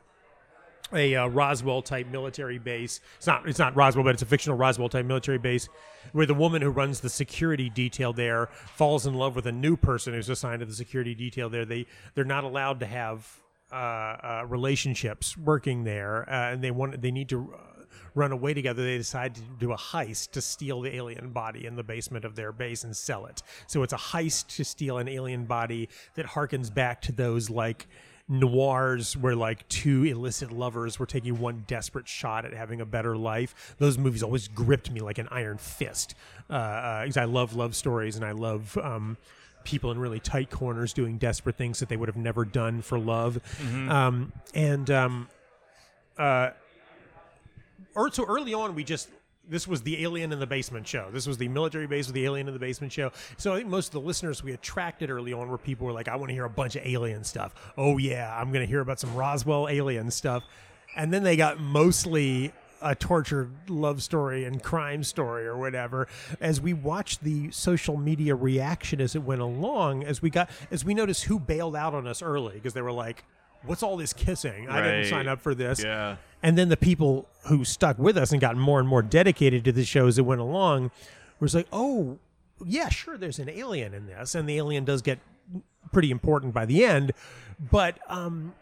a 0.93 1.15
uh, 1.15 1.27
Roswell 1.29 1.83
type 1.83 2.09
military 2.09 2.59
base. 2.59 3.01
It's 3.17 3.27
not 3.27 3.49
it's 3.49 3.59
not 3.59 3.77
Roswell, 3.77 4.05
but 4.05 4.15
it's 4.15 4.23
a 4.23 4.27
fictional 4.27 4.59
Roswell 4.59 4.89
type 4.89 5.07
military 5.07 5.39
base 5.39 5.69
where 6.13 6.27
the 6.27 6.35
woman 6.35 6.63
who 6.63 6.71
runs 6.71 7.01
the 7.01 7.09
security 7.09 7.71
detail 7.71 8.13
there 8.13 8.49
falls 8.75 9.07
in 9.07 9.15
love 9.15 9.37
with 9.37 9.47
a 9.47 9.53
new 9.53 9.77
person 9.77 10.15
who's 10.15 10.29
assigned 10.29 10.61
to 10.61 10.67
the 10.67 10.75
security 10.75 11.15
detail 11.15 11.49
there. 11.49 11.65
They 11.65 11.87
they're 12.15 12.25
not 12.25 12.45
allowed 12.45 12.81
to 12.81 12.87
have 12.87 13.41
uh, 13.73 13.75
uh, 13.75 14.45
relationships 14.49 15.37
working 15.37 15.85
there, 15.85 16.29
uh, 16.29 16.53
and 16.53 16.63
they 16.63 16.71
want 16.71 17.01
they 17.01 17.11
need 17.11 17.29
to. 17.29 17.55
Uh, 17.91 17.97
Run 18.15 18.33
away 18.33 18.55
together. 18.55 18.83
They 18.83 18.99
decide 18.99 19.35
to 19.37 19.43
do 19.59 19.73
a 19.73 19.77
heist 19.77 20.33
to 20.33 20.41
steal 20.41 20.81
the 20.81 20.95
alien 20.95 21.31
body 21.31 21.67
in 21.67 21.77
the 21.77 21.83
basement 21.83 22.25
of 22.25 22.35
their 22.35 22.53
base 22.53 22.85
and 22.85 22.97
sell 22.97 23.27
it. 23.27 23.43
So 23.67 23.83
it's 23.83 23.93
a 23.93 23.97
heist 23.97 24.57
to 24.57 24.65
steal 24.65 24.99
an 24.99 25.09
alien 25.09 25.45
body 25.45 25.89
that 26.15 26.27
harkens 26.27 26.73
back 26.73 27.03
to 27.03 27.13
those 27.13 27.51
like 27.51 27.87
noirs 28.29 29.17
where 29.17 29.35
like 29.35 29.67
two 29.69 30.05
illicit 30.05 30.53
lovers 30.53 30.99
were 30.99 31.07
taking 31.07 31.39
one 31.39 31.65
desperate 31.67 32.07
shot 32.09 32.45
at 32.45 32.53
having 32.53 32.81
a 32.81 32.87
better 32.87 33.17
life. 33.17 33.75
Those 33.79 33.99
movies 33.99 34.23
always 34.23 34.49
gripped 34.49 34.91
me 34.91 35.01
like 35.01 35.19
an 35.19 35.29
iron 35.31 35.59
fist 35.59 36.15
uh, 36.49 36.53
uh, 36.53 37.03
because 37.03 37.17
I 37.17 37.25
love 37.25 37.55
love 37.57 37.75
stories 37.75 38.17
and 38.17 38.25
I 38.25 38.33
love. 38.33 38.77
Um, 38.79 39.17
people 39.63 39.91
in 39.91 39.99
really 39.99 40.21
tight 40.21 40.49
corners 40.49 40.95
doing 40.95 41.19
desperate 41.19 41.55
things 41.55 41.81
that 41.81 41.89
they 41.91 41.97
would 41.97 42.09
have 42.09 42.17
never 42.17 42.47
done 42.47 42.81
for 42.81 42.99
love 42.99 43.39
um, 43.91 44.33
and 44.55 44.91
um, 44.91 45.29
uh, 46.17 46.49
so 48.11 48.25
early 48.27 48.55
on 48.55 48.75
we 48.75 48.85
just 48.85 49.09
this 49.49 49.67
was 49.67 49.83
the 49.83 50.03
alien 50.03 50.33
in 50.33 50.39
the 50.39 50.47
basement 50.47 50.87
show. 50.87 51.09
This 51.13 51.27
was 51.27 51.37
the 51.37 51.49
military 51.49 51.87
base 51.87 52.07
with 52.07 52.15
the 52.15 52.25
alien 52.25 52.47
in 52.47 52.55
the 52.55 52.61
basement 52.61 52.93
show. 52.93 53.11
So 53.37 53.53
i 53.53 53.57
think 53.59 53.69
most 53.69 53.89
of 53.89 53.93
the 53.93 54.01
listeners 54.01 54.43
we 54.43 54.53
attracted 54.53 55.11
early 55.11 55.33
on 55.33 55.49
were 55.49 55.59
people 55.59 55.87
were 55.87 55.93
like 55.93 56.09
i 56.09 56.17
want 56.17 56.29
to 56.29 56.35
hear 56.35 56.45
a 56.45 56.51
bunch 56.51 56.77
of 56.77 56.87
alien 56.87 57.25
stuff. 57.25 57.55
Oh 57.77 57.99
yeah 57.99 58.35
i'm 58.39 58.53
going 58.53 58.65
to 58.65 58.71
hear 58.71 58.81
about 58.81 59.01
some 59.01 59.15
roswell 59.15 59.69
alien 59.69 60.11
stuff. 60.11 60.45
And 60.97 61.13
then 61.13 61.23
they 61.23 61.37
got 61.37 61.61
mostly 61.61 62.53
a 62.83 62.95
torture 62.95 63.51
love 63.69 64.03
story 64.03 64.45
and 64.45 64.63
crime 64.63 65.05
story 65.05 65.47
or 65.47 65.57
whatever. 65.57 66.09
As 66.41 66.61
we 66.61 66.73
watched 66.73 67.23
the 67.23 67.51
social 67.51 67.97
media 67.97 68.35
reaction 68.35 69.01
as 69.01 69.15
it 69.15 69.23
went 69.23 69.41
along 69.41 70.05
as 70.05 70.23
we 70.23 70.31
got 70.31 70.51
as 70.71 70.85
we 70.85 70.95
noticed 70.95 71.25
who 71.25 71.39
bailed 71.39 71.77
out 71.77 71.95
on 71.95 72.07
us 72.07 72.23
early 72.23 72.55
because 72.55 72.75
they 72.75 72.83
were 72.83 72.93
like 72.93 73.25
what's 73.65 73.83
all 73.83 73.97
this 73.97 74.13
kissing? 74.13 74.69
I 74.69 74.83
didn't 74.83 75.07
sign 75.07 75.29
up 75.29 75.41
for 75.41 75.55
this. 75.55 75.83
Yeah. 75.83 76.17
And 76.43 76.57
then 76.57 76.69
the 76.69 76.77
people 76.77 77.29
who 77.47 77.65
stuck 77.65 77.99
with 77.99 78.17
us 78.17 78.33
and 78.33 78.41
got 78.41 78.57
more 78.57 78.79
and 78.79 78.89
more 78.89 79.03
dedicated 79.03 79.65
to 79.65 79.73
the 79.73 79.85
show 79.85 80.07
as 80.07 80.19
it 80.19 80.23
went 80.23 80.41
along 80.41 80.91
was 81.39 81.55
like, 81.55 81.67
oh, 81.73 82.19
yeah, 82.65 82.89
sure, 82.89 83.17
there's 83.17 83.39
an 83.39 83.49
alien 83.49 83.95
in 83.95 84.07
this, 84.07 84.35
and 84.35 84.49
the 84.49 84.57
alien 84.57 84.85
does 84.85 85.03
get 85.03 85.19
pretty 85.93 86.11
important 86.11 86.53
by 86.55 86.67
the 86.67 86.85
end, 86.85 87.13
but 87.71 87.99
um, 88.09 88.55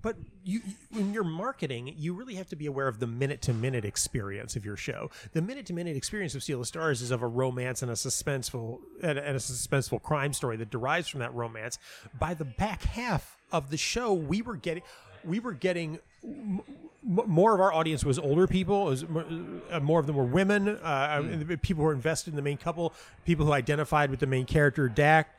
but 0.00 0.16
you're 0.44 1.24
marketing, 1.24 1.92
you 1.96 2.14
really 2.14 2.36
have 2.36 2.48
to 2.48 2.56
be 2.56 2.66
aware 2.66 2.88
of 2.88 3.00
the 3.00 3.06
minute 3.06 3.42
to 3.42 3.52
minute 3.52 3.84
experience 3.84 4.56
of 4.56 4.64
your 4.64 4.76
show. 4.76 5.10
The 5.32 5.42
minute 5.42 5.66
to 5.66 5.72
minute 5.72 5.96
experience 5.96 6.34
of 6.34 6.42
Steal 6.42 6.60
the 6.60 6.64
Stars 6.64 7.02
is 7.02 7.10
of 7.10 7.20
a 7.20 7.26
romance 7.26 7.82
and 7.82 7.90
a 7.90 7.94
suspenseful 7.94 8.78
and, 9.02 9.18
and 9.18 9.36
a 9.36 9.40
suspenseful 9.40 10.02
crime 10.02 10.32
story 10.32 10.56
that 10.56 10.70
derives 10.70 11.08
from 11.08 11.20
that 11.20 11.34
romance. 11.34 11.78
By 12.18 12.34
the 12.34 12.44
back 12.44 12.84
half 12.84 13.36
of 13.50 13.70
the 13.70 13.76
show, 13.76 14.12
we 14.12 14.40
were 14.40 14.56
getting 14.56 14.82
we 15.24 15.40
were 15.40 15.52
getting 15.52 15.98
m- 16.24 16.62
more 17.02 17.54
of 17.54 17.60
our 17.60 17.72
audience 17.72 18.04
was 18.04 18.18
older 18.18 18.46
people. 18.46 18.86
Was 18.86 19.08
more, 19.08 19.24
uh, 19.70 19.80
more 19.80 20.00
of 20.00 20.06
them 20.06 20.16
were 20.16 20.24
women. 20.24 20.68
Uh, 20.68 21.22
and 21.24 21.62
People 21.62 21.82
who 21.82 21.86
were 21.86 21.94
invested 21.94 22.30
in 22.30 22.36
the 22.36 22.42
main 22.42 22.58
couple. 22.58 22.92
People 23.24 23.46
who 23.46 23.52
identified 23.52 24.10
with 24.10 24.20
the 24.20 24.26
main 24.26 24.44
character, 24.44 24.88
Dak 24.88 25.38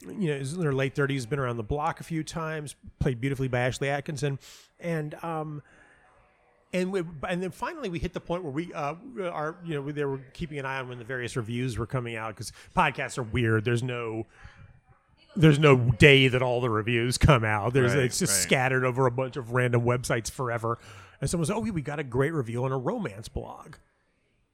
you 0.00 0.28
know, 0.28 0.34
is 0.34 0.54
in 0.54 0.62
her 0.62 0.74
late 0.74 0.94
thirties, 0.94 1.26
been 1.26 1.38
around 1.38 1.56
the 1.56 1.62
block 1.62 2.00
a 2.00 2.04
few 2.04 2.22
times, 2.22 2.74
played 2.98 3.20
beautifully 3.20 3.48
by 3.48 3.60
Ashley 3.60 3.88
Atkinson, 3.88 4.38
and 4.78 5.14
um, 5.24 5.62
and 6.72 6.92
we, 6.92 7.02
and 7.28 7.42
then 7.42 7.50
finally 7.50 7.88
we 7.88 7.98
hit 7.98 8.12
the 8.12 8.20
point 8.20 8.42
where 8.42 8.52
we 8.52 8.72
uh 8.74 8.94
are 9.30 9.56
you 9.64 9.74
know 9.74 9.90
they 9.90 10.04
were 10.04 10.20
keeping 10.32 10.58
an 10.58 10.66
eye 10.66 10.78
on 10.78 10.88
when 10.88 10.98
the 10.98 11.04
various 11.04 11.36
reviews 11.36 11.78
were 11.78 11.86
coming 11.86 12.16
out 12.16 12.34
because 12.34 12.52
podcasts 12.76 13.16
are 13.18 13.22
weird. 13.22 13.64
There's 13.64 13.82
no 13.82 14.26
there's 15.36 15.58
no 15.58 15.76
day 15.76 16.28
that 16.28 16.42
all 16.42 16.60
the 16.60 16.70
reviews 16.70 17.18
come 17.18 17.44
out. 17.44 17.72
There's 17.74 17.94
Right, 17.94 18.04
it's 18.04 18.18
just 18.18 18.32
right. 18.32 18.42
scattered 18.42 18.84
over 18.84 19.06
a 19.06 19.10
bunch 19.10 19.36
of 19.36 19.52
random 19.52 19.82
websites 19.82 20.30
forever. 20.30 20.78
And 21.20 21.30
someone 21.30 21.46
said, 21.46 21.54
"Oh, 21.56 21.60
we 21.60 21.82
got 21.82 21.98
a 21.98 22.04
great 22.04 22.32
review 22.34 22.64
on 22.64 22.72
a 22.72 22.78
romance 22.78 23.28
blog." 23.28 23.76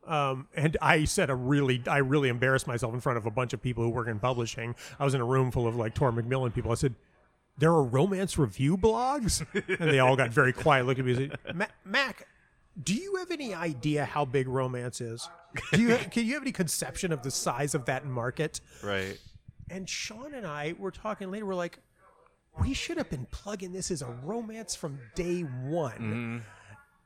Um, 0.06 0.48
and 0.56 0.76
I 0.82 1.04
said 1.04 1.30
a 1.30 1.34
really, 1.34 1.80
I 1.86 1.98
really 1.98 2.28
embarrassed 2.28 2.66
myself 2.66 2.92
in 2.92 3.00
front 3.00 3.18
of 3.18 3.26
a 3.26 3.30
bunch 3.30 3.52
of 3.52 3.62
people 3.62 3.84
who 3.84 3.90
work 3.90 4.08
in 4.08 4.18
publishing. 4.18 4.74
I 4.98 5.04
was 5.04 5.14
in 5.14 5.20
a 5.20 5.24
room 5.24 5.50
full 5.52 5.66
of 5.68 5.76
like 5.76 5.94
Tor 5.94 6.10
Macmillan 6.10 6.50
people. 6.52 6.72
I 6.72 6.74
said, 6.74 6.94
"There 7.58 7.70
are 7.70 7.82
romance 7.82 8.36
review 8.36 8.76
blogs," 8.76 9.44
and 9.78 9.90
they 9.90 10.00
all 10.00 10.16
got 10.16 10.30
very 10.30 10.52
quiet, 10.52 10.86
looking 10.86 11.08
at 11.08 11.16
me. 11.18 11.24
and 11.24 11.36
said, 11.46 11.56
"Ma- 11.56 11.66
Mac, 11.84 12.26
do 12.82 12.94
you 12.94 13.16
have 13.16 13.30
any 13.30 13.54
idea 13.54 14.04
how 14.04 14.24
big 14.24 14.48
romance 14.48 15.00
is? 15.00 15.28
Do 15.72 15.80
you 15.80 15.96
can 16.10 16.26
you 16.26 16.34
have 16.34 16.42
any 16.42 16.52
conception 16.52 17.12
of 17.12 17.22
the 17.22 17.30
size 17.30 17.74
of 17.74 17.84
that 17.84 18.04
market?" 18.04 18.60
Right. 18.82 19.18
And 19.72 19.88
Sean 19.88 20.34
and 20.34 20.46
I 20.46 20.74
were 20.78 20.90
talking 20.90 21.30
later. 21.30 21.46
We're 21.46 21.54
like, 21.54 21.78
we 22.60 22.74
should 22.74 22.98
have 22.98 23.08
been 23.08 23.26
plugging 23.30 23.72
this 23.72 23.90
as 23.90 24.02
a 24.02 24.10
romance 24.22 24.74
from 24.74 24.98
day 25.14 25.40
one. 25.40 25.92
Mm-hmm. 25.92 26.38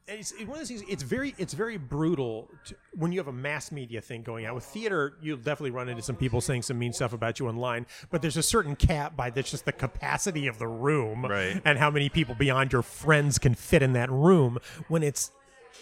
And 0.08 0.20
it's 0.20 0.32
it- 0.32 0.46
one 0.46 0.54
of 0.56 0.58
those 0.58 0.68
things. 0.68 0.82
It's 0.88 1.02
very 1.02 1.34
it's 1.38 1.54
very 1.54 1.76
brutal 1.76 2.48
to, 2.66 2.74
when 2.94 3.12
you 3.12 3.18
have 3.20 3.28
a 3.28 3.32
mass 3.32 3.70
media 3.72 4.00
thing 4.00 4.22
going 4.22 4.46
out. 4.46 4.54
With 4.56 4.64
theater, 4.64 5.14
you'll 5.20 5.36
definitely 5.36 5.70
run 5.72 5.88
into 5.88 6.02
some 6.02 6.16
people 6.16 6.40
saying 6.40 6.62
some 6.62 6.78
mean 6.78 6.92
stuff 6.92 7.12
about 7.12 7.38
you 7.40 7.48
online. 7.48 7.86
But 8.10 8.20
there's 8.22 8.36
a 8.36 8.42
certain 8.42 8.76
cap 8.76 9.16
by 9.16 9.30
that's 9.30 9.50
just 9.50 9.64
the 9.64 9.72
capacity 9.72 10.46
of 10.48 10.58
the 10.58 10.68
room 10.68 11.24
Right. 11.24 11.60
and 11.64 11.78
how 11.78 11.90
many 11.90 12.08
people 12.08 12.34
beyond 12.36 12.72
your 12.72 12.82
friends 12.82 13.38
can 13.38 13.54
fit 13.54 13.82
in 13.82 13.92
that 13.94 14.10
room. 14.10 14.58
When 14.88 15.02
it's 15.02 15.30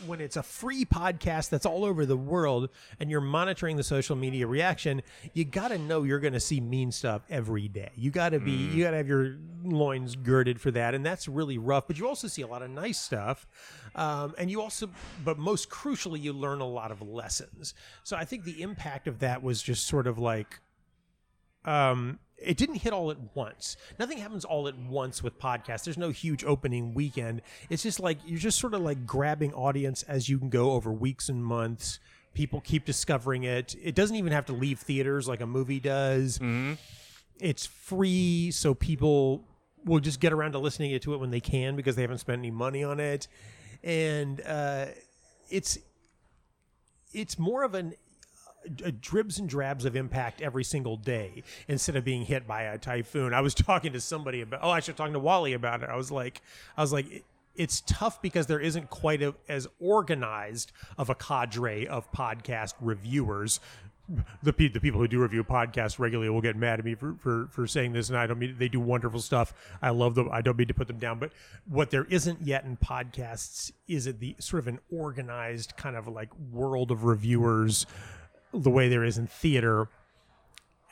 when 0.07 0.21
it's 0.21 0.37
a 0.37 0.43
free 0.43 0.85
podcast 0.85 1.51
that's 1.51 1.67
all 1.67 1.85
over 1.85 2.07
the 2.07 2.17
world 2.17 2.69
and 3.01 3.11
you're 3.11 3.21
monitoring 3.21 3.77
the 3.77 3.83
social 3.83 4.17
media 4.17 4.47
reaction, 4.47 5.03
you 5.33 5.45
got 5.45 5.69
to 5.69 5.79
know 5.79 6.03
you're 6.03 6.21
going 6.21 6.33
to 6.33 6.41
see 6.41 6.61
mean 6.61 6.93
stuff 6.93 7.23
every 7.29 7.69
day. 7.69 7.91
You 7.97 8.11
got 8.11 8.31
to 8.31 8.41
be, 8.41 8.53
you 8.53 8.85
got 8.85 8.93
to 8.93 8.97
have 8.97 9.09
your 9.09 9.37
loins 9.63 10.17
girded 10.17 10.61
for 10.61 10.71
that. 10.73 10.95
And 10.95 11.05
that's 11.05 11.29
really 11.29 11.59
rough. 11.59 11.87
But 11.87 11.99
you 11.99 12.09
also 12.09 12.29
see 12.29 12.43
a 12.43 12.47
lot 12.47 12.63
of 12.63 12.71
nice 12.71 13.01
stuff. 13.01 13.47
Um, 13.95 14.35
and 14.39 14.51
you 14.51 14.61
also, 14.61 14.91
but 15.25 15.39
most 15.39 15.71
crucially, 15.71 16.21
you 16.21 16.33
learn 16.33 16.61
a 16.61 16.69
lot 16.69 16.91
of 16.91 17.01
lessons. 17.01 17.75
So 18.03 18.17
I 18.17 18.25
think 18.25 18.45
the 18.45 18.63
impact 18.63 19.09
of 19.09 19.21
that 19.21 19.43
was 19.43 19.63
just 19.63 19.87
sort 19.87 20.07
of 20.07 20.19
like, 20.19 20.61
um, 21.65 22.19
it 22.39 22.57
didn't 22.57 22.77
hit 22.77 22.93
all 22.93 23.11
at 23.11 23.19
once. 23.35 23.77
Nothing 23.99 24.19
happens 24.19 24.45
all 24.45 24.69
at 24.69 24.77
once 24.79 25.23
with 25.23 25.39
podcasts. 25.39 25.85
There's 25.85 25.99
no 25.99 26.11
huge 26.11 26.45
opening 26.45 26.95
weekend. 26.95 27.43
It's 27.71 27.83
just 27.83 28.01
like 28.01 28.19
you're 28.27 28.39
just 28.39 28.59
sort 28.59 28.75
of 28.75 28.83
like 28.83 29.07
grabbing 29.07 29.53
audience 29.55 30.03
as 30.05 30.29
you 30.29 30.39
can 30.39 30.51
go 30.51 30.73
over 30.73 30.93
weeks 30.93 31.29
and 31.29 31.45
months. 31.45 32.01
People 32.35 32.61
keep 32.61 32.85
discovering 32.85 33.45
it. 33.45 33.77
It 33.83 33.95
doesn't 33.95 34.17
even 34.17 34.33
have 34.33 34.47
to 34.47 34.53
leave 34.53 34.81
theaters 34.81 35.29
like 35.29 35.41
a 35.41 35.47
movie 35.47 35.81
does. 35.81 36.39
It's 37.41 37.67
free, 37.67 38.51
so 38.51 38.75
people 38.75 39.45
will 39.85 40.01
just 40.01 40.19
get 40.19 40.33
around 40.33 40.53
to 40.53 40.59
listening 40.59 40.99
to 40.99 41.15
it 41.15 41.21
when 41.21 41.31
they 41.31 41.41
can 41.41 41.77
because 41.77 41.95
they 41.95 42.03
haven't 42.03 42.19
spent 42.19 42.39
any 42.41 42.51
money 42.51 42.83
on 42.83 43.01
it. 43.01 43.29
And 43.83 44.41
uh, 44.47 44.87
it's 45.51 45.79
it's 47.13 47.39
more 47.39 47.63
of 47.63 47.75
an 47.75 47.95
a 48.85 48.93
dribs 48.93 49.39
and 49.39 49.49
drabs 49.49 49.85
of 49.85 49.97
impact 49.97 50.41
every 50.41 50.65
single 50.65 50.97
day 50.97 51.43
instead 51.69 51.97
of 51.97 52.05
being 52.05 52.25
hit 52.25 52.47
by 52.47 52.63
a 52.63 52.79
typhoon. 52.79 53.35
I 53.35 53.41
was 53.41 53.55
talking 53.55 53.93
to 53.93 54.01
somebody 54.01 54.41
about. 54.41 54.61
Oh, 54.63 54.71
I 54.71 54.81
should 54.81 54.97
talk 54.97 55.13
to 55.13 55.19
Wally 55.19 55.53
about 55.53 55.83
it. 55.83 55.89
I 55.89 55.97
was 55.97 56.11
like, 56.11 56.43
I 56.77 56.81
was 56.81 56.93
like, 56.93 57.25
it's 57.57 57.83
tough 57.87 58.21
because 58.21 58.47
there 58.47 58.61
isn't 58.61 58.91
quite 58.91 59.23
a, 59.23 59.35
as 59.49 59.69
organized 59.79 60.73
of 60.99 61.11
a 61.11 61.15
cadre 61.15 61.87
of 61.87 62.11
podcast 62.13 62.75
reviewers. 62.81 63.61
The, 64.43 64.53
pe- 64.53 64.69
the 64.69 64.81
people 64.81 65.01
who 65.01 65.09
do 65.09 65.23
review 65.23 65.45
podcasts 65.45 65.99
regularly 65.99 66.29
will 66.29 66.43
get 66.43 66.57
mad 66.57 66.79
at 66.79 66.85
me 66.85 66.95
for, 66.95 67.15
for, 67.15 67.49
for 67.51 67.67
saying 67.67 67.95
this, 67.95 68.11
and 68.11 68.19
I 68.19 68.27
don't 68.27 68.39
mean 68.39 68.57
they 68.59 68.69
do 68.69 68.81
wonderful 68.81 69.21
stuff. 69.21 69.55
I 69.81 69.91
love 69.91 70.15
them. 70.15 70.29
I 70.31 70.43
don't 70.43 70.59
mean 70.59 70.69
to 70.69 70.75
put 70.75 70.89
them 70.89 70.99
down, 70.99 71.19
but 71.19 71.33
what 71.67 71.91
there 71.91 72.05
isn't 72.11 72.43
yet 72.43 72.65
in 72.65 72.77
podcasts 72.77 73.73
is 73.89 74.07
it 74.07 74.21
the 74.21 74.37
sort 74.41 74.61
of 74.63 74.69
an 74.69 74.81
organized 74.93 75.77
kind 75.79 75.97
of 75.97 76.07
like 76.07 76.29
world 76.53 76.91
of 76.91 77.05
reviewers 77.05 77.87
the 78.61 78.71
way 78.71 78.89
there 78.89 79.05
is 79.05 79.19
in 79.19 79.27
theater. 79.27 79.89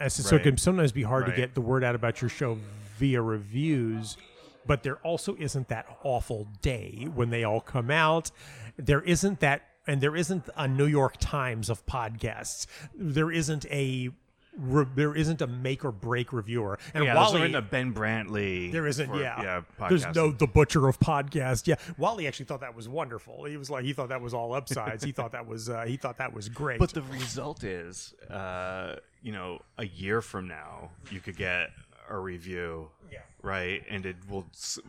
As 0.01 0.15
So 0.15 0.37
it 0.37 0.43
can 0.43 0.57
sometimes 0.57 0.93
be 0.93 1.03
hard 1.03 1.27
to 1.27 1.31
Right. 1.31 1.37
get 1.37 1.55
the 1.55 1.61
word 1.61 1.85
out 1.85 1.95
about 1.95 2.21
your 2.21 2.29
show 2.29 2.59
via 2.99 3.21
reviews. 3.23 4.17
but 4.65 4.85
there 4.85 4.97
also 4.99 5.35
isn't 5.41 5.67
that 5.67 5.85
awful 6.05 6.47
day 6.61 7.09
when 7.13 7.31
they 7.31 7.43
all 7.43 7.61
come 7.61 7.91
out. 7.91 8.31
There 8.77 9.03
isn't 9.03 9.41
that, 9.41 9.63
and 9.89 10.01
there 10.01 10.15
isn't 10.15 10.49
a 10.57 10.69
New 10.69 10.87
York 10.87 11.17
Times 11.19 11.69
of 11.69 11.85
podcasts. 11.85 12.67
There 12.95 13.33
isn't 13.33 13.67
a 13.67 14.11
re- 14.57 14.87
there 14.95 15.15
isn't 15.15 15.41
a 15.43 15.47
make 15.47 15.85
or 15.85 15.93
break 15.93 16.33
reviewer. 16.33 16.79
And 16.95 17.05
yeah, 17.05 17.15
Wally, 17.15 17.41
there's 17.41 17.53
no 17.53 17.61
Ben 17.61 17.93
Brantley. 17.95 18.71
there 18.73 18.87
isn't, 18.87 19.09
for- 19.09 19.21
yeah. 19.21 19.63
yeah. 19.79 19.89
There's 19.89 20.07
no 20.15 20.31
the 20.33 20.47
butcher 20.47 20.89
of 20.89 20.99
podcast. 21.01 21.67
Yeah, 21.67 21.77
Wally 21.99 22.27
actually 22.27 22.47
thought 22.47 22.61
that 22.61 22.75
was 22.77 22.89
wonderful. 22.89 23.45
He 23.45 23.57
was 23.57 23.71
like, 23.71 23.85
he 23.85 23.93
thought 23.93 24.09
that 24.11 24.21
was 24.21 24.35
all 24.35 24.55
upsides. 24.55 25.05
he 25.05 25.13
thought 25.13 25.33
that 25.33 25.47
was, 25.47 25.69
uh, 25.69 25.85
he 25.87 25.97
thought 25.97 26.19
that 26.19 26.33
was 26.33 26.49
great. 26.49 26.79
But 26.79 26.91
the 26.93 27.03
result 27.03 27.65
is, 27.65 28.15
uh, 28.31 28.97
you 29.23 29.33
know, 29.33 29.61
a 29.79 29.87
year 29.87 30.21
from 30.21 30.49
now, 30.49 30.91
you 31.11 31.21
could 31.21 31.37
get 31.37 31.71
a 32.11 32.19
review, 32.19 32.89
Yeah. 33.11 33.21
right, 33.43 33.83
and 33.89 34.05
it 34.05 34.17
will 34.29 34.47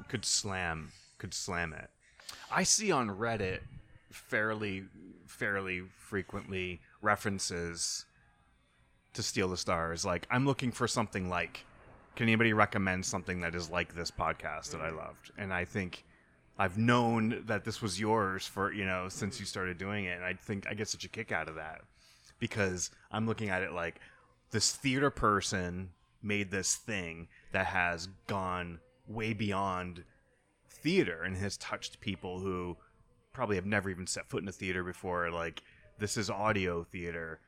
could 0.09 0.25
slam 0.25 0.91
could 1.19 1.33
slam 1.33 1.71
it. 1.73 1.89
I 2.51 2.63
see 2.63 2.91
on 2.91 3.09
Reddit 3.09 3.59
fairly 4.11 4.85
fairly 5.27 5.83
frequently 5.97 6.81
references 7.01 8.05
to 9.13 9.23
Steal 9.23 9.49
the 9.49 9.57
Stars. 9.57 10.05
Like, 10.05 10.27
I'm 10.29 10.45
looking 10.45 10.71
for 10.71 10.87
something 10.87 11.29
like. 11.29 11.65
Can 12.15 12.25
anybody 12.27 12.53
recommend 12.53 13.03
something 13.03 13.41
that 13.41 13.55
is 13.55 13.71
like 13.71 13.95
this 13.95 14.11
podcast 14.11 14.69
that 14.69 14.81
I 14.81 14.89
mm-hmm. 14.89 14.97
loved? 14.97 15.31
And 15.35 15.51
I 15.51 15.65
think 15.65 16.05
I've 16.59 16.77
known 16.77 17.41
that 17.47 17.65
this 17.65 17.81
was 17.81 17.99
yours 17.99 18.45
for 18.45 18.71
you 18.71 18.85
know 18.85 19.09
since 19.09 19.39
you 19.39 19.45
started 19.45 19.77
doing 19.77 20.05
it, 20.05 20.17
and 20.17 20.25
I 20.25 20.33
think 20.33 20.67
I 20.69 20.75
get 20.75 20.87
such 20.87 21.05
a 21.05 21.09
kick 21.09 21.31
out 21.31 21.49
of 21.49 21.55
that 21.55 21.81
because 22.39 22.91
I'm 23.11 23.25
looking 23.25 23.49
at 23.49 23.63
it 23.63 23.71
like 23.71 23.99
this 24.51 24.73
theater 24.73 25.09
person 25.09 25.89
made 26.21 26.51
this 26.51 26.75
thing 26.75 27.27
that 27.51 27.65
has 27.67 28.07
gone 28.27 28.79
way 29.07 29.33
beyond 29.33 30.03
theater 30.69 31.23
and 31.23 31.35
has 31.37 31.57
touched 31.57 31.99
people 31.99 32.39
who 32.39 32.77
probably 33.33 33.55
have 33.55 33.65
never 33.65 33.89
even 33.89 34.05
set 34.05 34.29
foot 34.29 34.43
in 34.43 34.47
a 34.47 34.51
theater 34.51 34.83
before 34.83 35.31
like 35.31 35.63
this 35.99 36.17
is 36.17 36.29
audio 36.29 36.83
theater 36.83 37.39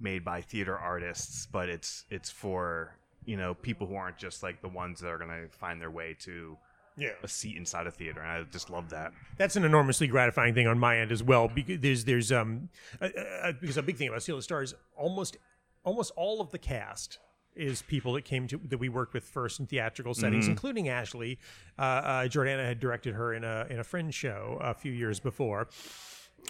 made 0.00 0.24
by 0.24 0.40
theater 0.40 0.76
artists 0.76 1.46
but 1.50 1.68
it's 1.68 2.04
it's 2.10 2.30
for 2.30 2.96
you 3.24 3.36
know 3.36 3.54
people 3.54 3.86
who 3.86 3.94
aren't 3.94 4.18
just 4.18 4.42
like 4.42 4.60
the 4.60 4.68
ones 4.68 5.00
that 5.00 5.08
are 5.08 5.18
going 5.18 5.30
to 5.30 5.48
find 5.48 5.80
their 5.80 5.90
way 5.90 6.16
to 6.18 6.56
yeah, 6.96 7.08
a 7.24 7.28
seat 7.28 7.56
inside 7.56 7.86
a 7.88 7.90
theater 7.90 8.20
and 8.20 8.30
i 8.30 8.42
just 8.52 8.70
love 8.70 8.90
that 8.90 9.12
that's 9.36 9.56
an 9.56 9.64
enormously 9.64 10.06
gratifying 10.06 10.54
thing 10.54 10.66
on 10.66 10.78
my 10.78 10.98
end 10.98 11.10
as 11.10 11.22
well 11.22 11.48
because 11.48 11.80
there's 11.80 12.04
there's 12.04 12.30
um 12.30 12.68
uh, 13.00 13.08
uh, 13.42 13.52
because 13.60 13.76
a 13.76 13.82
big 13.82 13.96
thing 13.96 14.08
about 14.08 14.22
Steal 14.22 14.36
the 14.36 14.42
Stars 14.42 14.74
almost 14.96 15.36
almost 15.82 16.12
all 16.16 16.40
of 16.40 16.50
the 16.50 16.58
cast 16.58 17.18
is 17.56 17.82
people 17.82 18.12
that 18.14 18.24
came 18.24 18.46
to 18.48 18.60
that 18.68 18.78
we 18.78 18.88
worked 18.88 19.14
with 19.14 19.24
first 19.24 19.60
in 19.60 19.66
theatrical 19.66 20.14
settings, 20.14 20.48
including 20.48 20.88
Ashley. 20.88 21.38
Uh, 21.78 21.82
uh, 21.82 22.24
Jordana 22.24 22.64
had 22.64 22.80
directed 22.80 23.14
her 23.14 23.32
in 23.32 23.44
a 23.44 23.66
in 23.70 23.78
a 23.78 23.84
Fringe 23.84 24.12
show 24.12 24.58
a 24.60 24.74
few 24.74 24.92
years 24.92 25.20
before. 25.20 25.68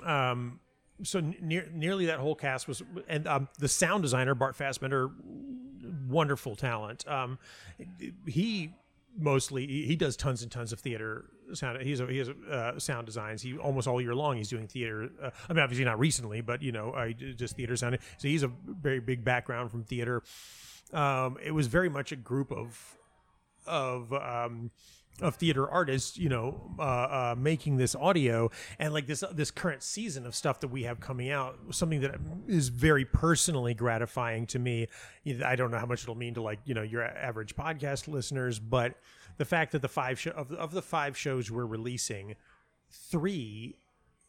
Um, 0.03 0.61
so 1.03 1.21
near, 1.41 1.69
nearly 1.73 2.07
that 2.07 2.19
whole 2.19 2.35
cast 2.35 2.69
was, 2.69 2.83
and 3.09 3.27
um, 3.27 3.49
the 3.59 3.69
sound 3.69 4.03
designer 4.03 4.35
Bart 4.35 4.57
Fasbender, 4.57 5.11
wonderful 6.09 6.57
talent. 6.57 7.07
Um, 7.09 7.39
he 8.27 8.73
mostly 9.17 9.67
he 9.67 9.97
does 9.97 10.17
tons 10.17 10.43
and 10.43 10.51
tons 10.51 10.73
of 10.73 10.81
theater 10.81 11.27
sound. 11.53 11.81
He's 11.83 12.01
a, 12.01 12.07
he 12.07 12.19
has 12.19 12.29
uh, 12.29 12.79
sound 12.79 13.07
designs. 13.07 13.43
He 13.43 13.57
almost 13.57 13.87
all 13.87 14.01
year 14.01 14.15
long 14.15 14.37
he's 14.37 14.49
doing 14.49 14.67
theater. 14.67 15.11
Uh, 15.23 15.31
I 15.49 15.53
mean, 15.53 15.63
obviously 15.63 15.85
not 15.85 15.99
recently, 15.99 16.41
but 16.41 16.63
you 16.63 16.73
know, 16.73 16.91
uh, 16.93 17.09
just 17.09 17.57
theater 17.57 17.77
sound. 17.77 17.99
So 18.19 18.29
he's 18.29 18.43
a 18.43 18.51
very 18.67 19.01
big 19.01 19.25
background 19.25 19.71
from 19.71 19.85
theater. 19.85 20.23
Um, 20.93 21.39
it 21.43 21.53
was 21.53 21.67
very 21.67 21.89
much 21.89 22.13
a 22.13 22.17
group 22.17 22.53
of 22.53 22.97
of 23.67 24.13
um, 24.13 24.71
of 25.21 25.37
theater 25.37 25.69
artists, 25.69 26.17
you 26.17 26.29
know, 26.29 26.75
uh, 26.79 26.83
uh, 26.83 27.35
making 27.39 27.77
this 27.77 27.95
audio 27.95 28.51
and 28.79 28.93
like 28.93 29.07
this 29.07 29.23
this 29.33 29.51
current 29.51 29.83
season 29.83 30.27
of 30.27 30.35
stuff 30.35 30.61
that 30.61 30.69
we 30.69 30.83
have 30.83 31.01
coming 31.01 31.31
out, 31.31 31.57
something 31.71 32.01
that 32.01 32.17
is 32.49 32.69
very 32.69 33.05
personally 33.05 33.75
gratifying 33.75 34.47
to 34.47 34.59
me. 34.59 34.89
I 35.45 35.57
don't 35.57 35.71
know 35.71 35.79
how 35.79 35.87
much 35.87 36.03
it'll 36.03 36.17
mean 36.17 36.35
to 36.35 36.43
like 36.43 36.59
you 36.65 36.75
know 36.75 36.83
your 36.83 37.05
average 37.05 37.55
podcast 37.55 38.09
listeners, 38.09 38.59
but 38.59 38.95
the 39.37 39.45
fact 39.45 39.73
that 39.73 39.83
the 39.83 39.89
five 39.89 40.19
show 40.19 40.33
of, 40.33 40.53
of 40.53 40.73
the 40.73 40.83
five 40.83 41.17
shows 41.17 41.51
we're 41.51 41.67
releasing, 41.67 42.35
three 42.91 43.77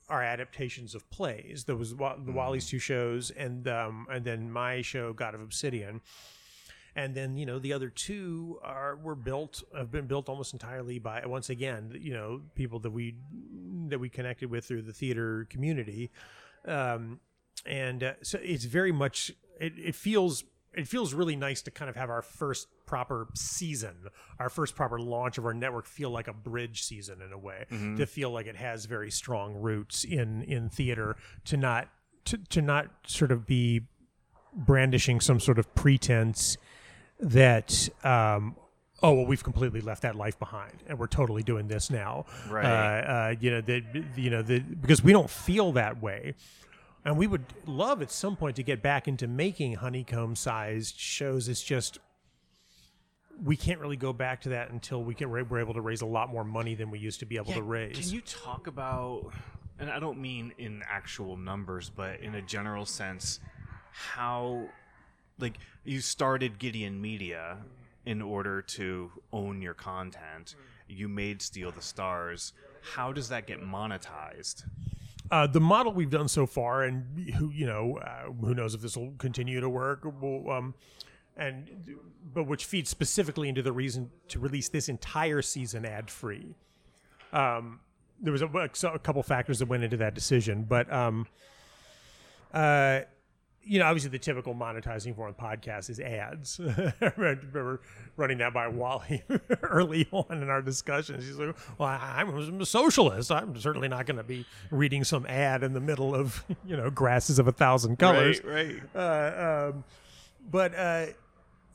are 0.07 0.21
adaptations 0.21 0.93
of 0.93 1.09
plays. 1.09 1.63
There 1.65 1.75
was 1.75 1.95
Wa- 1.95 2.17
the 2.23 2.31
Wally's 2.31 2.67
two 2.67 2.79
shows, 2.79 3.31
and 3.31 3.67
um, 3.67 4.07
and 4.11 4.23
then 4.23 4.51
my 4.51 4.81
show, 4.81 5.13
God 5.13 5.33
of 5.33 5.41
Obsidian 5.41 6.01
and 6.95 7.13
then 7.13 7.37
you 7.37 7.45
know 7.45 7.59
the 7.59 7.73
other 7.73 7.89
two 7.89 8.59
are 8.63 8.95
were 8.95 9.15
built 9.15 9.63
have 9.75 9.91
been 9.91 10.07
built 10.07 10.29
almost 10.29 10.53
entirely 10.53 10.99
by 10.99 11.25
once 11.25 11.49
again 11.49 11.97
you 11.99 12.13
know 12.13 12.41
people 12.55 12.79
that 12.79 12.91
we 12.91 13.15
that 13.89 13.99
we 13.99 14.09
connected 14.09 14.49
with 14.49 14.65
through 14.65 14.81
the 14.81 14.93
theater 14.93 15.45
community. 15.49 16.11
Um, 16.65 17.19
and 17.65 18.03
uh, 18.03 18.13
so 18.21 18.39
it's 18.41 18.65
very 18.65 18.91
much 18.91 19.31
it, 19.59 19.73
it 19.77 19.95
feels 19.95 20.43
it 20.73 20.87
feels 20.87 21.13
really 21.13 21.35
nice 21.35 21.61
to 21.61 21.71
kind 21.71 21.89
of 21.89 21.95
have 21.95 22.09
our 22.09 22.21
first 22.21 22.67
proper 22.85 23.27
season 23.33 23.95
our 24.39 24.49
first 24.49 24.75
proper 24.75 24.99
launch 24.99 25.37
of 25.37 25.45
our 25.45 25.53
network 25.53 25.85
feel 25.85 26.09
like 26.09 26.27
a 26.27 26.33
bridge 26.33 26.83
season 26.83 27.21
in 27.21 27.31
a 27.31 27.37
way 27.37 27.65
to 27.97 28.05
feel 28.05 28.29
like 28.29 28.45
it 28.45 28.55
has 28.55 28.85
very 28.85 29.09
strong 29.09 29.55
roots 29.55 30.03
in 30.03 30.43
in 30.43 30.69
theater 30.69 31.15
to 31.45 31.57
not 31.57 31.89
to, 32.25 32.37
to 32.37 32.61
not 32.61 32.87
sort 33.05 33.31
of 33.31 33.45
be 33.45 33.81
brandishing 34.53 35.19
some 35.19 35.39
sort 35.39 35.59
of 35.59 35.73
pretense 35.75 36.57
that 37.19 37.89
um, 38.03 38.55
oh 39.01 39.13
well 39.13 39.25
we've 39.25 39.43
completely 39.43 39.81
left 39.81 40.01
that 40.01 40.15
life 40.15 40.37
behind 40.39 40.83
and 40.87 40.99
we're 40.99 41.07
totally 41.07 41.43
doing 41.43 41.67
this 41.67 41.89
now. 41.89 42.25
Right. 42.49 42.65
uh, 42.65 43.11
uh, 43.11 43.35
you 43.39 43.51
know 43.51 43.61
that 43.61 43.83
you 44.15 44.29
know 44.29 44.41
the 44.41 44.59
because 44.59 45.03
we 45.03 45.11
don't 45.11 45.29
feel 45.29 45.71
that 45.73 46.01
way. 46.01 46.33
And 47.03 47.19
we 47.19 47.27
would 47.27 47.45
love 47.67 48.01
at 48.01 48.09
some 48.09 48.35
point 48.35 48.55
to 48.55 48.63
get 48.63 48.81
back 48.81 49.07
into 49.07 49.27
making 49.27 49.75
honeycomb 49.75 50.35
sized 50.35 50.97
shows. 50.97 51.47
It's 51.47 51.61
just 51.61 51.99
we 53.43 53.55
can't 53.55 53.79
really 53.79 53.97
go 53.97 54.13
back 54.13 54.41
to 54.41 54.49
that 54.49 54.71
until 54.71 55.03
we 55.03 55.13
can 55.13 55.29
we're 55.29 55.59
able 55.59 55.73
to 55.73 55.81
raise 55.81 56.01
a 56.01 56.05
lot 56.05 56.29
more 56.29 56.43
money 56.43 56.75
than 56.75 56.89
we 56.89 56.99
used 56.99 57.19
to 57.19 57.25
be 57.25 57.35
able 57.35 57.53
to 57.53 57.61
raise. 57.61 57.97
Can 57.97 58.09
you 58.09 58.21
talk 58.21 58.67
about, 58.67 59.31
and 59.79 59.89
I 59.89 59.99
don't 59.99 60.19
mean 60.19 60.53
in 60.57 60.83
actual 60.89 61.37
numbers, 61.37 61.91
but 61.95 62.19
in 62.21 62.35
a 62.35 62.41
general 62.41 62.85
sense, 62.85 63.39
how, 63.91 64.67
like, 65.39 65.57
you 65.85 66.01
started 66.01 66.59
Gideon 66.59 67.01
Media 67.01 67.57
in 68.05 68.21
order 68.21 68.61
to 68.61 69.11
own 69.31 69.61
your 69.61 69.73
content. 69.73 70.55
You 70.87 71.07
made 71.07 71.41
Steal 71.41 71.71
the 71.71 71.81
Stars. 71.81 72.53
How 72.81 73.11
does 73.11 73.29
that 73.29 73.47
get 73.47 73.61
monetized? 73.61 74.65
uh, 75.31 75.47
the 75.47 75.59
model 75.59 75.93
we've 75.93 76.09
done 76.09 76.27
so 76.27 76.45
far, 76.45 76.83
and 76.83 77.31
who 77.35 77.49
you 77.49 77.65
know, 77.65 77.97
uh, 77.97 78.31
who 78.31 78.53
knows 78.53 78.75
if 78.75 78.81
this 78.81 78.95
will 78.95 79.13
continue 79.17 79.59
to 79.59 79.69
work, 79.69 80.05
will, 80.21 80.49
um, 80.51 80.73
and 81.35 81.97
but 82.33 82.43
which 82.43 82.65
feeds 82.65 82.89
specifically 82.89 83.49
into 83.49 83.61
the 83.61 83.71
reason 83.71 84.11
to 84.27 84.39
release 84.39 84.69
this 84.69 84.89
entire 84.89 85.41
season 85.41 85.85
ad 85.85 86.09
free. 86.09 86.55
Um, 87.33 87.79
there 88.21 88.31
was 88.31 88.41
a, 88.41 88.47
a 88.47 88.99
couple 88.99 89.21
factors 89.23 89.59
that 89.59 89.67
went 89.67 89.83
into 89.83 89.97
that 89.97 90.13
decision, 90.13 90.63
but 90.63 90.91
um, 90.91 91.27
uh, 92.53 93.01
you 93.65 93.79
know, 93.79 93.85
obviously 93.85 94.11
the 94.11 94.19
typical 94.19 94.53
monetizing 94.53 95.15
form 95.15 95.29
of 95.29 95.37
podcast 95.37 95.89
is 95.89 95.99
ads. 95.99 96.59
I 96.59 96.93
remember 97.17 97.81
running 98.15 98.37
that 98.37 98.53
by 98.53 98.67
Wally 98.67 99.23
early 99.63 100.07
on 100.11 100.41
in 100.41 100.49
our 100.49 100.61
discussions. 100.61 101.25
He's 101.25 101.37
like, 101.37 101.55
"Well, 101.77 101.89
I'm 101.89 102.61
a 102.61 102.65
socialist. 102.65 103.31
I'm 103.31 103.59
certainly 103.59 103.87
not 103.87 104.05
going 104.05 104.17
to 104.17 104.23
be 104.23 104.45
reading 104.69 105.03
some 105.03 105.25
ad 105.25 105.63
in 105.63 105.73
the 105.73 105.79
middle 105.79 106.13
of 106.13 106.45
you 106.65 106.77
know 106.77 106.89
grasses 106.91 107.39
of 107.39 107.47
a 107.47 107.51
thousand 107.51 107.97
colors." 107.97 108.43
right. 108.43 108.81
Uh, 108.95 109.71
um, 109.73 109.83
but 110.51 110.75
uh, 110.75 111.05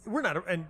we're 0.06 0.22
not, 0.22 0.48
and 0.48 0.66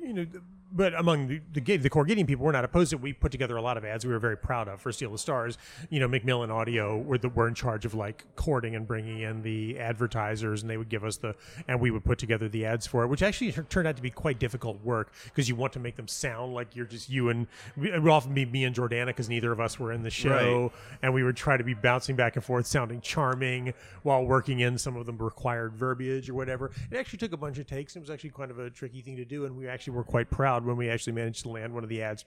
you 0.00 0.12
know, 0.12 0.26
but 0.72 0.94
among 0.94 1.28
the 1.28 1.40
the, 1.52 1.76
the 1.76 1.90
core 1.90 2.04
Gideon 2.04 2.26
people, 2.26 2.44
we're 2.44 2.52
not 2.52 2.64
opposed 2.64 2.90
to. 2.90 2.96
it. 2.96 3.02
We 3.02 3.12
put 3.12 3.32
together 3.32 3.56
a 3.56 3.62
lot 3.62 3.76
of 3.76 3.84
ads 3.84 4.04
we 4.04 4.12
were 4.12 4.18
very 4.18 4.36
proud 4.36 4.68
of 4.68 4.80
for 4.80 4.92
Steal 4.92 5.12
the 5.12 5.18
Stars. 5.18 5.58
You 5.90 6.00
know, 6.00 6.08
Macmillan 6.08 6.50
Audio 6.50 6.98
were 6.98 7.18
the 7.18 7.28
were 7.28 7.48
in 7.48 7.54
charge 7.54 7.84
of 7.84 7.94
like 7.94 8.24
courting 8.36 8.74
and 8.74 8.86
bringing 8.86 9.20
in 9.20 9.42
the 9.42 9.78
advertisers, 9.78 10.62
and 10.62 10.70
they 10.70 10.76
would 10.76 10.88
give 10.88 11.04
us 11.04 11.16
the, 11.18 11.34
and 11.68 11.80
we 11.80 11.90
would 11.90 12.04
put 12.04 12.18
together 12.18 12.48
the 12.48 12.66
ads 12.66 12.86
for 12.86 13.04
it, 13.04 13.08
which 13.08 13.22
actually 13.22 13.52
turned 13.52 13.88
out 13.88 13.96
to 13.96 14.02
be 14.02 14.10
quite 14.10 14.38
difficult 14.38 14.82
work 14.84 15.12
because 15.24 15.48
you 15.48 15.56
want 15.56 15.72
to 15.72 15.80
make 15.80 15.96
them 15.96 16.08
sound 16.08 16.54
like 16.54 16.74
you're 16.74 16.86
just 16.86 17.08
you 17.08 17.28
and 17.28 17.46
it 17.80 18.02
would 18.02 18.10
often 18.10 18.34
be 18.34 18.44
me 18.44 18.64
and 18.64 18.74
Jordana 18.74 19.06
because 19.06 19.28
neither 19.28 19.52
of 19.52 19.60
us 19.60 19.78
were 19.78 19.92
in 19.92 20.02
the 20.02 20.10
show, 20.10 20.72
and 21.02 21.14
we 21.14 21.22
would 21.22 21.36
try 21.36 21.56
to 21.56 21.64
be 21.64 21.74
bouncing 21.74 22.16
back 22.16 22.36
and 22.36 22.44
forth, 22.44 22.66
sounding 22.66 23.00
charming 23.00 23.72
while 24.02 24.24
working 24.24 24.60
in 24.60 24.78
some 24.78 24.96
of 24.96 25.06
the 25.06 25.12
required 25.12 25.74
verbiage 25.74 26.28
or 26.28 26.34
whatever. 26.34 26.70
It 26.90 26.96
actually 26.96 27.18
took 27.18 27.32
a 27.32 27.36
bunch 27.36 27.58
of 27.58 27.66
takes. 27.66 27.96
It 27.96 28.00
was 28.00 28.10
actually 28.10 28.30
kind 28.30 28.50
of 28.50 28.58
a 28.58 28.70
tricky 28.70 29.00
thing 29.00 29.16
to 29.16 29.24
do, 29.24 29.46
and 29.46 29.56
we 29.56 29.68
actually 29.68 29.94
were 29.94 30.04
quite 30.04 30.30
proud 30.30 30.55
when 30.64 30.76
we 30.76 30.88
actually 30.88 31.12
managed 31.14 31.42
to 31.42 31.48
land 31.48 31.72
one 31.72 31.82
of 31.82 31.88
the 31.88 32.02
ads 32.02 32.24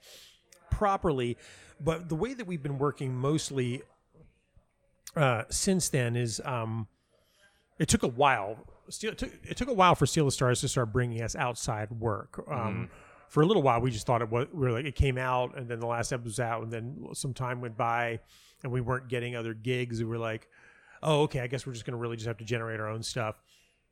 properly. 0.70 1.36
But 1.80 2.08
the 2.08 2.14
way 2.14 2.34
that 2.34 2.46
we've 2.46 2.62
been 2.62 2.78
working 2.78 3.14
mostly 3.14 3.82
uh, 5.16 5.44
since 5.50 5.88
then 5.88 6.16
is 6.16 6.40
um, 6.44 6.86
it 7.78 7.88
took 7.88 8.02
a 8.02 8.08
while. 8.08 8.58
Steal, 8.88 9.12
it, 9.12 9.18
took, 9.18 9.30
it 9.44 9.56
took 9.56 9.68
a 9.68 9.74
while 9.74 9.94
for 9.94 10.06
Steal 10.06 10.24
the 10.24 10.30
Stars 10.30 10.60
to 10.60 10.68
start 10.68 10.92
bringing 10.92 11.22
us 11.22 11.34
outside 11.36 11.90
work. 11.90 12.44
Um, 12.50 12.90
for 13.30 13.42
a 13.42 13.46
little 13.46 13.62
while 13.62 13.80
we 13.80 13.92
just 13.92 14.06
thought 14.06 14.22
it 14.22 14.28
was 14.28 14.48
we 14.52 14.66
were 14.66 14.72
like 14.72 14.84
it 14.84 14.96
came 14.96 15.16
out 15.16 15.56
and 15.56 15.68
then 15.68 15.78
the 15.78 15.86
last 15.86 16.12
episode 16.12 16.24
was 16.24 16.40
out 16.40 16.64
and 16.64 16.72
then 16.72 17.06
some 17.14 17.32
time 17.32 17.60
went 17.60 17.76
by 17.76 18.18
and 18.64 18.72
we 18.72 18.80
weren't 18.80 19.08
getting 19.08 19.36
other 19.36 19.54
gigs. 19.54 20.00
We 20.00 20.04
were 20.04 20.18
like, 20.18 20.48
oh 21.02 21.22
okay, 21.22 21.38
I 21.38 21.46
guess 21.46 21.64
we're 21.64 21.72
just 21.72 21.86
gonna 21.86 21.96
really 21.96 22.16
just 22.16 22.26
have 22.26 22.38
to 22.38 22.44
generate 22.44 22.80
our 22.80 22.88
own 22.88 23.04
stuff. 23.04 23.40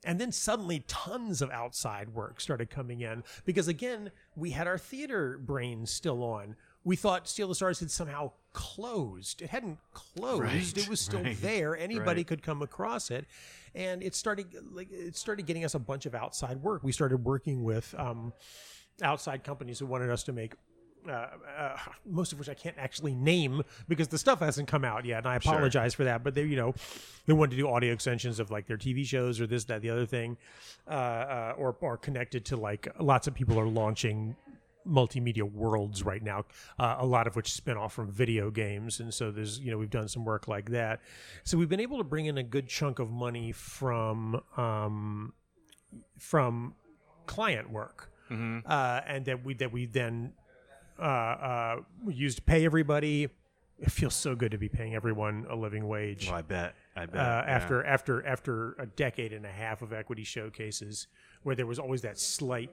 And 0.05 0.21
then 0.21 0.31
suddenly 0.31 0.85
tons 0.87 1.43
of 1.43 1.51
outside 1.51 2.11
work 2.11 2.41
started 2.41 2.71
coming 2.71 3.01
in 3.01 3.25
because 3.45 3.67
again, 3.67 4.13
we 4.37 4.51
had 4.51 4.67
our 4.67 4.79
theater 4.79 5.39
brains 5.39 5.91
still 5.91 6.23
on. 6.23 6.55
We 6.85 6.95
thought 6.95 7.29
Steal 7.29 7.49
the 7.49 7.55
Stars 7.55 7.81
had 7.81 7.91
somehow 7.91 8.33
closed. 8.53 9.43
It 9.43 9.51
hadn't 9.51 9.79
closed. 9.93 10.43
Right, 10.43 10.79
it 10.79 10.89
was 10.89 11.01
still 11.01 11.23
right, 11.23 11.41
there. 11.43 11.77
Anybody 11.77 12.21
right. 12.21 12.27
could 12.27 12.43
come 12.43 12.63
across 12.63 13.11
it. 13.11 13.27
And 13.75 14.03
it 14.03 14.15
started 14.15 14.47
like 14.73 14.91
it 14.91 15.17
started 15.17 15.47
getting 15.47 15.65
us 15.65 15.75
a 15.75 15.79
bunch 15.79 16.07
of 16.07 16.15
outside 16.15 16.63
work. 16.63 16.83
We 16.83 16.93
started 16.93 17.25
working 17.25 17.65
with 17.65 17.95
um, 17.99 18.33
outside 19.03 19.45
companies 19.45 19.79
who 19.79 19.87
wanted 19.87 20.11
us 20.11 20.23
to 20.25 20.33
make 20.33 20.55
uh, 21.09 21.27
uh, 21.57 21.77
most 22.07 22.33
of 22.33 22.39
which 22.39 22.49
I 22.49 22.55
can't 22.55 22.77
actually 22.79 23.15
name 23.15 23.63
because 23.89 24.09
the 24.09 24.19
stuff 24.19 24.41
hasn't 24.41 24.69
come 24.69 24.85
out 24.85 25.05
yet, 25.05 25.19
and 25.19 25.29
I 25.29 25.37
apologize 25.37 25.95
for 25.95 26.05
that. 26.05 26.25
But 26.25 26.35
they, 26.35 26.45
you 26.45 26.57
know, 26.57 26.75
they 27.27 27.33
wanted 27.33 27.53
to 27.53 27.57
do 27.57 27.69
audio 27.69 27.93
extensions 27.93 28.41
of 28.41 28.51
like 28.51 28.67
their 28.67 28.79
TV 28.79 29.05
shows 29.05 29.41
or 29.41 29.47
this, 29.47 29.65
that, 29.65 29.83
the 29.83 29.91
other 29.91 30.07
thing, 30.07 30.37
uh, 30.87 30.91
uh, 30.91 31.55
or 31.57 31.77
are 31.83 31.97
connected 31.97 32.45
to 32.47 32.57
like 32.57 32.89
lots 32.99 33.27
of 33.27 33.35
people 33.35 33.59
are 33.59 33.69
launching 33.69 34.37
multimedia 34.89 35.43
worlds 35.43 36.03
right 36.03 36.23
now, 36.23 36.45
uh, 36.79 36.97
a 36.99 37.07
lot 37.07 37.27
of 37.27 37.37
which 37.37 37.53
spin 37.53 37.77
off 37.77 37.93
from 37.93 38.11
video 38.11 38.51
games, 38.51 39.01
and 39.01 39.13
so 39.13 39.31
there's 39.31 39.59
you 39.61 39.71
know 39.71 39.79
we've 39.79 39.91
done 39.91 40.09
some 40.09 40.25
work 40.25 40.49
like 40.49 40.71
that. 40.71 41.01
So 41.45 41.59
we've 41.59 41.69
been 41.69 41.81
able 41.81 41.99
to 41.99 42.05
bring 42.05 42.27
in 42.27 42.39
a 42.39 42.43
good 42.43 42.69
chunk 42.69 42.99
of 42.99 43.11
money 43.11 43.53
from 43.53 44.41
um, 44.57 45.33
from 46.19 46.75
client 47.27 47.71
work, 47.71 48.11
uh, 48.67 49.01
and 49.07 49.25
that 49.27 49.45
we 49.45 49.55
that 49.55 49.73
we 49.73 49.87
then 49.87 50.33
uh, 50.99 51.03
uh, 51.03 51.77
used 52.09 52.39
to 52.39 52.43
pay 52.43 52.65
everybody. 52.65 53.29
It 53.81 53.93
feels 53.93 54.15
so 54.15 54.35
good 54.35 54.51
to 54.51 54.59
be 54.59 54.69
paying 54.69 54.95
everyone 54.95 55.47
a 55.49 55.55
living 55.55 55.87
wage 55.87 56.29
I 56.29 56.43
bet. 56.43 56.75
I 56.97 57.07
bet. 57.07 57.15
uh, 57.15 57.19
yeah. 57.19 57.45
after 57.47 57.85
after 57.85 58.27
after 58.27 58.73
a 58.73 58.87
decade 58.87 59.33
and 59.33 59.47
a 59.47 59.53
half 59.53 59.83
of 59.83 59.93
equity 59.93 60.25
showcases, 60.25 61.07
where 61.43 61.55
there 61.55 61.67
was 61.67 61.79
always 61.79 62.03
that 62.03 62.19
slight. 62.19 62.71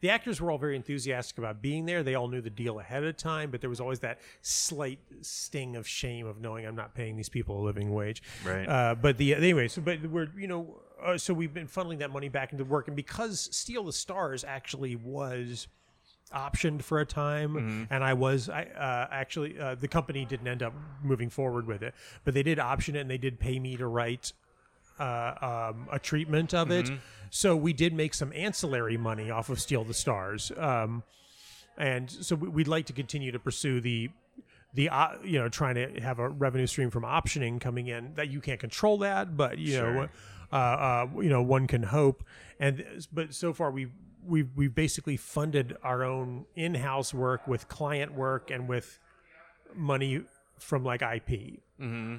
The 0.00 0.10
actors 0.10 0.42
were 0.42 0.50
all 0.50 0.58
very 0.58 0.76
enthusiastic 0.76 1.38
about 1.38 1.62
being 1.62 1.86
there. 1.86 2.02
They 2.02 2.14
all 2.14 2.28
knew 2.28 2.42
the 2.42 2.50
deal 2.50 2.80
ahead 2.80 3.02
of 3.02 3.16
time, 3.16 3.50
but 3.50 3.62
there 3.62 3.70
was 3.70 3.80
always 3.80 4.00
that 4.00 4.20
slight 4.42 4.98
sting 5.22 5.74
of 5.74 5.88
shame 5.88 6.26
of 6.26 6.38
knowing 6.38 6.66
I'm 6.66 6.76
not 6.76 6.94
paying 6.94 7.16
these 7.16 7.30
people 7.30 7.62
a 7.62 7.64
living 7.64 7.94
wage. 7.94 8.22
Right. 8.44 8.68
Uh, 8.68 8.94
but 8.94 9.16
the 9.16 9.34
anyway, 9.34 9.68
so 9.68 9.80
but 9.80 10.02
we're 10.06 10.28
you 10.36 10.48
know 10.48 10.80
uh, 11.02 11.18
so 11.18 11.34
we've 11.34 11.52
been 11.52 11.68
funneling 11.68 11.98
that 11.98 12.10
money 12.10 12.28
back 12.28 12.52
into 12.52 12.64
work, 12.64 12.88
and 12.88 12.96
because 12.96 13.48
Steal 13.52 13.84
the 13.84 13.92
Stars 13.92 14.44
actually 14.44 14.96
was 14.96 15.68
optioned 16.34 16.82
for 16.82 16.98
a 16.98 17.06
time 17.06 17.86
and 17.90 18.02
i 18.02 18.12
was 18.12 18.48
i 18.48 18.62
uh, 18.64 19.06
actually 19.10 19.58
uh, 19.58 19.74
the 19.76 19.86
company 19.88 20.24
didn't 20.24 20.48
end 20.48 20.62
up 20.62 20.74
moving 21.02 21.30
forward 21.30 21.66
with 21.66 21.82
it 21.82 21.94
but 22.24 22.34
they 22.34 22.42
did 22.42 22.58
option 22.58 22.96
it 22.96 23.00
and 23.00 23.10
they 23.10 23.18
did 23.18 23.38
pay 23.38 23.58
me 23.58 23.76
to 23.76 23.86
write 23.86 24.32
uh, 24.98 25.70
um, 25.72 25.86
a 25.92 25.98
treatment 25.98 26.54
of 26.54 26.70
it. 26.70 26.88
So 27.30 27.54
we 27.54 27.72
did 27.74 27.92
make 27.92 28.14
some 28.14 28.32
ancillary 28.32 28.96
money 28.96 29.30
off 29.30 29.50
of 29.50 29.60
steal 29.60 29.84
the 29.84 29.94
stars 29.94 30.50
um, 30.56 31.02
and 31.76 32.10
so 32.10 32.34
we- 32.34 32.48
we'd 32.48 32.68
like 32.68 32.86
to 32.86 32.92
continue 32.92 33.30
to 33.32 33.38
pursue 33.38 33.80
the 33.80 34.10
the 34.74 34.88
uh, 34.88 35.12
you 35.22 35.38
know 35.38 35.48
trying 35.48 35.74
to 35.76 36.00
have 36.00 36.18
a 36.18 36.28
revenue 36.28 36.66
stream 36.66 36.90
from 36.90 37.02
optioning 37.02 37.60
coming 37.60 37.86
in 37.88 38.14
that 38.14 38.28
you 38.28 38.40
can't 38.40 38.60
control 38.60 38.98
that 38.98 39.36
but 39.36 39.58
you 39.58 39.74
know 39.80 40.08
uh, 40.52 40.56
uh, 40.56 41.06
you 41.20 41.28
know 41.28 41.42
one 41.42 41.66
can 41.66 41.82
hope. 41.82 42.22
And 42.58 42.84
but 43.12 43.34
so 43.34 43.52
far 43.52 43.70
we 43.70 43.88
we've 44.26 44.48
we've 44.56 44.74
basically 44.74 45.16
funded 45.16 45.76
our 45.82 46.04
own 46.04 46.46
in-house 46.54 47.14
work 47.14 47.46
with 47.46 47.68
client 47.68 48.14
work 48.14 48.50
and 48.50 48.68
with 48.68 48.98
money 49.74 50.22
from 50.58 50.84
like 50.84 51.02
IP. 51.02 51.60
Mm-hmm. 51.80 52.16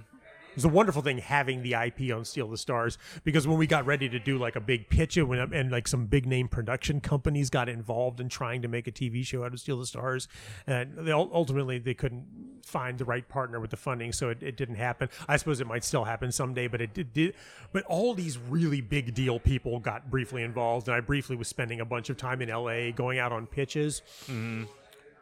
It's 0.58 0.66
a 0.66 0.70
wonderful 0.70 1.04
thing 1.04 1.20
having 1.20 1.62
the 1.62 1.74
IP 1.74 2.12
on 2.12 2.26
Steal 2.26 2.48
the 2.50 2.58
Stars 2.58 2.98
because 3.24 3.48
when 3.48 3.60
we 3.60 3.68
got 3.68 3.86
ready 3.86 4.10
to 4.10 4.18
do 4.18 4.40
like 4.40 4.56
a 4.56 4.60
big 4.60 4.90
pitch 4.90 5.16
and, 5.16 5.30
when, 5.30 5.54
and 5.54 5.72
like 5.72 5.88
some 5.88 6.08
big 6.08 6.26
name 6.26 6.48
production 6.48 7.00
companies 7.00 7.52
got 7.52 7.70
involved 7.70 8.20
in 8.20 8.28
trying 8.28 8.64
to 8.64 8.68
make 8.68 8.88
a 8.88 8.92
TV 8.92 9.24
show 9.24 9.44
out 9.44 9.54
of 9.54 9.60
Steal 9.60 9.78
the 9.78 9.86
Stars, 9.86 10.28
and 10.66 10.98
they 10.98 11.12
ultimately 11.12 11.78
they 11.78 11.94
couldn't 11.94 12.26
find 12.66 12.98
the 12.98 13.06
right 13.06 13.30
partner 13.30 13.60
with 13.60 13.70
the 13.70 13.78
funding, 13.78 14.12
so 14.12 14.30
it, 14.30 14.42
it 14.42 14.58
didn't 14.58 14.78
happen. 14.78 15.10
I 15.28 15.38
suppose 15.38 15.62
it 15.62 15.68
might 15.68 15.84
still 15.84 16.06
happen 16.06 16.32
someday, 16.32 16.68
but 16.68 16.82
it 16.82 16.96
did, 16.96 17.14
did. 17.14 17.36
But 17.72 17.84
all 17.84 18.16
these 18.16 18.40
really 18.40 18.82
big 18.82 19.14
deal 19.14 19.40
people 19.40 19.80
got 19.80 20.10
briefly 20.10 20.42
involved, 20.42 20.88
and 20.88 20.96
I 20.96 21.02
briefly 21.02 21.36
was 21.36 21.48
spending 21.48 21.82
a 21.82 21.86
bunch 21.86 22.10
of 22.10 22.18
time 22.18 22.42
in 22.42 22.50
LA 22.50 22.90
going 22.90 23.20
out 23.20 23.32
on 23.32 23.46
pitches 23.46 24.02
mm-hmm. 24.24 24.64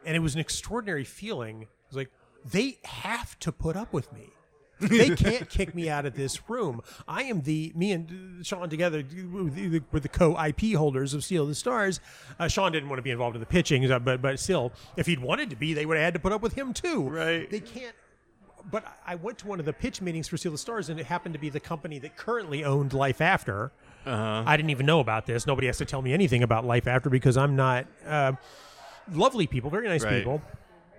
and 0.06 0.16
it 0.16 0.20
was 0.20 0.34
an 0.34 0.40
extraordinary 0.40 1.04
feeling. 1.04 1.64
It 1.64 1.68
was 1.90 1.98
like 1.98 2.12
they 2.46 2.78
have 2.86 3.38
to 3.40 3.52
put 3.52 3.76
up 3.76 3.92
with 3.92 4.12
me. 4.14 4.32
They 4.80 5.16
can't 5.16 5.50
kick 5.50 5.74
me 5.74 5.90
out 5.90 6.06
of 6.06 6.16
this 6.16 6.50
room. 6.50 6.82
I 7.08 7.24
am 7.24 7.42
the 7.42 7.72
me 7.76 7.92
and 7.92 8.46
Sean 8.46 8.70
together 8.70 9.04
were 9.92 10.00
the 10.00 10.10
co 10.10 10.38
IP 10.44 10.76
holders 10.76 11.14
of 11.14 11.24
Steal 11.24 11.46
the 11.46 11.56
Stars. 11.56 12.00
Uh, 12.40 12.48
Sean 12.48 12.72
didn't 12.72 12.90
want 12.90 12.98
to 13.00 13.04
be 13.04 13.12
involved 13.12 13.36
in 13.36 13.40
the 13.40 13.46
pitching, 13.46 13.88
but 14.04 14.22
but 14.22 14.40
still, 14.40 14.72
if 14.98 15.06
he'd 15.06 15.20
wanted 15.20 15.50
to 15.50 15.56
be, 15.56 15.74
they 15.74 15.86
would 15.86 15.98
have 15.98 16.04
had 16.06 16.14
to 16.16 16.20
put 16.20 16.32
up 16.32 16.42
with 16.42 16.54
him 16.54 16.74
too. 16.74 17.08
Right. 17.10 17.50
They 17.50 17.60
can't. 17.62 17.96
But 18.72 18.84
I 19.06 19.14
went 19.16 19.38
to 19.40 19.48
one 19.48 19.60
of 19.60 19.66
the 19.66 19.74
pitch 19.74 20.02
meetings 20.02 20.28
for 20.28 20.38
Steal 20.38 20.52
the 20.52 20.58
Stars, 20.58 20.90
and 20.90 21.00
it 21.00 21.06
happened 21.06 21.34
to 21.34 21.40
be 21.40 21.50
the 21.50 21.60
company 21.60 22.00
that 22.00 22.16
currently 22.18 22.64
owned 22.66 22.94
Life 22.94 23.22
After. 23.22 23.72
I 24.08 24.58
didn't 24.58 24.72
even 24.72 24.86
know 24.88 25.00
about 25.00 25.26
this. 25.28 25.46
Nobody 25.48 25.68
has 25.68 25.78
to 25.78 25.86
tell 25.86 26.02
me 26.02 26.14
anything 26.14 26.42
about 26.44 26.66
Life 26.66 26.88
After 26.88 27.10
because 27.12 27.38
I'm 27.38 27.56
not. 27.56 27.86
Uh, 28.06 28.34
lovely 29.12 29.46
people, 29.48 29.70
very 29.70 29.88
nice 29.88 30.04
Right. 30.04 30.18
people. 30.18 30.42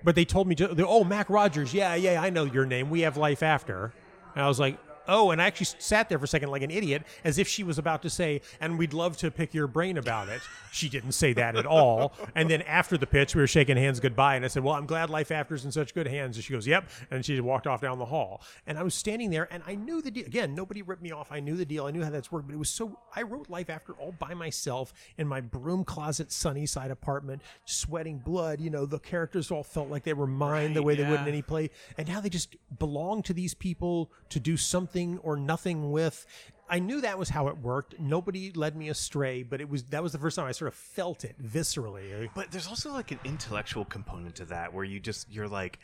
But 0.06 0.14
they 0.14 0.24
told 0.24 0.46
me, 0.46 0.54
oh, 0.60 1.02
Mac 1.02 1.28
Rogers, 1.28 1.74
yeah, 1.74 1.96
yeah, 1.96 2.22
I 2.22 2.30
know 2.30 2.44
your 2.44 2.64
name. 2.64 2.90
We 2.90 3.00
have 3.00 3.16
life 3.16 3.42
after. 3.42 3.92
And 4.36 4.44
I 4.44 4.46
was 4.46 4.60
like, 4.60 4.78
oh, 5.08 5.30
and 5.30 5.40
I 5.40 5.46
actually 5.46 5.68
sat 5.78 6.08
there 6.08 6.18
for 6.18 6.24
a 6.24 6.28
second 6.28 6.50
like 6.50 6.62
an 6.62 6.70
idiot, 6.70 7.02
as 7.24 7.38
if 7.38 7.46
she 7.46 7.62
was 7.62 7.78
about 7.78 8.02
to 8.02 8.10
say, 8.10 8.40
and 8.60 8.78
we'd 8.78 8.92
love 8.92 9.16
to 9.18 9.30
pick 9.30 9.54
your 9.54 9.66
brain 9.66 9.98
about 9.98 10.28
it. 10.28 10.40
She 10.72 10.88
didn't 10.88 11.12
say 11.12 11.32
that 11.34 11.56
at 11.56 11.66
all. 11.66 12.12
And 12.34 12.50
then 12.50 12.62
after 12.62 12.96
the 12.96 13.06
pitch, 13.06 13.34
we 13.34 13.42
were 13.42 13.46
shaking 13.46 13.76
hands 13.76 14.00
goodbye, 14.00 14.36
and 14.36 14.44
I 14.44 14.48
said, 14.48 14.64
well, 14.64 14.74
I'm 14.74 14.86
glad 14.86 15.10
life 15.10 15.30
after's 15.30 15.64
in 15.64 15.72
such 15.72 15.94
good 15.94 16.06
hands. 16.06 16.36
And 16.36 16.44
she 16.44 16.52
goes, 16.52 16.66
yep. 16.66 16.88
And 17.10 17.24
she 17.24 17.40
walked 17.40 17.66
off 17.66 17.80
down 17.82 17.98
the 17.98 18.06
hall. 18.06 18.42
And 18.66 18.78
I 18.78 18.82
was 18.82 18.94
standing 18.94 19.30
there, 19.30 19.46
and 19.50 19.62
I 19.66 19.74
knew 19.74 20.00
the 20.00 20.10
deal. 20.10 20.26
Again, 20.26 20.54
nobody 20.54 20.82
ripped 20.82 21.02
me 21.02 21.12
off. 21.12 21.30
I 21.30 21.40
knew 21.40 21.56
the 21.56 21.66
deal. 21.66 21.86
I 21.86 21.90
knew 21.90 22.02
how 22.02 22.10
that's 22.10 22.32
worked, 22.32 22.46
but 22.46 22.54
it 22.54 22.58
was 22.58 22.70
so. 22.70 22.98
I 23.14 23.22
wrote 23.22 23.50
life 23.50 23.70
after 23.70 23.92
all 23.92 24.12
by 24.18 24.34
myself 24.34 24.92
in 25.18 25.28
my 25.28 25.40
broom 25.40 25.84
closet, 25.84 26.32
Sunnyside 26.32 26.90
apartment, 26.90 27.42
sweating 27.66 28.18
blood. 28.18 28.60
You 28.60 28.70
know, 28.70 28.86
the 28.86 28.98
characters 28.98 29.50
all 29.50 29.62
felt 29.62 29.90
like 29.90 30.04
they 30.04 30.14
were 30.14 30.26
mine 30.26 30.72
the 30.72 30.80
Right, 30.80 30.86
way 30.86 30.94
they 30.96 31.08
would 31.08 31.20
in 31.20 31.28
any 31.28 31.42
play. 31.42 31.70
And 31.98 32.08
now 32.08 32.20
they 32.20 32.28
just 32.28 32.56
belong 32.78 33.22
to 33.24 33.32
these 33.32 33.54
people 33.54 34.10
to 34.30 34.40
do 34.40 34.56
something 34.56 34.95
or 35.23 35.36
nothing 35.36 35.90
with. 35.90 36.27
I 36.68 36.81
knew 36.81 37.01
that 37.02 37.18
was 37.18 37.28
how 37.28 37.48
it 37.48 37.59
worked. 37.59 38.01
Nobody 38.01 38.51
led 38.52 38.74
me 38.74 38.89
astray, 38.89 39.43
but 39.43 39.60
it 39.60 39.68
was 39.68 39.85
that 39.85 40.02
was 40.02 40.12
the 40.12 40.18
first 40.18 40.36
time 40.36 40.47
I 40.47 40.52
sort 40.52 40.68
of 40.68 40.74
felt 40.74 41.24
it 41.24 41.36
viscerally. 41.40 42.28
But 42.35 42.51
there's 42.51 42.66
also 42.66 42.93
like 42.93 43.12
an 43.12 43.20
intellectual 43.24 43.85
component 43.85 44.35
to 44.36 44.47
that 44.47 44.73
where 44.73 44.85
you 44.85 44.98
just 44.98 45.31
you're 45.31 45.48
like 45.48 45.78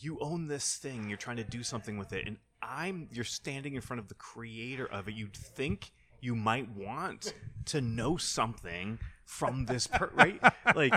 you 0.00 0.18
own 0.20 0.48
this 0.48 0.76
thing, 0.76 1.08
you're 1.08 1.18
trying 1.18 1.36
to 1.36 1.44
do 1.44 1.62
something 1.62 1.98
with 1.98 2.12
it 2.12 2.26
and 2.26 2.36
I'm 2.62 3.08
you're 3.12 3.24
standing 3.24 3.74
in 3.74 3.80
front 3.80 4.00
of 4.00 4.08
the 4.08 4.14
creator 4.14 4.86
of 4.86 5.08
it. 5.08 5.14
You'd 5.14 5.36
think 5.36 5.92
you 6.20 6.34
might 6.34 6.68
want 6.76 7.32
to 7.66 7.80
know 7.80 8.16
something 8.16 8.98
from 9.24 9.66
this 9.66 9.86
per- 9.86 10.10
right 10.14 10.40
like 10.74 10.94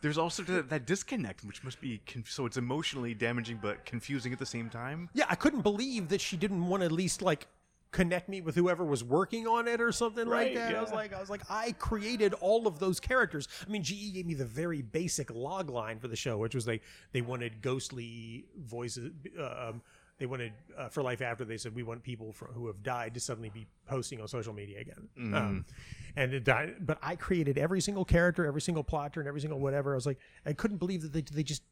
there's 0.00 0.16
also 0.16 0.42
that, 0.42 0.70
that 0.70 0.86
disconnect 0.86 1.44
which 1.44 1.62
must 1.62 1.80
be 1.82 2.00
conf- 2.06 2.30
so 2.30 2.46
it's 2.46 2.56
emotionally 2.56 3.12
damaging 3.12 3.58
but 3.60 3.84
confusing 3.84 4.32
at 4.32 4.38
the 4.38 4.46
same 4.46 4.70
time 4.70 5.10
Yeah, 5.12 5.26
I 5.28 5.34
couldn't 5.34 5.60
believe 5.60 6.08
that 6.08 6.20
she 6.22 6.36
didn't 6.38 6.66
want 6.66 6.80
to 6.80 6.86
at 6.86 6.92
least 6.92 7.20
like 7.20 7.46
connect 7.90 8.28
me 8.28 8.40
with 8.40 8.54
whoever 8.54 8.84
was 8.84 9.02
working 9.04 9.46
on 9.46 9.66
it 9.68 9.80
or 9.80 9.92
something 9.92 10.26
like 10.26 10.48
Right, 10.48 10.54
that. 10.54 10.74
I 10.74 10.80
was 10.80 10.92
like, 10.92 11.14
I 11.14 11.20
was 11.20 11.30
like, 11.30 11.42
I 11.50 11.72
created 11.72 12.34
all 12.34 12.66
of 12.66 12.78
those 12.78 13.00
characters. 13.00 13.48
I 13.66 13.70
mean, 13.70 13.82
GE 13.82 14.12
gave 14.12 14.26
me 14.26 14.34
the 14.34 14.44
very 14.44 14.82
basic 14.82 15.30
log 15.30 15.70
line 15.70 15.98
for 15.98 16.06
the 16.06 16.16
show, 16.16 16.36
which 16.36 16.54
was 16.54 16.66
they 16.66 16.80
they 17.12 17.22
wanted 17.22 17.62
ghostly 17.62 18.44
voices. 18.58 19.10
Uh, 19.38 19.70
um, 19.70 19.82
they 20.18 20.26
wanted 20.26 20.52
uh, 20.76 20.88
for 20.88 21.02
life 21.02 21.22
after 21.22 21.44
they 21.44 21.56
said 21.56 21.74
we 21.74 21.82
want 21.82 22.02
people 22.02 22.32
from, 22.32 22.48
who 22.48 22.66
have 22.66 22.82
died 22.82 23.14
to 23.14 23.20
suddenly 23.20 23.50
be 23.50 23.66
posting 23.86 24.20
on 24.20 24.28
social 24.28 24.52
media 24.52 24.80
again. 24.80 25.08
Um, 25.36 25.64
and 26.16 26.34
it 26.34 26.44
died, 26.44 26.74
but 26.80 26.98
I 27.02 27.16
created 27.16 27.56
every 27.56 27.80
single 27.80 28.04
character, 28.04 28.44
every 28.44 28.60
single 28.60 28.82
plot 28.82 29.16
and 29.16 29.28
every 29.28 29.40
single 29.40 29.60
whatever. 29.60 29.92
I 29.92 29.94
was 29.94 30.06
like, 30.06 30.18
I 30.44 30.52
couldn't 30.52 30.78
believe 30.78 31.02
that 31.02 31.12
they 31.12 31.22
they 31.22 31.42
just 31.42 31.62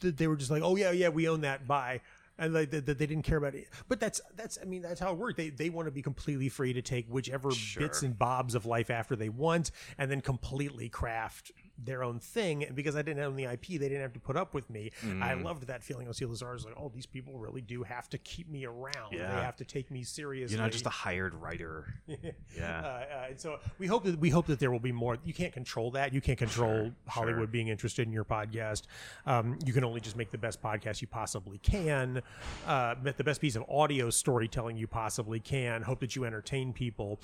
that 0.00 0.16
they 0.16 0.26
were 0.26 0.36
just 0.36 0.50
like, 0.50 0.62
oh 0.62 0.76
yeah, 0.76 0.90
yeah, 0.90 1.08
we 1.08 1.28
own 1.28 1.42
that. 1.42 1.66
Bye. 1.66 2.00
And 2.38 2.54
like 2.54 2.70
that 2.70 2.86
they, 2.86 2.94
they 2.94 3.06
didn't 3.06 3.24
care 3.24 3.38
about 3.38 3.54
it. 3.54 3.68
But 3.88 4.00
that's 4.00 4.20
that's 4.34 4.58
I 4.60 4.64
mean 4.64 4.82
that's 4.82 4.98
how 4.98 5.12
it 5.12 5.18
worked. 5.18 5.36
They 5.36 5.50
they 5.50 5.70
want 5.70 5.86
to 5.86 5.92
be 5.92 6.02
completely 6.02 6.48
free 6.48 6.72
to 6.72 6.82
take 6.82 7.06
whichever 7.06 7.50
bits 7.76 8.02
and 8.02 8.18
bobs 8.18 8.54
of 8.54 8.66
life 8.66 8.90
after 8.90 9.14
they 9.14 9.28
want, 9.28 9.70
and 9.98 10.10
then 10.10 10.20
completely 10.20 10.88
craft 10.88 11.52
their 11.84 12.02
own 12.02 12.18
thing. 12.20 12.64
And 12.64 12.76
because 12.76 12.96
I 12.96 13.02
didn't 13.02 13.22
own 13.22 13.36
the 13.36 13.44
IP, 13.44 13.66
they 13.78 13.88
didn't 13.88 14.02
have 14.02 14.12
to 14.14 14.20
put 14.20 14.36
up 14.36 14.54
with 14.54 14.68
me. 14.70 14.90
I 15.02 15.34
Mm. 15.34 15.44
loved 15.44 15.66
that 15.68 15.82
feeling 15.82 16.08
of 16.08 16.14
Steal 16.16 16.28
the 16.28 16.36
Stars 16.36 16.64
like, 16.64 16.74
oh, 16.76 16.90
these 16.94 17.06
people 17.06 17.38
really 17.38 17.60
do 17.60 17.82
have 17.82 18.08
to 18.10 18.18
keep 18.18 18.48
me 18.48 18.64
around. 18.66 19.12
They 19.12 19.18
have 19.18 19.56
to 19.56 19.64
take 19.64 19.90
me 19.90 20.02
seriously. 20.02 20.56
You're 20.56 20.62
not 20.64 20.72
just 20.72 20.86
a 20.86 20.90
hired 20.90 21.34
writer. 21.34 21.94
Yeah. 22.56 22.80
Uh, 22.80 22.86
uh, 23.14 23.26
and 23.30 23.40
so 23.40 23.58
we 23.78 23.86
hope 23.86 24.04
that 24.04 24.18
we 24.18 24.28
hope 24.28 24.46
that 24.46 24.58
there 24.58 24.70
will 24.70 24.80
be 24.80 24.92
more. 24.92 25.16
You 25.24 25.32
can't 25.32 25.52
control 25.52 25.90
that. 25.92 26.12
You 26.12 26.20
can't 26.20 26.38
control 26.38 26.90
Hollywood 27.06 27.40
sure. 27.42 27.46
being 27.46 27.68
interested 27.68 28.06
in 28.06 28.12
your 28.12 28.24
podcast. 28.24 28.82
Um, 29.24 29.58
you 29.64 29.72
can 29.72 29.84
only 29.84 30.00
just 30.00 30.16
make 30.16 30.30
the 30.30 30.38
best 30.38 30.60
podcast 30.60 31.00
you 31.00 31.06
possibly 31.06 31.58
can, 31.58 32.22
uh, 32.66 32.94
the 33.02 33.24
best 33.24 33.40
piece 33.40 33.56
of 33.56 33.64
audio 33.68 34.10
storytelling 34.10 34.76
you 34.76 34.86
possibly 34.86 35.40
can. 35.40 35.82
Hope 35.82 36.00
that 36.00 36.16
you 36.16 36.24
entertain 36.24 36.72
people, 36.72 37.20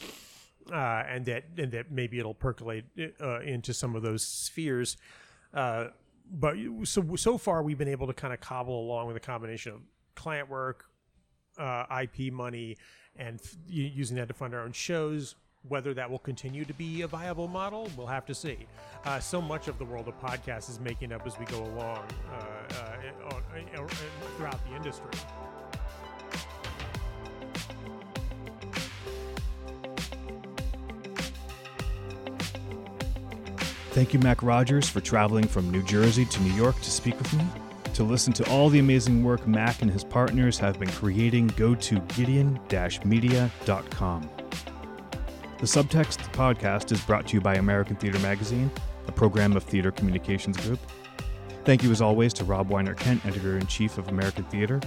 uh, 0.72 1.04
and 1.08 1.24
that 1.26 1.44
and 1.58 1.72
that 1.72 1.90
maybe 1.90 2.18
it'll 2.18 2.34
percolate 2.34 2.84
uh, 3.20 3.40
into 3.40 3.72
some 3.72 3.94
of 3.94 4.02
those 4.02 4.22
spheres. 4.22 4.96
Uh, 5.54 5.86
but 6.30 6.56
so 6.84 7.16
so 7.16 7.38
far 7.38 7.62
we've 7.62 7.78
been 7.78 7.88
able 7.88 8.06
to 8.06 8.12
kind 8.12 8.34
of 8.34 8.40
cobble 8.40 8.80
along 8.80 9.06
with 9.06 9.16
a 9.16 9.20
combination 9.20 9.72
of 9.72 9.80
client 10.14 10.48
work, 10.48 10.86
uh, 11.58 11.84
IP 12.02 12.32
money 12.32 12.76
and 13.16 13.40
f- 13.42 13.56
using 13.68 14.16
that 14.16 14.28
to 14.28 14.34
fund 14.34 14.54
our 14.54 14.62
own 14.62 14.72
shows. 14.72 15.36
Whether 15.68 15.94
that 15.94 16.08
will 16.08 16.20
continue 16.20 16.64
to 16.64 16.74
be 16.74 17.02
a 17.02 17.08
viable 17.08 17.48
model, 17.48 17.88
we'll 17.96 18.06
have 18.06 18.24
to 18.26 18.34
see. 18.34 18.56
Uh, 19.04 19.18
so 19.18 19.42
much 19.42 19.66
of 19.66 19.78
the 19.78 19.84
world 19.84 20.06
of 20.06 20.16
podcasts 20.20 20.70
is 20.70 20.78
making 20.78 21.10
up 21.10 21.26
as 21.26 21.36
we 21.40 21.44
go 21.46 21.64
along 21.64 22.04
uh, 22.32 22.96
throughout 24.36 24.64
the 24.68 24.76
industry. 24.76 25.10
Thank 33.96 34.12
you, 34.12 34.18
Mac 34.18 34.42
Rogers, 34.42 34.90
for 34.90 35.00
traveling 35.00 35.48
from 35.48 35.70
New 35.70 35.82
Jersey 35.82 36.26
to 36.26 36.42
New 36.42 36.52
York 36.52 36.78
to 36.82 36.90
speak 36.90 37.16
with 37.16 37.32
me. 37.32 37.46
To 37.94 38.04
listen 38.04 38.30
to 38.34 38.46
all 38.50 38.68
the 38.68 38.78
amazing 38.78 39.24
work 39.24 39.48
Mac 39.48 39.80
and 39.80 39.90
his 39.90 40.04
partners 40.04 40.58
have 40.58 40.78
been 40.78 40.90
creating, 40.90 41.46
go 41.56 41.74
to 41.74 41.98
gideon 42.14 42.60
media.com. 43.06 44.30
The 45.56 45.66
Subtext 45.66 46.30
podcast 46.34 46.92
is 46.92 47.00
brought 47.00 47.26
to 47.28 47.34
you 47.36 47.40
by 47.40 47.54
American 47.54 47.96
Theater 47.96 48.18
Magazine, 48.18 48.70
a 49.06 49.12
program 49.12 49.56
of 49.56 49.64
Theater 49.64 49.90
Communications 49.90 50.58
Group. 50.58 50.80
Thank 51.64 51.82
you, 51.82 51.90
as 51.90 52.02
always, 52.02 52.34
to 52.34 52.44
Rob 52.44 52.68
Weinert-Kendt, 52.68 53.24
editor 53.24 53.56
in 53.56 53.66
chief 53.66 53.96
of 53.96 54.08
American 54.08 54.44
Theater. 54.44 54.78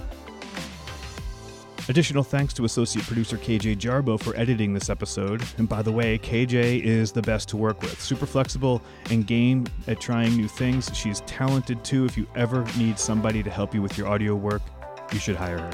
Additional 1.88 2.22
thanks 2.22 2.54
to 2.54 2.64
associate 2.64 3.06
producer 3.06 3.36
KJ 3.36 3.78
Jarbo 3.78 4.20
for 4.20 4.36
editing 4.36 4.72
this 4.72 4.90
episode. 4.90 5.42
And 5.58 5.68
by 5.68 5.82
the 5.82 5.90
way, 5.90 6.18
KJ 6.18 6.82
is 6.82 7.10
the 7.10 7.22
best 7.22 7.48
to 7.48 7.56
work 7.56 7.82
with. 7.82 8.00
Super 8.00 8.26
flexible 8.26 8.82
and 9.10 9.26
game 9.26 9.66
at 9.88 10.00
trying 10.00 10.36
new 10.36 10.46
things. 10.46 10.90
She's 10.94 11.20
talented 11.22 11.82
too. 11.82 12.04
If 12.04 12.16
you 12.16 12.28
ever 12.36 12.64
need 12.78 12.98
somebody 12.98 13.42
to 13.42 13.50
help 13.50 13.74
you 13.74 13.82
with 13.82 13.98
your 13.98 14.06
audio 14.06 14.34
work, 14.36 14.62
you 15.12 15.18
should 15.18 15.36
hire 15.36 15.58
her. 15.58 15.70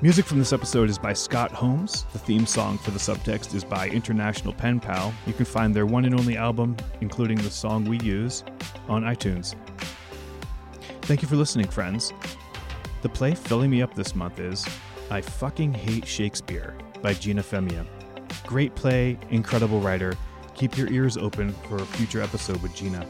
Music 0.00 0.24
from 0.24 0.38
this 0.38 0.52
episode 0.52 0.88
is 0.88 0.96
by 0.96 1.12
Scott 1.12 1.50
Holmes. 1.50 2.06
The 2.12 2.20
theme 2.20 2.46
song 2.46 2.78
for 2.78 2.92
the 2.92 3.00
subtext 3.00 3.52
is 3.54 3.64
by 3.64 3.88
International 3.88 4.52
Pen 4.52 4.78
Pal. 4.78 5.12
You 5.26 5.32
can 5.32 5.44
find 5.44 5.74
their 5.74 5.86
one 5.86 6.04
and 6.04 6.14
only 6.14 6.36
album, 6.36 6.76
including 7.00 7.36
the 7.38 7.50
song 7.50 7.84
we 7.84 7.98
use, 7.98 8.44
on 8.88 9.02
iTunes. 9.02 9.56
Thank 11.02 11.20
you 11.20 11.26
for 11.26 11.34
listening, 11.34 11.66
friends. 11.66 12.12
The 13.00 13.08
play 13.08 13.34
filling 13.34 13.70
me 13.70 13.80
up 13.80 13.94
this 13.94 14.16
month 14.16 14.40
is 14.40 14.66
I 15.10 15.20
Fucking 15.20 15.72
Hate 15.72 16.06
Shakespeare 16.06 16.76
by 17.00 17.14
Gina 17.14 17.42
Femia. 17.42 17.86
Great 18.44 18.74
play, 18.74 19.16
incredible 19.30 19.80
writer. 19.80 20.14
Keep 20.54 20.76
your 20.76 20.90
ears 20.90 21.16
open 21.16 21.52
for 21.68 21.76
a 21.76 21.86
future 21.86 22.20
episode 22.20 22.60
with 22.60 22.74
Gina. 22.74 23.06